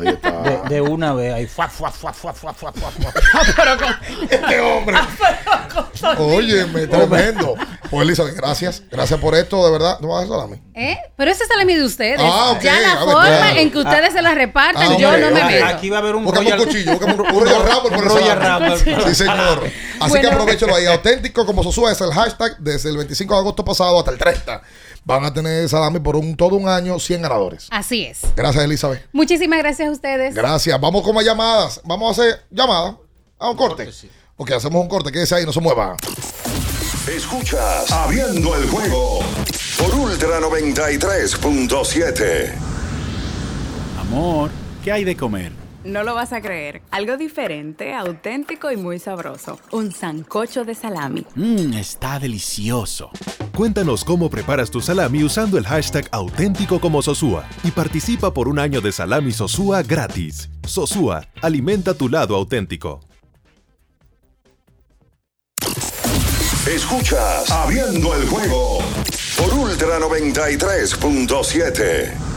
Ahí 0.00 0.08
está. 0.08 0.30
De, 0.42 0.60
de 0.74 0.80
una 0.80 1.12
vez, 1.14 1.32
ahí. 1.34 1.46
Fuá, 1.46 1.68
fuá, 1.68 1.90
fuá, 1.90 2.12
fuá, 2.12 2.32
fuá, 2.32 2.52
fuá, 2.54 2.72
fuá, 2.72 2.90
fuá. 2.90 3.12
Este 4.30 4.60
hombre. 4.60 4.96
Óyeme, 6.18 6.86
tremendo. 6.86 7.54
Pues 7.90 8.02
Elizabeth, 8.02 8.36
gracias. 8.36 8.82
Gracias 8.90 9.18
por 9.20 9.34
esto, 9.34 9.64
de 9.66 9.72
verdad. 9.72 9.98
¿No 10.00 10.08
vas 10.08 10.24
a 10.24 10.28
salami? 10.28 10.56
¿Eh? 10.74 10.96
Pero 11.16 11.30
ese 11.30 11.44
salami 11.46 11.74
de 11.74 11.84
ustedes. 11.84 12.20
Ah, 12.22 12.52
ok. 12.52 12.60
Ya 12.62 12.80
la 12.80 12.88
ver, 12.94 12.98
forma 13.04 13.26
claro. 13.26 13.56
en 13.58 13.70
que 13.70 13.78
ustedes 13.78 14.12
se 14.12 14.22
la 14.22 14.34
repartan, 14.34 14.92
Ah, 14.92 14.96
yo 14.98 15.08
hombre, 15.08 15.30
no 15.30 15.34
me 15.36 15.44
meto. 15.44 15.66
Aquí 15.66 15.90
va 15.90 15.96
a 15.96 16.00
haber 16.00 16.14
un 16.14 16.24
Buscamos 16.24 16.46
un 16.52 16.58
Royal- 16.58 16.66
cuchillo, 16.68 16.90
buscamos 16.92 17.18
un, 17.18 17.36
un 17.36 17.40
Royal 17.44 17.62
Rumble 17.62 17.90
por 17.96 18.04
Un 18.04 18.08
Royal. 18.18 18.60
Rumble. 18.60 19.04
Sí, 19.06 19.14
señor. 19.14 19.62
Así 20.00 20.10
Bueno. 20.10 20.20
que 20.28 20.34
aprovechalo 20.34 20.74
ahí. 20.76 20.86
Auténtico 20.86 21.44
como 21.44 21.62
Sosúa 21.62 21.92
es 21.92 22.00
el 22.00 22.12
hashtag 22.12 22.56
desde 22.58 22.90
el 22.90 22.96
25 22.96 23.34
de 23.34 23.40
agosto 23.40 23.64
pasado 23.64 23.98
hasta 23.98 24.12
el 24.12 24.18
30. 24.18 24.62
Van 25.10 25.24
a 25.24 25.34
tener 25.34 25.68
salami 25.68 25.98
por 25.98 26.14
un 26.14 26.36
todo 26.36 26.54
un 26.54 26.68
año, 26.68 27.00
100 27.00 27.22
ganadores. 27.22 27.66
Así 27.70 28.04
es. 28.04 28.20
Gracias, 28.36 28.64
Elizabeth. 28.64 29.08
Muchísimas 29.12 29.58
gracias 29.58 29.88
a 29.88 29.90
ustedes. 29.90 30.36
Gracias. 30.36 30.80
Vamos 30.80 31.02
con 31.02 31.16
más 31.16 31.24
llamadas. 31.24 31.80
Vamos 31.82 32.16
a 32.16 32.22
hacer 32.22 32.44
llamadas. 32.48 32.94
A 33.36 33.50
un 33.50 33.56
corte. 33.56 33.88
Ok, 34.36 34.52
hacemos 34.52 34.80
un 34.80 34.88
corte. 34.88 35.10
Quédese 35.10 35.34
ahí, 35.34 35.44
no 35.44 35.52
se 35.52 35.58
mueva. 35.60 35.96
Escuchas 37.08 37.90
Abriendo 37.90 38.54
el 38.54 38.68
juego 38.68 39.18
por 39.78 39.92
Ultra 39.96 40.38
93.7. 40.38 42.52
Amor, 43.98 44.52
¿qué 44.84 44.92
hay 44.92 45.02
de 45.02 45.16
comer? 45.16 45.50
No 45.90 46.04
lo 46.04 46.14
vas 46.14 46.32
a 46.32 46.40
creer. 46.40 46.82
Algo 46.92 47.16
diferente, 47.16 47.94
auténtico 47.94 48.70
y 48.70 48.76
muy 48.76 49.00
sabroso. 49.00 49.58
Un 49.72 49.90
sancocho 49.90 50.64
de 50.64 50.76
salami. 50.76 51.26
Mmm, 51.34 51.72
está 51.72 52.20
delicioso. 52.20 53.10
Cuéntanos 53.56 54.04
cómo 54.04 54.30
preparas 54.30 54.70
tu 54.70 54.80
salami 54.80 55.24
usando 55.24 55.58
el 55.58 55.66
hashtag 55.66 56.08
auténtico 56.12 56.80
como 56.80 57.02
Sosúa 57.02 57.44
y 57.64 57.72
participa 57.72 58.32
por 58.32 58.46
un 58.46 58.60
año 58.60 58.80
de 58.80 58.92
salami 58.92 59.32
Sosúa 59.32 59.82
gratis. 59.82 60.48
Sosúa, 60.64 61.26
alimenta 61.42 61.94
tu 61.94 62.08
lado 62.08 62.36
auténtico. 62.36 63.00
Escuchas 66.68 67.50
Abriendo 67.50 68.14
el 68.14 68.28
juego 68.28 68.78
por 69.36 69.52
Ultra 69.54 69.98
93.7. 69.98 72.29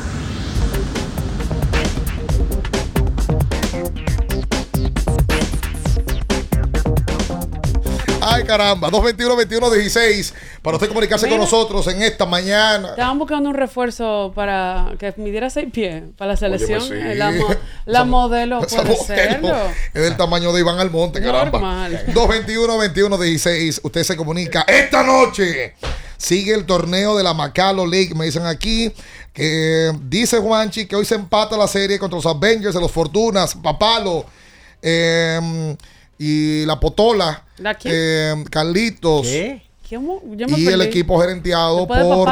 Ay, 8.25 8.43
caramba. 8.43 8.89
221-21-16. 8.89 10.33
Para 10.61 10.77
usted 10.77 10.87
comunicarse 10.89 11.27
con 11.29 11.37
nosotros 11.37 11.85
en 11.87 12.01
esta 12.01 12.25
mañana. 12.25 12.89
Estaban 12.91 13.19
buscando 13.19 13.49
un 13.49 13.55
refuerzo 13.55 14.31
para 14.35 14.93
que 14.99 15.13
midiera 15.17 15.49
seis 15.49 15.67
pies 15.71 16.03
para 16.17 16.31
la 16.31 16.37
selección. 16.37 16.81
Óyeme, 16.81 17.13
sí. 17.13 17.17
la, 17.17 17.31
mo- 17.31 17.47
la 17.85 17.99
Esa- 17.99 18.05
modelo 18.05 18.63
esa 18.65 18.81
puede 18.83 18.95
serlo. 18.97 19.55
Es 19.93 20.01
del 20.01 20.17
tamaño 20.17 20.51
de 20.53 20.59
Iván 20.61 20.79
Almonte, 20.79 21.21
caramba. 21.21 21.59
Normal. 21.59 22.05
221-21-16. 22.13 23.79
Usted 23.83 24.03
se 24.03 24.15
comunica 24.15 24.63
esta 24.67 25.03
noche. 25.03 25.75
Sigue 26.17 26.53
el 26.53 26.65
torneo 26.65 27.17
de 27.17 27.23
la 27.23 27.33
Macalo 27.33 27.85
League. 27.85 28.15
Me 28.15 28.25
dicen 28.25 28.45
aquí 28.45 28.93
que 29.33 29.91
dice 30.03 30.37
Juanchi 30.37 30.85
que 30.85 30.95
hoy 30.95 31.05
se 31.05 31.15
empata 31.15 31.57
la 31.57 31.67
serie 31.67 31.99
contra 31.99 32.15
los 32.17 32.25
Avengers 32.25 32.73
de 32.75 32.79
los 32.79 32.91
Fortunas, 32.91 33.55
Papalo 33.55 34.25
eh, 34.81 35.75
y 36.17 36.65
la 36.65 36.79
Potola. 36.79 37.45
¿La 37.57 37.75
quién? 37.75 37.93
eh, 37.95 38.43
Carlitos. 38.49 39.27
¿Cómo? 39.89 40.21
Yo 40.35 40.47
me 40.47 40.57
Y 40.59 40.67
el 40.67 40.81
equipo 40.81 41.19
gerenteado 41.19 41.87
por, 41.87 42.25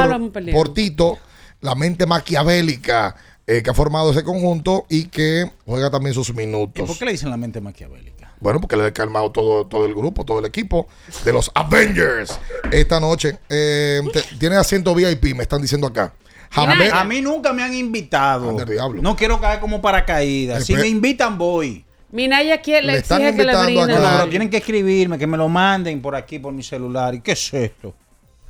por 0.52 0.74
Tito, 0.74 1.20
la 1.62 1.76
mente 1.76 2.06
maquiavélica 2.08 3.16
eh, 3.45 3.62
que 3.62 3.70
ha 3.70 3.74
formado 3.74 4.12
ese 4.12 4.24
conjunto 4.24 4.86
y 4.90 5.06
que 5.06 5.52
juega 5.66 5.90
también 5.91 6.14
sus 6.16 6.30
¿Y 6.30 6.34
minutos. 6.34 6.88
por 6.88 6.98
qué 6.98 7.06
le 7.06 7.12
dicen 7.12 7.30
la 7.30 7.38
mente 7.38 7.62
maquiavélica? 7.62 8.34
Bueno, 8.40 8.60
porque 8.60 8.76
le 8.78 8.86
ha 8.86 8.94
calmado 8.94 9.32
todo, 9.32 9.68
todo 9.68 9.86
el 9.86 9.94
grupo, 9.94 10.26
todo 10.26 10.40
el 10.40 10.45
equipo 10.45 10.88
de 11.24 11.34
los 11.34 11.52
Avengers 11.53 12.40
esta 12.72 12.99
noche. 12.99 13.38
Eh, 13.49 14.02
te- 14.12 14.24
tiene 14.40 14.56
asiento 14.56 14.95
VIP, 14.95 15.36
me 15.36 15.44
están 15.44 15.62
diciendo 15.62 15.86
acá. 15.88 16.14
A 16.53 17.03
mí 17.03 17.22
nunca 17.22 17.53
me 17.53 17.62
han 17.64 17.74
invitado. 17.74 18.56
No 19.02 19.16
quiero 19.16 19.40
caer 19.40 19.60
como 19.60 19.82
paracaídas. 19.82 20.66
Si 20.66 20.74
me 20.74 20.88
invitan, 20.88 21.38
voy. 21.38 21.86
Minaya 22.12 22.62
quiere, 22.62 22.86
le, 22.86 22.94
Le 22.94 22.98
están 23.00 23.22
exige 23.22 23.38
que 23.38 23.44
le 23.46 23.64
brinde. 23.64 23.94
No, 23.94 24.10
pero 24.18 24.30
tienen 24.30 24.50
que 24.50 24.58
escribirme, 24.58 25.18
que 25.18 25.28
me 25.28 25.38
lo 25.38 25.48
manden 25.48 26.02
por 26.02 26.16
aquí, 26.16 26.40
por 26.40 26.54
mi 26.54 26.64
celular. 26.64 27.16
¿Y 27.16 27.22
qué 27.22 27.32
es 27.32 27.54
esto? 27.54 27.94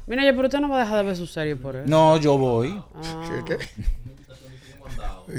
Minaya, 0.08 0.32
pero 0.34 0.48
usted 0.48 0.60
no 0.60 0.70
va 0.70 0.78
a 0.78 0.84
dejar 0.84 0.98
de 0.98 1.04
ver 1.04 1.16
su 1.16 1.28
serie 1.28 1.56
por 1.56 1.76
eso. 1.76 1.86
No, 1.88 2.18
yo 2.18 2.38
voy. 2.38 2.82
¿Qué, 3.46 3.58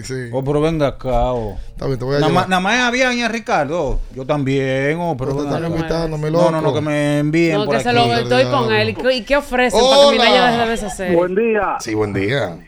Sí. 0.05 0.15
Oh, 0.33 0.43
pero 0.43 0.61
venga 0.61 0.87
acá. 0.87 1.33
Oh. 1.33 1.59
Está 1.69 1.87
bien, 1.87 1.99
te 1.99 2.05
voy 2.05 2.17
a 2.17 2.21
Nada 2.21 2.61
más, 2.61 2.81
había 2.81 3.11
a 3.11 3.29
Ricardo. 3.29 4.01
Yo 4.15 4.25
también. 4.25 4.97
Oh, 4.99 5.17
pero 5.17 5.35
No, 5.35 5.59
no, 5.59 6.51
no, 6.51 6.61
loco. 6.63 6.75
que 6.75 6.81
me 6.81 7.19
envíen 7.19 7.59
No, 7.59 7.65
por 7.67 7.75
que 7.75 7.81
aquí. 7.81 7.89
se 7.89 7.93
lo 7.93 8.15
estoy 8.15 8.45
con 8.45 8.73
él. 8.73 8.89
¿Y 8.91 8.95
qué- 8.95 9.15
¿Y 9.15 9.23
qué 9.23 9.37
ofrecen 9.37 9.81
para 9.81 10.03
que 10.05 10.13
Minaya 10.13 10.47
deje 10.47 10.59
de 10.59 10.65
ver 10.65 10.75
esa 10.75 10.91
serie? 10.91 11.17
Buen 11.17 11.35
día. 11.35 11.77
Sí, 11.81 11.95
buen 11.95 12.13
día. 12.15 12.59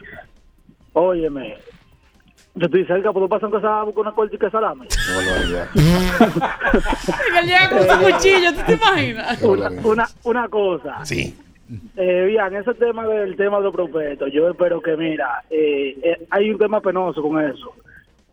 Óyeme. 0.92 1.56
Yo 2.56 2.66
estoy 2.66 2.84
cerca, 2.84 3.12
¿puedo 3.12 3.28
pasar 3.28 3.46
aunque 3.46 3.60
sea 3.60 3.80
a 3.80 3.82
buscar 3.82 4.02
una 4.02 4.12
cortica 4.14 4.46
de 4.46 4.52
salami? 4.52 4.86
Que 4.86 4.94
él 7.40 7.46
llega 7.46 7.68
con 7.68 7.82
su 7.82 7.98
cuchillo, 8.04 8.54
¿tú 8.54 8.60
te 8.66 8.74
imaginas? 8.74 9.42
una, 9.42 9.70
una, 9.82 10.06
una 10.22 10.48
cosa. 10.48 11.04
Sí. 11.04 11.34
Eh, 11.96 12.24
bien, 12.26 12.54
ese 12.54 12.74
tema 12.74 13.06
del 13.06 13.36
tema 13.36 13.58
de 13.58 13.64
los 13.64 13.74
prospectos, 13.74 14.30
yo 14.32 14.48
espero 14.48 14.80
que, 14.80 14.96
mira, 14.96 15.42
eh, 15.50 15.96
eh, 16.02 16.26
hay 16.30 16.50
un 16.50 16.58
tema 16.58 16.80
penoso 16.80 17.22
con 17.22 17.42
eso. 17.42 17.74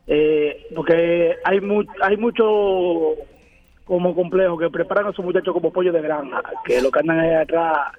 Eh, 0.05 0.67
porque 0.75 1.37
hay, 1.43 1.61
mu 1.61 1.83
hay 2.01 2.17
mucho 2.17 3.15
como 3.85 4.13
complejo 4.13 4.57
que 4.57 4.69
preparan 4.69 5.07
a 5.07 5.09
esos 5.11 5.23
muchachos 5.23 5.53
como 5.53 5.71
pollo 5.71 5.91
de 5.91 6.01
granja, 6.01 6.41
que 6.65 6.81
lo 6.81 6.91
que 6.91 6.99
andan 6.99 7.19
ahí 7.19 7.33
atrás 7.33 7.93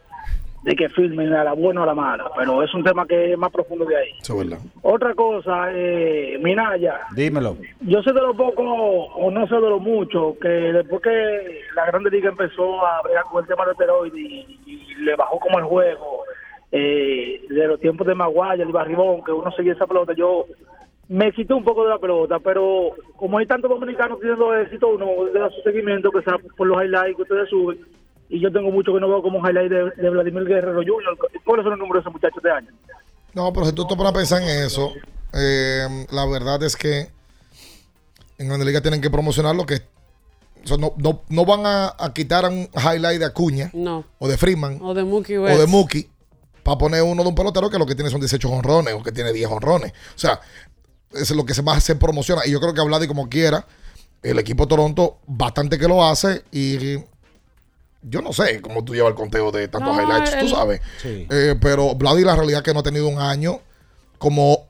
de 0.62 0.76
que 0.76 0.88
filmen 0.90 1.32
a 1.32 1.42
la 1.44 1.52
buena 1.54 1.80
o 1.80 1.84
a 1.84 1.86
la 1.86 1.94
mala, 1.94 2.30
pero 2.36 2.62
es 2.62 2.72
un 2.72 2.84
tema 2.84 3.04
que 3.06 3.32
es 3.32 3.38
más 3.38 3.50
profundo 3.50 3.84
de 3.84 3.96
ahí. 3.96 4.10
Eso 4.20 4.40
es 4.40 4.48
verdad. 4.48 4.64
Otra 4.82 5.14
cosa, 5.14 5.68
eh, 5.72 6.38
Minaya, 6.40 7.00
Dímelo. 7.16 7.56
yo 7.80 8.02
sé 8.02 8.12
de 8.12 8.20
lo 8.20 8.32
poco 8.34 8.62
o 8.62 9.30
no 9.30 9.46
sé 9.48 9.54
de 9.56 9.60
lo 9.60 9.80
mucho 9.80 10.36
que 10.40 10.48
después 10.48 11.02
que 11.02 11.60
la 11.74 11.86
Grande 11.86 12.10
Liga 12.10 12.30
empezó 12.30 12.86
a 12.86 13.02
bregar 13.02 13.24
con 13.24 13.42
el 13.42 13.48
tema 13.48 13.64
de 13.66 13.72
esteroides 13.72 14.14
y, 14.18 14.58
y 14.66 14.94
le 15.04 15.16
bajó 15.16 15.38
como 15.40 15.58
el 15.58 15.64
juego 15.64 16.24
eh, 16.70 17.42
de 17.50 17.66
los 17.66 17.78
tiempos 17.80 18.06
de 18.06 18.14
Maguaya, 18.14 18.62
el 18.64 18.72
Barribón, 18.72 19.22
que 19.24 19.32
uno 19.32 19.50
seguía 19.52 19.74
esa 19.74 19.86
pelota, 19.86 20.14
yo 20.14 20.46
me 21.08 21.30
quité 21.32 21.52
un 21.52 21.64
poco 21.64 21.84
de 21.84 21.90
la 21.90 21.98
pelota, 21.98 22.38
pero 22.38 22.92
como 23.16 23.36
hay 23.36 23.46
tantos 23.46 23.68
dominicanos 23.68 24.18
teniendo 24.20 24.54
éxito, 24.56 24.88
uno 24.88 25.26
le 25.26 25.38
da 25.38 25.50
su 25.50 25.60
seguimiento, 25.62 26.10
que 26.10 26.22
sea 26.22 26.38
por 26.56 26.66
los 26.66 26.82
highlights 26.82 27.16
que 27.16 27.22
ustedes 27.22 27.50
suben, 27.50 27.78
y 28.32 28.40
yo 28.40 28.50
tengo 28.50 28.70
mucho 28.70 28.92
que 28.94 29.00
no 29.00 29.08
veo 29.08 29.22
como 29.22 29.38
un 29.38 29.46
highlight 29.46 29.70
de, 29.70 29.90
de 30.02 30.10
Vladimir 30.10 30.44
Guerrero 30.44 30.80
Jr. 30.80 31.18
¿Cuáles 31.44 31.64
son 31.64 31.70
los 31.70 31.78
números 31.78 32.02
de 32.02 32.10
ese 32.10 32.12
muchacho 32.12 32.40
de 32.42 32.50
año? 32.50 32.68
No, 33.34 33.52
pero 33.52 33.66
si 33.66 33.72
tú 33.72 33.86
te 33.86 33.94
pones 33.94 34.10
a 34.10 34.14
pensar 34.14 34.42
en 34.42 34.64
eso, 34.64 34.92
eh, 35.34 36.06
la 36.10 36.26
verdad 36.26 36.62
es 36.62 36.74
que 36.74 37.08
en 38.38 38.48
la 38.48 38.58
liga 38.58 38.80
tienen 38.80 39.00
que 39.00 39.10
promocionar 39.10 39.54
lo 39.54 39.64
que. 39.66 39.76
o 40.64 40.66
sea, 40.66 40.76
no, 40.78 40.94
no, 40.96 41.22
no 41.28 41.44
van 41.44 41.66
a, 41.66 41.94
a 41.98 42.12
quitar 42.14 42.44
un 42.46 42.68
highlight 42.74 43.20
de 43.20 43.26
Acuña 43.26 43.70
No. 43.74 44.04
o 44.18 44.28
de 44.28 44.36
Freeman 44.36 44.78
O 44.80 44.94
de 44.94 45.04
Mookie 45.04 45.36
o 45.36 45.44
de 45.46 45.66
Mookie 45.66 46.08
para 46.62 46.78
poner 46.78 47.02
uno 47.02 47.22
de 47.22 47.28
un 47.28 47.34
pelotero 47.34 47.68
que 47.70 47.78
lo 47.78 47.86
que 47.86 47.94
tiene 47.94 48.08
son 48.10 48.20
18 48.20 48.48
honrones 48.48 48.94
o 48.94 49.02
que 49.02 49.12
tiene 49.12 49.32
10 49.32 49.50
honrones. 49.50 49.92
O 50.14 50.18
sea, 50.18 50.40
eso 51.10 51.22
es 51.22 51.36
lo 51.36 51.44
que 51.44 51.54
se 51.54 51.62
más 51.62 51.82
se 51.82 51.96
promociona. 51.96 52.42
Y 52.46 52.52
yo 52.52 52.60
creo 52.60 52.72
que 52.72 52.80
hablar 52.80 53.00
de 53.00 53.08
como 53.08 53.28
quiera, 53.28 53.66
el 54.22 54.38
equipo 54.38 54.64
de 54.64 54.68
Toronto 54.68 55.18
bastante 55.26 55.76
que 55.78 55.88
lo 55.88 56.04
hace 56.04 56.44
y 56.52 56.98
yo 58.02 58.20
no 58.22 58.32
sé 58.32 58.60
cómo 58.60 58.84
tú 58.84 58.94
llevas 58.94 59.10
el 59.10 59.16
conteo 59.16 59.50
de 59.52 59.68
tantos 59.68 59.96
No, 59.96 60.02
highlights, 60.02 60.38
tú 60.40 60.48
sabes. 60.48 60.80
Sí. 61.00 61.26
Eh, 61.30 61.54
pero 61.60 61.94
Vladi 61.94 62.24
la 62.24 62.34
realidad 62.36 62.58
es 62.60 62.64
que 62.64 62.74
no 62.74 62.80
ha 62.80 62.82
tenido 62.82 63.08
un 63.08 63.18
año 63.20 63.60
como 64.18 64.66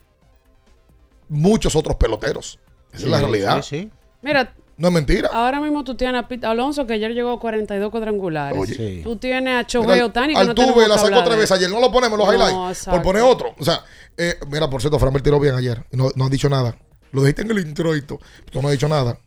muchos 1.28 1.74
otros 1.76 1.96
peloteros. 1.96 2.58
Esa 2.92 3.04
es 3.04 3.10
la 3.10 3.20
realidad. 3.20 3.62
Sí, 3.62 3.80
sí. 3.80 3.90
Mira, 4.20 4.54
No 4.76 4.88
es 4.88 4.94
mentira. 4.94 5.30
ahora 5.32 5.60
mismo 5.60 5.82
tú 5.82 5.94
tienes 5.94 6.22
a 6.22 6.28
Pete 6.28 6.46
Alonso, 6.46 6.86
que 6.86 6.92
ayer 6.94 7.12
llegó 7.12 7.32
a 7.32 7.40
42 7.40 7.90
cuadrangulares. 7.90 8.58
Oye. 8.58 8.74
Sí. 8.74 9.00
Tú 9.02 9.16
tienes 9.16 9.40
a 9.54 9.58
Mira, 9.58 9.66
Chohei 9.66 10.00
Otani, 10.02 10.34
que 10.34 10.44
no 10.44 10.50
Altuve 10.50 10.66
tenemos 10.66 10.88
la 10.88 10.98
sacó 10.98 11.24
tres 11.24 11.36
veces 11.38 11.52
ayer. 11.52 11.70
No 11.70 11.80
lo 11.80 11.90
ponemos 11.90 12.18
en 12.18 12.26
los 12.26 12.26
No, 12.26 12.32
highlights. 12.34 12.78
exacto. 12.78 12.90
Por 12.98 13.02
poner 13.02 13.22
otro. 13.22 13.54
O 13.58 13.64
sea, 13.64 13.82
eh, 14.16 14.34
mira, 14.50 14.68
por 14.68 14.80
cierto, 14.80 14.98
Framber 14.98 15.22
tiró 15.22 15.40
bien 15.40 15.54
ayer. 15.54 15.84
y 15.90 15.96
No, 15.96 16.10
no 16.14 16.26
ha 16.26 16.28
dicho 16.28 16.48
nada. 16.48 16.76
Lo 17.12 17.22
dijiste 17.22 17.42
en 17.42 17.50
el 17.50 17.58
introito. 17.58 18.18
Tú 18.50 18.60
no 18.62 18.68
has 18.68 18.72
dicho 18.72 18.88
nada. 18.88 19.18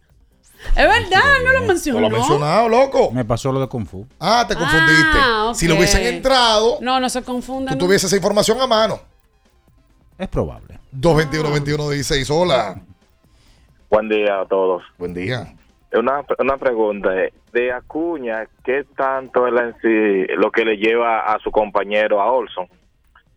Es 0.70 0.76
verdad, 0.88 1.22
no 1.44 1.52
lo 1.54 1.60
No 1.62 1.68
mencionó. 1.68 2.00
lo 2.02 2.08
has 2.08 2.12
mencionado, 2.14 2.70
loco. 2.70 3.12
Me 3.12 3.24
pasó 3.26 3.52
lo 3.52 3.60
de 3.60 3.68
Kung 3.68 3.86
Fu. 3.86 4.06
Ah, 4.20 4.46
te 4.48 4.56
confundiste. 4.56 5.18
Ah, 5.20 5.52
Si 5.56 5.68
lo 5.68 5.76
hubiesen 5.76 6.04
entrado, 6.04 6.78
No, 6.82 7.00
no 7.00 7.10
se 7.10 7.22
confunda. 7.24 7.72
tú 7.72 7.76
¿no? 7.78 7.86
tuvieses 7.86 8.06
esa 8.06 8.16
información 8.18 8.60
a 8.62 8.68
mano. 8.68 9.00
Es 10.18 10.28
probable. 10.28 10.80
221-21-16. 10.94 12.30
Hola. 12.30 12.82
Buen 13.90 14.10
día 14.10 14.42
a 14.42 14.46
todos. 14.46 14.84
Buen 14.98 15.14
día. 15.14 15.54
Una, 15.94 16.24
una 16.40 16.58
pregunta. 16.58 17.10
De 17.54 17.72
Acuña, 17.72 18.46
¿qué 18.66 18.84
tanto 18.98 19.48
en 19.48 19.74
sí 19.82 20.34
lo 20.38 20.52
que 20.52 20.66
le 20.66 20.76
lleva 20.76 21.20
a 21.22 21.40
su 21.40 21.52
compañero, 21.52 22.22
a 22.22 22.30
Olson? 22.32 22.68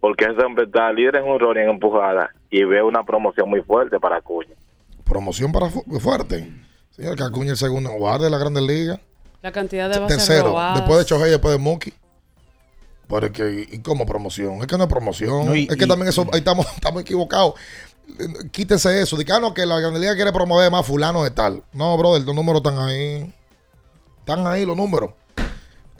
Porque 0.01 0.25
ese 0.25 0.45
hombre 0.45 0.65
está 0.65 0.93
líder 0.93 1.17
en 1.17 1.25
un 1.29 1.39
rol 1.39 1.57
en 1.59 1.69
empujada 1.71 2.31
y 2.51 2.65
ve 2.65 2.83
una 2.83 3.05
promoción 3.05 3.49
muy 3.49 3.63
fuerte 3.63 4.01
para 4.01 4.17
Acuña. 4.17 4.55
Promoción 5.05 5.53
para 5.53 5.69
fu- 5.71 5.85
fuerte. 6.01 6.49
Señor 6.99 7.17
Cacuña, 7.17 7.53
el 7.53 7.57
segundo 7.57 7.91
guardia 7.93 8.25
de 8.27 8.31
la 8.31 8.39
Grandes 8.39 8.63
Ligas. 8.65 9.01
La 9.41 9.53
cantidad 9.53 9.89
de 9.89 9.99
bases 10.01 10.17
Tercero. 10.19 10.49
robadas. 10.49 10.79
Después 10.79 10.99
de 10.99 11.05
Chohei, 11.07 11.31
después 11.31 11.53
de 11.53 11.59
Mookie. 11.59 11.95
Porque, 13.07 13.67
¿y 13.71 13.79
cómo 13.79 14.05
promoción? 14.05 14.57
Es 14.61 14.67
que 14.67 14.77
no 14.77 14.85
es 14.85 14.91
promoción. 14.91 15.47
No, 15.47 15.55
y- 15.57 15.69
es 15.71 15.77
que 15.77 15.85
y- 15.85 15.89
también 15.89 16.09
eso, 16.09 16.27
ahí 16.33 16.41
estamos, 16.41 16.67
estamos 16.75 17.01
equivocados. 17.01 17.55
Quítense 18.51 19.01
eso. 19.01 19.17
Digan 19.17 19.41
no, 19.43 19.55
que 19.55 19.65
la 19.65 19.79
Grande 19.81 20.01
Liga 20.01 20.15
quiere 20.15 20.33
promover 20.33 20.71
más 20.71 20.85
fulano 20.85 21.23
de 21.23 21.31
tal. 21.31 21.63
No, 21.73 21.97
brother, 21.97 22.23
los 22.23 22.35
números 22.35 22.63
están 22.65 22.79
ahí. 22.79 23.33
Están 24.21 24.47
ahí 24.47 24.67
los 24.67 24.77
números. 24.77 25.13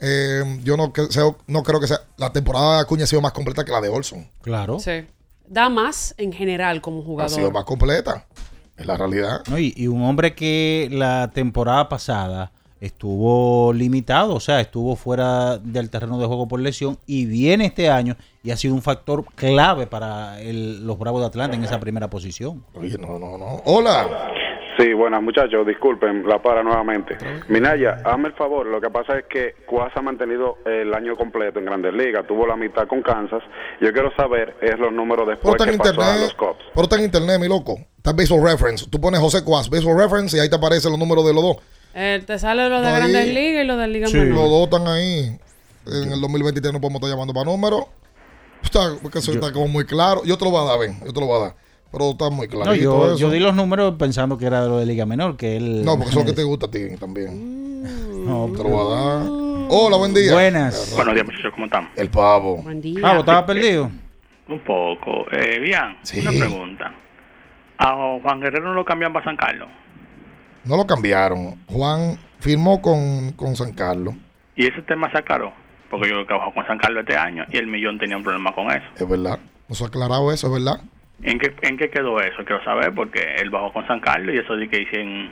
Eh, 0.01 0.59
yo 0.63 0.77
no, 0.77 0.91
que- 0.93 1.07
no 1.47 1.63
creo 1.63 1.79
que 1.79 1.87
sea. 1.87 2.01
La 2.17 2.31
temporada 2.31 2.75
de 2.75 2.81
Acuña 2.81 3.05
ha 3.05 3.07
sido 3.07 3.21
más 3.21 3.31
completa 3.31 3.63
que 3.63 3.71
la 3.71 3.81
de 3.81 3.89
Olson. 3.89 4.29
Claro. 4.41 4.79
Sí. 4.79 5.07
Da 5.47 5.69
más 5.69 6.13
en 6.17 6.31
general 6.33 6.81
como 6.81 7.01
Ha 7.01 7.05
jugador. 7.05 7.31
sido 7.31 7.51
más 7.51 7.63
completa. 7.63 8.27
Es 8.79 8.85
la 8.85 8.95
realidad. 8.97 9.41
No, 9.49 9.59
y, 9.59 9.73
y 9.75 9.87
un 9.87 10.03
hombre 10.03 10.33
que 10.33 10.87
la 10.91 11.29
temporada 11.33 11.89
pasada 11.89 12.51
estuvo 12.81 13.73
limitado, 13.73 14.33
o 14.35 14.39
sea, 14.39 14.61
estuvo 14.61 14.95
fuera 14.95 15.57
del 15.57 15.89
terreno 15.89 16.17
de 16.17 16.25
juego 16.25 16.47
por 16.47 16.59
lesión 16.59 16.97
y 17.05 17.25
viene 17.25 17.65
este 17.65 17.89
año 17.89 18.15
y 18.43 18.51
ha 18.51 18.57
sido 18.57 18.73
un 18.73 18.81
factor 18.81 19.25
clave 19.35 19.85
para 19.87 20.39
el- 20.41 20.85
los 20.87 20.97
Bravos 20.97 21.21
de 21.21 21.27
Atlanta 21.27 21.55
en 21.57 21.63
esa 21.63 21.79
primera 21.79 22.09
posición. 22.09 22.63
Oye, 22.75 22.97
no, 22.97 23.19
no, 23.19 23.37
no. 23.37 23.61
Hola. 23.65 24.31
Sí, 24.77 24.93
buenas 24.93 25.21
muchachos, 25.21 25.67
disculpen 25.67 26.25
la 26.25 26.41
para 26.41 26.63
nuevamente. 26.63 27.17
Minaya, 27.49 28.01
hazme 28.05 28.29
el 28.29 28.33
favor, 28.35 28.65
lo 28.65 28.79
que 28.79 28.89
pasa 28.89 29.17
es 29.19 29.25
que 29.29 29.55
Cuas 29.67 29.91
ha 29.97 30.01
mantenido 30.01 30.57
el 30.65 30.93
año 30.93 31.17
completo 31.17 31.59
en 31.59 31.65
Grandes 31.65 31.93
Ligas, 31.93 32.25
tuvo 32.25 32.47
la 32.47 32.55
mitad 32.55 32.87
con 32.87 33.01
Kansas. 33.01 33.43
Yo 33.81 33.91
quiero 33.91 34.09
saber 34.15 34.55
es 34.61 34.79
los 34.79 34.93
números 34.93 35.27
después 35.27 35.55
que 35.55 35.77
pasó 35.77 35.83
a 35.83 35.91
internet. 35.91 36.21
los 36.21 36.33
Cubs. 36.35 36.63
Pero 36.73 36.83
está 36.83 36.95
en 36.95 37.03
internet, 37.03 37.39
mi 37.41 37.49
loco. 37.49 37.77
Está 37.99 38.11
en 38.11 38.15
Baseball 38.15 38.41
Reference. 38.41 38.85
Tú 38.89 39.01
pones 39.01 39.19
José 39.19 39.43
Cuas, 39.43 39.69
Baseball 39.69 39.97
Reference, 39.97 40.35
y 40.37 40.39
ahí 40.39 40.49
te 40.49 40.55
aparecen 40.55 40.89
los 40.91 40.97
números 40.99 41.25
de 41.25 41.33
los 41.33 41.43
dos. 41.43 41.57
Eh, 41.93 42.23
te 42.25 42.39
sale 42.39 42.69
lo 42.69 42.79
de 42.79 42.87
Ahí. 42.87 42.95
Grandes 42.95 43.27
Ligas 43.27 43.63
y 43.65 43.67
lo 43.67 43.75
de 43.75 43.87
Liga 43.89 44.07
Sí. 44.07 44.17
Menor. 44.17 44.35
Los 44.35 44.49
dos 44.49 44.63
están 44.63 44.87
ahí. 44.87 45.37
En 45.85 46.13
el 46.13 46.21
2023 46.21 46.71
no 46.71 46.79
podemos 46.79 46.99
estar 47.01 47.09
llamando 47.11 47.33
para 47.33 47.45
números. 47.45 47.83
Está, 48.63 48.95
porque 49.01 49.19
eso 49.19 49.33
está 49.33 49.51
como 49.51 49.67
muy 49.67 49.83
claro. 49.83 50.23
Yo 50.23 50.37
te 50.37 50.45
lo 50.45 50.51
voy 50.51 50.61
a 50.61 50.69
dar, 50.69 50.79
ven. 50.79 50.97
Yo 51.05 51.11
te 51.11 51.19
lo 51.19 51.25
voy 51.25 51.41
a 51.41 51.43
dar. 51.45 51.55
Pero 51.91 52.11
está 52.11 52.29
muy 52.29 52.47
claro. 52.47 52.71
No, 52.71 52.75
yo, 52.75 53.17
yo 53.17 53.31
di 53.31 53.39
los 53.39 53.53
números 53.53 53.95
pensando 53.99 54.37
que 54.37 54.45
era 54.45 54.63
de 54.63 54.69
lo 54.69 54.77
de 54.77 54.85
Liga 54.85 55.05
Menor, 55.05 55.35
que 55.35 55.57
él... 55.57 55.83
No, 55.83 55.97
porque 55.97 56.11
eso 56.11 56.19
es 56.19 56.25
lo 56.25 56.31
que 56.31 56.35
te 56.35 56.43
gusta 56.43 56.67
a 56.67 56.71
ti 56.71 56.95
también. 56.97 57.83
No, 58.25 58.49
Te 58.55 58.63
lo 58.63 58.69
voy 58.69 58.93
a 58.93 58.95
dar. 58.95 59.27
Hola, 59.71 59.97
buen 59.97 60.13
día. 60.13 60.31
Buenas. 60.31 60.93
Buenos 60.95 61.13
días, 61.15 61.25
muchachos, 61.25 61.51
¿cómo 61.53 61.65
están? 61.65 61.89
El 61.97 62.09
pavo. 62.09 62.57
Buen 62.63 62.79
día. 62.79 63.01
Pavo, 63.01 63.19
¿estaba 63.19 63.45
perdido? 63.45 63.91
Un 64.47 64.59
poco. 64.63 65.25
Eh, 65.31 65.59
bien, 65.59 65.97
una 66.21 66.31
pregunta. 66.31 66.95
A 67.79 68.19
Juan 68.21 68.41
Guerrero 68.41 68.65
no 68.65 68.73
lo 68.73 68.85
cambian 68.85 69.13
para 69.13 69.25
San 69.25 69.37
Carlos. 69.37 69.69
No 70.65 70.75
lo 70.75 70.85
cambiaron. 70.85 71.63
Juan 71.67 72.19
firmó 72.39 72.81
con, 72.81 73.31
con 73.31 73.55
San 73.55 73.73
Carlos. 73.73 74.15
Y 74.55 74.67
ese 74.67 74.81
tema 74.81 75.09
se 75.11 75.17
aclaró. 75.17 75.53
Porque 75.89 76.09
yo 76.09 76.25
trabajo 76.25 76.53
con 76.53 76.67
San 76.67 76.77
Carlos 76.77 77.03
este 77.07 77.17
año 77.17 77.45
y 77.49 77.57
el 77.57 77.67
millón 77.67 77.97
tenía 77.97 78.17
un 78.17 78.23
problema 78.23 78.53
con 78.53 78.69
eso. 78.69 78.85
Es 78.95 79.07
verdad. 79.07 79.39
Nos 79.67 79.81
ha 79.81 79.85
aclarado 79.85 80.31
eso, 80.31 80.47
es 80.47 80.53
verdad. 80.53 80.81
¿En 81.23 81.39
qué, 81.39 81.55
¿En 81.61 81.77
qué 81.77 81.89
quedó 81.89 82.19
eso? 82.19 82.43
Quiero 82.45 82.63
saber 82.63 82.93
porque 82.93 83.35
él 83.37 83.49
bajó 83.49 83.71
con 83.73 83.87
San 83.87 83.99
Carlos 83.99 84.35
y 84.35 84.39
eso 84.39 84.55
de 84.55 84.69
que 84.69 84.79
dicen 84.79 85.31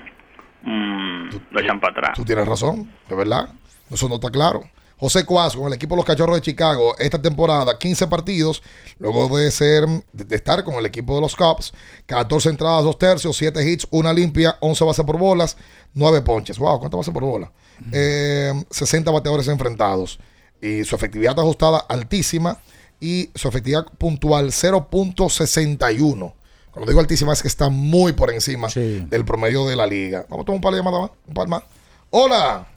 mm, 0.64 1.30
lo 1.52 1.60
echan 1.60 1.80
para 1.80 1.92
atrás. 1.92 2.12
Tú 2.16 2.26
tienes 2.26 2.48
razón, 2.48 2.90
es 3.10 3.18
verdad. 3.18 3.50
Eso 3.92 4.08
no 4.08 4.16
está 4.16 4.30
claro. 4.30 4.62
José 5.00 5.26
Cuazo 5.26 5.60
con 5.60 5.68
el 5.68 5.74
equipo 5.74 5.96
de 5.96 5.98
los 5.98 6.06
Cachorros 6.06 6.36
de 6.36 6.42
Chicago 6.42 6.96
esta 6.98 7.22
temporada, 7.22 7.78
15 7.78 8.08
partidos, 8.08 8.64
luego 8.98 9.38
de 9.38 9.52
ser 9.52 9.86
de, 10.12 10.36
estar 10.36 10.64
con 10.64 10.76
el 10.76 10.86
equipo 10.86 11.16
de 11.16 11.22
los 11.22 11.36
Cubs, 11.36 11.72
14 12.08 12.50
entradas, 12.50 12.84
2 12.84 12.98
tercios, 12.98 13.38
7 13.38 13.70
hits, 13.70 13.88
una 13.92 14.12
limpia, 14.12 14.58
11 14.60 14.84
bases 14.84 15.06
por 15.06 15.18
bolas, 15.18 15.56
9 15.94 16.22
ponches. 16.22 16.58
Wow, 16.58 16.80
¿cuántas 16.80 16.98
bases 16.98 17.14
por 17.14 17.24
bola? 17.24 17.52
Eh, 17.92 18.54
60 18.70 19.12
bateadores 19.12 19.48
enfrentados. 19.48 20.20
Y 20.60 20.84
su 20.84 20.96
efectividad 20.96 21.40
ajustada 21.40 21.78
altísima 21.78 22.60
y 23.00 23.30
su 23.36 23.48
efectividad 23.48 23.86
puntual 23.98 24.48
0.61. 24.48 26.34
Cuando 26.72 26.92
digo 26.92 27.00
altísima 27.00 27.34
es 27.34 27.42
que 27.42 27.48
está 27.48 27.70
muy 27.70 28.14
por 28.14 28.32
encima 28.32 28.68
del 28.68 29.26
promedio 29.26 29.68
de 29.68 29.76
la 29.76 29.86
liga. 29.86 30.26
Vamos 30.30 30.44
a 30.44 30.46
tomar 30.46 30.56
un 30.56 30.62
par 30.62 30.74
de 30.74 30.80
llamadas 30.80 31.02
más. 31.02 31.12
Un 31.28 31.34
par 31.34 31.48
más. 31.48 31.64
Hola. 32.10 32.77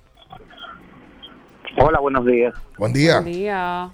Hola, 1.77 2.01
buenos 2.01 2.27
días. 2.27 2.55
Buen 2.79 2.93
día. 2.93 3.21
Buen 3.21 3.33
día. 3.33 3.91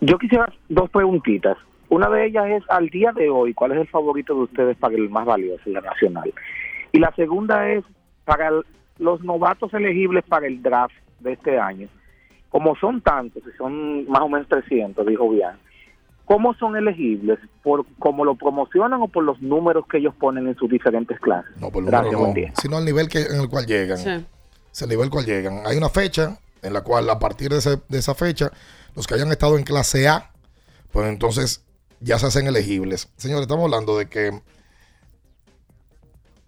Yo 0.00 0.18
quisiera 0.18 0.52
dos 0.68 0.90
preguntitas. 0.90 1.56
Una 1.88 2.08
de 2.08 2.26
ellas 2.26 2.46
es, 2.48 2.62
al 2.68 2.88
día 2.88 3.12
de 3.12 3.28
hoy, 3.28 3.54
¿cuál 3.54 3.72
es 3.72 3.78
el 3.78 3.88
favorito 3.88 4.34
de 4.34 4.40
ustedes 4.42 4.76
para 4.76 4.94
el 4.94 5.08
más 5.10 5.26
valioso 5.26 5.62
la 5.66 5.80
nacional? 5.80 6.32
Y 6.92 6.98
la 6.98 7.12
segunda 7.14 7.68
es, 7.70 7.84
para 8.24 8.48
el- 8.48 8.64
los 8.98 9.22
novatos 9.22 9.72
elegibles 9.74 10.24
para 10.28 10.46
el 10.46 10.62
draft 10.62 10.94
de 11.20 11.32
este 11.32 11.58
año, 11.58 11.88
como 12.48 12.76
son 12.76 13.00
tantos, 13.00 13.42
y 13.52 13.56
son 13.56 14.08
más 14.08 14.20
o 14.22 14.28
menos 14.28 14.48
300, 14.48 15.04
dijo 15.06 15.28
bien, 15.30 15.50
¿cómo 16.24 16.54
son 16.54 16.76
elegibles? 16.76 17.38
¿Por 17.62 17.84
cómo 17.98 18.24
lo 18.24 18.34
promocionan 18.36 19.02
o 19.02 19.08
por 19.08 19.24
los 19.24 19.40
números 19.42 19.84
que 19.88 19.98
ellos 19.98 20.14
ponen 20.14 20.46
en 20.46 20.56
sus 20.56 20.70
diferentes 20.70 21.18
clases? 21.20 21.56
No, 21.60 21.70
por 21.70 21.84
Gracias, 21.84 22.12
número 22.12 22.18
buen 22.20 22.30
no, 22.30 22.34
día. 22.34 22.52
sino 22.60 22.76
al 22.76 22.84
nivel 22.84 23.08
que, 23.08 23.20
en 23.22 23.40
el 23.40 23.48
cual 23.48 23.66
llegan. 23.66 23.98
Sí. 23.98 24.24
Es 24.72 24.82
el 24.82 24.88
nivel 24.88 25.04
al 25.04 25.10
cual 25.10 25.24
llegan. 25.26 25.60
Hay 25.66 25.76
una 25.76 25.88
fecha 25.88 26.38
en 26.64 26.72
la 26.72 26.82
cual 26.82 27.08
a 27.10 27.18
partir 27.18 27.50
de, 27.50 27.58
ese- 27.58 27.80
de 27.88 27.98
esa 27.98 28.14
fecha, 28.14 28.50
los 28.94 29.06
que 29.06 29.14
hayan 29.14 29.30
estado 29.30 29.58
en 29.58 29.64
clase 29.64 30.08
A, 30.08 30.32
pues 30.92 31.08
entonces 31.08 31.62
ya 32.00 32.18
se 32.18 32.26
hacen 32.26 32.46
elegibles. 32.46 33.08
Señores, 33.16 33.42
estamos 33.42 33.64
hablando 33.64 33.98
de 33.98 34.08
que 34.08 34.40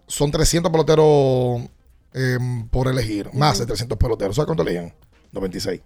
son 0.07 0.31
300 0.31 0.71
peloteros 0.71 1.61
eh, 2.13 2.37
por 2.71 2.87
elegir, 2.87 3.29
más 3.33 3.59
de 3.59 3.65
300 3.65 3.97
peloteros. 3.97 4.35
¿Sabes 4.35 4.45
cuánto 4.47 4.63
eligen? 4.63 4.93
96. 5.33 5.81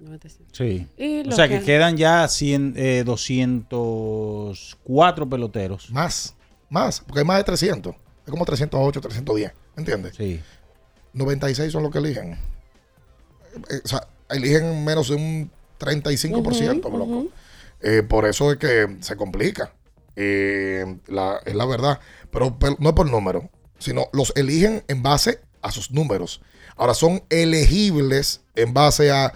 Sí. 0.51 0.87
Y 0.97 1.27
O 1.27 1.31
sea 1.31 1.47
que 1.49 1.59
que- 1.59 1.65
quedan 1.65 1.97
ya 1.97 2.27
100, 2.27 2.73
eh, 2.77 3.03
204 3.05 5.27
peloteros. 5.29 5.89
Más, 5.91 6.35
más, 6.69 6.99
porque 7.01 7.19
hay 7.19 7.25
más 7.25 7.37
de 7.37 7.43
300. 7.45 7.95
Es 8.25 8.29
como 8.31 8.45
308, 8.45 9.01
310. 9.01 9.51
¿Entiendes? 9.75 10.15
Sí. 10.15 10.39
96 11.13 11.71
son 11.71 11.83
los 11.83 11.91
que 11.91 11.97
eligen. 11.97 12.33
Eh, 12.33 13.81
o 13.83 13.87
sea, 13.87 14.07
eligen 14.31 14.83
menos 14.83 15.09
de 15.09 15.15
un 15.15 15.51
35%, 15.79 16.87
Ujú, 16.87 16.97
loco. 16.97 17.11
ujú. 17.11 17.31
Eh, 17.81 18.03
por 18.03 18.25
eso 18.25 18.51
es 18.51 18.57
que 18.57 18.97
se 19.01 19.15
complica. 19.15 19.73
Eh, 20.15 20.97
la- 21.07 21.39
es 21.45 21.55
la 21.55 21.65
verdad. 21.65 21.99
Pero, 22.31 22.57
pero 22.59 22.75
no 22.79 22.89
es 22.89 22.95
por 22.95 23.09
número, 23.09 23.49
sino 23.79 24.07
los 24.13 24.33
eligen 24.35 24.83
en 24.87 25.01
base 25.01 25.39
a 25.61 25.71
sus 25.71 25.91
números. 25.91 26.41
Ahora 26.75 26.93
son 26.93 27.23
elegibles 27.29 28.41
en 28.55 28.73
base 28.73 29.11
a, 29.11 29.33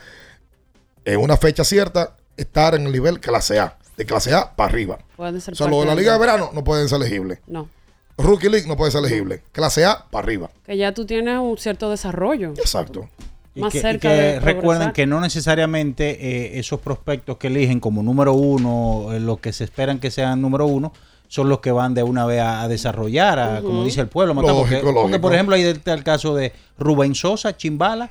en 1.05 1.19
una 1.19 1.37
fecha 1.37 1.63
cierta, 1.63 2.15
estar 2.37 2.75
en 2.75 2.85
el 2.87 2.91
nivel 2.91 3.19
clase 3.19 3.59
A. 3.59 3.77
De 3.97 4.05
clase 4.05 4.33
A 4.33 4.55
para 4.55 4.69
arriba. 4.69 4.99
Pueden 5.15 5.39
ser 5.39 5.53
O 5.53 5.57
sea, 5.57 5.67
de 5.67 5.85
la 5.85 5.95
Liga 5.95 6.13
de 6.13 6.19
Verano 6.19 6.51
no 6.53 6.63
pueden 6.63 6.89
ser 6.89 6.97
elegibles. 7.01 7.39
No. 7.47 7.69
Rookie 8.17 8.49
League 8.49 8.67
no 8.67 8.75
puede 8.77 8.91
ser 8.91 8.99
elegible. 8.99 9.41
Clase 9.51 9.85
A 9.85 10.05
para 10.09 10.23
arriba. 10.25 10.49
Que 10.65 10.77
ya 10.77 10.93
tú 10.93 11.05
tienes 11.05 11.37
un 11.39 11.57
cierto 11.57 11.89
desarrollo. 11.89 12.49
Exacto. 12.57 13.09
Y 13.55 13.61
Más 13.61 13.71
que, 13.71 13.77
y 13.77 13.81
cerca 13.81 14.09
que 14.09 14.15
de 14.15 14.39
recuerden 14.41 14.63
progresar. 14.63 14.93
que 14.93 15.07
no 15.07 15.21
necesariamente 15.21 16.09
eh, 16.55 16.59
esos 16.59 16.79
prospectos 16.81 17.37
que 17.37 17.47
eligen 17.47 17.79
como 17.79 18.03
número 18.03 18.33
uno, 18.33 19.13
eh, 19.13 19.19
los 19.21 19.39
que 19.39 19.53
se 19.53 19.63
esperan 19.63 19.99
que 19.99 20.11
sean 20.11 20.41
número 20.41 20.65
uno, 20.65 20.91
son 21.29 21.47
los 21.49 21.59
que 21.59 21.71
van 21.71 21.93
de 21.93 22.03
una 22.03 22.25
vez 22.25 22.41
a, 22.41 22.63
a 22.63 22.67
desarrollar, 22.67 23.39
a, 23.39 23.61
como 23.61 23.83
dice 23.85 24.01
el 24.01 24.07
pueblo. 24.07 24.35
Porque, 24.35 24.49
Lógico, 24.51 24.81
porque, 24.81 24.93
lógico. 24.93 25.21
por 25.21 25.33
ejemplo, 25.33 25.55
ahí 25.55 25.63
está 25.63 25.93
el 25.93 26.03
caso 26.03 26.35
de 26.35 26.51
Rubén 26.77 27.15
Sosa, 27.15 27.55
Chimbala, 27.55 28.09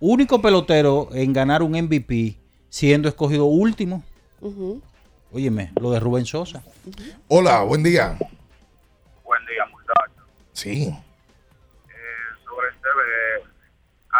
único 0.00 0.40
pelotero 0.40 1.08
en 1.12 1.32
ganar 1.34 1.62
un 1.62 1.72
MVP 1.72 2.36
siendo 2.70 3.08
escogido 3.08 3.44
último. 3.44 4.02
Ujú. 4.40 4.80
Óyeme, 5.32 5.70
lo 5.80 5.90
de 5.90 6.00
Rubén 6.00 6.24
Sosa. 6.24 6.62
Hola, 7.28 7.62
buen 7.62 7.82
día. 7.82 8.16
Buen 9.24 9.44
día, 9.44 9.64
muchachos. 9.70 10.24
Sí. 10.54 10.84
Sobre 12.44 12.68
el 12.68 12.74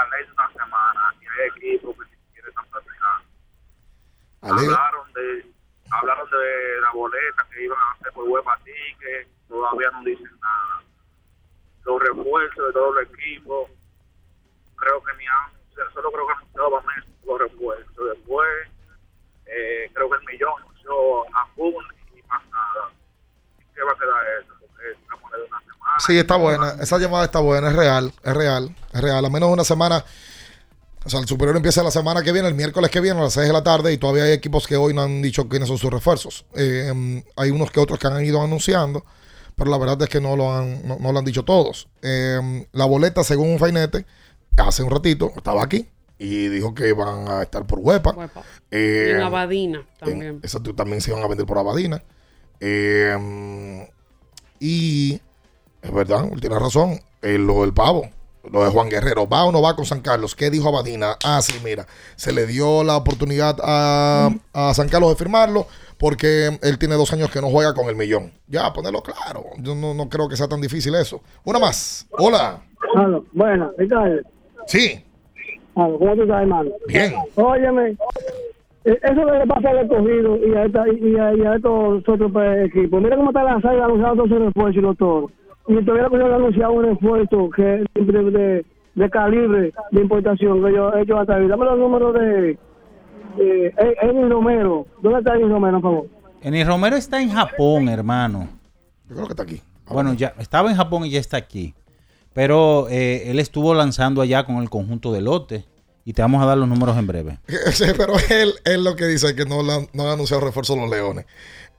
De 0.07 0.33
una 0.33 0.53
semana, 0.53 1.15
y 1.21 1.25
hay 1.27 1.49
equipos 1.57 1.97
que 1.97 2.05
ni 2.05 2.17
siquiera 2.27 2.49
están 2.49 2.67
practicando. 2.71 3.29
Ale- 4.43 4.67
Hablaron 4.67 5.13
de, 5.13 5.53
hablaron 5.91 6.31
de 6.31 6.81
la 6.83 6.91
boleta 6.93 7.47
que 7.53 7.65
iban 7.65 7.79
a 7.79 7.93
hacer 7.93 8.13
por 8.13 8.29
web 8.29 8.45
que 9.01 9.29
todavía 9.49 9.91
no 9.91 10.03
dicen 10.05 10.31
nada. 10.41 10.83
Los 11.85 12.01
refuerzos 12.03 12.67
de 12.67 12.73
todo 12.73 12.99
el 12.99 13.07
equipo, 13.07 13.69
creo 14.77 15.03
que 15.03 15.13
ni 15.17 15.25
han, 15.27 15.93
solo 15.95 16.13
creo 16.13 16.27
que 16.27 16.33
anunciaban 16.35 16.85
eso, 16.99 17.09
los 17.27 17.39
refuerzos. 17.41 18.09
Después, 18.15 18.49
eh, 19.47 19.91
creo 19.95 20.11
que 20.11 20.17
el 20.19 20.25
millón 20.25 20.53
anunció 20.63 21.23
a 21.35 21.49
y 22.17 22.23
más 22.29 22.43
nada. 22.51 22.91
¿Qué 23.75 23.83
va 23.83 23.93
a 23.93 23.99
quedar 23.99 24.27
eso? 24.43 24.55
Porque 24.61 24.85
de 25.37 25.45
una 25.45 25.61
semana. 25.61 25.99
Sí, 26.01 26.19
está 26.19 26.37
buena. 26.37 26.71
Esa 26.81 26.99
llamada 26.99 27.25
está 27.25 27.41
buena, 27.41 27.69
es 27.71 27.77
real, 27.77 28.13
es 28.23 28.37
real, 28.37 28.75
real. 29.01 29.25
A 29.25 29.31
menos 29.31 29.49
de 29.49 29.53
una 29.55 29.65
semana. 29.65 30.05
O 31.05 31.11
sea, 31.11 31.21
el 31.21 31.27
superior 31.27 31.57
empieza 31.57 31.83
la 31.83 31.91
semana 31.91 32.23
que 32.23 32.33
viene, 32.33 32.49
el 32.49 32.55
miércoles 32.55 32.91
que 32.91 33.01
viene 33.01 33.19
a 33.21 33.23
las 33.23 33.33
6 33.33 33.47
de 33.47 33.53
la 33.53 33.63
tarde, 33.63 33.93
y 33.93 33.99
todavía 33.99 34.25
hay 34.25 34.33
equipos 34.33 34.67
que 34.67 34.77
hoy 34.77 34.93
no 34.93 35.03
han 35.03 35.23
dicho 35.23 35.49
quiénes 35.49 35.69
son 35.69 35.79
sus 35.79 35.91
refuerzos. 35.91 36.45
Eh, 36.55 36.89
em, 36.91 37.23
hay 37.37 37.51
unos 37.51 37.71
que 37.71 37.81
otros 37.81 37.99
que 37.99 38.09
han 38.09 38.23
ido 38.25 38.43
anunciando, 38.43 39.05
pero 39.55 39.71
la 39.71 39.79
verdad 39.79 40.03
es 40.03 40.09
que 40.09 40.21
no 40.21 40.37
lo 40.37 40.53
han, 40.55 40.87
no, 40.87 40.99
no 41.01 41.13
lo 41.13 41.19
han 41.21 41.25
dicho 41.25 41.45
todos. 41.45 41.89
Eh, 42.03 42.67
la 42.73 42.85
boleta, 42.85 43.23
según 43.25 43.49
un 43.53 43.59
Fainete, 43.59 44.05
hace 44.59 44.83
un 44.83 44.91
ratito, 44.91 45.31
estaba 45.37 45.63
aquí, 45.63 45.89
y 46.19 46.49
dijo 46.49 46.75
que 46.75 46.93
van 46.93 47.29
a 47.29 47.43
estar 47.43 47.65
por 47.65 47.79
Huepa. 47.79 48.15
Eh, 48.71 49.07
Y 49.07 49.11
en 49.13 49.21
Abadina 49.23 49.79
en- 49.79 49.87
también. 50.09 50.41
exacto, 50.43 50.75
también 50.75 51.01
se 51.01 51.13
van 51.13 51.23
a 51.23 51.29
vender 51.29 51.47
por 51.47 51.57
Abadina. 51.59 52.03
Eh, 52.61 53.89
y 54.61 55.21
es 55.83 55.93
verdad, 55.93 56.29
tiene 56.41 56.59
razón. 56.59 57.01
eh, 57.23 57.39
lo 57.39 57.63
del 57.63 57.73
pavo, 57.73 58.09
lo 58.51 58.65
de 58.65 58.71
Juan 58.71 58.89
Guerrero, 58.89 59.29
¿va 59.29 59.45
o 59.45 59.53
no 59.53 59.63
va 59.63 59.77
con 59.77 59.85
San 59.85 60.01
Carlos? 60.01 60.35
¿Qué 60.35 60.51
dijo 60.51 60.69
Abadina? 60.69 61.17
Ah, 61.25 61.41
sí, 61.43 61.55
mira, 61.65 61.87
se 62.17 62.33
le 62.33 62.47
dio 62.47 62.85
la 62.85 62.97
oportunidad 62.97 63.57
a, 63.63 64.31
a 64.53 64.75
San 64.75 64.89
Carlos 64.89 65.11
de 65.11 65.17
firmarlo 65.17 65.67
porque 65.99 66.59
él 66.63 66.79
tiene 66.79 66.95
dos 66.95 67.13
años 67.13 67.31
que 67.31 67.41
no 67.41 67.51
juega 67.51 67.75
con 67.75 67.89
el 67.89 67.97
millón. 67.97 68.33
Ya, 68.47 68.73
ponerlo 68.73 69.03
claro. 69.03 69.45
Yo 69.59 69.75
no, 69.75 69.95
no 69.95 70.09
creo 70.09 70.29
que 70.29 70.37
sea 70.37 70.49
tan 70.49 70.61
difícil 70.61 70.95
eso. 70.95 71.21
Una 71.45 71.59
más. 71.59 72.07
Hola. 72.13 72.63
Aló, 72.95 73.25
bueno, 73.33 73.73
Ricardo. 73.77 74.21
Sí. 74.67 75.05
Aló, 75.75 75.99
¿Cómo 75.99 76.15
tú 76.15 76.23
estás, 76.23 76.43
hermano? 76.43 76.71
Bien. 76.87 77.15
Óyeme, 77.35 77.97
eh, 78.85 78.99
eso 79.03 79.27
que 79.27 79.39
le 79.39 79.47
pasa 79.47 79.71
al 79.71 79.79
escogido 79.81 80.37
y 80.37 80.55
a, 80.55 80.65
esta, 80.65 80.85
y 80.89 81.17
a, 81.17 81.35
y 81.35 81.43
a 81.43 81.55
estos 81.57 82.09
otros 82.09 82.33
pues, 82.33 82.67
equipos. 82.67 83.03
Mira 83.03 83.17
cómo 83.17 83.31
está 83.31 83.43
la 83.43 83.61
saga 83.61 83.89
todos 83.89 84.29
sus 84.29 84.39
refuerzos 84.39 84.77
y 84.77 84.81
los 84.81 84.97
toros. 84.97 85.31
Y 85.69 85.85
todavía 85.85 86.09
no 86.19 86.27
han 86.27 86.33
anunciado 86.33 86.73
un 86.73 86.85
refuerzo 86.85 87.51
que 87.55 87.63
de, 87.63 87.85
de, 87.95 88.67
de 88.95 89.11
calibre 89.11 89.73
de 89.91 90.01
importación 90.01 90.63
que 90.63 90.71
ellos, 90.71 90.93
ellos 90.97 91.09
van 91.17 91.23
a 91.23 91.27
traer. 91.27 91.49
Dame 91.49 91.65
los 91.67 91.79
números 91.79 92.15
de, 92.15 92.59
de 93.37 93.75
Eni 94.03 94.29
Romero. 94.29 94.87
¿Dónde 95.03 95.19
está 95.19 95.35
Eni 95.35 95.45
Romero, 95.49 95.81
por 95.81 95.91
favor? 95.93 96.07
Eni 96.41 96.65
Romero 96.65 96.97
está 96.97 97.21
en 97.21 97.31
Japón, 97.31 97.89
hermano. 97.89 98.49
Yo 99.09 99.15
creo 99.15 99.27
que 99.27 99.33
está 99.33 99.43
aquí. 99.43 99.63
Bueno, 99.91 100.13
ya 100.15 100.35
estaba 100.39 100.71
en 100.71 100.77
Japón 100.77 101.05
y 101.07 101.11
ya 101.11 101.21
está 101.21 101.37
aquí. 101.37 101.75
Pero 102.33 102.89
eh, 102.89 103.31
él 103.31 103.39
estuvo 103.39 103.75
lanzando 103.75 104.21
allá 104.23 104.45
con 104.45 104.57
el 104.57 104.71
conjunto 104.71 105.13
de 105.13 105.21
lote. 105.23 105.65
Y 106.05 106.15
te 106.15 106.23
vamos 106.23 106.43
a 106.43 106.47
dar 106.47 106.57
los 106.57 106.69
números 106.69 106.97
en 106.97 107.07
breve. 107.07 107.39
Sí, 107.73 107.85
pero 107.97 108.15
él, 108.31 108.53
él 108.65 108.83
lo 108.85 108.97
que 108.97 109.05
dice 109.07 109.27
es 109.29 109.33
que 109.35 109.45
no, 109.45 109.63
la- 109.63 109.87
no 109.93 110.05
han 110.05 110.09
anunciado 110.15 110.43
refuerzo 110.45 110.75
los 110.77 110.89
Leones. 110.89 111.27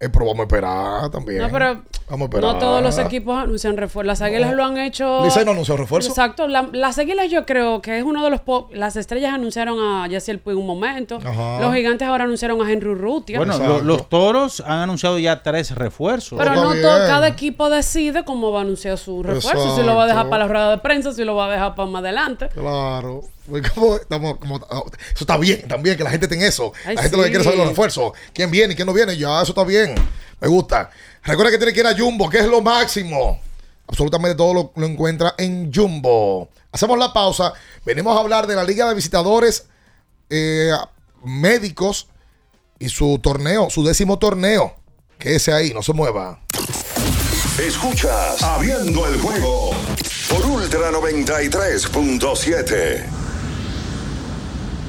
Eh, 0.02 0.08
pero 0.08 0.26
vamos 0.28 0.40
a 0.40 0.44
esperar 0.44 1.10
también. 1.12 1.40
No, 1.42 1.50
pero 1.52 1.82
Vamos 2.10 2.22
a 2.22 2.30
esperar. 2.30 2.54
no 2.54 2.58
todos 2.58 2.82
los 2.82 2.98
equipos 3.00 3.38
anuncian 3.38 3.76
refuerzo. 3.76 4.08
Las 4.08 4.22
águilas 4.22 4.52
No. 4.52 4.56
lo 4.56 4.64
han 4.64 4.78
hecho. 4.78 5.26
Licey 5.26 5.44
no 5.44 5.52
anunció 5.52 5.76
refuerzo. 5.76 6.08
Exacto. 6.10 6.48
La- 6.48 6.70
las 6.72 6.98
águilas 6.98 7.30
yo 7.30 7.46
creo 7.46 7.82
que 7.82 7.98
es 7.98 8.04
uno 8.06 8.24
de 8.24 8.30
los. 8.30 8.40
po- 8.40 8.70
Las 8.72 8.96
estrellas 8.96 9.34
anunciaron 9.34 9.78
a 9.78 10.08
Yaciel 10.08 10.40
Puig 10.40 10.56
un 10.58 10.66
momento. 10.66 11.20
Ajá. 11.24 11.60
Los 11.60 11.74
gigantes 11.76 12.08
ahora 12.08 12.24
anunciaron 12.24 12.66
a 12.66 12.72
Henry 12.72 12.90
Urrutia. 12.92 13.38
Bueno, 13.40 13.58
lo- 13.58 13.82
los 13.82 14.08
toros 14.08 14.62
han 14.66 14.80
anunciado 14.80 15.20
ya 15.20 15.44
tres 15.44 15.72
refuerzos. 15.76 16.40
Pero 16.40 16.56
no 16.56 16.74
todo, 16.76 16.82
cada 17.08 17.28
equipo 17.28 17.70
decide 17.70 18.24
cómo 18.24 18.54
va 18.54 18.60
a 18.60 18.62
anunciar 18.62 18.98
su 18.98 19.22
refuerzo. 19.22 19.76
Si 19.76 19.84
lo 19.84 19.96
va 19.98 20.06
a 20.06 20.08
dejar 20.08 20.30
para 20.30 20.46
la 20.46 20.50
rueda 20.50 20.72
de 20.72 20.78
prensa, 20.78 21.12
si 21.12 21.26
lo 21.26 21.36
va 21.36 21.48
a 21.48 21.52
dejar 21.52 21.76
para 21.76 21.90
más 21.90 22.00
adelante. 22.02 22.48
Claro. 22.54 23.24
Pues 23.50 23.68
como- 23.72 23.96
estamos 23.96 24.38
como- 24.38 24.58
eso 24.58 24.94
está 25.22 25.36
bien, 25.38 25.68
también, 25.68 25.98
que 25.98 26.04
la 26.04 26.12
gente 26.12 26.28
tenga 26.28 26.46
eso. 26.46 26.72
Ay, 26.86 26.96
la 26.96 27.02
gente 27.02 27.18
lo 27.18 27.24
que 27.24 27.30
sí. 27.30 27.32
quiere 27.32 27.44
saber 27.44 27.58
los 27.58 27.68
refuerzos. 27.70 28.12
¿Quién 28.32 28.52
viene 28.52 28.74
y 28.74 28.76
quién 28.76 28.86
no 28.86 28.94
viene? 28.94 29.18
Ya, 29.18 29.42
eso 29.42 29.54
está 29.54 29.64
bien. 29.64 29.89
Me 30.40 30.48
gusta. 30.48 30.90
Recuerda 31.24 31.52
que 31.52 31.58
tiene 31.58 31.74
que 31.74 31.82
ir 31.82 31.88
a 31.88 31.98
Jumbo, 31.98 32.30
que 32.30 32.40
es 32.40 32.48
lo 32.48 32.62
máximo. 32.62 33.40
Absolutamente 33.88 34.36
todo 34.36 34.72
lo, 34.76 34.86
encuentra 34.86 35.36
en 35.38 35.74
Jumbo. 35.74 36.50
Hacemos 36.72 36.98
la 36.98 37.12
pausa. 37.12 37.54
Venimos 37.86 38.16
a 38.16 38.20
hablar 38.20 38.48
de 38.48 38.56
la 38.56 38.64
Liga 38.64 38.88
de 38.88 38.96
Visitadores 38.96 39.68
eh, 40.30 40.72
Médicos 41.24 42.08
y 42.78 42.90
su 42.90 43.20
torneo, 43.22 43.70
su 43.70 43.84
décimo 43.84 44.20
torneo. 44.20 44.76
Quédese 45.18 45.52
ahí, 45.52 45.74
no 45.74 45.84
se 45.84 45.92
mueva. 45.94 46.40
Escuchas 47.60 48.42
Abriendo 48.42 49.06
el 49.06 49.20
juego 49.20 49.72
por 50.30 50.46
Ultra 50.46 50.92
93.7. 50.92 53.29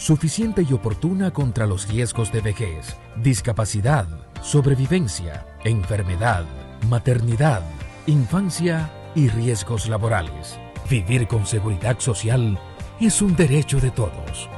suficiente 0.00 0.64
y 0.68 0.72
oportuna 0.72 1.30
contra 1.30 1.66
los 1.66 1.86
riesgos 1.86 2.32
de 2.32 2.40
vejez, 2.40 2.96
discapacidad, 3.22 4.06
sobrevivencia, 4.40 5.46
enfermedad, 5.62 6.46
maternidad, 6.88 7.62
infancia 8.06 8.90
y 9.14 9.28
riesgos 9.28 9.90
laborales. 9.90 10.58
Vivir 10.88 11.28
con 11.28 11.44
seguridad 11.44 12.00
social 12.00 12.58
es 12.98 13.20
un 13.20 13.36
derecho 13.36 13.78
de 13.78 13.90
todos. 13.90 14.48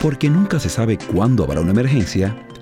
Porque 0.00 0.28
nunca 0.28 0.58
se 0.58 0.68
sabe 0.68 0.98
cuándo 0.98 1.44
habrá 1.44 1.60
una 1.60 1.70
emergencia, 1.70 2.36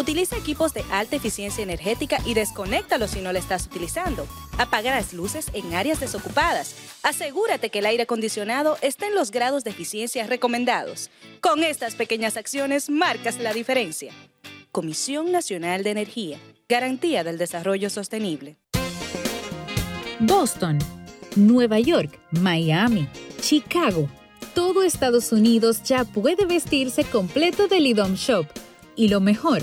Utiliza 0.00 0.38
equipos 0.38 0.72
de 0.72 0.82
alta 0.90 1.16
eficiencia 1.16 1.62
energética 1.62 2.22
y 2.24 2.32
desconéctalos 2.32 3.10
si 3.10 3.20
no 3.20 3.34
lo 3.34 3.38
estás 3.38 3.66
utilizando. 3.66 4.26
Apaga 4.56 4.92
las 4.92 5.12
luces 5.12 5.50
en 5.52 5.74
áreas 5.74 6.00
desocupadas. 6.00 6.74
Asegúrate 7.02 7.68
que 7.68 7.80
el 7.80 7.84
aire 7.84 8.04
acondicionado 8.04 8.78
esté 8.80 9.08
en 9.08 9.14
los 9.14 9.30
grados 9.30 9.62
de 9.62 9.72
eficiencia 9.72 10.26
recomendados. 10.26 11.10
Con 11.42 11.62
estas 11.62 11.96
pequeñas 11.96 12.38
acciones 12.38 12.88
marcas 12.88 13.38
la 13.40 13.52
diferencia. 13.52 14.14
Comisión 14.72 15.32
Nacional 15.32 15.82
de 15.82 15.90
Energía. 15.90 16.38
Garantía 16.66 17.22
del 17.22 17.36
Desarrollo 17.36 17.90
Sostenible. 17.90 18.56
Boston, 20.18 20.78
Nueva 21.36 21.78
York, 21.78 22.18
Miami, 22.30 23.06
Chicago. 23.42 24.08
Todo 24.54 24.82
Estados 24.82 25.30
Unidos 25.30 25.82
ya 25.82 26.04
puede 26.04 26.46
vestirse 26.46 27.04
completo 27.04 27.68
del 27.68 27.86
IDOM 27.86 28.14
Shop. 28.14 28.46
Y 28.96 29.08
lo 29.08 29.20
mejor, 29.20 29.62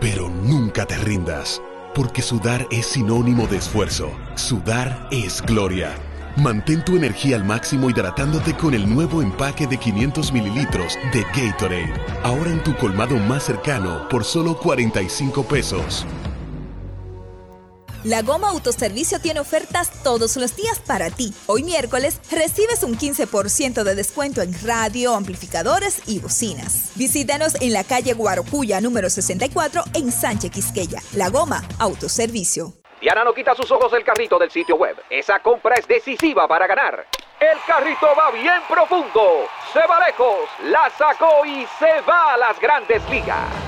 Pero 0.00 0.28
nunca 0.28 0.86
te 0.86 0.96
rindas, 0.96 1.60
porque 1.92 2.22
sudar 2.22 2.68
es 2.70 2.86
sinónimo 2.86 3.48
de 3.48 3.56
esfuerzo. 3.56 4.12
Sudar 4.36 5.08
es 5.10 5.42
gloria. 5.42 5.96
Mantén 6.36 6.84
tu 6.84 6.96
energía 6.96 7.34
al 7.34 7.44
máximo 7.44 7.90
hidratándote 7.90 8.54
con 8.54 8.74
el 8.74 8.88
nuevo 8.88 9.22
empaque 9.22 9.66
de 9.66 9.76
500 9.76 10.32
mililitros 10.32 10.96
de 11.12 11.24
Gatorade. 11.34 11.92
Ahora 12.22 12.50
en 12.50 12.62
tu 12.62 12.76
colmado 12.76 13.16
más 13.16 13.42
cercano 13.42 14.08
por 14.08 14.22
solo 14.22 14.56
45 14.56 15.42
pesos. 15.42 16.06
La 18.04 18.22
Goma 18.22 18.50
Autoservicio 18.50 19.20
tiene 19.20 19.40
ofertas 19.40 19.90
todos 20.04 20.36
los 20.36 20.54
días 20.54 20.78
para 20.78 21.10
ti. 21.10 21.34
Hoy 21.46 21.64
miércoles 21.64 22.20
recibes 22.30 22.84
un 22.84 22.96
15% 22.96 23.82
de 23.82 23.94
descuento 23.96 24.40
en 24.40 24.54
radio, 24.64 25.14
amplificadores 25.14 26.02
y 26.06 26.20
bocinas. 26.20 26.92
Visítanos 26.94 27.56
en 27.60 27.72
la 27.72 27.82
calle 27.82 28.14
Guarocuya 28.14 28.80
número 28.80 29.10
64 29.10 29.82
en 29.94 30.12
Sánchez 30.12 30.52
Quisqueya. 30.52 31.02
La 31.14 31.28
Goma 31.28 31.64
Autoservicio. 31.80 32.74
Diana 33.00 33.24
no 33.24 33.34
quita 33.34 33.56
sus 33.56 33.70
ojos 33.72 33.90
del 33.90 34.04
carrito 34.04 34.38
del 34.38 34.50
sitio 34.50 34.76
web. 34.76 34.96
Esa 35.10 35.40
compra 35.40 35.74
es 35.74 35.88
decisiva 35.88 36.46
para 36.46 36.68
ganar. 36.68 37.04
El 37.40 37.58
carrito 37.66 38.06
va 38.16 38.30
bien 38.30 38.62
profundo. 38.68 39.46
Se 39.72 39.80
va 39.80 40.06
lejos. 40.06 40.48
La 40.64 40.88
sacó 40.96 41.44
y 41.44 41.66
se 41.80 42.00
va 42.02 42.34
a 42.34 42.36
las 42.36 42.60
grandes 42.60 43.02
ligas. 43.10 43.67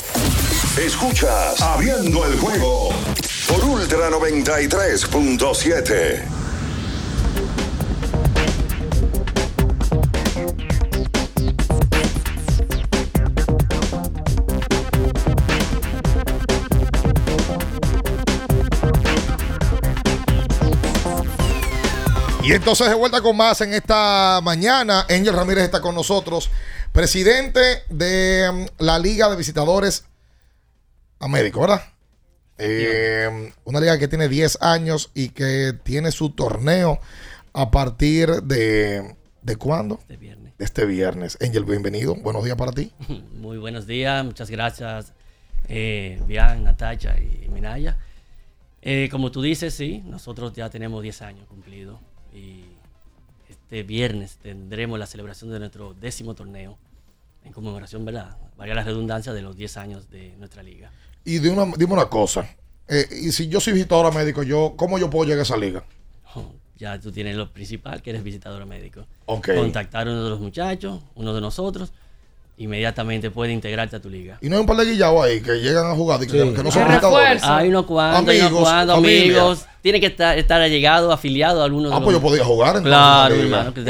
Escuchas 0.77 1.61
Abriendo 1.61 2.25
el 2.25 2.39
juego 2.39 2.89
por 3.47 3.63
Ultra 3.65 4.09
93.7. 4.09 6.23
Y 22.43 22.53
entonces 22.53 22.87
de 22.87 22.95
vuelta 22.95 23.21
con 23.21 23.35
más 23.35 23.59
en 23.59 23.73
esta 23.73 24.39
mañana. 24.41 25.05
Angel 25.09 25.33
Ramírez 25.33 25.65
está 25.65 25.81
con 25.81 25.95
nosotros, 25.95 26.49
presidente 26.93 27.83
de 27.89 28.49
um, 28.49 28.67
la 28.79 28.97
Liga 28.97 29.29
de 29.29 29.35
Visitadores 29.35 30.05
Américo, 31.21 31.61
¿verdad? 31.61 31.81
Eh, 32.57 33.53
una 33.63 33.79
liga 33.79 33.97
que 33.99 34.07
tiene 34.07 34.27
10 34.27 34.57
años 34.61 35.11
y 35.13 35.29
que 35.29 35.73
tiene 35.83 36.11
su 36.11 36.31
torneo 36.31 36.99
a 37.53 37.71
partir 37.71 38.41
de... 38.43 39.15
¿De 39.43 39.55
cuándo? 39.55 39.99
Este 40.01 40.17
viernes. 40.17 40.53
Este 40.59 40.85
viernes. 40.85 41.37
Angel, 41.41 41.63
bienvenido. 41.63 42.15
Buenos 42.15 42.43
días 42.43 42.55
para 42.55 42.71
ti. 42.71 42.91
Muy 43.33 43.57
buenos 43.57 43.87
días, 43.87 44.23
muchas 44.23 44.51
gracias, 44.51 45.13
eh, 45.67 46.21
Bian, 46.27 46.63
Natacha 46.63 47.15
y 47.17 47.49
Minaya. 47.49 47.97
Eh, 48.81 49.09
como 49.11 49.31
tú 49.31 49.41
dices, 49.41 49.73
sí, 49.73 50.03
nosotros 50.05 50.53
ya 50.53 50.69
tenemos 50.69 51.01
10 51.01 51.21
años 51.21 51.47
cumplidos 51.47 51.99
y 52.33 52.65
este 53.49 53.83
viernes 53.83 54.37
tendremos 54.37 54.97
la 54.99 55.05
celebración 55.05 55.51
de 55.51 55.59
nuestro 55.59 55.93
décimo 55.93 56.33
torneo 56.35 56.77
en 57.43 57.53
conmemoración, 57.53 58.05
¿verdad? 58.05 58.37
Valga 58.57 58.75
la 58.75 58.83
redundancia 58.83 59.33
de 59.33 59.41
los 59.41 59.55
10 59.55 59.77
años 59.77 60.09
de 60.09 60.35
nuestra 60.37 60.61
liga. 60.63 60.91
Y 61.25 61.39
de 61.39 61.49
una, 61.49 61.65
dime 61.77 61.93
una 61.93 62.05
cosa. 62.05 62.47
eh, 62.87 63.05
y 63.23 63.31
si 63.31 63.47
yo 63.47 63.59
soy 63.59 63.73
visitador 63.73 64.13
médico, 64.13 64.43
yo, 64.43 64.73
¿cómo 64.75 64.97
yo 64.99 65.09
puedo 65.09 65.25
llegar 65.25 65.39
a 65.39 65.43
esa 65.43 65.57
liga? 65.57 65.83
Ya 66.77 66.99
tú 66.99 67.11
tienes 67.11 67.35
lo 67.35 67.51
principal, 67.51 68.01
que 68.01 68.09
eres 68.09 68.23
visitador 68.23 68.65
médico. 68.65 69.05
Ok. 69.27 69.49
Contactar 69.55 70.07
a 70.07 70.11
uno 70.11 70.23
de 70.23 70.29
los 70.31 70.39
muchachos, 70.39 70.99
uno 71.13 71.31
de 71.31 71.39
nosotros, 71.39 71.91
inmediatamente 72.57 73.29
puede 73.29 73.51
integrarte 73.53 73.97
a 73.97 73.99
tu 73.99 74.09
liga. 74.09 74.39
Y 74.41 74.49
no 74.49 74.55
hay 74.55 74.61
un 74.61 74.65
par 74.65 74.77
de 74.77 74.85
guillados 74.85 75.23
ahí 75.23 75.41
que 75.41 75.53
llegan 75.61 75.85
a 75.91 75.93
jugar 75.93 76.21
y 76.23 76.25
que, 76.25 76.37
que 76.53 76.63
no 76.63 76.71
son 76.71 76.87
visitadores. 76.87 77.43
Hay 77.43 77.69
unos 77.69 77.85
cuantos, 77.85 78.27
hay 78.29 78.39
unos 78.39 78.47
Amigos, 78.49 78.63
cuantos 78.69 78.97
amigos. 78.97 79.65
Tiene 79.83 79.99
que 79.99 80.07
estar, 80.07 80.37
estar 80.39 80.59
allegado, 80.59 81.11
afiliado 81.11 81.61
a 81.61 81.65
alguno 81.65 81.89
de 81.89 81.93
Ah, 81.95 81.99
los- 81.99 82.03
pues 82.05 82.17
yo 82.17 82.21
podía 82.21 82.43
jugar 82.43 82.69
entonces 82.77 82.89
Claro, 82.91 83.35
hermano. 83.35 83.73
Que. 83.75 83.81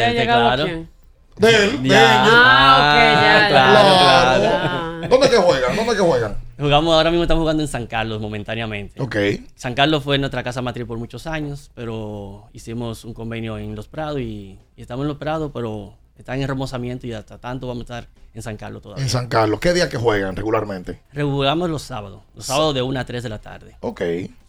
De 1.38 1.56
él, 1.64 1.84
de. 1.84 1.96
Ah, 1.96 2.78
ok, 2.78 3.22
ya, 3.24 3.48
Claro. 3.50 5.00
claro. 5.00 5.08
¿Dónde 5.10 5.30
que 5.30 5.38
juegan? 5.38 5.76
¿Dónde 5.78 5.94
que 5.94 6.00
juegan? 6.02 6.38
Jugamos, 6.62 6.94
ahora 6.94 7.10
mismo 7.10 7.24
estamos 7.24 7.42
jugando 7.42 7.64
en 7.64 7.68
San 7.68 7.88
Carlos 7.88 8.22
momentáneamente. 8.22 9.02
Ok. 9.02 9.16
San 9.56 9.74
Carlos 9.74 10.04
fue 10.04 10.20
nuestra 10.20 10.44
casa 10.44 10.62
matriz 10.62 10.86
por 10.86 11.00
muchos 11.00 11.26
años, 11.26 11.72
pero 11.74 12.50
hicimos 12.54 13.04
un 13.04 13.16
convenio 13.16 13.58
en 13.58 13.76
Los 13.76 13.88
Prados 13.88 14.20
y, 14.20 14.60
y 14.76 14.82
estamos 14.82 15.04
en 15.06 15.08
Los 15.08 15.18
Prados, 15.18 15.50
pero 15.52 15.96
están 16.16 16.40
en 16.40 16.48
remozamiento 16.48 17.08
y 17.08 17.14
hasta 17.14 17.40
tanto 17.40 17.66
vamos 17.66 17.82
a 17.90 17.98
estar 18.00 18.08
en 18.36 18.42
San 18.44 18.58
Carlos 18.58 18.84
todavía. 18.84 19.04
En 19.04 19.10
San 19.10 19.28
Carlos. 19.28 19.60
¿Qué 19.60 19.74
día 19.74 19.90
que 19.90 19.98
juegan 19.98 20.36
regularmente? 20.36 21.00
Jugamos 21.16 21.68
los 21.68 21.82
sábados, 21.82 22.22
los 22.36 22.46
sábados 22.46 22.76
de 22.76 22.84
1 22.84 23.00
a 23.00 23.06
3 23.06 23.24
de 23.24 23.30
la 23.30 23.40
tarde. 23.40 23.78
Ok. 23.80 24.02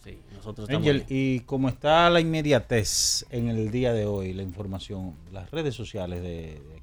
Sí, 0.03 0.19
nosotros 0.35 0.69
estamos 0.69 0.87
Angel, 0.87 1.05
y 1.09 1.39
cómo 1.41 1.67
está 1.67 2.11
la 2.11 2.19
inmediatez 2.19 3.25
en 3.31 3.49
el 3.49 3.71
día 3.71 3.91
de 3.91 4.05
hoy, 4.05 4.33
la 4.33 4.43
información, 4.43 5.15
las 5.31 5.49
redes 5.49 5.73
sociales 5.73 6.21
de, 6.21 6.29
de 6.29 6.82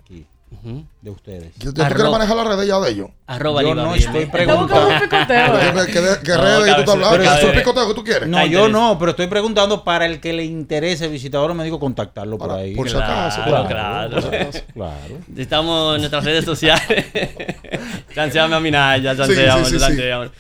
de 1.01 1.11
ustedes. 1.11 1.53
¿Tú, 1.55 1.73
tú 1.73 1.81
quieres 1.83 2.11
manejar 2.11 2.37
las 2.37 2.47
redes 2.49 2.67
ya 2.67 2.81
de 2.81 2.91
ellos? 2.91 3.09
Arroba 3.27 3.63
Yo 3.63 3.75
no 3.75 3.95
estoy 3.95 4.27
preguntando. 4.27 4.65
buscando 4.75 4.95
un 4.95 5.01
picoteo, 5.01 5.87
¿Qué, 5.87 5.99
eh. 5.99 6.17
qué- 6.25 6.37
redes 6.37 7.41
tú 7.41 7.53
picoteo 7.53 7.89
que 7.89 7.95
tú 7.95 8.05
quieres? 8.05 8.29
No, 8.29 8.45
yo 8.47 8.69
no, 8.69 8.99
pero 8.99 9.13
estoy 9.13 9.29
preguntando 9.29 9.85
para 9.85 10.07
el 10.07 10.21
que 10.21 10.33
le 10.33 10.45
interese 10.45 11.07
visitador 11.09 11.55
médico 11.55 11.79
contactarlo 11.79 12.37
por 12.37 12.51
ahí. 12.53 12.75
por 12.75 12.91
si 12.91 12.97
acaso, 12.97 13.43
Claro. 14.75 15.17
Estamos 15.37 15.95
en 15.95 16.01
nuestras 16.03 16.25
redes 16.25 16.45
sociales. 16.45 17.07
chanceame 18.15 18.55
a 18.57 18.61
Minaya, 18.61 19.17
chanceame, 19.17 19.65
Sí, 19.65 19.71
sí, 19.71 19.79
sí, 19.79 19.79
sí. 19.79 19.87
chanceame. 19.87 20.31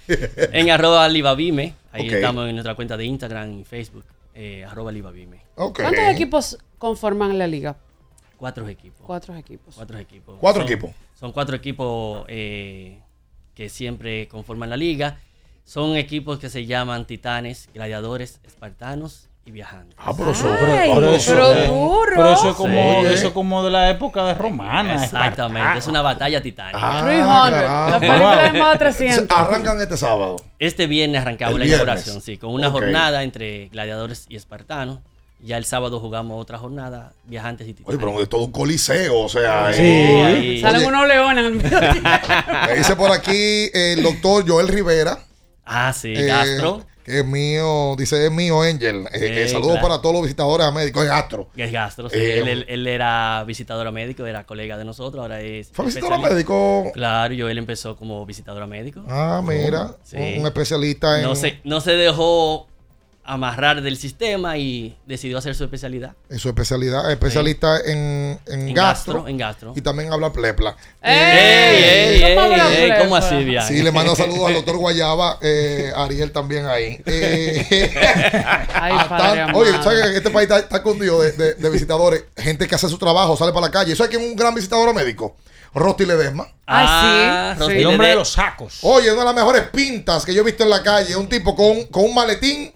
En 0.53 0.71
arroba 0.71 1.09
Libavime. 1.09 1.75
Ahí 1.93 2.09
estamos 2.09 2.49
en 2.49 2.55
nuestra 2.55 2.75
cuenta 2.75 2.97
de 2.97 3.05
Instagram 3.05 3.61
y 3.61 3.65
Facebook. 3.65 4.05
Eh, 4.35 4.65
arroba 4.69 4.93
Libavime. 4.93 5.41
¿Cuántos 5.55 6.05
equipos 6.09 6.59
conforman 6.79 7.39
la 7.39 7.47
liga? 7.47 7.77
Cuatro 8.41 8.67
equipos. 8.69 9.03
Cuatro 9.07 9.37
equipos. 9.37 9.75
Cuatro 9.77 9.99
equipos. 9.99 10.37
Cuatro 10.41 10.63
Son- 10.63 10.73
equipos. 10.73 10.91
Son 11.19 11.33
cuatro 11.33 11.55
equipos 11.57 12.25
eh, 12.29 12.99
que 13.55 13.69
siempre 13.69 14.27
conforman 14.29 14.71
la 14.71 14.77
liga. 14.79 15.19
Son 15.65 15.95
equipos 15.97 16.39
que 16.39 16.49
se 16.49 16.65
llaman 16.65 17.05
Titanes, 17.07 17.69
Gladiadores, 17.75 18.41
Espartanos 18.45 19.29
y 19.45 19.51
Viajantes. 19.51 19.95
Ah, 19.99 20.13
pero 20.17 20.31
eso, 20.33 20.51
Ay, 20.59 20.91
pero 20.95 21.15
eso- 21.15 21.33
pero 21.33 21.65
duro. 21.75 22.13
pero 22.17 22.33
eso 22.33 22.51
es 22.51 22.57
como, 22.57 23.01
Sí. 23.03 23.07
eso 23.13 23.27
es 23.29 23.33
como 23.35 23.63
de 23.63 23.71
la 23.71 23.91
época 23.91 24.25
de 24.25 24.35
romana. 24.35 25.05
Exactamente, 25.05 25.79
es 25.79 25.87
una 25.87 26.01
batalla 26.03 26.41
titánica. 26.43 26.79
Ah, 26.81 27.03
300. 27.03 27.51
caramba. 27.61 27.91
La 27.91 28.01
película 28.01 28.47
es 28.47 28.55
más 28.55 28.73
de 28.73 28.79
300. 28.79 29.37
Arrancan 29.39 29.81
este 29.83 29.97
sábado. 29.99 30.37
Este 30.59 30.87
viernes 30.87 31.21
arrancamos 31.21 31.59
la 31.59 31.67
inauguración, 31.67 32.21
sí, 32.23 32.39
con 32.39 32.53
una 32.55 32.71
jornada 32.71 33.23
entre 33.23 33.69
gladiadores 33.69 34.25
y 34.31 34.37
espartanos. 34.37 35.01
Ya 35.43 35.57
el 35.57 35.65
sábado 35.65 36.01
jugamos 36.01 36.41
otra 36.41 36.59
jornada, 36.59 37.15
viajantes 37.25 37.67
y 37.67 37.71
Oye, 37.71 37.79
titanes. 37.79 37.99
pero 38.01 38.23
es 38.23 38.29
todo 38.29 38.45
un 38.45 38.53
coliseo, 38.53 39.21
o 39.21 39.29
sea. 39.29 39.73
Sí. 39.73 39.81
eh, 39.83 40.59
Salen 40.61 40.77
Oye, 40.81 40.87
unos 40.89 41.09
leones 41.09 41.53
me 42.69 42.75
dice 42.77 42.95
por 42.97 43.11
aquí 43.11 43.71
el 43.73 44.03
doctor 44.03 44.45
Joel 44.47 44.69
Rivera. 44.69 45.19
Ah, 45.65 45.93
sí, 45.93 46.13
eh, 46.15 46.27
Gastro. 46.27 46.85
Que 47.05 47.21
es 47.21 47.25
mío, 47.27 47.95
dice 47.97 48.27
es 48.27 48.31
mío, 48.31 48.61
Angel. 48.61 49.07
Eh, 49.13 49.45
Sí, 49.47 49.53
saludos 49.53 49.73
claro. 49.79 49.89
para 49.89 50.03
todos 50.03 50.15
los 50.17 50.23
visitadores 50.25 50.67
a 50.67 50.71
médicos. 50.71 51.03
Es 51.05 51.09
Gastro. 51.09 51.49
Es 51.57 51.73
Gastro, 51.73 52.11
sí. 52.11 52.17
Eh, 52.19 52.41
él, 52.41 52.49
él- 52.49 52.67
él 52.69 52.87
era 52.87 53.43
visitador 53.47 53.91
médico, 53.91 54.27
era 54.27 54.45
colega 54.45 54.77
de 54.77 54.85
nosotros, 54.85 55.23
ahora 55.23 55.41
es... 55.41 55.71
¿Fue 55.73 55.87
visitador 55.87 56.13
especialista. 56.19 56.35
médico? 56.53 56.91
Claro, 56.93 57.33
yo 57.35 57.49
él 57.49 57.57
empezó 57.57 57.97
como 57.97 58.27
visitador 58.27 58.67
médico. 58.67 59.03
Ah, 59.09 59.41
mira. 59.43 59.97
Sí. 60.05 60.17
Un, 60.19 60.41
un 60.41 60.47
especialista 60.47 61.17
en, 61.19 61.23
No 61.25 61.35
se, 61.35 61.61
no 61.65 61.81
se 61.81 61.93
dejó 61.93 62.69
amarrar 63.25 63.81
del 63.83 63.97
sistema 63.97 64.57
y 64.59 64.97
decidió 65.07 65.39
hacer 65.39 65.55
su 65.55 65.63
especialidad. 65.65 66.15
en 66.29 66.39
su 66.39 66.49
especialidad. 66.49 67.11
Especialista 67.13 67.79
en, 67.81 68.41
en, 68.47 68.69
En 68.69 68.75
gastro, 68.75 69.15
gastro, 69.15 69.29
en 69.29 69.39
gastro. 69.39 69.73
Y 69.77 69.81
también 69.83 70.13
habla 70.13 70.33
plepla. 70.33 70.77
¡Ey, 71.03 72.23
ey, 72.23 72.23
ey, 72.25 72.93
¿Cómo 72.99 73.17
así, 73.17 73.37
Bian? 73.45 73.67
Sí, 73.67 73.83
le 73.83 73.93
mando 73.93 74.17
saludos 74.17 74.49
al 74.49 74.55
doctor 74.55 74.77
Guayaba, 74.79 75.39
eh, 75.43 75.93
Ariel 75.95 76.33
también 76.33 76.67
ahí. 76.67 77.01
Eh, 77.07 77.91
Ay, 78.75 78.93
tan- 79.09 79.55
oye, 79.55 79.71
amado. 79.71 79.85
¿sabes 79.85 80.11
que 80.11 80.17
este 80.17 80.31
país 80.31 80.45
está, 80.49 80.59
está 80.59 80.77
escondido 80.79 81.21
de, 81.23 81.33
de- 81.33 81.55
de 81.55 81.71
visitadores? 81.71 82.25
Gente 82.37 82.67
que 82.67 82.75
hace 82.75 82.89
su 82.89 82.99
trabajo, 82.99 83.37
sale 83.37 83.53
para 83.53 83.67
la 83.67 83.71
calle. 83.73 83.95
¿Sabes 83.95 84.11
quién 84.11 84.23
es 84.23 84.31
un 84.31 84.37
gran 84.37 84.55
visitador 84.55 84.95
médico? 84.95 85.37
Rosti 85.73 86.05
Ledesma. 86.05 86.49
Ah, 86.67 87.53
sí. 87.57 87.61
Rosy 87.61 87.77
El 87.77 87.87
hombre 87.87 88.09
de 88.09 88.15
los 88.17 88.29
sacos. 88.33 88.79
Oye, 88.83 89.11
una 89.13 89.21
de 89.21 89.27
las 89.27 89.35
mejores 89.35 89.63
pintas 89.73 90.25
que 90.25 90.35
yo 90.35 90.41
he 90.41 90.45
visto 90.45 90.65
en 90.65 90.71
la 90.71 90.83
calle. 90.83 91.15
Un 91.17 91.29
tipo 91.29 91.55
con, 91.55 91.85
con 91.85 92.05
un 92.05 92.15
maletín 92.15 92.73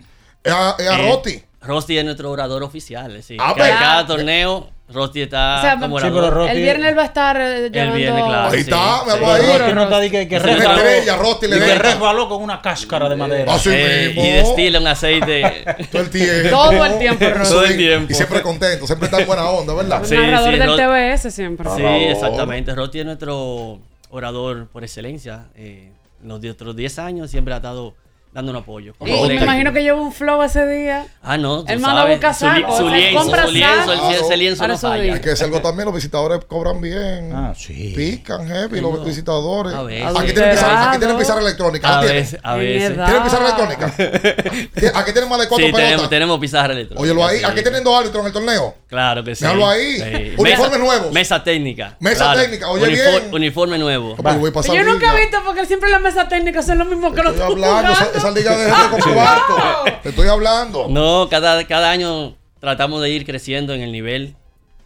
a, 0.50 0.70
a 0.70 0.76
Eh, 0.78 1.08
Rosti. 1.10 1.42
Rosti 1.62 1.96
es 1.98 2.04
nuestro 2.04 2.30
orador 2.30 2.62
oficial. 2.62 3.22
Sí. 3.22 3.36
Ah, 3.40 3.54
cada, 3.56 3.68
pero- 3.68 3.78
cada 3.78 4.06
torneo, 4.06 4.68
Rosti 4.92 5.22
está 5.22 5.56
O 5.58 5.60
sea, 5.62 5.78
como 5.80 5.98
Sí, 5.98 6.06
orador. 6.06 6.34
Rosti- 6.34 6.50
El 6.50 6.62
viernes 6.62 6.88
él 6.90 6.98
va 6.98 7.02
a 7.02 7.06
estar 7.06 7.40
eh, 7.40 7.70
llevando... 7.72 7.96
viernes, 7.96 8.24
claro. 8.24 8.48
Ahí 8.50 8.54
sí, 8.56 8.60
está, 8.60 9.04
me 9.06 9.12
sí. 9.12 9.16
habló 9.16 9.32
ahí. 9.32 9.58
Rosti 9.58 9.72
no 9.74 9.82
está 9.84 10.00
di 10.00 10.10
que, 10.10 10.28
que 10.28 10.40
Sí, 10.40 10.44
resbaló, 10.46 10.68
Una 10.68 10.82
estrella, 10.90 11.16
Rosti 11.16 11.46
y 11.46 11.50
que 11.50 11.74
resbaló 11.78 12.28
con 12.28 12.42
una 12.42 12.60
cáscara 12.60 13.08
de 13.08 13.16
madera. 13.16 13.54
Así 13.54 13.70
Eh, 13.72 14.06
mismo. 14.08 14.24
y 14.24 14.30
destila 14.32 14.80
un 14.80 14.86
aceite. 14.88 15.64
Todo 15.90 16.02
el 16.02 16.10
tiempo. 16.10 16.50
Todo 16.50 16.84
el 16.84 16.98
tiempo, 16.98 17.24
Rosti. 17.30 17.54
Todo 17.54 17.64
el 17.64 17.76
tiempo. 17.78 18.12
Y 18.12 18.14
siempre 18.14 18.42
contento, 18.42 18.86
siempre 18.86 19.06
está 19.06 19.20
en 19.20 19.26
buena 19.26 19.48
onda, 19.48 19.72
¿verdad? 19.72 20.02
Sí, 20.04 20.16
narrador 20.16 20.52
sí, 20.52 20.58
del 20.58 20.76
TBS 20.76 21.30
siempre. 21.34 21.70
Sí, 21.76 21.82
exactamente. 21.82 22.74
Rosti 22.74 23.00
es 23.00 23.06
nuestro 23.06 23.78
orador 24.10 24.66
por 24.68 24.84
excelencia. 24.84 25.46
Eh, 25.56 25.90
en 26.22 26.28
los 26.28 26.44
otros 26.44 26.76
10 26.76 26.98
años 26.98 27.30
siempre 27.30 27.54
ha 27.54 27.56
estado 27.56 27.94
dando 28.34 28.50
un 28.50 28.56
apoyo. 28.58 28.94
Y 29.00 29.10
me 29.28 29.34
imagino 29.36 29.72
que 29.72 29.82
llevo 29.82 30.02
un 30.02 30.12
flow 30.12 30.42
ese 30.42 30.66
día. 30.66 31.06
Ah, 31.22 31.38
no. 31.38 31.64
El 31.68 31.78
manda 31.78 32.00
a 32.02 32.04
sabes, 32.04 32.18
buscar 32.20 32.34
su, 32.34 32.88
lienzo, 32.90 33.18
compra 33.20 33.46
su 33.46 33.52
lienzo, 33.52 33.92
ese 34.10 34.36
lienzo 34.36 34.58
Para 34.58 34.74
no 34.74 34.78
su 34.80 34.86
falla. 34.88 35.02
día. 35.04 35.14
Hay 35.14 35.20
que 35.20 35.28
decir 35.30 35.44
algo 35.46 35.62
también, 35.62 35.86
los 35.86 35.94
visitadores 35.94 36.44
cobran 36.46 36.80
bien. 36.80 37.32
Ah, 37.32 37.54
sí. 37.56 37.92
Pican 37.96 38.46
heavy 38.48 38.80
los 38.80 39.04
visitadores. 39.04 39.72
A 39.72 39.82
veces. 39.84 40.04
Aquí 40.16 40.32
tienen 40.32 40.50
pizarra, 40.50 40.90
aquí 40.90 40.98
tienen 40.98 41.16
Adulterado. 41.16 41.18
pizarra 41.18 41.40
electrónica. 41.40 41.98
A 41.98 42.00
veces, 42.02 42.40
a 42.42 42.54
veces. 42.56 42.94
¿Tienen 42.94 43.22
pizarra 43.22 43.44
electrónica? 43.44 43.94
Aquí 44.94 45.12
tienen 45.12 45.30
más 45.30 45.38
de 45.40 45.48
cuatro 45.48 45.66
Sí, 45.66 45.72
pelotas. 45.72 45.80
tenemos, 45.88 46.10
tenemos 46.10 46.38
pizarra 46.40 46.72
electrónica. 46.72 47.02
Óyelo 47.02 47.24
ahí. 47.26 47.42
Aquí 47.44 47.62
tienen 47.62 47.84
dos 47.84 47.98
árbitros 47.98 48.20
en 48.22 48.26
el 48.26 48.32
torneo. 48.32 48.74
Claro 48.88 49.22
que 49.24 49.34
sí. 49.34 49.44
Déjalo 49.44 49.68
ahí. 49.68 50.34
Uniformes 50.36 50.58
Mesa- 50.70 50.78
nuevos. 50.78 51.12
Mesa 51.12 51.44
técnica. 51.44 51.96
Mesa 52.00 52.34
técnica, 52.34 52.68
oye 52.68 52.86
bien. 52.88 53.32
Uniforme 53.32 53.78
nuevo. 53.78 54.16
Yo 54.16 54.82
nunca 54.84 55.14
he 55.16 55.20
visto 55.20 55.38
porque 55.44 55.66
siempre 55.66 55.90
las 55.90 56.00
mesas 56.00 56.28
técnicas 56.28 56.66
son 56.66 56.78
lo 56.78 56.84
mismo 56.84 57.12
que 57.12 57.22
los 57.22 57.38
hablando, 57.40 57.92
esa, 58.30 58.40
esa 58.40 58.56
liga 58.56 58.56
de 58.56 58.72
gente 58.72 59.02
con 59.02 59.14
cuarto. 59.14 59.54
Te 60.02 60.08
estoy 60.10 60.28
hablando. 60.28 60.88
No, 60.88 61.28
cada, 61.28 61.64
cada 61.66 61.90
año 61.90 62.36
tratamos 62.60 63.02
de 63.02 63.10
ir 63.10 63.26
creciendo 63.26 63.74
en 63.74 63.82
el 63.82 63.92
nivel 63.92 64.36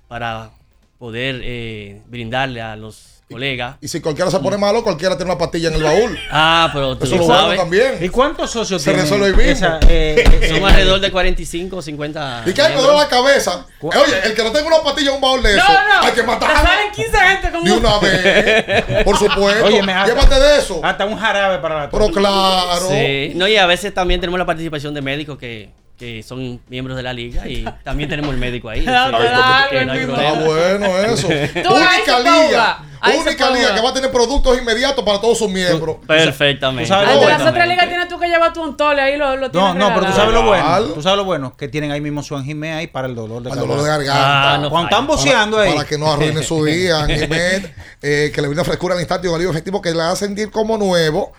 para 0.09 0.51
poder 0.99 1.41
eh, 1.45 2.03
brindarle 2.07 2.61
a 2.61 2.77
los 2.77 3.18
colegas. 3.31 3.77
Y 3.81 3.89
si 3.89 4.01
cualquiera 4.01 4.31
se 4.31 4.39
pone 4.41 4.57
malo, 4.57 4.83
cualquiera 4.83 5.17
tiene 5.17 5.31
una 5.31 5.39
pastilla 5.39 5.69
en 5.69 5.75
el 5.75 5.83
baúl. 5.83 6.19
Ah, 6.31 6.71
pero 6.73 6.97
tú 6.97 7.05
Eso 7.05 7.15
es 7.15 7.21
lo 7.21 7.27
bueno 7.27 7.43
sabes. 7.43 7.59
también. 7.59 7.99
¿Y 8.01 8.09
cuántos 8.09 8.51
socios 8.51 8.81
Se 8.83 8.91
tienen 8.91 9.03
resuelve 9.11 9.27
ahí 9.27 9.33
mismo. 9.49 9.67
esa, 9.67 9.81
eh, 9.89 10.25
eh, 10.43 10.49
Somos 10.55 10.71
alrededor 10.71 11.01
de 11.01 11.11
45 11.13 11.77
o 11.77 11.83
50. 11.83 12.43
Y 12.47 12.53
que 12.53 12.63
hay 12.63 12.75
que 12.75 12.81
la 12.83 13.09
cabeza. 13.09 13.67
Eh, 13.83 13.87
Oye, 13.87 14.21
el 14.25 14.35
que 14.35 14.43
no 14.43 14.51
tenga 14.53 14.67
una 14.69 14.83
pastilla 14.83 15.11
en 15.11 15.17
un 15.17 15.21
baúl 15.21 15.43
de 15.43 15.57
eso, 15.57 15.65
No, 15.69 15.73
no. 16.01 16.07
hay 16.07 16.13
que 16.13 16.23
matarlo. 16.23 16.57
salen 16.57 16.93
15 16.93 17.19
gente 17.19 17.51
como 17.53 17.65
De 17.65 17.73
una 17.73 17.99
vez. 17.99 19.05
Por 19.05 19.17
supuesto. 19.19 19.65
Oye, 19.67 19.83
me 19.83 19.93
hasta- 19.93 20.15
Llévate 20.15 20.41
de 20.41 20.59
eso. 20.59 20.81
Hasta 20.83 21.05
un 21.05 21.19
jarabe 21.19 21.59
para 21.59 21.81
la 21.85 21.91
Pero 21.91 22.09
claro. 22.09 22.89
Sí. 22.89 23.33
No, 23.35 23.47
y 23.47 23.57
a 23.57 23.67
veces 23.67 23.93
también 23.93 24.21
tenemos 24.21 24.39
la 24.39 24.47
participación 24.47 24.95
de 24.95 25.03
médicos 25.03 25.39
que, 25.39 25.71
que 25.99 26.23
son 26.23 26.61
miembros 26.69 26.97
de 26.97 27.03
la 27.03 27.13
liga 27.13 27.49
y 27.49 27.65
también 27.83 28.09
tenemos 28.09 28.33
el 28.33 28.39
médico 28.41 28.69
ahí. 28.69 28.85
Claro, 28.89 29.19
Sí, 29.19 29.25
claro, 29.27 29.71
que 29.71 29.85
no 29.85 29.93
hay 29.93 29.99
el 29.99 30.07
problema. 30.07 30.29
Está 30.31 30.45
bueno 30.45 30.87
eso. 31.13 31.29
Única 31.29 32.19
liga. 32.21 32.85
Única 33.17 33.51
liga 33.51 33.75
que 33.75 33.81
va 33.81 33.91
a 33.91 33.95
tener 33.95 34.11
productos 34.11 34.59
inmediatos 34.59 35.05
para 35.05 35.21
todos 35.21 35.39
sus 35.39 35.51
miembros. 35.51 35.97
Perfectamente. 36.07 36.93
Bueno. 36.93 37.29
las 37.29 37.43
otras 37.43 37.69
ligas 37.69 37.89
tienes 37.89 38.09
tú 38.09 38.19
que 38.19 38.29
llevar 38.29 38.53
tu 38.53 38.63
ontole 38.63 39.01
ahí 39.01 39.17
lo, 39.17 39.37
lo 39.37 39.47
No, 39.47 39.51
tienes 39.51 39.75
no, 39.75 39.95
pero 39.95 40.07
tú 40.07 40.13
sabes 40.13 40.33
lo 40.35 40.43
bueno. 40.45 40.83
Tú 40.95 41.03
sabes 41.03 41.17
lo 41.17 41.25
bueno 41.25 41.57
que 41.57 41.69
tienen 41.69 41.91
ahí 41.93 42.01
mismo 42.01 42.23
su 42.23 42.37
angimé 42.37 42.73
ahí 42.73 42.87
para 42.87 43.09
el 43.09 43.15
dolor 43.15 43.43
de 43.43 43.51
Para 43.51 43.63
el 43.63 43.69
dolor 43.69 43.83
de 43.83 43.89
garganta. 43.89 44.55
Ah, 44.55 44.59
no 44.59 44.71
Cuando 44.71 44.89
falla. 44.89 44.97
están 45.01 45.07
boceando 45.07 45.59
ahí. 45.59 45.75
para 45.75 45.89
que 45.89 45.99
no 45.99 46.11
arruine 46.13 46.43
su 46.43 46.65
día, 46.65 47.07
Jiménez, 47.07 47.73
eh, 48.03 48.33
que 48.35 48.41
le 48.41 48.49
brinde 48.49 48.65
frescura 48.65 48.95
al 48.95 49.01
instante 49.01 49.27
y 49.27 49.31
un 49.31 49.35
alivio 49.37 49.51
efectivo 49.51 49.83
que 49.83 49.93
le 49.93 50.03
haga 50.03 50.17
sentir 50.17 50.51
como 50.51 50.77
nuevo. 50.79 51.33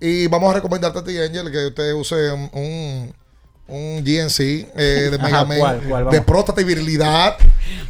Y 0.00 0.26
vamos 0.26 0.50
a 0.50 0.54
recomendarte 0.54 0.98
a 0.98 1.04
ti, 1.04 1.16
Angel, 1.18 1.50
que 1.50 1.66
usted 1.66 1.92
use 1.94 2.30
un, 2.32 3.14
un, 3.68 3.76
un 3.98 4.04
GNC 4.04 4.40
eh, 4.40 5.08
de 5.10 5.16
Ajá, 5.16 5.24
Mega 5.24 5.44
Man, 5.44 5.58
¿cuál, 5.58 5.80
cuál? 5.88 6.10
de 6.10 6.20
próstata 6.22 6.60
y 6.60 6.64
virilidad. 6.64 7.36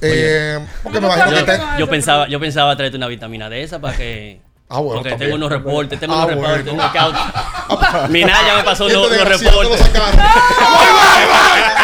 Eh, 0.01 0.59
porque 0.83 1.01
me 1.01 1.09
No, 1.09 1.15
imagino 1.15 1.39
no, 1.41 1.45
que 1.47 1.53
te- 1.53 1.61
Yo 1.79 1.89
pensaba, 1.89 2.29
yo 2.29 2.39
pensaba 2.41 2.77
traerte 2.77 2.97
una 2.97 3.07
vitamina 3.09 3.49
de 3.51 3.63
esa 3.63 3.81
para 3.81 3.97
que. 3.97 4.41
Ah, 4.69 4.79
bueno, 4.81 4.95
porque 4.97 5.11
también. 5.11 5.31
tengo 5.31 5.37
unos 5.37 5.51
reportes, 5.53 6.01
tengo 6.01 6.15
Ah, 6.15 6.25
unos 6.27 6.31
reportes, 6.31 6.73
bueno. 6.75 8.09
Minaya 8.09 8.57
me 8.57 8.65
pasó 8.65 8.87
Este 8.87 8.97
unos, 8.99 9.09
unos 9.11 9.19
desgraciado 9.19 9.59
te 9.61 9.65
lo 9.69 9.77
reportes. 9.77 10.01